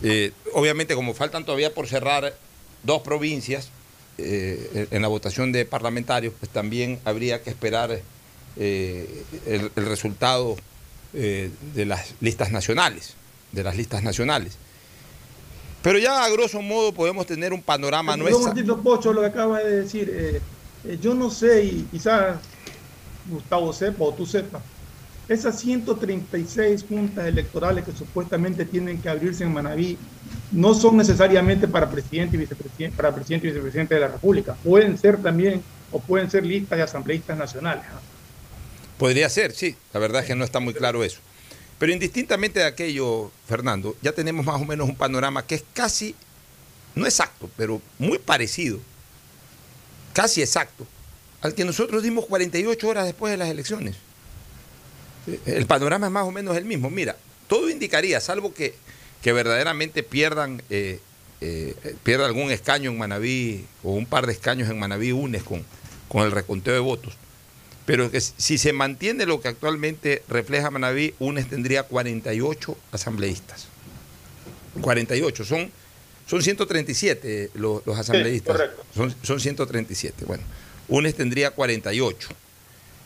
Eh, 0.04 0.32
obviamente, 0.54 0.94
como 0.94 1.16
faltan 1.16 1.44
todavía 1.44 1.74
por 1.74 1.88
cerrar 1.88 2.38
dos 2.84 3.02
provincias 3.02 3.70
eh, 4.20 4.88
en 4.92 5.02
la 5.02 5.08
votación 5.08 5.52
de 5.52 5.66
parlamentarios, 5.66 6.36
pues 6.40 6.52
también 6.52 7.00
habría 7.04 7.42
que 7.42 7.50
esperar 7.50 8.00
el, 8.58 9.08
el, 9.48 9.86
resultado 9.88 10.56
de 11.14 11.86
las 11.86 12.14
listas 12.22 12.52
nacionales, 12.52 13.16
de 13.52 13.64
las 13.64 13.76
listas 13.76 14.04
nacionales. 14.04 14.58
Pero 15.88 16.00
ya 16.00 16.26
a 16.26 16.30
grosso 16.30 16.62
modo 16.62 16.92
podemos 16.92 17.26
tener 17.26 17.54
un 17.54 17.62
panorama 17.62 18.18
Yo, 18.18 18.24
nuestro. 18.24 18.44
Martito 18.48 18.82
Pocho, 18.82 19.14
lo 19.14 19.22
que 19.22 19.28
acaba 19.28 19.60
de 19.60 19.84
decir, 19.84 20.12
eh, 20.14 20.42
eh, 20.84 21.00
yo 21.02 21.14
no 21.14 21.32
sé, 21.32 21.64
y 21.64 21.88
quizás 21.90 22.36
Gustavo 23.30 23.72
sepa 23.72 24.04
o 24.04 24.14
tú 24.14 24.26
sepas, 24.26 24.62
esas 25.30 25.58
136 25.62 26.84
juntas 26.90 27.26
electorales 27.26 27.86
que 27.86 27.94
supuestamente 27.94 28.66
tienen 28.66 29.02
que 29.02 29.08
abrirse 29.08 29.46
en 29.46 29.54
Manabí 29.54 29.98
no 30.52 30.74
son 30.74 30.98
necesariamente 30.98 31.70
para 31.70 31.90
presidente 31.90 32.36
y 32.36 32.40
vicepresidente, 32.42 32.98
para 32.98 33.16
presidente 33.16 33.48
y 33.48 33.52
vicepresidente 33.52 33.96
de 33.96 34.02
la 34.02 34.10
República. 34.10 34.58
Pueden 34.66 34.98
ser 34.98 35.24
también, 35.24 35.64
o 35.94 36.02
pueden 36.02 36.30
ser 36.30 36.46
listas 36.46 36.78
de 36.78 36.84
asambleístas 36.84 37.38
nacionales. 37.38 37.86
¿no? 37.86 38.02
Podría 38.98 39.30
ser, 39.30 39.54
sí. 39.54 39.78
La 39.94 40.02
verdad 40.02 40.20
es 40.20 40.28
que 40.28 40.36
no 40.36 40.44
está 40.44 40.60
muy 40.60 40.74
claro 40.74 41.06
eso. 41.06 41.22
Pero 41.80 41.92
indistintamente 41.92 42.60
de 42.60 42.66
aquello, 42.66 43.32
Fernando, 43.48 43.96
ya 44.02 44.12
tenemos 44.12 44.46
más 44.46 44.62
o 44.62 44.66
menos 44.66 44.90
un 44.90 44.96
panorama 44.96 45.46
que 45.46 45.56
es 45.56 45.64
casi, 45.74 46.16
no 46.96 47.06
exacto, 47.06 47.50
pero 47.56 47.82
muy 48.00 48.18
parecido, 48.18 48.80
casi 50.14 50.42
exacto, 50.42 50.88
al 51.42 51.54
que 51.54 51.66
nosotros 51.66 52.02
dimos 52.02 52.26
48 52.26 52.88
horas 52.88 53.06
después 53.06 53.32
de 53.32 53.38
las 53.38 53.50
elecciones. 53.50 53.96
El 55.46 55.66
panorama 55.68 56.08
es 56.08 56.14
más 56.14 56.26
o 56.26 56.32
menos 56.32 56.58
el 56.58 56.66
mismo. 56.66 56.90
Mira, 56.90 57.16
todo 57.48 57.70
indicaría, 57.70 58.20
salvo 58.22 58.54
que, 58.54 58.74
que 59.22 59.34
verdaderamente 59.34 60.02
pierdan 60.02 60.64
eh, 60.70 61.00
eh, 61.40 61.76
pierde 62.04 62.26
algún 62.26 62.50
escaño 62.52 62.90
en 62.90 62.98
Manabí 62.98 63.66
o 63.84 63.92
un 63.92 64.08
par 64.08 64.26
de 64.26 64.34
escaños 64.34 64.70
en 64.70 64.80
Manabí 64.80 65.12
UNES 65.12 65.44
con, 65.44 65.64
con 66.08 66.24
el 66.24 66.32
reconteo 66.32 66.74
de 66.74 66.80
votos. 66.80 67.14
Pero 67.88 68.12
que 68.12 68.20
si 68.20 68.58
se 68.58 68.74
mantiene 68.74 69.26
lo 69.26 69.40
que 69.40 69.48
actualmente 69.48 70.22
refleja 70.28 70.70
Manabí, 70.70 71.16
UNES 71.20 71.48
tendría 71.48 71.84
48 71.84 72.78
asambleístas. 72.92 73.68
48, 74.82 75.46
son, 75.46 75.72
son 76.28 76.44
137 76.44 77.52
los, 77.54 77.86
los 77.86 77.98
asambleístas. 77.98 78.72
son, 78.94 79.16
son 79.24 79.40
137. 79.40 80.26
Bueno, 80.26 80.44
UNES 80.90 81.16
tendría 81.16 81.52
48. 81.52 82.28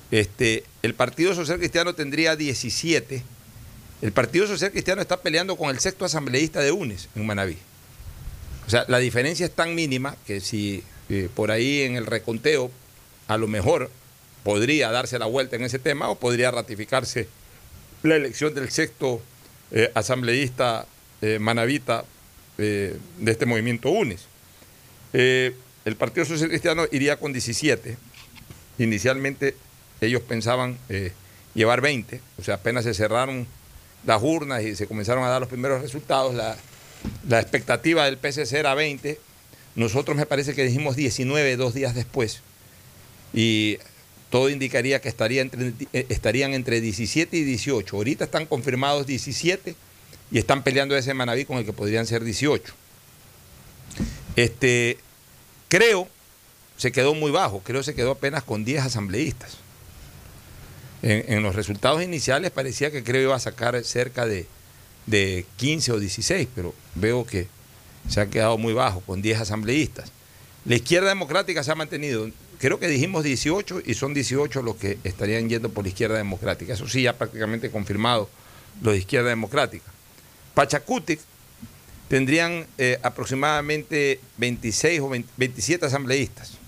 Este, 0.09 0.63
el 0.81 0.95
Partido 0.95 1.35
Social 1.35 1.59
Cristiano 1.59 1.93
tendría 1.93 2.35
17. 2.35 3.23
El 4.01 4.11
Partido 4.13 4.47
Social 4.47 4.71
Cristiano 4.71 4.99
está 4.99 5.21
peleando 5.21 5.57
con 5.57 5.69
el 5.69 5.79
sexto 5.79 6.05
asambleísta 6.05 6.59
de 6.59 6.71
UNES 6.71 7.07
en 7.15 7.27
Manabí. 7.27 7.59
O 8.65 8.69
sea, 8.71 8.85
la 8.87 8.97
diferencia 8.97 9.45
es 9.45 9.51
tan 9.51 9.75
mínima 9.75 10.17
que 10.25 10.39
si 10.39 10.83
eh, 11.09 11.29
por 11.35 11.51
ahí 11.51 11.81
en 11.81 11.97
el 11.97 12.07
reconteo 12.07 12.71
a 13.27 13.37
lo 13.37 13.47
mejor 13.47 13.91
podría 14.43 14.91
darse 14.91 15.19
la 15.19 15.25
vuelta 15.25 15.55
en 15.55 15.63
ese 15.63 15.79
tema 15.79 16.09
o 16.09 16.15
podría 16.15 16.51
ratificarse 16.51 17.27
la 18.03 18.15
elección 18.15 18.53
del 18.53 18.69
sexto 18.71 19.21
eh, 19.71 19.91
asambleísta 19.93 20.85
eh, 21.21 21.39
manavita 21.39 22.05
de 22.57 22.99
este 23.25 23.47
movimiento 23.47 23.89
UNES. 23.89 24.27
el 25.13 25.95
Partido 25.97 26.27
Social 26.27 26.49
Cristiano 26.49 26.85
iría 26.91 27.17
con 27.17 27.33
17. 27.33 27.97
Inicialmente 28.77 29.55
ellos 29.99 30.21
pensaban 30.21 30.77
llevar 31.53 31.81
20, 31.81 32.21
o 32.37 32.43
sea, 32.43 32.55
apenas 32.55 32.83
se 32.83 32.93
cerraron 32.93 33.47
las 34.05 34.21
urnas 34.21 34.63
y 34.63 34.75
se 34.75 34.87
comenzaron 34.87 35.23
a 35.23 35.29
dar 35.29 35.39
los 35.39 35.49
primeros 35.49 35.81
resultados, 35.81 36.33
la, 36.33 36.55
la 37.27 37.39
expectativa 37.39 38.05
del 38.05 38.17
PCC 38.17 38.53
era 38.53 38.73
20, 38.73 39.19
nosotros 39.75 40.17
me 40.17 40.25
parece 40.25 40.53
que 40.53 40.63
dijimos 40.63 40.95
19 40.95 41.57
dos 41.57 41.73
días 41.73 41.93
después, 41.95 42.41
y 43.33 43.77
todo 44.31 44.49
indicaría 44.49 45.01
que 45.01 45.09
eh, 45.09 46.05
estarían 46.09 46.53
entre 46.53 46.81
17 46.81 47.35
y 47.37 47.43
18. 47.43 47.95
Ahorita 47.95 48.23
están 48.23 48.45
confirmados 48.45 49.05
17 49.05 49.75
y 50.31 50.37
están 50.39 50.63
peleando 50.63 50.95
ese 50.95 51.13
Manaví 51.13 51.43
con 51.45 51.57
el 51.57 51.65
que 51.65 51.73
podrían 51.73 52.07
ser 52.07 52.23
18. 52.23 52.73
Este, 54.37 54.97
creo, 55.67 56.07
se 56.77 56.93
quedó 56.93 57.13
muy 57.13 57.29
bajo, 57.29 57.59
creo 57.59 57.83
se 57.83 57.93
quedó 57.93 58.11
apenas 58.11 58.43
con 58.43 58.63
10 58.63 58.85
asambleístas. 58.85 59.57
En, 61.03 61.41
los 61.43 61.55
resultados 61.55 62.01
iniciales 62.01 62.51
parecía 62.51 62.91
que 62.91 63.03
creo 63.03 63.23
iba 63.23 63.35
a 63.35 63.39
sacar 63.39 63.83
cerca 63.83 64.25
de 64.25 65.45
15 65.57 65.91
o 65.91 65.99
16, 65.99 66.47
pero 66.55 66.73
veo 66.95 67.25
que 67.25 67.47
se 68.07 68.21
ha 68.21 68.29
quedado 68.29 68.57
muy 68.57 68.73
bajo, 68.73 69.01
con 69.01 69.21
10 69.21 69.41
asambleístas. 69.41 70.11
La 70.65 70.75
izquierda 70.75 71.09
democrática 71.09 71.63
se 71.63 71.71
ha 71.71 71.75
mantenido, 71.75 72.29
creo 72.59 72.79
que 72.79 72.87
dijimos 72.87 73.23
18 73.23 73.81
y 73.85 73.93
son 73.95 74.13
18 74.13 74.61
los 74.61 74.75
que 74.75 74.99
estarían 75.03 75.49
yendo 75.49 75.69
por 75.69 75.83
la 75.83 75.89
izquierda 75.89 76.17
democrática. 76.17 76.73
Eso 76.73 76.87
sí, 76.87 77.03
ya 77.03 77.17
prácticamente 77.17 77.71
confirmado 77.71 78.29
los 78.81 78.93
de 78.93 78.99
izquierda 78.99 79.29
democrática. 79.29 79.91
Pachacutic 80.53 81.19
tendrían 82.07 82.67
eh, 82.77 82.99
aproximadamente 83.01 84.19
26 84.37 85.01
o 85.01 85.09
27 85.37 85.85
asambleístas 85.85 86.61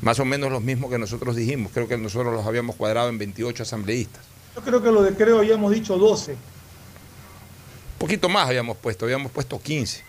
más 0.00 0.20
o 0.20 0.24
menos 0.24 0.50
los 0.50 0.62
mismos 0.62 0.90
que 0.90 0.98
nosotros 0.98 1.36
dijimos. 1.36 1.72
Creo 1.72 1.88
que 1.88 1.98
nosotros 1.98 2.32
los 2.32 2.46
habíamos 2.46 2.76
cuadrado 2.76 3.08
en 3.08 3.18
28 3.18 3.62
asambleístas. 3.62 4.24
Yo 4.54 4.62
creo 4.62 4.82
que 4.82 4.90
lo 4.90 5.02
de 5.02 5.14
creo 5.14 5.38
habíamos 5.38 5.72
dicho 5.72 5.96
12. 5.96 6.32
Un 6.32 6.38
poquito 7.98 8.28
más 8.28 8.48
habíamos 8.48 8.76
puesto, 8.76 9.04
habíamos 9.04 9.32
puesto 9.32 9.60
15. 9.60 10.07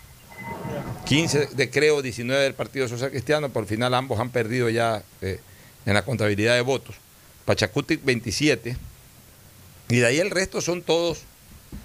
15 1.06 1.46
de 1.46 1.70
creo, 1.70 2.02
19 2.02 2.42
del 2.42 2.54
Partido 2.54 2.88
Social 2.88 3.10
Cristiano, 3.10 3.48
por 3.48 3.66
final 3.66 3.94
ambos 3.94 4.20
han 4.20 4.30
perdido 4.30 4.68
ya 4.70 5.02
eh, 5.22 5.40
en 5.86 5.94
la 5.94 6.04
contabilidad 6.04 6.54
de 6.54 6.60
votos. 6.60 6.96
Pachacutic 7.44 8.04
27. 8.04 8.76
Y 9.88 9.96
de 9.96 10.06
ahí 10.06 10.18
el 10.18 10.30
resto 10.30 10.60
son 10.60 10.82
todos 10.82 11.22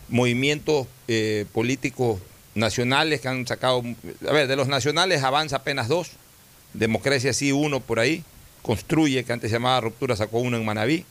movimientos 0.10 0.88
eh, 1.07 1.45
políticos 1.53 2.19
nacionales 2.53 3.22
que 3.22 3.27
han 3.27 3.48
sacado... 3.48 3.84
A 4.27 4.32
ver, 4.32 4.48
de 4.48 4.56
los 4.56 4.68
nacionales 4.68 5.23
avanza 5.23 5.57
apenas 5.57 5.88
dos 5.88 6.11
Democracia 6.76 7.34
sí, 7.34 7.52
uno 7.52 7.80
por 7.80 7.99
ahí. 7.99 8.23
Construye, 8.61 9.23
que 9.23 9.34
antes 9.34 9.49
se 9.49 9.56
llamaba 9.56 9.82
Ruptura, 9.82 10.15
sacó 10.15 10.40
uno 10.40 10.57
en 10.57 10.65
Manabí. 10.65 11.06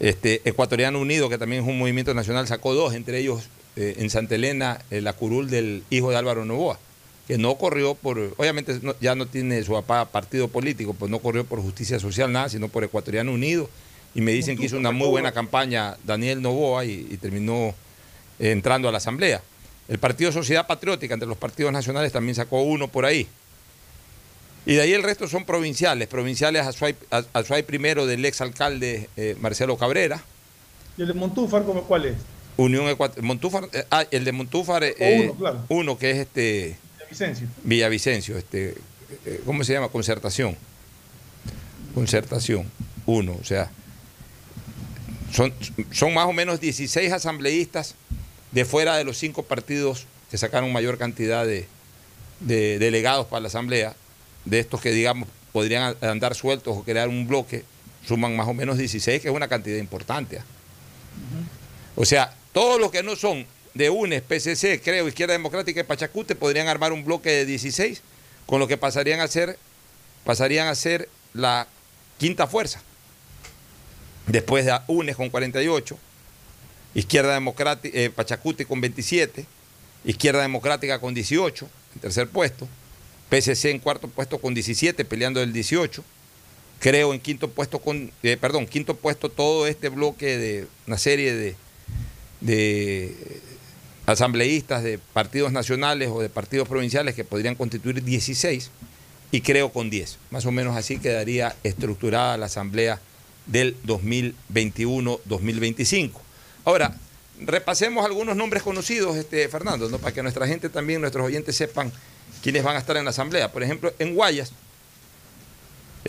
Este, 0.00 0.40
Ecuatoriano 0.48 1.00
Unido, 1.00 1.28
que 1.28 1.38
también 1.38 1.62
es 1.62 1.68
un 1.68 1.78
movimiento 1.78 2.14
nacional, 2.14 2.46
sacó 2.46 2.74
dos, 2.74 2.94
entre 2.94 3.18
ellos 3.18 3.48
eh, 3.80 3.94
en 3.98 4.10
Santa 4.10 4.34
Elena, 4.34 4.80
la 4.90 5.12
curul 5.12 5.48
del 5.48 5.84
hijo 5.88 6.10
de 6.10 6.16
Álvaro 6.16 6.44
Novoa, 6.44 6.80
que 7.28 7.38
no 7.38 7.54
corrió 7.54 7.94
por, 7.94 8.18
obviamente 8.36 8.80
ya 9.00 9.14
no 9.14 9.26
tiene 9.26 9.62
su 9.62 9.72
papá 9.72 10.06
partido 10.06 10.48
político, 10.48 10.94
pues 10.94 11.12
no 11.12 11.20
corrió 11.20 11.44
por 11.44 11.62
justicia 11.62 12.00
social 12.00 12.32
nada, 12.32 12.48
sino 12.48 12.66
por 12.66 12.82
Ecuatoriano 12.82 13.30
Unido. 13.32 13.70
Y 14.16 14.20
me 14.20 14.32
dicen 14.32 14.58
que 14.58 14.66
hizo 14.66 14.76
una 14.76 14.90
muy 14.90 15.06
buena 15.06 15.30
campaña 15.30 15.96
Daniel 16.04 16.42
Novoa 16.42 16.84
y, 16.86 17.16
terminó 17.20 17.72
entrando 18.40 18.88
a 18.88 18.92
la 18.92 18.98
Asamblea. 18.98 19.42
El 19.86 19.98
Partido 19.98 20.32
Sociedad 20.32 20.66
Patriótica, 20.66 21.14
entre 21.14 21.28
los 21.28 21.38
partidos 21.38 21.72
nacionales, 21.72 22.10
también 22.10 22.34
sacó 22.34 22.62
uno 22.62 22.88
por 22.88 23.04
ahí. 23.04 23.28
Y 24.66 24.74
de 24.74 24.80
ahí 24.80 24.92
el 24.92 25.04
resto 25.04 25.28
son 25.28 25.44
provinciales, 25.44 26.08
provinciales 26.08 26.66
a 26.66 27.44
Suay 27.44 27.62
primero 27.62 28.06
del 28.06 28.24
exalcalde 28.24 29.08
eh, 29.16 29.36
Marcelo 29.40 29.76
Cabrera. 29.76 30.20
¿Y 30.96 31.02
el 31.02 31.08
de 31.08 31.14
Montúfar 31.14 31.62
cuál 31.62 32.06
es? 32.06 32.16
Unión 32.58 32.88
Ecuatoriana. 32.88 33.26
Montúfar, 33.26 33.68
eh, 33.72 33.84
ah, 33.90 34.04
el 34.10 34.24
de 34.24 34.32
Montúfar, 34.32 34.82
eh, 34.84 35.20
uno, 35.22 35.34
claro. 35.34 35.64
uno, 35.68 35.98
que 35.98 36.10
es 36.10 36.16
este. 36.18 36.76
Villavicencio. 36.98 37.48
Villavicencio, 37.62 38.36
este, 38.36 38.74
¿cómo 39.46 39.64
se 39.64 39.72
llama? 39.72 39.88
Concertación. 39.88 40.56
Concertación, 41.94 42.66
uno, 43.06 43.36
o 43.40 43.44
sea. 43.44 43.70
Son, 45.32 45.54
son 45.92 46.14
más 46.14 46.26
o 46.26 46.32
menos 46.32 46.60
16 46.60 47.12
asambleístas 47.12 47.94
de 48.50 48.64
fuera 48.64 48.96
de 48.96 49.04
los 49.04 49.18
cinco 49.18 49.42
partidos 49.44 50.06
que 50.30 50.38
sacaron 50.38 50.72
mayor 50.72 50.98
cantidad 50.98 51.46
de, 51.46 51.68
de 52.40 52.78
delegados 52.78 53.26
para 53.26 53.40
la 53.40 53.48
asamblea 53.48 53.94
de 54.46 54.58
estos 54.58 54.80
que, 54.80 54.90
digamos, 54.90 55.28
podrían 55.52 55.96
andar 56.00 56.34
sueltos 56.34 56.76
o 56.76 56.82
crear 56.82 57.08
un 57.08 57.28
bloque, 57.28 57.64
suman 58.06 58.36
más 58.36 58.48
o 58.48 58.54
menos 58.54 58.78
16, 58.78 59.22
que 59.22 59.28
es 59.28 59.34
una 59.34 59.48
cantidad 59.48 59.78
importante. 59.78 60.38
¿ah? 60.38 60.44
O 61.94 62.04
sea, 62.04 62.32
todos 62.52 62.80
los 62.80 62.90
que 62.90 63.02
no 63.02 63.16
son 63.16 63.46
de 63.74 63.90
UNES, 63.90 64.22
PCC, 64.22 64.80
creo, 64.82 65.06
Izquierda 65.06 65.32
Democrática 65.32 65.80
y 65.80 65.84
Pachacute 65.84 66.34
podrían 66.34 66.68
armar 66.68 66.92
un 66.92 67.04
bloque 67.04 67.30
de 67.30 67.46
16, 67.46 68.02
con 68.46 68.60
lo 68.60 68.66
que 68.66 68.76
pasarían 68.76 69.20
a 69.20 69.28
ser, 69.28 69.58
pasarían 70.24 70.68
a 70.68 70.74
ser 70.74 71.08
la 71.34 71.68
quinta 72.18 72.46
fuerza. 72.46 72.82
Después 74.26 74.64
de 74.64 74.76
UNES 74.88 75.16
con 75.16 75.30
48, 75.30 75.98
Izquierda 76.94 77.34
Democrática, 77.34 77.96
eh, 77.96 78.10
Pachacute 78.10 78.66
con 78.66 78.80
27, 78.80 79.46
Izquierda 80.04 80.42
Democrática 80.42 80.98
con 80.98 81.14
18, 81.14 81.68
en 81.94 82.00
tercer 82.00 82.28
puesto, 82.28 82.66
PCC 83.28 83.66
en 83.66 83.78
cuarto 83.78 84.08
puesto 84.08 84.38
con 84.38 84.54
17, 84.54 85.04
peleando 85.04 85.40
el 85.42 85.52
18. 85.52 86.02
Creo 86.80 87.12
en 87.12 87.20
quinto 87.20 87.50
puesto 87.50 87.78
con, 87.80 88.10
eh, 88.22 88.36
perdón, 88.36 88.66
quinto 88.66 88.96
puesto 88.96 89.28
todo 89.28 89.66
este 89.66 89.88
bloque 89.88 90.38
de 90.38 90.66
una 90.86 90.96
serie 90.96 91.34
de, 91.34 91.56
de 92.40 93.14
asambleístas 94.06 94.82
de 94.82 94.98
partidos 94.98 95.52
nacionales 95.52 96.08
o 96.10 96.20
de 96.20 96.30
partidos 96.30 96.66
provinciales 96.66 97.14
que 97.14 97.24
podrían 97.24 97.54
constituir 97.54 98.02
16 98.02 98.70
y 99.30 99.42
creo 99.42 99.70
con 99.70 99.90
10. 99.90 100.16
Más 100.30 100.46
o 100.46 100.52
menos 100.52 100.74
así 100.76 100.98
quedaría 100.98 101.54
estructurada 101.62 102.38
la 102.38 102.46
asamblea 102.46 102.98
del 103.46 103.76
2021-2025. 103.84 106.12
Ahora, 106.64 106.96
repasemos 107.40 108.04
algunos 108.04 108.36
nombres 108.36 108.62
conocidos, 108.62 109.16
este, 109.16 109.48
Fernando, 109.48 109.88
¿no? 109.88 109.98
para 109.98 110.14
que 110.14 110.22
nuestra 110.22 110.46
gente 110.46 110.68
también, 110.68 111.00
nuestros 111.00 111.26
oyentes 111.26 111.56
sepan 111.56 111.92
quienes 112.42 112.62
van 112.62 112.76
a 112.76 112.78
estar 112.78 112.96
en 112.96 113.04
la 113.04 113.10
asamblea. 113.10 113.52
Por 113.52 113.62
ejemplo, 113.62 113.92
en 113.98 114.14
Guayas, 114.14 114.52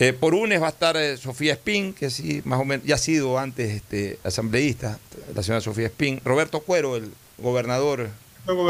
eh, 0.00 0.12
por 0.14 0.34
UNES 0.34 0.62
va 0.62 0.66
a 0.66 0.70
estar 0.70 0.96
eh, 0.96 1.16
Sofía 1.18 1.52
Espín, 1.52 1.92
que 1.92 2.08
sí, 2.08 2.40
más 2.44 2.58
o 2.58 2.64
menos, 2.64 2.86
ya 2.86 2.94
ha 2.94 2.98
sido 2.98 3.38
antes 3.38 3.70
este, 3.70 4.18
asambleísta, 4.24 4.98
la 5.34 5.42
señora 5.42 5.60
Sofía 5.60 5.86
Espín. 5.86 6.20
Roberto 6.24 6.60
Cuero, 6.60 6.96
el 6.96 7.12
gobernador, 7.36 8.08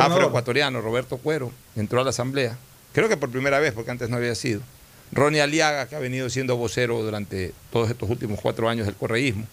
afroecuatoriano, 0.01 0.81
Roberto 0.81 1.19
Cuero, 1.19 1.53
entró 1.77 2.01
a 2.01 2.05
la 2.05 2.11
asamblea. 2.11 2.59
Creo 2.93 3.09
que 3.09 3.17
por 3.17 3.31
primera 3.31 3.61
vez, 3.61 3.73
porque 3.73 3.93
antes 3.93 4.11
no 4.11 4.17
había 4.17 4.35
sido. 4.35 4.61
Ronnie 5.13 5.41
Aliaga, 5.41 5.87
que 5.89 5.97
ha 5.97 6.01
venido 6.01 6.29
siendo 6.31 6.57
vocero 6.57 7.03
durante 7.03 7.53
todos 7.73 7.91
estos 7.91 8.11
últimos 8.11 8.41
cuatro 8.41 8.69
años 8.69 8.87
del 8.87 8.97
correísmo. 8.97 9.47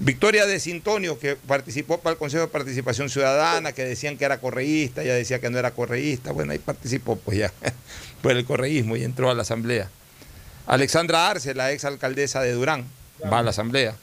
Victoria 0.00 0.46
de 0.46 0.60
Sintonio, 0.60 1.18
que 1.18 1.34
participó 1.34 1.98
para 1.98 2.12
el 2.12 2.18
Consejo 2.18 2.42
de 2.42 2.48
Participación 2.48 3.10
Ciudadana, 3.10 3.72
que 3.72 3.84
decían 3.84 4.16
que 4.16 4.24
era 4.24 4.38
correísta, 4.38 5.02
ella 5.02 5.14
decía 5.14 5.40
que 5.40 5.50
no 5.50 5.58
era 5.58 5.72
correísta, 5.72 6.30
bueno, 6.30 6.52
ahí 6.52 6.60
participó 6.60 7.16
pues 7.16 7.38
ya 7.38 7.52
por 8.22 8.32
el 8.32 8.44
correísmo 8.44 8.94
y 8.94 9.02
entró 9.02 9.28
a 9.30 9.34
la 9.34 9.42
asamblea. 9.42 9.90
Alexandra 10.68 11.28
Arce, 11.30 11.54
la 11.54 11.72
ex 11.72 11.84
alcaldesa 11.84 12.40
de 12.42 12.52
Durán, 12.52 12.84
va 13.32 13.38
a 13.38 13.42
la 13.42 13.50
asamblea. 13.50 13.94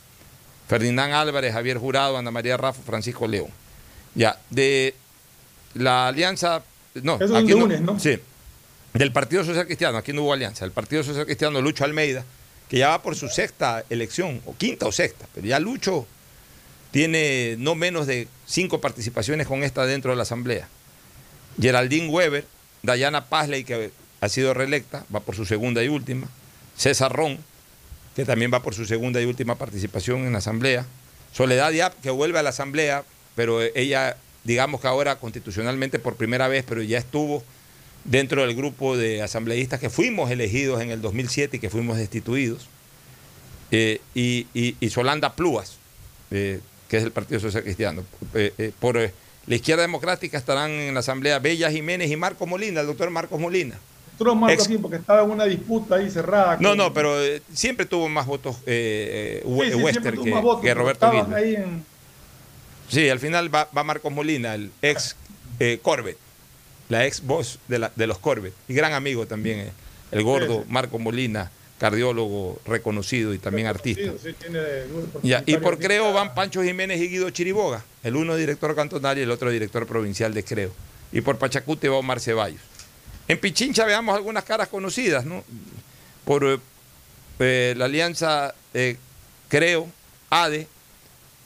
Ferdinand 0.67 1.13
Álvarez, 1.13 1.53
Javier 1.53 1.77
Jurado, 1.77 2.17
Ana 2.17 2.31
María 2.31 2.57
Rafa, 2.57 2.81
Francisco 2.83 3.27
León. 3.27 3.47
Ya, 4.15 4.39
de 4.49 4.95
la 5.75 6.07
alianza 6.07 6.63
no, 6.95 7.13
aquí 7.15 7.53
de 7.53 7.55
no- 7.55 7.67
¿no? 7.67 7.99
Sí. 7.99 8.19
Del 8.93 9.11
Partido 9.11 9.43
Social 9.43 9.65
Cristiano, 9.67 9.97
aquí 9.97 10.11
no 10.11 10.23
hubo 10.23 10.33
alianza. 10.33 10.65
El 10.65 10.71
Partido 10.71 11.03
Social 11.03 11.25
Cristiano, 11.25 11.61
Lucho 11.61 11.83
Almeida, 11.83 12.23
que 12.69 12.79
ya 12.79 12.89
va 12.89 13.03
por 13.03 13.15
su 13.15 13.27
sexta 13.27 13.83
elección, 13.89 14.41
o 14.45 14.55
quinta 14.55 14.87
o 14.87 14.91
sexta, 14.91 15.27
pero 15.35 15.45
ya 15.45 15.59
Lucho 15.59 16.07
tiene 16.91 17.57
no 17.59 17.75
menos 17.75 18.07
de 18.07 18.27
cinco 18.47 18.81
participaciones 18.81 19.45
con 19.47 19.63
esta 19.63 19.85
dentro 19.85 20.11
de 20.11 20.17
la 20.17 20.23
Asamblea. 20.23 20.67
Geraldine 21.61 22.07
Weber, 22.09 22.45
Dayana 22.83 23.25
Pazley, 23.25 23.65
que 23.65 23.91
ha 24.21 24.29
sido 24.29 24.53
reelecta, 24.53 25.05
va 25.13 25.19
por 25.19 25.35
su 25.35 25.45
segunda 25.45 25.83
y 25.83 25.89
última. 25.89 26.27
César 26.77 27.11
Ron, 27.13 27.37
que 28.15 28.25
también 28.25 28.51
va 28.53 28.61
por 28.61 28.73
su 28.73 28.85
segunda 28.85 29.21
y 29.21 29.25
última 29.25 29.55
participación 29.55 30.25
en 30.25 30.33
la 30.33 30.39
Asamblea. 30.39 30.85
Soledad 31.33 31.71
Diab, 31.71 31.93
que 32.01 32.09
vuelve 32.09 32.39
a 32.39 32.43
la 32.43 32.49
Asamblea, 32.49 33.03
pero 33.35 33.61
ella, 33.61 34.17
digamos 34.43 34.81
que 34.81 34.87
ahora 34.87 35.17
constitucionalmente 35.17 35.99
por 35.99 36.15
primera 36.15 36.47
vez, 36.47 36.63
pero 36.67 36.81
ya 36.81 36.97
estuvo 36.97 37.43
dentro 38.05 38.45
del 38.45 38.55
grupo 38.55 38.95
de 38.95 39.21
asambleístas 39.21 39.79
que 39.79 39.89
fuimos 39.89 40.31
elegidos 40.31 40.81
en 40.81 40.91
el 40.91 41.01
2007 41.01 41.57
y 41.57 41.59
que 41.59 41.69
fuimos 41.69 41.97
destituidos. 41.97 42.67
Eh, 43.71 43.99
y, 44.13 44.89
Solanda 44.89 45.35
Plúas, 45.35 45.77
eh, 46.31 46.59
que 46.89 46.97
es 46.97 47.03
el 47.03 47.11
Partido 47.11 47.39
Social 47.39 47.63
Cristiano. 47.63 48.03
Eh, 48.33 48.53
eh, 48.57 48.71
por 48.79 48.97
eh, 48.97 49.11
la 49.47 49.55
izquierda 49.55 49.81
democrática 49.81 50.37
estarán 50.37 50.71
en 50.71 50.93
la 50.93 50.99
Asamblea 50.99 51.39
Bella 51.39 51.71
Jiménez 51.71 52.11
y 52.11 52.15
Marco 52.15 52.45
Molina, 52.45 52.81
el 52.81 52.87
doctor 52.87 53.09
Marcos 53.09 53.39
Molina. 53.39 53.77
Ex- 54.53 54.81
porque 54.81 54.97
estaba 54.97 55.23
en 55.23 55.31
una 55.31 55.45
disputa 55.45 55.95
ahí 55.95 56.09
cerrada. 56.09 56.57
No, 56.59 56.69
con- 56.69 56.77
no, 56.77 56.93
pero 56.93 57.21
eh, 57.21 57.41
siempre 57.53 57.85
tuvo 57.85 58.07
más 58.09 58.25
votos 58.25 58.55
eh, 58.65 59.41
eh, 59.45 59.45
Sí, 59.45 59.71
sí, 59.77 59.83
Wester 59.83 60.13
que, 60.19 60.29
más 60.31 60.41
votos, 60.43 60.61
que 60.61 60.67
pero 60.69 60.81
Roberto 60.81 61.05
ahí 61.35 61.55
en- 61.55 61.83
Sí, 62.89 63.09
al 63.09 63.19
final 63.19 63.53
va, 63.53 63.67
va 63.75 63.83
Marcos 63.83 64.11
Molina, 64.11 64.53
el 64.55 64.71
ex 64.81 65.15
eh, 65.59 65.79
Corbett, 65.81 66.17
la 66.89 67.05
ex 67.05 67.21
voz 67.21 67.59
de, 67.67 67.79
la- 67.79 67.91
de 67.95 68.07
los 68.07 68.19
Corbett, 68.19 68.53
y 68.67 68.73
gran 68.73 68.93
amigo 68.93 69.25
también, 69.25 69.71
el 70.11 70.23
gordo 70.23 70.57
Sí, 70.59 70.63
sí. 70.65 70.71
Marco 70.71 70.99
Molina, 70.99 71.51
cardiólogo 71.79 72.59
reconocido 72.65 73.33
y 73.33 73.37
también 73.39 73.67
artista. 73.67 74.11
Sí, 74.23 74.33
tiene 74.39 74.59
Ya, 75.23 75.43
y 75.45 75.57
por. 75.57 75.77
Creo 75.79 76.13
van 76.13 76.33
Pancho 76.33 76.63
Jiménez 76.63 77.01
y 77.01 77.07
Guido 77.09 77.29
Chiriboga, 77.31 77.83
el 78.03 78.15
uno 78.15 78.35
director 78.35 78.73
cantonal 78.75 79.17
y 79.17 79.21
el 79.21 79.31
otro 79.31 79.49
director 79.49 79.85
provincial 79.87 80.33
de 80.33 80.43
Creo. 80.43 80.71
Y 81.11 81.21
por 81.21 81.37
Pachacute 81.37 81.89
va 81.89 81.97
Omar 81.97 82.19
Ceballos. 82.19 82.61
En 83.27 83.39
Pichincha 83.39 83.85
veamos 83.85 84.15
algunas 84.15 84.43
caras 84.43 84.67
conocidas, 84.67 85.25
¿no? 85.25 85.43
Por 86.25 86.45
eh, 86.45 86.59
eh, 87.39 87.73
la 87.77 87.85
alianza 87.85 88.53
eh, 88.73 88.97
Creo, 89.47 89.87
ADE, 90.29 90.67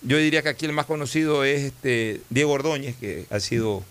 yo 0.01 0.17
diría 0.17 0.41
que 0.41 0.49
aquí 0.49 0.65
el 0.65 0.73
más 0.73 0.85
conocido 0.85 1.43
es 1.43 1.61
este 1.61 2.21
Diego 2.29 2.53
Ordóñez, 2.53 2.95
que 2.95 3.25
ha 3.29 3.39
sido 3.39 3.83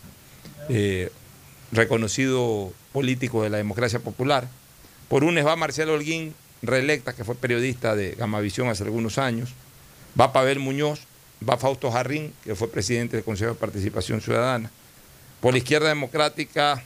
reconocido 1.73 2.73
político 2.93 3.43
de 3.43 3.51
la 3.51 3.59
democracia 3.59 4.01
popular. 4.01 4.48
Por 5.09 5.24
UNES 5.24 5.47
va 5.47 5.56
Marcelo 5.56 5.94
Holguín, 5.94 6.35
reelecta, 6.62 7.15
que 7.15 7.24
fue 7.24 7.35
periodista 7.35 7.94
de 7.94 8.12
Gamavisión 8.12 8.69
hace 8.69 8.85
algunos 8.85 9.19
años. 9.19 9.51
Va 10.19 10.32
Pavel 10.32 10.59
Muñoz, 10.59 11.01
va 11.47 11.59
Fausto 11.59 11.90
Jarrín, 11.90 12.32
que 12.44 12.55
fue 12.55 12.70
presidente 12.70 13.16
del 13.16 13.24
Consejo 13.24 13.52
de 13.52 13.59
Participación 13.59 14.20
Ciudadana. 14.23 14.70
Por 15.40 15.52
la 15.52 15.59
izquierda 15.59 15.89
democrática 15.89 16.82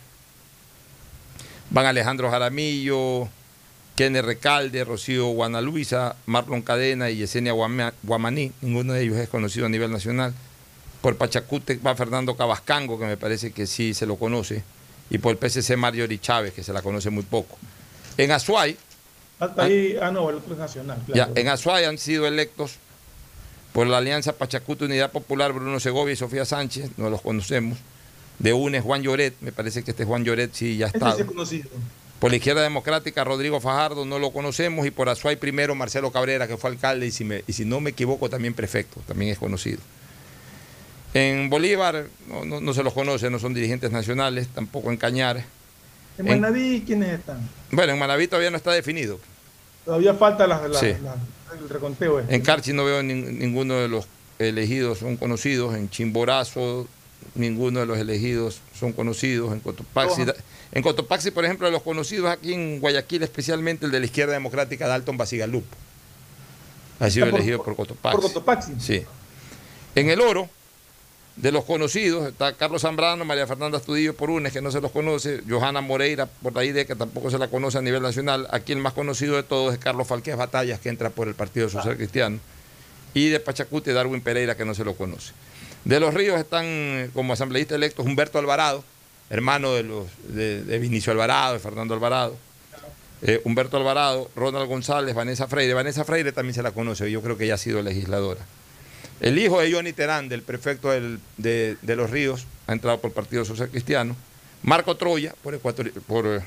van 1.72 1.86
Alejandro 1.86 2.30
Jaramillo, 2.30 3.28
Kenneth 3.96 4.24
Recalde, 4.24 4.84
Rocío 4.84 5.26
Guanaluisa, 5.28 6.16
Marlon 6.26 6.62
Cadena 6.62 7.10
y 7.10 7.16
Yesenia 7.18 7.52
Guama- 7.52 7.92
Guamaní. 8.02 8.52
Ninguno 8.60 8.92
de 8.92 9.02
ellos 9.02 9.16
es 9.16 9.28
conocido 9.28 9.66
a 9.66 9.68
nivel 9.68 9.90
nacional. 9.90 10.32
Por 11.00 11.16
Pachacútec 11.16 11.84
va 11.84 11.94
Fernando 11.96 12.36
Cabascango, 12.36 12.98
que 12.98 13.06
me 13.06 13.16
parece 13.16 13.52
que 13.52 13.66
sí 13.66 13.92
se 13.94 14.06
lo 14.06 14.16
conoce. 14.16 14.62
Y 15.10 15.18
por 15.18 15.32
el 15.32 15.38
PCC 15.38 15.76
Marjorie 15.76 16.18
Chávez, 16.20 16.54
que 16.54 16.62
se 16.62 16.72
la 16.72 16.80
conoce 16.80 17.10
muy 17.10 17.24
poco. 17.24 17.58
En 18.16 18.30
Azuay, 18.30 18.76
Hasta 19.40 19.64
ahí, 19.64 19.96
ah, 20.00 20.10
no, 20.10 20.30
el 20.30 20.36
otro 20.36 20.52
es 20.54 20.58
nacional. 20.60 21.02
ya, 21.08 21.28
en 21.34 21.48
Azuay 21.48 21.84
han 21.84 21.98
sido 21.98 22.26
electos 22.26 22.76
por 23.72 23.86
la 23.86 23.98
Alianza 23.98 24.32
Pachacuta 24.34 24.84
Unidad 24.84 25.10
Popular 25.10 25.52
Bruno 25.52 25.80
Segovia 25.80 26.12
y 26.12 26.16
Sofía 26.16 26.44
Sánchez, 26.44 26.90
no 26.96 27.10
los 27.10 27.20
conocemos. 27.22 27.78
De 28.42 28.52
UNES 28.52 28.82
Juan 28.82 29.02
Lloret, 29.02 29.34
me 29.40 29.52
parece 29.52 29.82
que 29.82 29.92
este 29.92 30.04
Juan 30.04 30.24
Lloret 30.24 30.52
sí 30.52 30.76
ya 30.76 30.88
Ese 30.88 30.98
estado. 30.98 31.46
sí 31.46 31.56
es. 31.64 31.66
Por 32.18 32.30
la 32.30 32.36
izquierda 32.36 32.62
democrática, 32.62 33.24
Rodrigo 33.24 33.60
Fajardo, 33.60 34.04
no 34.04 34.18
lo 34.18 34.30
conocemos. 34.32 34.86
Y 34.86 34.90
por 34.90 35.08
Azuay 35.08 35.36
primero, 35.36 35.74
Marcelo 35.74 36.12
Cabrera, 36.12 36.46
que 36.46 36.56
fue 36.56 36.70
alcalde 36.70 37.06
y 37.06 37.10
si, 37.10 37.24
me- 37.24 37.42
y 37.48 37.52
si 37.52 37.64
no 37.64 37.80
me 37.80 37.90
equivoco, 37.90 38.28
también 38.30 38.54
prefecto, 38.54 39.00
también 39.06 39.32
es 39.32 39.38
conocido. 39.38 39.78
En 41.14 41.50
Bolívar 41.50 42.06
no, 42.28 42.44
no- 42.44 42.60
no 42.60 42.74
se 42.74 42.82
los 42.82 42.92
conoce, 42.94 43.28
no 43.30 43.38
son 43.38 43.54
dirigentes 43.54 43.90
nacionales, 43.92 44.48
tampoco 44.48 44.90
en 44.90 44.96
Cañares. 44.96 45.44
En 46.18 46.28
En- 46.28 46.40
Manaví, 46.40 46.82
¿quiénes 46.86 47.10
están? 47.18 47.48
Bueno, 47.70 47.92
en 47.92 47.98
Manaví 47.98 48.28
todavía 48.28 48.50
no 48.50 48.56
está 48.56 48.72
definido. 48.72 49.18
Todavía 49.84 50.14
falta 50.14 50.46
la, 50.46 50.66
la- 50.68 50.78
Sí. 50.78 50.94
la- 51.02 51.16
el 51.60 51.68
reconteo. 51.68 52.20
este. 52.20 52.34
En 52.34 52.40
Carchi 52.42 52.72
no 52.72 52.84
veo 52.84 53.02
nin- 53.02 53.38
ninguno 53.38 53.74
de 53.74 53.88
los 53.88 54.06
elegidos 54.38 54.98
son 54.98 55.16
conocidos. 55.16 55.74
En 55.74 55.90
Chimborazo, 55.90 56.86
ninguno 57.34 57.80
de 57.80 57.86
los 57.86 57.98
elegidos 57.98 58.60
son 58.78 58.92
conocidos. 58.92 59.52
En 59.52 59.60
Cotopaxi, 59.60 60.22
en 60.72 60.82
Cotopaxi, 60.82 61.30
por 61.30 61.44
ejemplo, 61.44 61.66
de 61.66 61.72
los 61.72 61.82
conocidos 61.82 62.30
aquí 62.30 62.52
en 62.54 62.80
Guayaquil, 62.80 63.22
especialmente 63.22 63.86
el 63.86 63.92
de 63.92 64.00
la 64.00 64.06
izquierda 64.06 64.32
democrática, 64.32 64.86
Dalton 64.88 65.16
Basigalup. 65.16 65.64
Ha 67.00 67.10
sido 67.10 67.26
por- 67.30 67.34
elegido 67.40 67.62
por 67.62 67.76
Cotopaxi. 67.76 68.16
Por 68.16 68.26
Cotopaxi. 68.26 68.72
Sí. 68.78 69.02
En 69.94 70.08
el 70.08 70.20
oro, 70.20 70.48
de 71.36 71.50
los 71.50 71.64
conocidos, 71.64 72.28
está 72.28 72.52
Carlos 72.54 72.82
Zambrano, 72.82 73.24
María 73.24 73.46
Fernanda 73.46 73.78
Astudillo 73.78 74.14
por 74.14 74.28
UNES, 74.30 74.52
que 74.52 74.60
no 74.60 74.70
se 74.70 74.80
los 74.82 74.90
conoce, 74.90 75.40
Johanna 75.48 75.80
Moreira 75.80 76.26
por 76.26 76.54
la 76.54 76.62
IDE, 76.64 76.84
que 76.86 76.94
tampoco 76.94 77.30
se 77.30 77.38
la 77.38 77.48
conoce 77.48 77.78
a 77.78 77.82
nivel 77.82 78.02
nacional. 78.02 78.46
Aquí 78.50 78.72
el 78.72 78.78
más 78.78 78.92
conocido 78.92 79.36
de 79.36 79.42
todos 79.42 79.72
es 79.72 79.78
Carlos 79.78 80.06
Falqués 80.06 80.36
Batallas, 80.36 80.78
que 80.80 80.90
entra 80.90 81.08
por 81.10 81.28
el 81.28 81.34
Partido 81.34 81.68
Social 81.70 81.96
Cristiano. 81.96 82.38
Y 83.14 83.28
de 83.28 83.40
Pachacute, 83.40 83.92
Darwin 83.92 84.20
Pereira, 84.22 84.56
que 84.56 84.64
no 84.64 84.74
se 84.74 84.84
lo 84.84 84.94
conoce. 84.94 85.32
De 85.84 85.98
los 86.00 86.14
ríos 86.14 86.38
están 86.38 87.10
como 87.14 87.32
asambleístas 87.32 87.76
electos 87.76 88.06
Humberto 88.06 88.38
Alvarado, 88.38 88.84
hermano 89.30 89.72
de, 89.74 89.82
los, 89.82 90.06
de, 90.28 90.62
de 90.62 90.78
Vinicio 90.78 91.12
Alvarado, 91.12 91.54
de 91.54 91.58
Fernando 91.58 91.94
Alvarado. 91.94 92.36
Eh, 93.22 93.40
Humberto 93.44 93.76
Alvarado, 93.76 94.30
Ronald 94.34 94.66
González, 94.68 95.14
Vanessa 95.14 95.46
Freire. 95.46 95.74
Vanessa 95.74 96.04
Freire 96.04 96.32
también 96.32 96.54
se 96.54 96.62
la 96.62 96.72
conoce, 96.72 97.10
yo 97.10 97.22
creo 97.22 97.36
que 97.36 97.46
ya 97.46 97.54
ha 97.54 97.58
sido 97.58 97.82
legisladora. 97.82 98.40
El 99.20 99.38
hijo 99.38 99.60
de 99.60 99.72
Johnny 99.72 99.92
Terán, 99.92 100.28
del 100.28 100.42
prefecto 100.42 100.90
del- 100.90 101.20
de, 101.36 101.76
de 101.82 101.96
Los 101.96 102.10
Ríos, 102.10 102.46
ha 102.66 102.72
entrado 102.72 103.00
por 103.00 103.10
el 103.10 103.14
Partido 103.14 103.44
Social 103.44 103.68
Cristiano. 103.68 104.16
Marco 104.64 104.96
Troya, 104.96 105.34
por, 105.42 105.54
Ecuatori- 105.54 105.92
por 105.92 106.26
eh, 106.26 106.40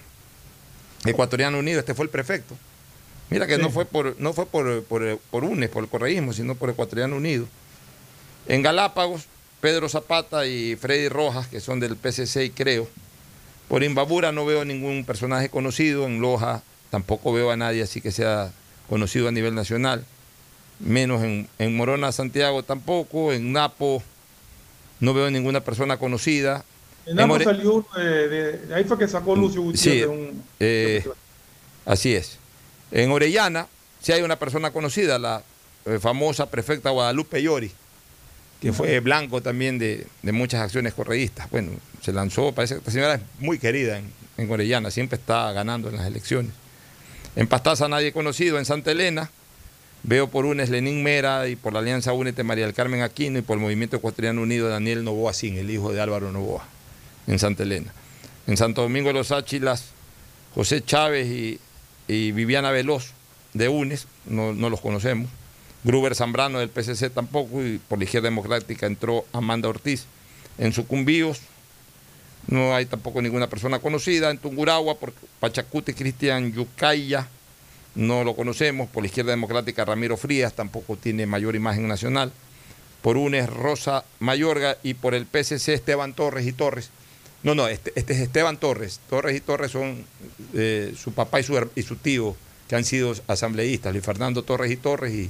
Ecuatoriano 1.05 1.59
Unido, 1.59 1.79
este 1.79 1.93
fue 1.93 2.05
el 2.05 2.09
prefecto. 2.09 2.55
Mira 3.29 3.47
que 3.47 3.55
Sí. 3.55 3.61
no 3.61 3.69
fue 3.69 3.85
por 3.85 4.15
no 4.19 4.33
fue 4.33 4.45
por, 4.45 4.83
por, 4.83 5.17
por 5.31 5.43
UNES, 5.43 5.69
por 5.69 5.83
el 5.83 5.89
correísmo, 5.89 6.31
sino 6.33 6.55
por 6.55 6.69
Ecuatoriano 6.69 7.15
Unido. 7.15 7.47
En 8.47 8.61
Galápagos, 8.61 9.23
Pedro 9.61 9.89
Zapata 9.89 10.45
y 10.45 10.75
Freddy 10.75 11.09
Rojas, 11.09 11.47
que 11.47 11.59
son 11.59 11.79
del 11.79 11.95
PCC 11.95 12.51
creo. 12.53 12.87
Por 13.67 13.83
Imbabura 13.83 14.31
no 14.31 14.45
veo 14.45 14.63
ningún 14.65 15.05
personaje 15.05 15.49
conocido. 15.49 16.05
En 16.05 16.21
Loja 16.21 16.61
tampoco 16.91 17.33
veo 17.33 17.49
a 17.51 17.57
nadie 17.57 17.81
así 17.81 17.99
que 18.01 18.11
sea 18.11 18.51
conocido 18.89 19.27
a 19.27 19.31
nivel 19.31 19.55
nacional. 19.55 20.05
Menos 20.79 21.23
en, 21.23 21.47
en 21.57 21.75
Morona, 21.75 22.11
Santiago 22.11 22.61
tampoco. 22.63 23.33
En 23.33 23.51
Napo 23.53 24.03
no 24.99 25.13
veo 25.13 25.31
ninguna 25.31 25.61
persona 25.61 25.97
conocida. 25.97 26.63
En 27.07 27.15
More- 27.27 27.43
salió 27.45 27.73
uno 27.75 27.87
de, 27.97 28.27
de- 28.27 28.75
ahí 28.75 28.83
fue 28.83 28.97
que 28.99 29.07
sacó 29.07 29.35
Lucio 29.35 29.61
Gutiérrez 29.61 29.93
Sí, 29.93 29.99
de 30.01 30.07
un- 30.07 30.43
eh, 30.59 31.03
así 31.85 32.13
es. 32.15 32.37
En 32.91 33.11
Orellana 33.11 33.67
sí 34.01 34.11
hay 34.11 34.21
una 34.21 34.37
persona 34.37 34.71
conocida, 34.71 35.17
la 35.17 35.43
eh, 35.85 35.99
famosa 35.99 36.49
prefecta 36.49 36.89
Guadalupe 36.91 37.41
Llori, 37.41 37.71
que 38.65 38.73
fue 38.73 38.99
blanco 38.99 39.41
también 39.43 39.77
de, 39.77 40.07
muchas 40.23 40.59
acciones 40.59 40.95
correístas. 40.95 41.47
Bueno, 41.51 41.73
se 42.01 42.11
lanzó, 42.11 42.51
parece 42.51 42.73
que 42.73 42.79
esta 42.79 42.89
señora 42.89 43.13
es 43.13 43.21
muy 43.37 43.59
querida 43.59 43.99
en, 43.99 44.11
en 44.39 44.91
siempre 44.91 45.19
está 45.19 45.51
ganando 45.51 45.87
en 45.89 45.97
las 45.97 46.07
elecciones. 46.07 46.51
En 47.35 47.45
Pastaza 47.45 47.87
nadie 47.87 48.11
conocido, 48.11 48.57
en 48.57 48.65
Santa 48.65 48.89
Elena 48.89 49.29
veo 50.01 50.31
por 50.31 50.47
UNES 50.47 50.71
Lenín 50.71 51.03
Mera 51.03 51.47
y 51.47 51.55
por 51.55 51.73
la 51.73 51.79
Alianza 51.79 52.13
Únete 52.13 52.41
María 52.41 52.65
del 52.65 52.73
Carmen 52.73 53.03
Aquino 53.03 53.37
y 53.37 53.43
por 53.43 53.57
el 53.57 53.61
Movimiento 53.61 53.97
Ecuatoriano 53.97 54.41
Unido 54.41 54.67
Daniel 54.67 55.03
Novoa 55.03 55.33
Sin, 55.33 55.57
el 55.57 55.69
hijo 55.69 55.93
de 55.93 56.01
Álvaro 56.01 56.31
Novoa, 56.31 56.65
en 57.27 57.37
Santa 57.37 57.61
Elena. 57.61 57.93
En 58.47 58.57
Santo 58.57 58.81
Domingo 58.81 59.09
de 59.09 59.13
los 59.13 59.31
Áchilas, 59.31 59.89
José 60.55 60.83
Chávez 60.83 61.27
y, 61.27 61.59
y 62.07 62.31
Viviana 62.31 62.71
Veloz 62.71 63.11
de 63.53 63.69
UNES, 63.69 64.07
no, 64.25 64.53
no 64.53 64.71
los 64.71 64.81
conocemos. 64.81 65.29
Gruber 65.85 66.15
Zambrano 66.15 66.57
del 66.57 66.69
PCC 66.69 67.13
tampoco 67.13 67.63
y 67.63 67.77
por 67.77 67.99
la 67.99 68.05
izquierda 68.05 68.27
democrática 68.27 68.87
entró 68.87 69.23
Amanda 69.31 69.69
Ortiz. 69.69 70.05
En 70.57 70.73
Sucumbíos 70.73 71.41
no 72.47 72.75
hay 72.75 72.87
tampoco 72.87 73.21
ninguna 73.21 73.47
persona 73.47 73.77
conocida. 73.77 74.31
En 74.31 74.39
Tunguragua 74.39 74.97
por 74.97 75.13
Pachacuti 75.39 75.93
Cristian 75.93 76.51
Yucaya 76.51 77.27
no 77.93 78.23
lo 78.23 78.35
conocemos. 78.35 78.89
Por 78.89 79.03
la 79.03 79.07
izquierda 79.07 79.29
democrática 79.29 79.85
Ramiro 79.85 80.17
Frías 80.17 80.53
tampoco 80.53 80.97
tiene 80.97 81.27
mayor 81.27 81.55
imagen 81.55 81.87
nacional. 81.87 82.31
Por 83.03 83.17
UNES 83.17 83.47
Rosa 83.47 84.05
Mayorga 84.19 84.77
y 84.81 84.95
por 84.95 85.13
el 85.13 85.27
PCC 85.27 85.69
Esteban 85.69 86.15
Torres 86.15 86.47
y 86.47 86.53
Torres 86.53 86.89
No, 87.43 87.53
no, 87.53 87.67
este, 87.67 87.93
este 87.95 88.13
es 88.13 88.21
Esteban 88.21 88.57
Torres. 88.57 89.01
Torres 89.07 89.37
y 89.37 89.39
Torres 89.39 89.69
son 89.69 90.03
eh, 90.55 90.95
su 90.97 91.13
papá 91.13 91.41
y 91.41 91.43
su, 91.43 91.69
y 91.75 91.83
su 91.83 91.95
tío 91.97 92.35
que 92.67 92.75
han 92.75 92.85
sido 92.85 93.13
asambleístas, 93.27 93.93
Luis 93.93 94.03
Fernando 94.03 94.41
Torres 94.41 94.71
y 94.71 94.77
Torres 94.77 95.13
y 95.13 95.29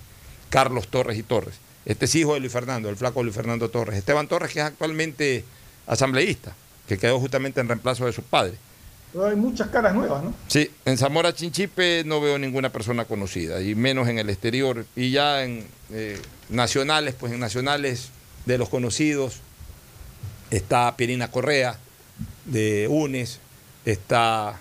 Carlos 0.50 0.88
Torres 0.88 1.18
y 1.18 1.24
Torres. 1.24 1.56
Este 1.86 2.06
es 2.06 2.16
hijo 2.16 2.34
de 2.34 2.40
Luis 2.40 2.52
Fernando, 2.52 2.90
el 2.90 2.96
flaco 2.96 3.24
Luis 3.24 3.36
Fernando 3.36 3.70
Torres. 3.70 3.98
Esteban 3.98 4.28
Torres, 4.28 4.52
que 4.52 4.60
es 4.60 4.66
actualmente 4.66 5.44
asambleísta, 5.88 6.56
que 6.88 6.98
quedó 6.98 7.20
justamente 7.20 7.62
en 7.62 7.68
reemplazo 7.68 8.06
de 8.06 8.14
su 8.14 8.24
padre. 8.24 8.54
Pero 9.14 9.28
hay 9.28 9.36
muchas 9.36 9.70
caras 9.70 9.94
nuevas, 9.94 10.24
¿no? 10.24 10.34
Sí, 10.48 10.70
en 10.84 10.98
Zamora 10.98 11.34
Chinchipe 11.34 12.04
no 12.06 12.20
veo 12.20 12.38
ninguna 12.38 12.72
persona 12.72 13.06
conocida, 13.06 13.62
y 13.62 13.74
menos 13.74 14.10
en 14.10 14.20
el 14.20 14.30
exterior. 14.30 14.86
Y 14.96 15.12
ya 15.12 15.44
en 15.44 15.66
eh, 15.92 16.20
nacionales, 16.50 17.16
pues 17.18 17.32
en 17.32 17.40
nacionales 17.40 18.10
de 18.46 18.58
los 18.58 18.68
conocidos 18.68 19.42
está 20.52 20.96
Pirina 20.98 21.32
Correa 21.32 21.78
de 22.46 22.88
UNES, 22.90 23.40
está 23.86 24.60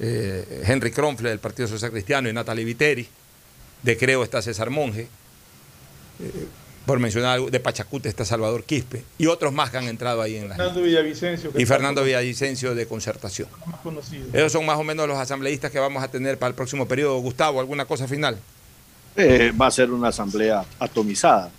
eh, 0.00 0.64
Henry 0.66 0.90
Kronfle 0.90 1.28
del 1.28 1.38
Partido 1.38 1.68
Social 1.68 1.90
Cristiano 1.90 2.28
y 2.28 2.32
Natalie 2.32 2.64
Viteri. 2.64 3.08
De 3.84 3.96
Creo 3.96 4.24
está 4.24 4.42
César 4.42 4.70
Monge. 4.70 5.02
eh, 6.20 6.46
por 6.86 6.98
mencionar 6.98 7.36
algo, 7.36 7.50
de 7.50 7.60
Pachacute 7.60 8.10
está 8.10 8.26
Salvador 8.26 8.62
Quispe. 8.64 9.02
Y 9.16 9.24
otros 9.26 9.54
más 9.54 9.70
que 9.70 9.78
han 9.78 9.84
entrado 9.88 10.20
ahí 10.20 10.36
en 10.36 10.50
la. 10.50 10.56
Fernando 10.56 10.82
Villavicencio. 10.82 11.50
Y 11.54 11.62
está 11.62 11.74
Fernando 11.74 12.04
Villavicencio 12.04 12.74
de 12.74 12.86
Concertación. 12.86 13.48
más 13.66 13.80
conocido. 13.80 14.26
Esos 14.34 14.52
son 14.52 14.66
más 14.66 14.76
o 14.78 14.84
menos 14.84 15.08
los 15.08 15.16
asambleístas 15.16 15.70
que 15.70 15.78
vamos 15.78 16.02
a 16.04 16.08
tener 16.08 16.38
para 16.38 16.48
el 16.50 16.54
próximo 16.54 16.86
periodo. 16.86 17.18
Gustavo, 17.20 17.58
¿alguna 17.60 17.86
cosa 17.86 18.06
final? 18.06 18.38
Eh, 19.16 19.50
va 19.58 19.68
a 19.68 19.70
ser 19.70 19.90
una 19.92 20.08
asamblea 20.08 20.62
atomizada, 20.78 21.50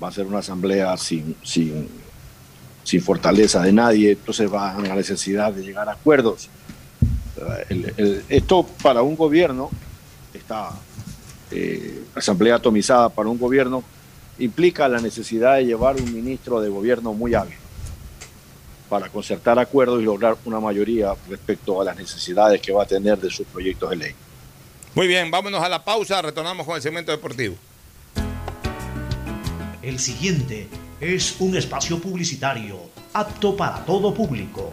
va 0.00 0.08
a 0.08 0.12
ser 0.12 0.24
una 0.26 0.38
asamblea 0.38 0.96
sin, 0.98 1.34
sin, 1.42 1.88
sin 2.84 3.02
fortaleza 3.02 3.60
de 3.62 3.72
nadie, 3.72 4.12
entonces 4.12 4.52
va 4.52 4.72
a 4.76 4.80
la 4.80 4.94
necesidad 4.94 5.52
de 5.52 5.62
llegar 5.64 5.88
a 5.88 5.92
acuerdos. 5.92 6.48
Eh, 7.38 7.64
el- 7.70 7.94
el- 7.96 8.24
esto 8.28 8.64
para 8.82 9.02
un 9.02 9.16
gobierno, 9.16 9.68
esta 10.32 10.70
eh, 11.54 12.02
asamblea 12.14 12.56
atomizada 12.56 13.08
para 13.08 13.28
un 13.28 13.38
gobierno, 13.38 13.84
implica 14.38 14.88
la 14.88 15.00
necesidad 15.00 15.56
de 15.56 15.66
llevar 15.66 15.96
un 15.96 16.12
ministro 16.12 16.60
de 16.60 16.68
gobierno 16.68 17.12
muy 17.12 17.34
hábil 17.34 17.54
para 18.88 19.08
concertar 19.08 19.58
acuerdos 19.58 20.02
y 20.02 20.04
lograr 20.04 20.36
una 20.44 20.60
mayoría 20.60 21.14
respecto 21.28 21.80
a 21.80 21.84
las 21.84 21.96
necesidades 21.96 22.60
que 22.60 22.72
va 22.72 22.82
a 22.82 22.86
tener 22.86 23.18
de 23.18 23.30
sus 23.30 23.46
proyectos 23.46 23.90
de 23.90 23.96
ley. 23.96 24.14
Muy 24.94 25.06
bien, 25.06 25.30
vámonos 25.30 25.62
a 25.62 25.68
la 25.68 25.84
pausa, 25.84 26.20
retornamos 26.22 26.66
con 26.66 26.76
el 26.76 26.82
segmento 26.82 27.12
deportivo. 27.12 27.56
El 29.82 29.98
siguiente 29.98 30.68
es 31.00 31.36
un 31.40 31.56
espacio 31.56 31.98
publicitario 32.00 32.78
apto 33.12 33.56
para 33.56 33.84
todo 33.84 34.12
público. 34.14 34.72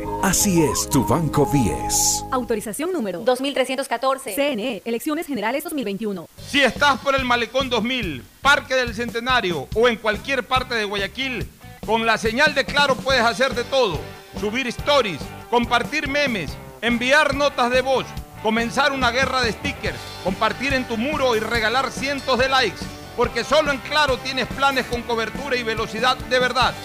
Así 0.23 0.61
es 0.61 0.87
tu 0.87 1.03
Banco 1.03 1.49
10. 1.51 2.25
Autorización 2.31 2.93
número 2.93 3.21
2314. 3.21 4.35
CNE, 4.35 4.83
Elecciones 4.85 5.25
Generales 5.25 5.63
2021. 5.63 6.27
Si 6.37 6.61
estás 6.61 6.99
por 6.99 7.15
el 7.15 7.25
Malecón 7.25 7.71
2000, 7.71 8.23
Parque 8.39 8.75
del 8.75 8.93
Centenario 8.93 9.67
o 9.73 9.87
en 9.87 9.95
cualquier 9.95 10.45
parte 10.45 10.75
de 10.75 10.85
Guayaquil, 10.85 11.49
con 11.87 12.05
la 12.05 12.19
señal 12.19 12.53
de 12.53 12.65
Claro 12.65 12.95
puedes 12.97 13.23
hacer 13.23 13.55
de 13.55 13.63
todo. 13.63 13.99
Subir 14.39 14.67
stories, 14.67 15.19
compartir 15.49 16.07
memes, 16.07 16.55
enviar 16.83 17.33
notas 17.33 17.71
de 17.71 17.81
voz, 17.81 18.05
comenzar 18.43 18.91
una 18.91 19.09
guerra 19.09 19.41
de 19.41 19.53
stickers, 19.53 19.97
compartir 20.23 20.73
en 20.73 20.87
tu 20.87 20.97
muro 20.97 21.35
y 21.35 21.39
regalar 21.39 21.89
cientos 21.91 22.37
de 22.37 22.47
likes. 22.47 22.85
Porque 23.17 23.43
solo 23.43 23.71
en 23.71 23.79
Claro 23.79 24.17
tienes 24.17 24.45
planes 24.45 24.85
con 24.85 25.01
cobertura 25.01 25.55
y 25.55 25.63
velocidad 25.63 26.15
de 26.15 26.39
verdad, 26.39 26.75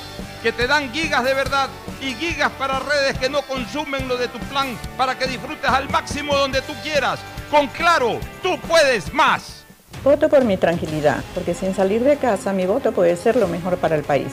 que 0.43 0.53
te 0.53 0.67
dan 0.67 0.93
gigas 0.93 1.25
de 1.25 1.35
verdad 1.35 1.69
y 2.01 2.15
gigas 2.15 2.51
para 2.53 2.79
redes 2.79 3.19
que 3.19 3.29
no 3.29 3.43
consumen 3.43 4.09
lo 4.09 4.17
de 4.17 4.29
tu 4.29 4.39
plan 4.39 4.77
para 4.97 5.19
que 5.19 5.27
disfrutes 5.27 5.69
al 5.69 5.89
máximo 5.89 6.37
donde 6.37 6.63
tú 6.63 6.73
quieras. 6.83 7.21
Con 7.51 7.69
Claro, 7.69 8.19
tú 8.43 8.59
puedes 8.69 9.13
más. 9.13 9.65
Voto 10.03 10.29
por 10.29 10.45
mi 10.45 10.57
tranquilidad, 10.57 11.23
porque 11.35 11.55
sin 11.55 11.75
salir 11.75 12.03
de 12.03 12.17
casa 12.17 12.53
mi 12.53 12.67
voto 12.67 12.93
puede 12.93 13.17
ser 13.17 13.37
lo 13.37 13.49
mejor 13.49 13.77
para 13.79 13.97
el 13.97 14.03
país. 14.03 14.33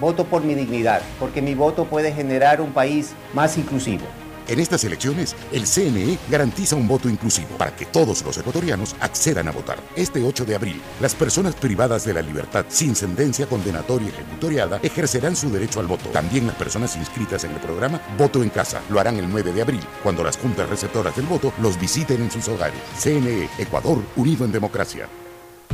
Voto 0.00 0.24
por 0.24 0.42
mi 0.42 0.54
dignidad, 0.54 1.02
porque 1.18 1.42
mi 1.42 1.54
voto 1.54 1.84
puede 1.84 2.12
generar 2.12 2.60
un 2.60 2.72
país 2.72 3.12
más 3.34 3.56
inclusivo. 3.56 4.04
En 4.48 4.60
estas 4.60 4.84
elecciones, 4.84 5.36
el 5.52 5.66
CNE 5.66 6.18
garantiza 6.30 6.76
un 6.76 6.88
voto 6.88 7.08
inclusivo 7.08 7.56
para 7.58 7.74
que 7.74 7.86
todos 7.86 8.22
los 8.24 8.36
ecuatorianos 8.38 8.96
accedan 9.00 9.48
a 9.48 9.52
votar. 9.52 9.78
Este 9.96 10.22
8 10.22 10.44
de 10.44 10.54
abril, 10.54 10.80
las 11.00 11.14
personas 11.14 11.54
privadas 11.54 12.04
de 12.04 12.14
la 12.14 12.22
libertad 12.22 12.64
sin 12.68 12.94
sentencia 12.94 13.46
condenatoria 13.46 14.08
ejecutoriada 14.08 14.80
ejercerán 14.82 15.36
su 15.36 15.50
derecho 15.50 15.80
al 15.80 15.86
voto. 15.86 16.08
También 16.10 16.46
las 16.46 16.56
personas 16.56 16.96
inscritas 16.96 17.44
en 17.44 17.52
el 17.52 17.60
programa 17.60 18.00
Voto 18.18 18.42
en 18.42 18.50
Casa 18.50 18.82
lo 18.90 19.00
harán 19.00 19.16
el 19.16 19.28
9 19.28 19.52
de 19.52 19.62
abril, 19.62 19.80
cuando 20.02 20.24
las 20.24 20.36
juntas 20.36 20.68
receptoras 20.68 21.16
del 21.16 21.26
voto 21.26 21.52
los 21.60 21.78
visiten 21.78 22.22
en 22.22 22.30
sus 22.30 22.48
hogares. 22.48 22.80
CNE, 22.98 23.48
Ecuador, 23.58 24.02
unido 24.16 24.44
en 24.44 24.52
democracia. 24.52 25.08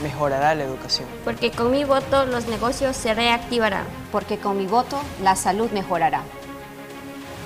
mejorará 0.00 0.54
la 0.54 0.64
educación. 0.64 1.08
Porque 1.24 1.50
con 1.50 1.70
mi 1.70 1.84
voto 1.84 2.26
los 2.26 2.46
negocios 2.46 2.96
se 2.96 3.14
reactivarán. 3.14 3.84
Porque 4.12 4.38
con 4.38 4.58
mi 4.58 4.66
voto 4.66 5.00
la 5.22 5.36
salud 5.36 5.70
mejorará. 5.70 6.22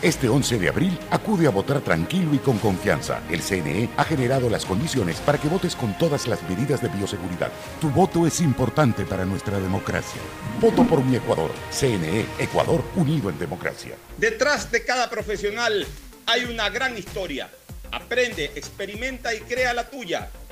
Este 0.05 0.29
11 0.29 0.59
de 0.59 0.69
abril, 0.69 0.99
acude 1.11 1.47
a 1.47 1.51
votar 1.51 1.81
tranquilo 1.81 2.35
y 2.35 2.39
con 2.39 2.59
confianza. 2.59 3.23
El 3.31 3.41
CNE 3.41 3.89
ha 3.97 4.05
generado 4.05 4.51
las 4.51 4.67
condiciones 4.67 5.17
para 5.21 5.39
que 5.39 5.49
votes 5.49 5.75
con 5.75 5.97
todas 5.97 6.27
las 6.27 6.43
medidas 6.43 6.83
de 6.83 6.89
bioseguridad. 6.89 7.51
Tu 7.81 7.89
voto 7.89 8.27
es 8.27 8.43
importante 8.43 9.07
para 9.07 9.25
nuestra 9.25 9.59
democracia. 9.59 10.21
Voto 10.61 10.85
por 10.85 11.03
mi 11.03 11.17
Ecuador. 11.17 11.51
CNE, 11.71 12.27
Ecuador 12.39 12.85
unido 12.97 13.31
en 13.31 13.39
democracia. 13.39 13.95
Detrás 14.19 14.71
de 14.71 14.85
cada 14.85 15.09
profesional 15.09 15.87
hay 16.27 16.45
una 16.45 16.69
gran 16.69 16.99
historia. 16.99 17.49
Aprende, 17.91 18.53
experimenta 18.57 19.35
y 19.35 19.41
crea 19.41 19.73
la 19.73 19.89
tuya. 19.89 20.29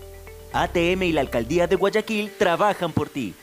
ATM 0.52 1.02
y 1.04 1.12
la 1.12 1.20
Alcaldía 1.20 1.66
de 1.66 1.76
Guayaquil 1.76 2.32
trabajan 2.38 2.92
por 2.92 3.08
ti. 3.08 3.34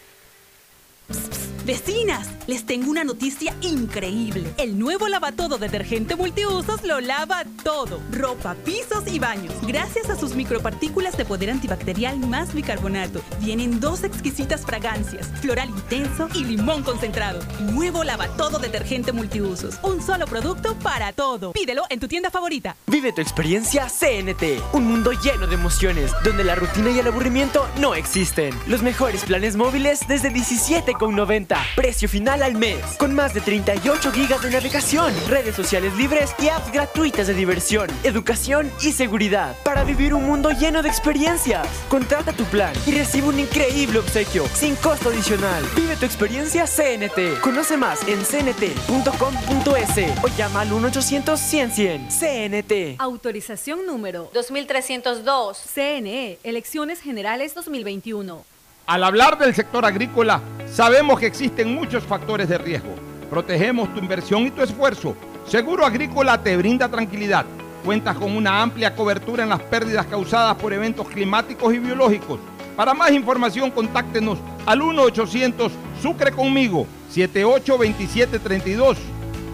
Vecinas, 1.67 2.29
les 2.47 2.65
tengo 2.65 2.89
una 2.89 3.03
noticia 3.03 3.53
increíble. 3.59 4.53
El 4.57 4.79
nuevo 4.79 5.09
lavatodo 5.09 5.57
detergente 5.57 6.15
multiusos 6.15 6.81
lo 6.85 7.01
lava 7.01 7.43
todo. 7.61 7.99
Ropa, 8.09 8.55
pisos 8.63 9.03
y 9.05 9.19
baños. 9.19 9.53
Gracias 9.63 10.09
a 10.09 10.15
sus 10.15 10.33
micropartículas 10.33 11.17
de 11.17 11.25
poder 11.25 11.49
antibacterial 11.49 12.19
más 12.19 12.53
bicarbonato. 12.53 13.19
Vienen 13.41 13.81
dos 13.81 14.05
exquisitas 14.05 14.61
fragancias, 14.65 15.27
floral 15.41 15.67
intenso 15.67 16.29
y 16.33 16.45
limón 16.45 16.83
concentrado. 16.83 17.41
Nuevo 17.73 18.05
lavatodo 18.05 18.59
detergente 18.59 19.11
multiusos. 19.11 19.77
Un 19.83 20.01
solo 20.01 20.25
producto 20.25 20.73
para 20.79 21.11
todo. 21.11 21.51
Pídelo 21.51 21.83
en 21.89 21.99
tu 21.99 22.07
tienda 22.07 22.31
favorita. 22.31 22.77
Vive 22.87 23.11
tu 23.11 23.19
experiencia 23.19 23.87
CNT. 23.89 24.61
Un 24.71 24.87
mundo 24.87 25.11
lleno 25.11 25.47
de 25.47 25.55
emociones, 25.55 26.13
donde 26.23 26.45
la 26.45 26.55
rutina 26.55 26.91
y 26.91 26.99
el 26.99 27.07
aburrimiento 27.07 27.67
no 27.81 27.93
existen. 27.93 28.57
Los 28.67 28.81
mejores 28.81 29.25
planes 29.25 29.57
móviles 29.57 30.07
desde 30.07 30.31
17,90. 30.31 31.56
Precio 31.75 32.09
final 32.09 32.43
al 32.43 32.55
mes. 32.55 32.83
Con 32.97 33.13
más 33.13 33.33
de 33.33 33.41
38 33.41 34.11
gigas 34.11 34.41
de 34.41 34.51
navegación, 34.51 35.13
redes 35.27 35.55
sociales 35.55 35.95
libres 35.95 36.35
y 36.39 36.49
apps 36.49 36.71
gratuitas 36.71 37.27
de 37.27 37.33
diversión, 37.33 37.89
educación 38.03 38.71
y 38.81 38.91
seguridad. 38.91 39.55
Para 39.63 39.83
vivir 39.83 40.13
un 40.13 40.25
mundo 40.25 40.51
lleno 40.51 40.81
de 40.81 40.89
experiencias. 40.89 41.67
Contrata 41.89 42.33
tu 42.33 42.43
plan 42.45 42.73
y 42.85 42.91
recibe 42.91 43.27
un 43.27 43.39
increíble 43.39 43.99
obsequio 43.99 44.45
sin 44.53 44.75
costo 44.75 45.09
adicional. 45.09 45.63
Vive 45.75 45.95
tu 45.95 46.05
experiencia 46.05 46.65
CNT. 46.65 47.39
Conoce 47.41 47.77
más 47.77 48.07
en 48.07 48.23
cnt.com.es 48.23 49.97
o 50.23 50.27
llama 50.37 50.61
al 50.61 50.71
1-800-100-100. 50.71 52.07
CNT. 52.09 52.99
Autorización 52.99 53.85
número 53.85 54.29
2302. 54.33 55.57
CNE, 55.73 56.39
Elecciones 56.43 57.01
Generales 57.01 57.53
2021. 57.55 58.56
Al 58.87 59.03
hablar 59.03 59.37
del 59.37 59.53
sector 59.53 59.85
agrícola, 59.85 60.41
sabemos 60.65 61.19
que 61.19 61.25
existen 61.25 61.75
muchos 61.75 62.05
factores 62.05 62.47
de 62.47 62.57
riesgo. 62.57 62.95
Protegemos 63.29 63.93
tu 63.93 63.99
inversión 63.99 64.47
y 64.47 64.51
tu 64.51 64.61
esfuerzo. 64.61 65.13
Seguro 65.45 65.85
Agrícola 65.85 66.41
te 66.41 66.55
brinda 66.55 66.87
tranquilidad. 66.87 67.45
Cuentas 67.83 68.15
con 68.15 68.33
una 68.33 68.61
amplia 68.61 68.95
cobertura 68.95 69.43
en 69.43 69.49
las 69.49 69.61
pérdidas 69.63 70.05
causadas 70.05 70.55
por 70.55 70.71
eventos 70.71 71.05
climáticos 71.09 71.73
y 71.73 71.79
biológicos. 71.79 72.39
Para 72.77 72.93
más 72.93 73.11
información, 73.11 73.71
contáctenos 73.71 74.39
al 74.65 74.79
1-800 74.79 75.69
Sucre 76.01 76.31
conmigo 76.31 76.87
782732 77.09 78.97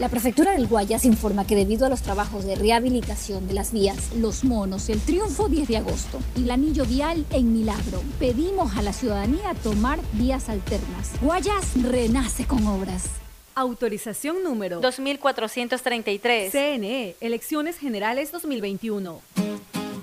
La 0.00 0.08
prefectura 0.08 0.50
del 0.52 0.66
Guayas 0.66 1.04
informa 1.04 1.46
que 1.46 1.54
debido 1.54 1.86
a 1.86 1.88
los 1.88 2.02
trabajos 2.02 2.44
de 2.44 2.56
rehabilitación 2.56 3.46
de 3.46 3.54
las 3.54 3.70
vías 3.72 4.12
Los 4.16 4.42
Monos, 4.42 4.88
el 4.88 5.00
Triunfo 5.00 5.48
10 5.48 5.68
de 5.68 5.76
agosto 5.76 6.18
y 6.36 6.42
el 6.42 6.50
anillo 6.50 6.84
vial 6.84 7.24
en 7.30 7.52
Milagro, 7.52 8.02
pedimos 8.18 8.76
a 8.76 8.82
la 8.82 8.92
ciudadanía 8.92 9.54
tomar 9.62 10.00
vías 10.14 10.48
alternas. 10.48 11.12
Guayas 11.22 11.80
renace 11.80 12.44
con 12.44 12.66
obras. 12.66 13.04
Autorización 13.54 14.42
número 14.42 14.80
2433. 14.80 16.50
CNE, 16.50 17.14
Elecciones 17.20 17.78
Generales 17.78 18.32
2021. 18.32 19.20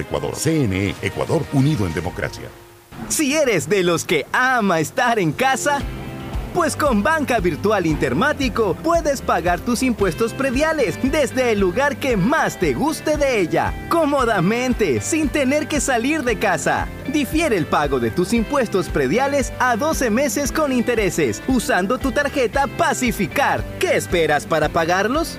Ecuador. 0.00 0.34
CNE, 0.34 0.94
Ecuador 1.02 1.44
unido 1.52 1.86
en 1.86 1.94
democracia. 1.94 2.48
Si 3.08 3.34
eres 3.34 3.68
de 3.68 3.82
los 3.82 4.04
que 4.04 4.26
ama 4.32 4.80
estar 4.80 5.18
en 5.18 5.32
casa, 5.32 5.80
pues 6.54 6.76
con 6.76 7.02
Banca 7.02 7.38
Virtual 7.38 7.86
Intermático 7.86 8.76
puedes 8.82 9.22
pagar 9.22 9.60
tus 9.60 9.82
impuestos 9.82 10.32
prediales 10.32 10.98
desde 11.02 11.52
el 11.52 11.60
lugar 11.60 11.96
que 11.96 12.16
más 12.16 12.58
te 12.58 12.74
guste 12.74 13.16
de 13.16 13.40
ella, 13.40 13.72
cómodamente, 13.88 15.00
sin 15.00 15.28
tener 15.28 15.68
que 15.68 15.80
salir 15.80 16.22
de 16.24 16.38
casa. 16.38 16.88
Difiere 17.12 17.56
el 17.56 17.66
pago 17.66 18.00
de 18.00 18.10
tus 18.10 18.32
impuestos 18.32 18.88
prediales 18.88 19.52
a 19.58 19.76
12 19.76 20.10
meses 20.10 20.50
con 20.52 20.72
intereses, 20.72 21.42
usando 21.46 21.98
tu 21.98 22.10
tarjeta 22.12 22.66
Pacificar. 22.66 23.62
¿Qué 23.78 23.96
esperas 23.96 24.44
para 24.46 24.68
pagarlos? 24.68 25.38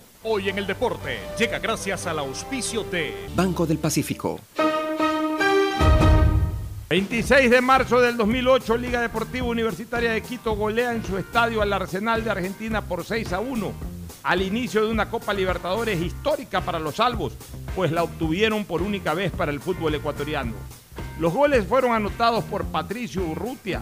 Hoy 0.23 0.49
en 0.49 0.59
el 0.59 0.67
deporte 0.67 1.17
llega 1.35 1.57
gracias 1.57 2.05
al 2.05 2.19
auspicio 2.19 2.83
de 2.83 3.27
Banco 3.35 3.65
del 3.65 3.79
Pacífico. 3.79 4.39
26 6.89 7.49
de 7.49 7.59
marzo 7.59 7.99
del 7.99 8.17
2008, 8.17 8.77
Liga 8.77 9.01
Deportiva 9.01 9.47
Universitaria 9.47 10.11
de 10.11 10.21
Quito 10.21 10.55
golea 10.55 10.93
en 10.93 11.03
su 11.03 11.17
estadio 11.17 11.63
al 11.63 11.73
Arsenal 11.73 12.23
de 12.23 12.29
Argentina 12.29 12.83
por 12.83 13.03
6 13.03 13.33
a 13.33 13.39
1, 13.39 13.73
al 14.21 14.41
inicio 14.43 14.85
de 14.85 14.91
una 14.91 15.09
Copa 15.09 15.33
Libertadores 15.33 15.99
histórica 15.99 16.61
para 16.61 16.77
los 16.77 16.97
salvos, 16.97 17.33
pues 17.75 17.91
la 17.91 18.03
obtuvieron 18.03 18.65
por 18.65 18.83
única 18.83 19.15
vez 19.15 19.31
para 19.31 19.51
el 19.51 19.59
fútbol 19.59 19.95
ecuatoriano. 19.95 20.53
Los 21.19 21.33
goles 21.33 21.65
fueron 21.65 21.93
anotados 21.93 22.43
por 22.43 22.65
Patricio 22.65 23.25
Urrutia, 23.25 23.81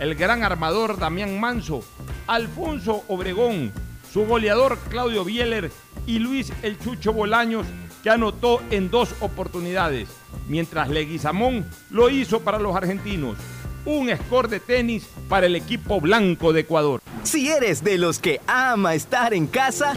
el 0.00 0.14
gran 0.14 0.44
armador 0.44 0.98
Damián 0.98 1.38
Manso, 1.38 1.84
Alfonso 2.26 3.04
Obregón, 3.08 3.70
su 4.14 4.26
goleador 4.26 4.78
Claudio 4.90 5.24
Bieler 5.24 5.72
y 6.06 6.20
Luis 6.20 6.52
El 6.62 6.78
Chucho 6.78 7.12
Bolaños, 7.12 7.66
que 8.04 8.10
anotó 8.10 8.62
en 8.70 8.88
dos 8.88 9.12
oportunidades, 9.18 10.08
mientras 10.46 10.88
Leguizamón 10.88 11.68
lo 11.90 12.08
hizo 12.10 12.38
para 12.42 12.60
los 12.60 12.76
argentinos. 12.76 13.36
Un 13.84 14.16
score 14.16 14.48
de 14.48 14.60
tenis 14.60 15.08
para 15.28 15.46
el 15.46 15.56
equipo 15.56 16.00
blanco 16.00 16.52
de 16.52 16.60
Ecuador. 16.60 17.00
Si 17.24 17.50
eres 17.50 17.82
de 17.82 17.98
los 17.98 18.20
que 18.20 18.40
ama 18.46 18.94
estar 18.94 19.34
en 19.34 19.48
casa, 19.48 19.96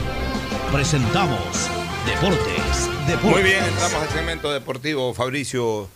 presentamos 0.71 1.69
Deportes. 2.05 2.89
Deportes. 3.07 3.31
Muy 3.31 3.43
bien, 3.43 3.63
entramos 3.63 4.01
al 4.01 4.09
segmento 4.09 4.51
deportivo. 4.51 5.13
Fabricio, 5.13 5.87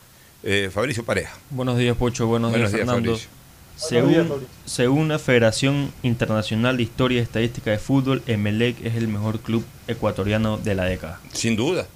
eh, 0.44 0.70
Fabricio 0.72 1.04
Pareja. 1.04 1.34
Buenos 1.50 1.78
días, 1.78 1.96
Pocho. 1.98 2.28
Buenos, 2.28 2.52
Buenos 2.52 2.72
días, 2.72 2.86
días, 2.86 2.94
Fernando. 2.96 3.12
Fabricio. 3.12 3.30
Según, 3.76 4.04
Buenos 4.04 4.26
días, 4.28 4.28
Fabricio. 4.28 4.56
según 4.66 5.08
la 5.08 5.20
Federación 5.20 5.94
Internacional 6.04 6.78
de 6.78 6.84
Historia 6.84 7.20
y 7.20 7.24
Estadística 7.24 7.72
de 7.72 7.80
Fútbol, 7.80 8.22
Emelec 8.28 8.86
es 8.86 8.96
el 8.96 9.08
mejor 9.08 9.40
club 9.40 9.66
ecuatoriano 9.88 10.58
de 10.58 10.76
la 10.76 10.86
década. 10.86 11.20
Sin 11.34 11.56
duda. 11.56 11.88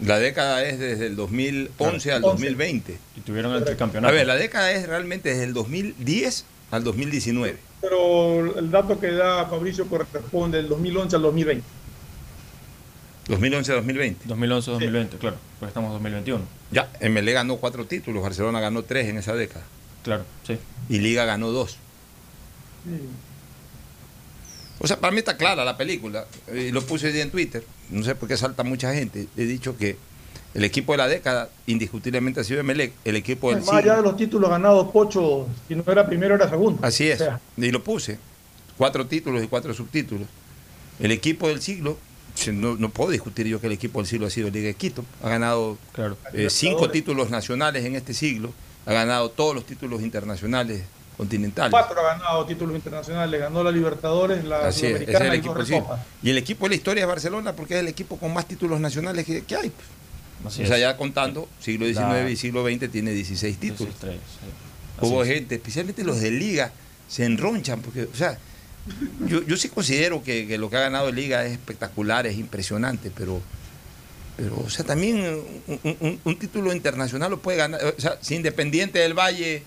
La 0.00 0.18
década 0.18 0.64
es 0.64 0.78
desde 0.78 1.06
el 1.06 1.16
2011 1.16 2.12
al 2.12 2.22
2020. 2.22 2.98
Y 3.16 3.20
tuvieron 3.20 3.54
el 3.54 3.64
tricampeonato. 3.64 4.12
A 4.12 4.16
ver, 4.16 4.26
la 4.26 4.36
década 4.36 4.72
es 4.72 4.88
realmente 4.88 5.28
desde 5.28 5.44
el 5.44 5.54
2010 5.54 6.44
al 6.70 6.84
2019. 6.84 7.65
Pero 7.80 8.58
el 8.58 8.70
dato 8.70 8.98
que 8.98 9.12
da 9.12 9.46
Fabricio 9.46 9.86
corresponde 9.86 10.58
del 10.58 10.68
2011 10.68 11.16
al 11.16 11.22
2020. 11.22 11.64
2011-2020. 13.28 14.16
2011-2020, 14.26 15.18
claro, 15.18 15.36
pues 15.58 15.68
estamos 15.68 15.88
en 15.88 15.94
2021. 15.94 16.44
Ya, 16.70 16.90
MLE 17.00 17.32
ganó 17.32 17.56
cuatro 17.56 17.84
títulos, 17.84 18.22
Barcelona 18.22 18.60
ganó 18.60 18.82
tres 18.84 19.08
en 19.08 19.18
esa 19.18 19.34
década. 19.34 19.64
Claro, 20.04 20.24
sí. 20.46 20.58
Y 20.88 21.00
Liga 21.00 21.24
ganó 21.24 21.50
dos. 21.50 21.78
O 24.78 24.86
sea, 24.86 25.00
para 25.00 25.10
mí 25.10 25.18
está 25.18 25.36
clara 25.36 25.64
la 25.64 25.76
película. 25.76 26.26
Y 26.54 26.70
lo 26.70 26.82
puse 26.82 27.08
hoy 27.08 27.20
en 27.20 27.30
Twitter. 27.30 27.64
No 27.90 28.04
sé 28.04 28.14
por 28.14 28.28
qué 28.28 28.36
salta 28.36 28.62
mucha 28.62 28.94
gente. 28.94 29.26
He 29.36 29.44
dicho 29.44 29.76
que 29.76 29.96
el 30.56 30.64
equipo 30.64 30.92
de 30.92 30.98
la 30.98 31.06
década 31.06 31.50
indiscutiblemente 31.66 32.40
ha 32.40 32.44
sido 32.44 32.60
Emelec. 32.60 32.92
El 33.04 33.16
equipo 33.16 33.50
del 33.50 33.60
Más 33.60 33.74
allá 33.74 33.96
de 33.96 34.02
los 34.02 34.16
títulos 34.16 34.48
ganados, 34.48 34.88
Pocho, 34.90 35.46
si 35.68 35.74
no 35.74 35.84
era 35.86 36.06
primero, 36.06 36.34
era 36.34 36.48
segundo. 36.48 36.78
Así 36.82 37.10
es. 37.10 37.20
O 37.20 37.24
sea, 37.24 37.40
Y 37.58 37.70
lo 37.70 37.84
puse. 37.84 38.18
Cuatro 38.78 39.06
títulos 39.06 39.42
y 39.44 39.48
cuatro 39.48 39.74
subtítulos. 39.74 40.26
El 40.98 41.12
equipo 41.12 41.48
del 41.48 41.60
siglo, 41.60 41.98
si 42.34 42.52
no, 42.52 42.74
no 42.76 42.88
puedo 42.88 43.10
discutir 43.10 43.46
yo 43.46 43.60
que 43.60 43.66
el 43.66 43.74
equipo 43.74 43.98
del 44.00 44.06
siglo 44.06 44.28
ha 44.28 44.30
sido 44.30 44.48
Liga 44.48 44.68
de 44.68 44.74
Quito. 44.74 45.04
Ha 45.22 45.28
ganado 45.28 45.76
eh, 46.32 46.48
cinco 46.48 46.88
títulos 46.90 47.28
nacionales 47.28 47.84
en 47.84 47.94
este 47.94 48.14
siglo. 48.14 48.54
Ha 48.86 48.94
ganado 48.94 49.28
todos 49.30 49.54
los 49.54 49.66
títulos 49.66 50.00
internacionales 50.00 50.84
continentales. 51.18 51.70
cuatro 51.70 52.00
ha 52.00 52.14
ganado 52.16 52.46
títulos 52.46 52.74
internacionales, 52.76 53.40
ganó 53.40 53.62
la 53.62 53.70
Libertadores, 53.70 54.42
la 54.44 54.68
Así 54.68 54.86
es, 54.86 55.02
ese 55.02 55.12
es 55.12 55.18
Sudamericana 55.18 55.26
el 55.26 55.34
y 55.34 55.38
equipo 55.38 55.54
dos 55.54 55.58
del 55.58 55.66
siglo. 55.66 55.80
Recopas. 55.80 56.06
Y 56.22 56.30
el 56.30 56.38
equipo 56.38 56.64
de 56.64 56.68
la 56.70 56.74
historia 56.76 57.02
es 57.02 57.08
Barcelona 57.08 57.52
porque 57.52 57.74
es 57.74 57.80
el 57.80 57.88
equipo 57.88 58.16
con 58.16 58.32
más 58.32 58.46
títulos 58.46 58.80
nacionales 58.80 59.26
que, 59.26 59.42
que 59.44 59.56
hay. 59.56 59.72
Así 60.44 60.62
o 60.62 60.66
sea, 60.66 60.78
ya 60.78 60.96
contando, 60.96 61.48
siglo 61.60 61.86
XIX 61.86 62.00
La- 62.00 62.30
y 62.30 62.36
siglo 62.36 62.64
XX 62.68 62.90
tiene 62.90 63.12
16 63.12 63.56
títulos. 63.58 63.94
16, 64.00 64.20
sí. 64.20 65.06
Hubo 65.06 65.22
es. 65.22 65.28
gente, 65.28 65.54
especialmente 65.56 66.04
los 66.04 66.20
de 66.20 66.30
Liga, 66.30 66.72
se 67.08 67.24
enronchan 67.24 67.80
porque, 67.82 68.04
o 68.04 68.14
sea, 68.16 68.38
yo, 69.26 69.42
yo 69.44 69.56
sí 69.56 69.68
considero 69.68 70.22
que, 70.22 70.46
que 70.46 70.58
lo 70.58 70.70
que 70.70 70.76
ha 70.76 70.80
ganado 70.80 71.10
Liga 71.10 71.44
es 71.44 71.52
espectacular, 71.52 72.26
es 72.26 72.36
impresionante, 72.38 73.10
pero, 73.14 73.40
pero 74.36 74.58
o 74.64 74.70
sea, 74.70 74.84
también 74.84 75.18
un- 75.66 76.20
un 76.24 76.38
título 76.38 76.72
internacional 76.72 77.30
lo 77.30 77.40
puede 77.40 77.58
ganar. 77.58 77.80
O 77.96 78.00
sea, 78.00 78.18
si 78.20 78.34
Independiente 78.36 78.98
del 79.00 79.14
Valle 79.14 79.62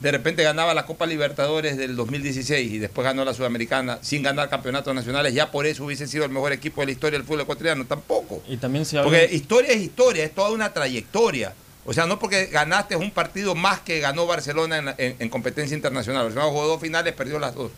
de 0.00 0.10
repente 0.10 0.42
ganaba 0.42 0.72
la 0.74 0.86
Copa 0.86 1.06
Libertadores 1.06 1.76
del 1.76 1.94
2016 1.96 2.72
y 2.72 2.78
después 2.78 3.04
ganó 3.04 3.24
la 3.24 3.34
Sudamericana 3.34 3.98
sin 4.00 4.22
ganar 4.22 4.48
campeonatos 4.48 4.94
nacionales, 4.94 5.34
ya 5.34 5.50
por 5.50 5.66
eso 5.66 5.84
hubiese 5.84 6.06
sido 6.06 6.24
el 6.24 6.30
mejor 6.30 6.52
equipo 6.52 6.80
de 6.80 6.86
la 6.86 6.92
historia 6.92 7.18
del 7.18 7.26
fútbol 7.26 7.42
ecuatoriano, 7.42 7.84
tampoco. 7.84 8.42
Y 8.48 8.56
también 8.56 8.84
se 8.86 8.98
habla... 8.98 9.10
Porque 9.10 9.34
historia 9.34 9.70
es 9.72 9.80
historia, 9.82 10.24
es 10.24 10.34
toda 10.34 10.50
una 10.50 10.72
trayectoria. 10.72 11.52
O 11.86 11.92
sea, 11.92 12.06
no 12.06 12.18
porque 12.18 12.46
ganaste 12.46 12.96
un 12.96 13.10
partido 13.10 13.54
más 13.54 13.80
que 13.80 14.00
ganó 14.00 14.26
Barcelona 14.26 14.78
en, 14.78 14.88
en- 14.98 15.16
en 15.18 15.28
competencia 15.28 15.74
internacional. 15.74 16.24
Barcelona 16.24 16.48
jugó 16.50 16.66
dos 16.66 16.80
finales, 16.80 17.12
perdió 17.14 17.38
las 17.38 17.54
dos. 17.54 17.70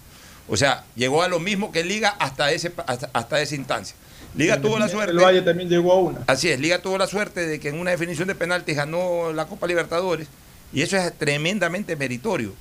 O 0.49 0.57
sea, 0.57 0.85
llegó 0.97 1.23
a 1.23 1.29
lo 1.29 1.39
mismo 1.41 1.71
que 1.73 1.85
Liga 1.85 2.11
hasta, 2.19 2.51
ese, 2.53 2.73
hasta, 2.87 3.11
hasta 3.13 3.41
esa 3.41 3.55
instancia. 3.55 3.95
Liga 4.37 4.61
tuvo 4.61 4.79
la 4.79 4.89
suerte. 4.89 5.13
El 5.13 5.19
Valle 5.19 5.43
también 5.43 5.69
llegó 5.69 5.93
a 5.93 5.99
una. 6.01 6.21
Así 6.27 6.49
es, 6.51 6.59
Liga 6.59 6.81
tuvo 6.81 6.99
la 6.99 7.07
suerte 7.07 7.47
de 7.47 7.61
que 7.61 7.69
en 7.69 7.79
una 7.79 7.91
definición 7.93 8.27
de 8.29 8.35
penaltis 8.35 8.77
ganó 8.77 9.33
la 9.33 9.47
Copa 9.47 9.67
Libertadores 9.67 10.27
y 10.73 10.83
eso 10.83 10.97
es 10.97 11.17
tremendamente 11.19 11.97
meritorio. 11.97 12.55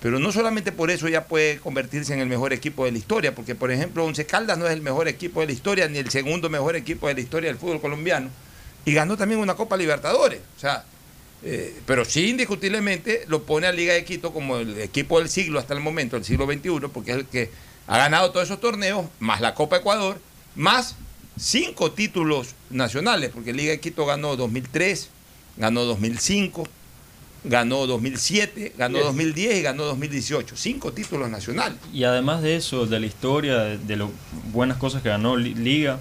Pero 0.00 0.20
no 0.20 0.30
solamente 0.30 0.70
por 0.70 0.90
eso 0.90 1.08
ya 1.08 1.24
puede 1.24 1.58
convertirse 1.58 2.14
en 2.14 2.20
el 2.20 2.28
mejor 2.28 2.52
equipo 2.52 2.84
de 2.84 2.92
la 2.92 2.98
historia, 2.98 3.34
porque 3.34 3.54
por 3.56 3.72
ejemplo 3.72 4.04
Once 4.04 4.24
Caldas 4.26 4.56
no 4.56 4.66
es 4.66 4.72
el 4.72 4.80
mejor 4.80 5.08
equipo 5.08 5.40
de 5.40 5.46
la 5.46 5.52
historia 5.52 5.88
ni 5.88 5.98
el 5.98 6.10
segundo 6.10 6.48
mejor 6.48 6.76
equipo 6.76 7.08
de 7.08 7.14
la 7.14 7.20
historia 7.20 7.50
del 7.50 7.58
fútbol 7.58 7.80
colombiano 7.80 8.30
y 8.84 8.94
ganó 8.94 9.16
también 9.16 9.40
una 9.40 9.54
Copa 9.54 9.76
Libertadores. 9.76 10.40
O 10.56 10.60
sea, 10.60 10.84
eh, 11.42 11.76
pero 11.84 12.04
sí 12.04 12.30
indiscutiblemente 12.30 13.24
lo 13.28 13.42
pone 13.42 13.66
a 13.66 13.72
Liga 13.72 13.92
de 13.92 14.04
Quito 14.04 14.32
como 14.32 14.58
el 14.58 14.80
equipo 14.80 15.18
del 15.18 15.28
siglo 15.28 15.58
hasta 15.58 15.74
el 15.74 15.80
momento, 15.80 16.16
el 16.16 16.24
siglo 16.24 16.46
XXI, 16.46 16.88
porque 16.92 17.10
es 17.10 17.16
el 17.18 17.26
que 17.26 17.50
ha 17.86 17.98
ganado 17.98 18.30
todos 18.30 18.46
esos 18.46 18.60
torneos, 18.60 19.06
más 19.18 19.40
la 19.40 19.54
Copa 19.54 19.78
Ecuador, 19.78 20.20
más 20.54 20.96
cinco 21.36 21.92
títulos 21.92 22.54
nacionales, 22.70 23.30
porque 23.32 23.52
Liga 23.52 23.72
de 23.72 23.80
Quito 23.80 24.06
ganó 24.06 24.36
2003, 24.36 25.10
ganó 25.56 25.84
2005, 25.84 26.66
ganó 27.48 27.86
2007, 27.86 28.74
ganó 28.78 28.94
Diez. 28.98 29.06
2010 29.06 29.56
y 29.58 29.62
ganó 29.62 29.84
2018. 29.84 30.56
Cinco 30.56 30.92
títulos 30.92 31.28
nacionales. 31.30 31.78
Y 31.92 32.04
además 32.04 32.42
de 32.42 32.56
eso, 32.56 32.86
de 32.86 33.00
la 33.00 33.06
historia, 33.06 33.58
de, 33.58 33.78
de 33.78 33.96
lo 33.96 34.10
buenas 34.52 34.76
cosas 34.76 35.02
que 35.02 35.08
ganó 35.08 35.36
Li- 35.36 35.54
Liga, 35.54 35.98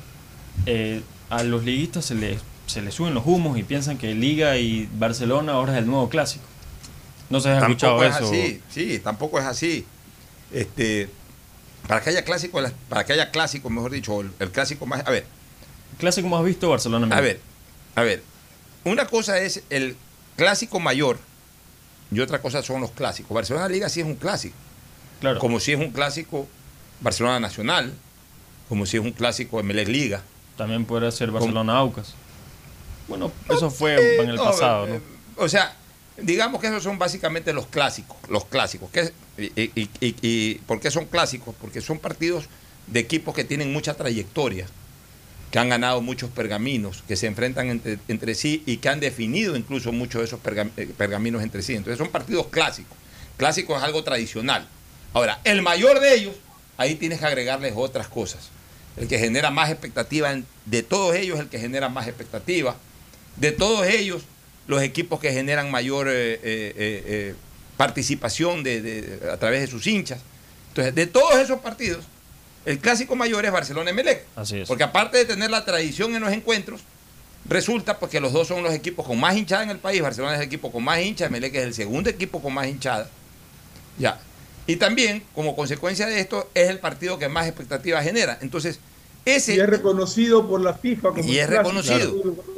eh, 0.65 1.01
a 1.29 1.43
los 1.43 1.63
liguistas 1.63 2.05
se 2.05 2.15
les, 2.15 2.39
se 2.67 2.81
les 2.81 2.93
suben 2.93 3.13
los 3.13 3.25
humos 3.25 3.57
y 3.57 3.63
piensan 3.63 3.97
que 3.97 4.13
Liga 4.13 4.57
y 4.57 4.87
Barcelona 4.97 5.53
ahora 5.53 5.73
es 5.73 5.79
el 5.79 5.87
nuevo 5.87 6.09
clásico. 6.09 6.45
No 7.29 7.39
se 7.39 7.49
ha 7.49 7.59
escuchado 7.59 8.03
es 8.03 8.15
eso. 8.15 8.25
así, 8.27 8.61
sí, 8.69 8.99
tampoco 8.99 9.39
es 9.39 9.45
así. 9.45 9.85
Este, 10.53 11.09
para 11.87 12.01
que 12.01 12.09
haya 12.11 12.23
clásico, 12.23 12.61
para 12.89 13.05
que 13.05 13.13
haya 13.13 13.31
clásico, 13.31 13.69
mejor 13.69 13.91
dicho, 13.91 14.21
el, 14.21 14.31
el 14.39 14.51
clásico 14.51 14.85
más, 14.85 15.05
a 15.05 15.11
ver, 15.11 15.25
Clásico 15.99 16.27
más 16.27 16.43
visto 16.43 16.69
Barcelona. 16.69 17.15
A 17.15 17.21
ver, 17.21 17.39
a 17.95 18.03
ver. 18.03 18.21
Una 18.83 19.07
cosa 19.07 19.39
es 19.39 19.63
el 19.71 19.95
clásico 20.35 20.79
mayor 20.79 21.17
y 22.11 22.19
otra 22.19 22.41
cosa 22.41 22.61
son 22.63 22.81
los 22.81 22.91
clásicos. 22.91 23.33
Barcelona 23.33 23.67
Liga 23.67 23.89
sí 23.89 23.99
es 24.01 24.05
un 24.05 24.15
clásico. 24.15 24.55
Claro. 25.19 25.39
Como 25.39 25.59
si 25.59 25.73
es 25.73 25.79
un 25.79 25.91
clásico 25.91 26.47
Barcelona 27.01 27.39
Nacional, 27.39 27.93
como 28.69 28.85
si 28.85 28.97
es 28.97 29.03
un 29.03 29.11
clásico 29.11 29.59
Emelec 29.59 29.87
Liga. 29.87 30.21
También 30.57 30.85
puede 30.85 31.11
ser 31.11 31.31
Barcelona 31.31 31.77
Aucas. 31.77 32.13
Bueno, 33.07 33.31
eso 33.49 33.69
fue 33.71 34.21
en 34.21 34.29
el 34.29 34.35
no, 34.35 34.43
pasado, 34.43 34.87
eh, 34.87 34.99
¿no? 35.37 35.43
O 35.43 35.47
sea, 35.47 35.75
digamos 36.17 36.59
que 36.59 36.67
esos 36.67 36.83
son 36.83 36.97
básicamente 36.99 37.53
los 37.53 37.67
clásicos. 37.67 38.17
Los 38.29 38.45
clásicos. 38.45 38.89
¿Qué- 38.91 39.13
y, 39.37 39.45
y- 39.61 39.89
y- 40.01 40.15
y 40.21 40.55
por 40.65 40.79
qué 40.79 40.91
son 40.91 41.05
clásicos? 41.05 41.55
Porque 41.61 41.79
son 41.81 41.99
partidos 41.99 42.45
de 42.87 42.99
equipos 42.99 43.33
que 43.35 43.43
tienen 43.43 43.71
mucha 43.71 43.93
trayectoria, 43.93 44.65
que 45.51 45.59
han 45.59 45.69
ganado 45.69 46.01
muchos 46.01 46.29
pergaminos, 46.29 47.03
que 47.07 47.15
se 47.15 47.27
enfrentan 47.27 47.69
entre, 47.69 47.99
entre 48.07 48.35
sí 48.35 48.63
y 48.65 48.77
que 48.77 48.89
han 48.89 48.99
definido 48.99 49.55
incluso 49.55 49.91
muchos 49.91 50.21
de 50.21 50.25
esos 50.27 50.39
eh, 50.77 50.89
pergaminos 50.97 51.41
entre 51.41 51.61
sí. 51.61 51.73
Entonces 51.75 51.97
son 51.97 52.09
partidos 52.09 52.47
clásicos. 52.47 52.97
Clásico 53.37 53.77
es 53.77 53.83
algo 53.83 54.03
tradicional. 54.03 54.67
Ahora, 55.13 55.39
el 55.45 55.61
mayor 55.61 55.99
de 55.99 56.15
ellos, 56.15 56.35
ahí 56.75 56.95
tienes 56.95 57.19
que 57.19 57.25
agregarles 57.25 57.73
otras 57.75 58.07
cosas. 58.07 58.49
El 58.97 59.07
que 59.07 59.19
genera 59.19 59.51
más 59.51 59.69
expectativa, 59.69 60.35
de 60.65 60.83
todos 60.83 61.15
ellos, 61.15 61.39
el 61.39 61.47
que 61.47 61.59
genera 61.59 61.87
más 61.87 62.07
expectativa. 62.07 62.75
De 63.35 63.51
todos 63.51 63.87
ellos, 63.87 64.23
los 64.67 64.81
equipos 64.81 65.19
que 65.19 65.31
generan 65.31 65.71
mayor 65.71 66.07
eh, 66.09 66.39
eh, 66.43 67.35
participación 67.77 68.63
de, 68.63 68.81
de- 68.81 69.31
a 69.31 69.37
través 69.37 69.61
de 69.61 69.67
sus 69.67 69.85
hinchas. 69.87 70.19
Entonces, 70.69 70.93
de 70.95 71.07
todos 71.07 71.35
esos 71.39 71.59
partidos, 71.61 72.05
el 72.67 72.79
clásico 72.79 73.15
mayor 73.15 73.45
es 73.45 73.51
Barcelona-Emelec. 73.53 74.25
Así 74.35 74.59
es. 74.59 74.67
Porque 74.67 74.83
aparte 74.83 75.17
de 75.17 75.23
tener 75.23 75.49
la 75.49 75.63
tradición 75.63 76.13
en 76.15 76.21
los 76.21 76.33
encuentros, 76.33 76.81
resulta 77.47 77.97
porque 77.97 78.19
los 78.19 78.33
dos 78.33 78.49
son 78.49 78.61
los 78.61 78.73
equipos 78.73 79.07
con 79.07 79.17
más 79.17 79.37
hinchada 79.37 79.63
en 79.63 79.69
el 79.69 79.77
país. 79.77 80.01
Barcelona 80.01 80.33
es 80.33 80.41
el 80.41 80.47
equipo 80.47 80.69
con 80.69 80.83
más 80.83 80.99
hinchas, 80.99 81.29
Emelec 81.29 81.55
es 81.55 81.63
el 81.63 81.73
segundo 81.73 82.09
equipo 82.09 82.41
con 82.41 82.53
más 82.53 82.67
hinchada. 82.67 83.09
Ya. 83.97 84.19
Y 84.65 84.75
también, 84.75 85.23
como 85.33 85.55
consecuencia 85.55 86.07
de 86.07 86.19
esto, 86.19 86.49
es 86.53 86.69
el 86.69 86.79
partido 86.79 87.17
que 87.17 87.29
más 87.29 87.47
expectativas 87.47 88.03
genera. 88.03 88.37
Entonces, 88.41 88.81
ese... 89.35 89.55
Y 89.55 89.59
es 89.59 89.67
reconocido 89.67 90.47
por 90.47 90.61
la 90.61 90.73
FIFA 90.73 91.09
como 91.09 91.23
Y 91.23 91.37
es 91.39 91.47
clásico. 91.47 91.57
reconocido. 91.69 92.15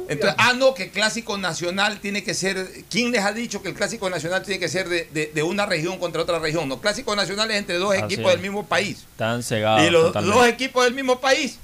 Entonces, 0.08 0.36
ah, 0.38 0.52
no, 0.54 0.74
que 0.74 0.84
el 0.84 0.90
clásico 0.90 1.38
nacional 1.38 2.00
tiene 2.00 2.24
que 2.24 2.34
ser. 2.34 2.68
¿Quién 2.90 3.12
les 3.12 3.22
ha 3.24 3.32
dicho 3.32 3.62
que 3.62 3.68
el 3.68 3.74
clásico 3.74 4.10
nacional 4.10 4.42
tiene 4.42 4.58
que 4.58 4.68
ser 4.68 4.88
de, 4.88 5.08
de- 5.12 5.30
de 5.34 5.42
una 5.42 5.66
región 5.66 5.98
contra 5.98 6.22
otra 6.22 6.38
región? 6.40 6.68
No, 6.68 6.80
clásico 6.80 7.14
nacional 7.14 7.50
es 7.50 7.58
entre 7.58 7.76
dos 7.78 7.92
Así 7.94 8.02
equipos 8.14 8.26
es. 8.26 8.32
del 8.32 8.40
mismo 8.42 8.66
país. 8.66 8.98
Están 9.12 9.42
cegados. 9.42 9.86
y 9.86 9.90
los 9.90 10.06
totalmente. 10.06 10.36
dos 10.38 10.48
equipos 10.48 10.84
del 10.84 10.94
mismo 10.94 11.20
país 11.20 11.58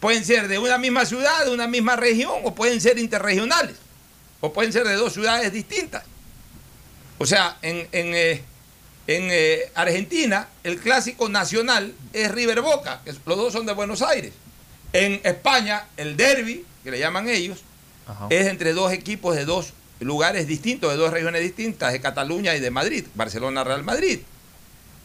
pueden 0.00 0.24
ser 0.24 0.48
de 0.48 0.58
una 0.58 0.78
misma 0.78 1.04
ciudad, 1.04 1.44
de 1.44 1.50
una 1.52 1.66
misma 1.68 1.94
región, 1.94 2.32
o 2.42 2.54
pueden 2.54 2.80
ser 2.80 2.98
interregionales, 2.98 3.76
o 4.40 4.52
pueden 4.52 4.72
ser 4.72 4.86
de 4.88 4.94
dos 4.94 5.12
ciudades 5.12 5.52
distintas. 5.52 6.02
O 7.18 7.26
sea, 7.26 7.58
en, 7.62 7.86
en, 7.92 8.14
eh, 8.14 8.42
en, 9.06 9.28
eh, 9.30 9.70
Argentina, 9.74 10.48
el 10.64 10.78
clásico 10.78 11.28
nacional 11.28 11.92
es 12.12 12.30
River 12.30 12.60
Boca, 12.60 13.00
que 13.04 13.12
los 13.12 13.36
dos 13.36 13.52
son 13.52 13.66
de 13.66 13.72
Buenos 13.72 14.02
Aires. 14.02 14.32
En 14.92 15.20
España, 15.24 15.86
el 15.96 16.16
derby, 16.16 16.64
que 16.84 16.90
le 16.90 16.98
llaman 16.98 17.28
ellos, 17.28 17.60
Ajá. 18.06 18.26
es 18.30 18.46
entre 18.46 18.72
dos 18.72 18.92
equipos 18.92 19.36
de 19.36 19.44
dos 19.44 19.72
lugares 20.00 20.46
distintos, 20.46 20.90
de 20.90 20.96
dos 20.96 21.12
regiones 21.12 21.42
distintas, 21.42 21.92
de 21.92 22.00
Cataluña 22.00 22.54
y 22.56 22.60
de 22.60 22.70
Madrid, 22.70 23.04
Barcelona-Real 23.14 23.84
Madrid. 23.84 24.20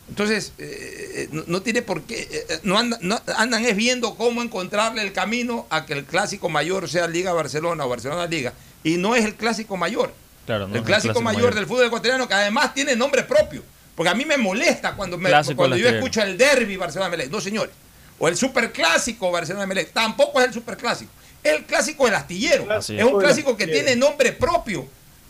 Entonces, 0.08 0.54
eh, 0.60 1.14
eh, 1.16 1.30
no, 1.32 1.44
no 1.48 1.62
tiene 1.64 1.82
por 1.82 2.04
qué, 2.04 2.28
eh, 2.32 2.60
no, 2.64 2.78
andan, 2.78 3.00
no- 3.02 3.20
andan 3.38 3.66
es 3.66 3.76
viendo 3.76 4.16
cómo 4.16 4.44
encontrarle 4.44 5.02
el 5.02 5.14
camino 5.14 5.66
a 5.72 5.86
que 5.88 5.94
el 5.94 6.06
clásico 6.06 6.48
mayor 6.48 6.88
sea 6.88 7.08
Liga 7.08 7.34
Barcelona 7.34 7.86
o 7.86 7.90
Barcelona 7.90 8.28
Liga. 8.28 8.54
Y 8.84 8.98
no 8.98 9.16
es 9.16 9.26
el 9.26 9.34
clásico 9.36 9.78
mayor. 9.78 10.14
Claro, 10.46 10.68
no 10.68 10.76
el 10.76 10.84
clásico, 10.84 11.22
mayor, 11.22 11.56
del 11.56 11.66
fútbol 11.66 11.86
ecuatoriano, 11.88 12.28
que 12.28 12.36
además 12.36 12.74
tiene 12.76 12.96
nombre 12.96 13.24
propio. 13.24 13.64
Porque 13.96 14.10
a 14.10 14.14
mí 14.16 14.26
me 14.26 14.38
molesta 14.38 14.94
cuando, 14.96 15.18
me- 15.18 15.30
Clásico 15.30 15.56
cuando 15.58 15.78
yo 15.78 15.88
escucho 15.90 16.22
el 16.22 16.38
derby 16.38 16.76
Barcelona-Melec. 16.78 17.30
No, 17.32 17.40
señores. 17.40 17.74
O 18.20 18.28
el 18.28 18.36
superclásico 18.38 19.32
Barcelona-Melec. 19.32 19.92
Tampoco 19.94 20.40
es 20.42 20.48
el 20.48 20.54
superclásico. 20.54 21.12
Es 21.44 21.54
el 21.54 21.64
clásico 21.66 22.06
del 22.06 22.16
astillero. 22.16 22.68
Es 22.78 22.90
un 23.04 23.20
clásico 23.20 23.56
que 23.56 23.68
tiene 23.68 23.96
nombre 23.96 24.32
propio. 24.32 24.86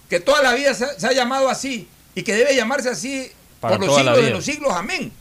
Que 0.09 0.19
toda 0.19 0.41
la 0.43 0.53
vida 0.53 0.73
se, 0.73 0.99
se 0.99 1.07
ha 1.07 1.11
llamado 1.13 1.49
así. 1.49 1.87
Y 2.15 2.23
que 2.23 2.33
debe 2.33 2.55
llamarse 2.55 2.89
así 2.89 3.31
Para 3.59 3.77
por 3.77 3.87
los 3.87 3.95
siglos 3.97 4.17
de 4.17 4.29
los 4.31 4.45
siglos. 4.45 4.73
Amén. 4.73 5.11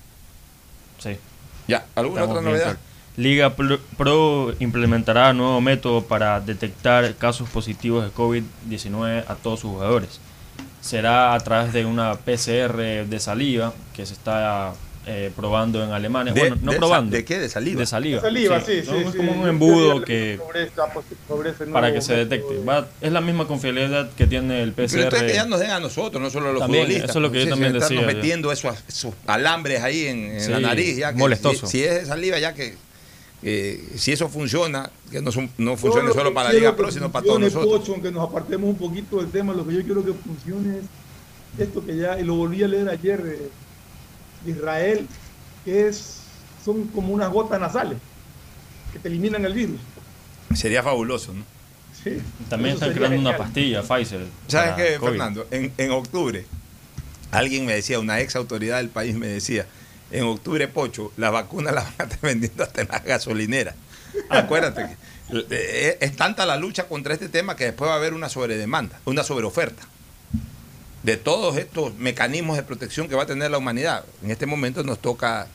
Sí. 1.02 1.16
Ya, 1.66 1.86
¿alguna 1.94 2.22
Estamos 2.22 2.38
otra 2.38 2.50
novedad? 2.50 2.78
Liga 3.16 3.54
Pro, 3.54 3.78
Pro 3.96 4.54
implementará 4.58 5.32
nuevo 5.32 5.60
método 5.60 6.04
para 6.04 6.40
detectar 6.40 7.14
casos 7.16 7.48
positivos 7.48 8.04
de 8.04 8.10
COVID-19 8.12 9.24
a 9.28 9.34
todos 9.36 9.60
sus 9.60 9.70
jugadores. 9.70 10.20
Será 10.84 11.32
a 11.32 11.40
través 11.40 11.72
de 11.72 11.86
una 11.86 12.14
PCR 12.14 13.06
de 13.06 13.18
saliva 13.18 13.72
que 13.96 14.04
se 14.04 14.12
está 14.12 14.74
eh, 15.06 15.30
probando 15.34 15.82
en 15.82 15.92
Alemania. 15.92 16.34
De- 16.34 16.40
bueno, 16.40 16.56
no 16.60 16.72
de 16.72 16.78
probando. 16.78 17.16
¿de 17.16 17.24
qué? 17.24 17.38
¿De 17.38 17.48
saliva? 17.48 17.80
De 17.80 17.86
saliva. 17.86 18.20
Saliva, 18.20 18.60
sí, 18.60 18.82
sí. 18.82 18.90
¿no? 18.90 18.96
Es 18.98 19.12
sí. 19.12 19.16
como 19.16 19.32
un 19.32 19.48
embudo 19.48 20.02
que 20.02 20.38
sobre 20.38 20.62
esta- 20.64 20.92
sobre 21.26 21.50
ese 21.50 21.66
para 21.66 21.90
que 21.92 22.02
se 22.02 22.14
detecte. 22.14 22.52
de- 22.54 22.64
Va- 22.64 22.86
es 23.00 23.12
la 23.12 23.22
misma 23.22 23.46
confiabilidad 23.46 24.10
que 24.10 24.26
tiene 24.26 24.62
el 24.62 24.72
Pero 24.74 24.88
PCR. 24.88 25.04
entonces 25.04 25.30
que 25.30 25.34
ya 25.36 25.46
nos 25.46 25.60
den 25.60 25.70
a 25.70 25.80
nosotros, 25.80 26.22
no 26.22 26.28
solo 26.28 26.50
a 26.50 26.52
los 26.52 26.60
También, 26.60 26.84
futbolistas. 26.84 27.10
eso 27.10 27.18
es 27.18 27.22
lo 27.22 27.32
que 27.32 27.44
yo 27.44 27.48
también 27.50 27.72
decía, 27.72 28.00
metiendo 28.02 28.52
esos, 28.52 28.76
esos 28.86 29.14
alambres 29.26 29.82
ahí 29.82 30.06
en, 30.06 30.18
en 30.32 30.40
Sí, 30.42 30.50
la 30.50 30.60
nariz. 30.60 30.98
Ya 30.98 31.12
que 31.12 31.18
molestoso. 31.18 31.66
Si, 31.66 31.78
si 31.78 31.84
es 31.84 31.94
de 31.94 32.04
saliva, 32.06 32.38
ya 32.38 32.52
que 32.52 32.76
eh, 33.46 33.92
si 33.96 34.10
eso 34.12 34.28
funciona, 34.28 34.90
que 35.10 35.20
no, 35.20 35.30
son- 35.30 35.50
no 35.58 35.76
funcione 35.76 36.08
lo 36.08 36.14
solo 36.14 36.32
para 36.32 36.48
la 36.48 36.54
Liga 36.58 36.74
Pro, 36.74 36.90
sino 36.90 37.12
para 37.12 37.24
todos 37.26 37.40
nosotros. 37.40 37.78
Pocho, 37.80 37.92
aunque 37.92 38.10
nos 38.10 38.26
apartemos 38.28 38.68
un 38.70 38.76
poquito 38.76 39.18
del 39.18 39.30
tema, 39.30 39.52
lo 39.52 39.66
que 39.66 39.74
yo 39.74 39.82
quiero 39.84 40.04
que 40.04 40.12
funcione 40.14 40.78
es 40.78 40.84
esto 41.58 41.84
que 41.84 41.96
ya, 41.96 42.18
y 42.18 42.24
lo 42.24 42.34
volví 42.36 42.62
a 42.64 42.68
leer 42.68 42.88
ayer 42.88 43.22
de, 43.22 43.50
de 44.44 44.50
Israel, 44.50 45.06
que 45.64 45.88
es 45.88 46.20
son 46.64 46.84
como 46.88 47.12
unas 47.12 47.30
gotas 47.30 47.60
nasales 47.60 47.98
que 48.92 48.98
te 48.98 49.08
eliminan 49.08 49.44
el 49.44 49.52
virus. 49.52 49.76
Sería 50.54 50.82
fabuloso, 50.82 51.34
¿no? 51.34 51.44
Sí. 52.02 52.18
También 52.48 52.74
están 52.74 52.92
creando 52.92 53.18
una 53.18 53.32
genial. 53.32 53.36
pastilla, 53.36 53.82
Pfizer. 53.82 54.26
¿Sabes 54.48 54.70
para 54.72 54.76
qué, 54.76 54.96
COVID. 54.96 55.10
Fernando? 55.10 55.46
En, 55.50 55.72
en 55.78 55.90
octubre, 55.90 56.44
alguien 57.30 57.66
me 57.66 57.74
decía, 57.74 57.98
una 58.00 58.20
ex 58.20 58.34
autoridad 58.36 58.78
del 58.78 58.88
país 58.88 59.14
me 59.14 59.26
decía, 59.26 59.66
en 60.10 60.24
octubre, 60.24 60.68
Pocho, 60.68 61.12
las 61.16 61.32
vacunas 61.32 61.74
las 61.74 61.84
van 61.84 61.94
a 61.98 62.02
estar 62.04 62.20
vendiendo 62.20 62.62
hasta 62.62 62.82
en 62.82 62.88
las 62.88 63.04
gasolineras. 63.04 63.74
Acuérdate 64.28 64.86
que 65.30 65.44
eh, 65.50 65.98
es 66.00 66.16
tanta 66.16 66.46
la 66.46 66.56
lucha 66.56 66.84
contra 66.86 67.14
este 67.14 67.28
tema 67.28 67.56
que 67.56 67.64
después 67.64 67.88
va 67.88 67.94
a 67.94 67.96
haber 67.96 68.14
una 68.14 68.28
sobredemanda, 68.28 69.00
una 69.04 69.24
sobreoferta 69.24 69.82
de 71.02 71.16
todos 71.16 71.56
estos 71.56 71.94
mecanismos 71.96 72.56
de 72.56 72.62
protección 72.62 73.08
que 73.08 73.14
va 73.14 73.24
a 73.24 73.26
tener 73.26 73.50
la 73.50 73.58
humanidad. 73.58 74.04
En 74.22 74.30
este 74.30 74.46
momento 74.46 74.82
nos 74.84 74.98
toca 75.00 75.48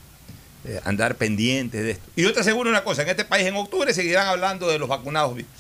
eh, 0.66 0.80
andar 0.84 1.16
pendientes 1.16 1.82
de 1.84 1.92
esto. 1.92 2.06
Y 2.16 2.24
yo 2.24 2.34
te 2.34 2.42
aseguro 2.42 2.70
una 2.70 2.84
cosa, 2.84 3.02
en 3.04 3.10
este 3.10 3.26
país 3.26 3.48
en 3.48 3.56
octubre 3.56 3.94
seguirán 3.94 4.28
hablando 4.28 4.68
de 4.68 4.78
los 4.78 4.90
vacunados 4.90 5.36
vivos. 5.36 5.52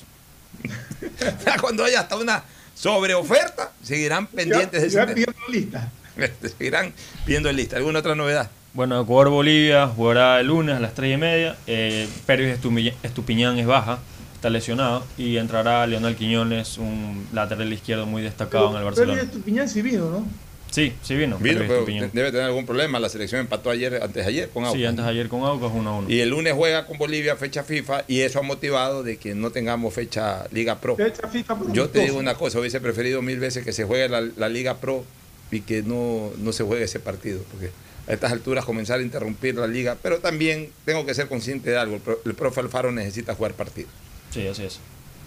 Cuando 1.61 1.83
haya 1.85 2.01
hasta 2.01 2.17
una 2.17 2.43
sobreoferta, 2.75 3.71
seguirán 3.81 4.27
pendientes 4.27 4.81
de 4.81 4.89
Ya 4.89 5.05
tema. 5.05 5.13
pidiendo 5.13 5.47
lista. 5.49 5.91
Seguirán 6.57 6.93
viendo 7.25 7.49
en 7.49 7.55
lista. 7.55 7.77
¿Alguna 7.77 7.99
otra 7.99 8.13
novedad? 8.13 8.49
Bueno, 8.73 9.01
Ecuador-Bolivia 9.01 9.87
jugará 9.87 10.39
el 10.39 10.47
lunes 10.47 10.75
a 10.75 10.79
las 10.79 10.93
3 10.93 11.15
y 11.15 11.17
media. 11.17 11.57
Eh, 11.67 12.07
Pérez 12.25 12.59
Estupi- 12.61 12.93
Estupiñán 13.03 13.57
es 13.57 13.65
baja, 13.65 13.99
está 14.35 14.49
lesionado. 14.49 15.03
Y 15.17 15.37
entrará 15.37 15.85
Leonel 15.87 16.15
Quiñones, 16.15 16.77
un 16.77 17.27
lateral 17.33 17.71
izquierdo 17.73 18.05
muy 18.05 18.21
destacado 18.21 18.69
en 18.71 18.77
el 18.77 18.83
Barcelona. 18.83 19.13
Pero 19.15 19.25
Estupiñán 19.27 19.67
sí 19.69 19.81
vino, 19.81 20.09
¿no? 20.09 20.25
Sí, 20.69 20.93
sí 21.01 21.15
vino. 21.15 21.39
Vino, 21.39 21.61
Pérez 21.61 21.83
pero 21.87 22.09
debe 22.13 22.29
tener 22.31 22.45
algún 22.45 22.67
problema. 22.67 22.99
La 22.99 23.09
selección 23.09 23.41
empató 23.41 23.71
ayer, 23.71 23.95
antes 24.03 24.23
de 24.23 24.29
ayer 24.29 24.49
con 24.49 24.65
Aucas. 24.65 24.79
Sí, 24.79 24.85
antes 24.85 25.03
de 25.03 25.09
ayer 25.11 25.27
con 25.27 25.41
Aucas 25.41 25.71
1 25.73 25.89
a 25.89 25.97
1. 25.97 26.09
Y 26.11 26.19
el 26.19 26.29
lunes 26.29 26.53
juega 26.53 26.85
con 26.85 26.99
Bolivia 26.99 27.35
fecha 27.37 27.63
FIFA 27.63 28.03
y 28.07 28.19
eso 28.19 28.37
ha 28.37 28.43
motivado 28.43 29.01
de 29.01 29.17
que 29.17 29.33
no 29.33 29.49
tengamos 29.49 29.95
fecha 29.95 30.45
Liga 30.51 30.79
Pro. 30.79 30.95
Fecha 30.95 31.27
FIFA 31.27 31.55
por 31.55 31.73
Yo 31.73 31.89
te 31.89 32.01
digo 32.01 32.19
una 32.19 32.35
cosa, 32.35 32.59
hubiese 32.59 32.79
preferido 32.79 33.23
mil 33.23 33.39
veces 33.39 33.65
que 33.65 33.73
se 33.73 33.83
juegue 33.83 34.09
la, 34.09 34.21
la 34.21 34.47
Liga 34.47 34.75
Pro 34.77 35.03
y 35.49 35.61
que 35.61 35.81
no, 35.81 36.29
no 36.37 36.53
se 36.53 36.63
juegue 36.63 36.83
ese 36.83 36.99
partido, 36.99 37.41
porque 37.51 37.71
a 38.09 38.13
estas 38.13 38.31
alturas 38.31 38.65
comenzar 38.65 38.99
a 38.99 39.03
interrumpir 39.03 39.55
la 39.55 39.67
liga, 39.67 39.95
pero 40.01 40.19
también 40.19 40.71
tengo 40.83 41.05
que 41.05 41.13
ser 41.13 41.27
consciente 41.27 41.69
de 41.69 41.77
algo, 41.77 41.95
el, 41.95 42.01
pro- 42.01 42.19
el 42.25 42.33
profe 42.33 42.59
Alfaro 42.61 42.91
necesita 42.91 43.35
jugar 43.35 43.53
partidos. 43.53 43.91
Sí, 44.31 44.47
así 44.47 44.65
es. 44.65 44.79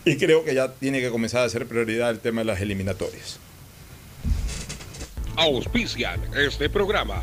Y 0.04 0.16
creo 0.18 0.44
que 0.44 0.52
ya 0.54 0.72
tiene 0.72 1.00
que 1.00 1.09
comenzar 1.10 1.44
a 1.44 1.48
ser 1.48 1.66
prioridad 1.66 2.10
el 2.10 2.18
tema 2.18 2.40
de 2.40 2.46
las 2.46 2.60
eliminatorias. 2.60 3.38
Auspician 5.36 6.20
este 6.36 6.68
programa. 6.68 7.22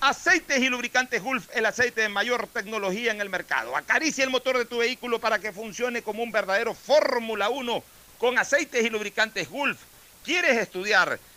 Aceites 0.00 0.62
y 0.62 0.68
lubricantes 0.68 1.22
Gulf, 1.22 1.48
el 1.54 1.66
aceite 1.66 2.02
de 2.02 2.08
mayor 2.08 2.46
tecnología 2.46 3.10
en 3.10 3.20
el 3.20 3.28
mercado. 3.28 3.76
Acaricia 3.76 4.22
el 4.22 4.30
motor 4.30 4.56
de 4.58 4.64
tu 4.64 4.78
vehículo 4.78 5.18
para 5.18 5.38
que 5.40 5.52
funcione 5.52 6.02
como 6.02 6.22
un 6.22 6.30
verdadero 6.30 6.74
Fórmula 6.74 7.48
1 7.48 7.82
con 8.18 8.38
aceites 8.38 8.84
y 8.84 8.90
lubricantes 8.90 9.50
Gulf. 9.50 9.78
¿Quieres 10.24 10.56
estudiar, 10.58 11.18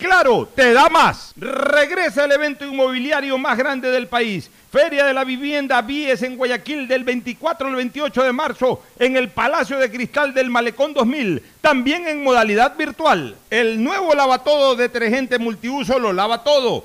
Claro, 0.00 0.48
te 0.54 0.72
da 0.72 0.88
más. 0.88 1.34
Regresa 1.36 2.24
el 2.24 2.32
evento 2.32 2.64
inmobiliario 2.64 3.36
más 3.36 3.58
grande 3.58 3.90
del 3.90 4.08
país. 4.08 4.50
Feria 4.72 5.04
de 5.04 5.12
la 5.12 5.24
Vivienda 5.24 5.82
Vies 5.82 6.22
en 6.22 6.38
Guayaquil 6.38 6.88
del 6.88 7.04
24 7.04 7.68
al 7.68 7.74
28 7.74 8.22
de 8.22 8.32
marzo 8.32 8.82
en 8.98 9.18
el 9.18 9.28
Palacio 9.28 9.78
de 9.78 9.90
Cristal 9.90 10.32
del 10.32 10.48
Malecón 10.48 10.94
2000, 10.94 11.42
también 11.60 12.08
en 12.08 12.24
modalidad 12.24 12.78
virtual. 12.78 13.36
El 13.50 13.84
nuevo 13.84 14.14
lavatodo 14.14 14.74
detergente 14.74 15.38
multiuso 15.38 15.98
lo 15.98 16.14
lava 16.14 16.44
todo 16.44 16.84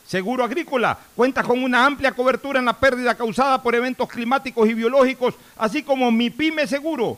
Seguro 0.11 0.43
Agrícola 0.43 0.97
cuenta 1.15 1.41
con 1.41 1.63
una 1.63 1.85
amplia 1.85 2.11
cobertura 2.11 2.59
en 2.59 2.65
la 2.65 2.77
pérdida 2.77 3.15
causada 3.15 3.63
por 3.63 3.75
eventos 3.75 4.09
climáticos 4.09 4.67
y 4.67 4.73
biológicos, 4.73 5.35
así 5.55 5.83
como 5.83 6.11
Mi 6.11 6.29
Pyme 6.29 6.67
Seguro, 6.67 7.17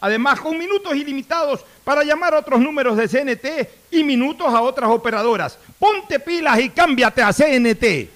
Además, 0.00 0.40
con 0.40 0.58
minutos 0.58 0.94
ilimitados 0.94 1.64
para 1.84 2.02
llamar 2.04 2.34
a 2.34 2.38
otros 2.38 2.60
números 2.60 2.96
de 2.96 3.08
CNT 3.08 3.68
y 3.90 4.04
minutos 4.04 4.48
a 4.48 4.62
otras 4.62 4.90
operadoras. 4.90 5.58
Ponte 5.78 6.18
pilas 6.20 6.58
y 6.60 6.70
cámbiate 6.70 7.22
a 7.22 7.32
CNT. 7.32 8.08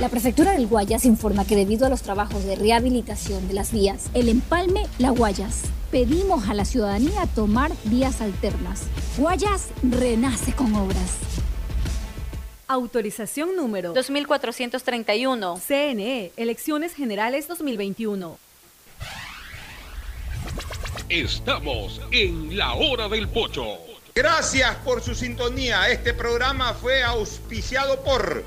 La 0.00 0.08
Prefectura 0.08 0.52
del 0.52 0.66
Guayas 0.66 1.04
informa 1.04 1.46
que 1.46 1.56
debido 1.56 1.86
a 1.86 1.88
los 1.88 2.02
trabajos 2.02 2.44
de 2.44 2.56
rehabilitación 2.56 3.46
de 3.48 3.54
las 3.54 3.72
vías, 3.72 4.10
el 4.12 4.28
empalme 4.28 4.82
La 4.98 5.10
Guayas, 5.10 5.62
pedimos 5.90 6.48
a 6.48 6.54
la 6.54 6.64
ciudadanía 6.64 7.26
tomar 7.34 7.70
vías 7.84 8.20
alternas. 8.20 8.82
Guayas 9.16 9.68
renace 9.82 10.52
con 10.52 10.74
obras. 10.74 11.18
Autorización 12.66 13.54
número 13.56 13.92
2431. 13.92 15.56
CNE, 15.56 16.32
Elecciones 16.36 16.94
Generales 16.94 17.46
2021. 17.46 18.36
Estamos 21.10 22.00
en 22.12 22.56
la 22.56 22.72
hora 22.72 23.08
del 23.10 23.28
pocho. 23.28 23.76
Gracias 24.14 24.74
por 24.76 25.02
su 25.02 25.14
sintonía. 25.14 25.90
Este 25.90 26.14
programa 26.14 26.72
fue 26.72 27.02
auspiciado 27.02 28.02
por 28.02 28.42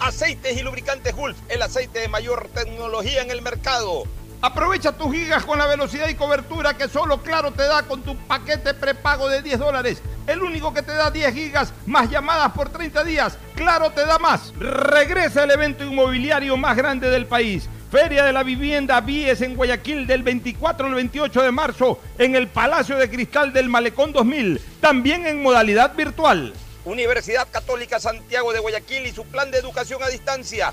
Aceites 0.00 0.56
y 0.58 0.62
Lubricantes 0.62 1.14
Gulf, 1.14 1.36
el 1.48 1.62
aceite 1.62 2.00
de 2.00 2.08
mayor 2.08 2.48
tecnología 2.52 3.22
en 3.22 3.30
el 3.30 3.42
mercado. 3.42 4.02
Aprovecha 4.40 4.90
tus 4.90 5.12
gigas 5.12 5.44
con 5.44 5.56
la 5.58 5.68
velocidad 5.68 6.08
y 6.08 6.16
cobertura 6.16 6.76
que 6.76 6.88
solo 6.88 7.22
Claro 7.22 7.52
te 7.52 7.62
da 7.62 7.84
con 7.84 8.02
tu 8.02 8.16
paquete 8.26 8.74
prepago 8.74 9.28
de 9.28 9.40
10 9.40 9.60
dólares. 9.60 10.02
El 10.26 10.42
único 10.42 10.74
que 10.74 10.82
te 10.82 10.92
da 10.92 11.12
10 11.12 11.32
gigas 11.32 11.72
más 11.86 12.10
llamadas 12.10 12.50
por 12.50 12.70
30 12.70 13.04
días. 13.04 13.38
Claro 13.54 13.90
te 13.90 14.04
da 14.04 14.18
más. 14.18 14.52
Regresa 14.58 15.44
el 15.44 15.52
evento 15.52 15.84
inmobiliario 15.84 16.56
más 16.56 16.76
grande 16.76 17.08
del 17.08 17.26
país. 17.26 17.68
Feria 17.92 18.24
de 18.24 18.32
la 18.32 18.42
Vivienda 18.42 19.02
Vies 19.02 19.42
en 19.42 19.54
Guayaquil 19.54 20.06
del 20.06 20.22
24 20.22 20.86
al 20.86 20.94
28 20.94 21.42
de 21.42 21.50
marzo 21.52 22.00
en 22.16 22.34
el 22.34 22.48
Palacio 22.48 22.96
de 22.96 23.10
Cristal 23.10 23.52
del 23.52 23.68
Malecón 23.68 24.14
2000, 24.14 24.62
también 24.80 25.26
en 25.26 25.42
modalidad 25.42 25.94
virtual. 25.94 26.54
Universidad 26.86 27.46
Católica 27.50 28.00
Santiago 28.00 28.54
de 28.54 28.60
Guayaquil 28.60 29.04
y 29.06 29.12
su 29.12 29.26
plan 29.26 29.50
de 29.50 29.58
educación 29.58 30.02
a 30.02 30.08
distancia, 30.08 30.72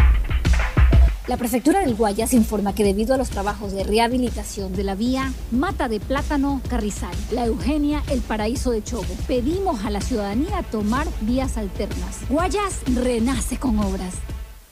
La 1.31 1.37
Prefectura 1.37 1.79
del 1.79 1.95
Guayas 1.95 2.33
informa 2.33 2.75
que 2.75 2.83
debido 2.83 3.13
a 3.13 3.17
los 3.17 3.29
trabajos 3.29 3.71
de 3.71 3.85
rehabilitación 3.85 4.73
de 4.73 4.83
la 4.83 4.95
vía 4.95 5.31
Mata 5.49 5.87
de 5.87 6.01
Plátano 6.01 6.61
Carrizal, 6.67 7.15
La 7.31 7.45
Eugenia, 7.45 8.03
El 8.09 8.19
Paraíso 8.19 8.71
de 8.71 8.83
Chobo, 8.83 9.05
pedimos 9.29 9.85
a 9.85 9.91
la 9.91 10.01
ciudadanía 10.01 10.61
tomar 10.63 11.07
vías 11.21 11.55
alternas. 11.57 12.19
Guayas 12.27 12.81
renace 13.01 13.55
con 13.55 13.79
obras. 13.79 14.15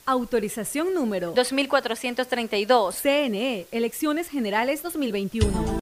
Autorización 0.05 0.93
número 0.93 1.31
2432. 1.31 2.93
CNE, 2.93 3.67
Elecciones 3.71 4.27
Generales 4.27 4.83
2021. 4.83 5.69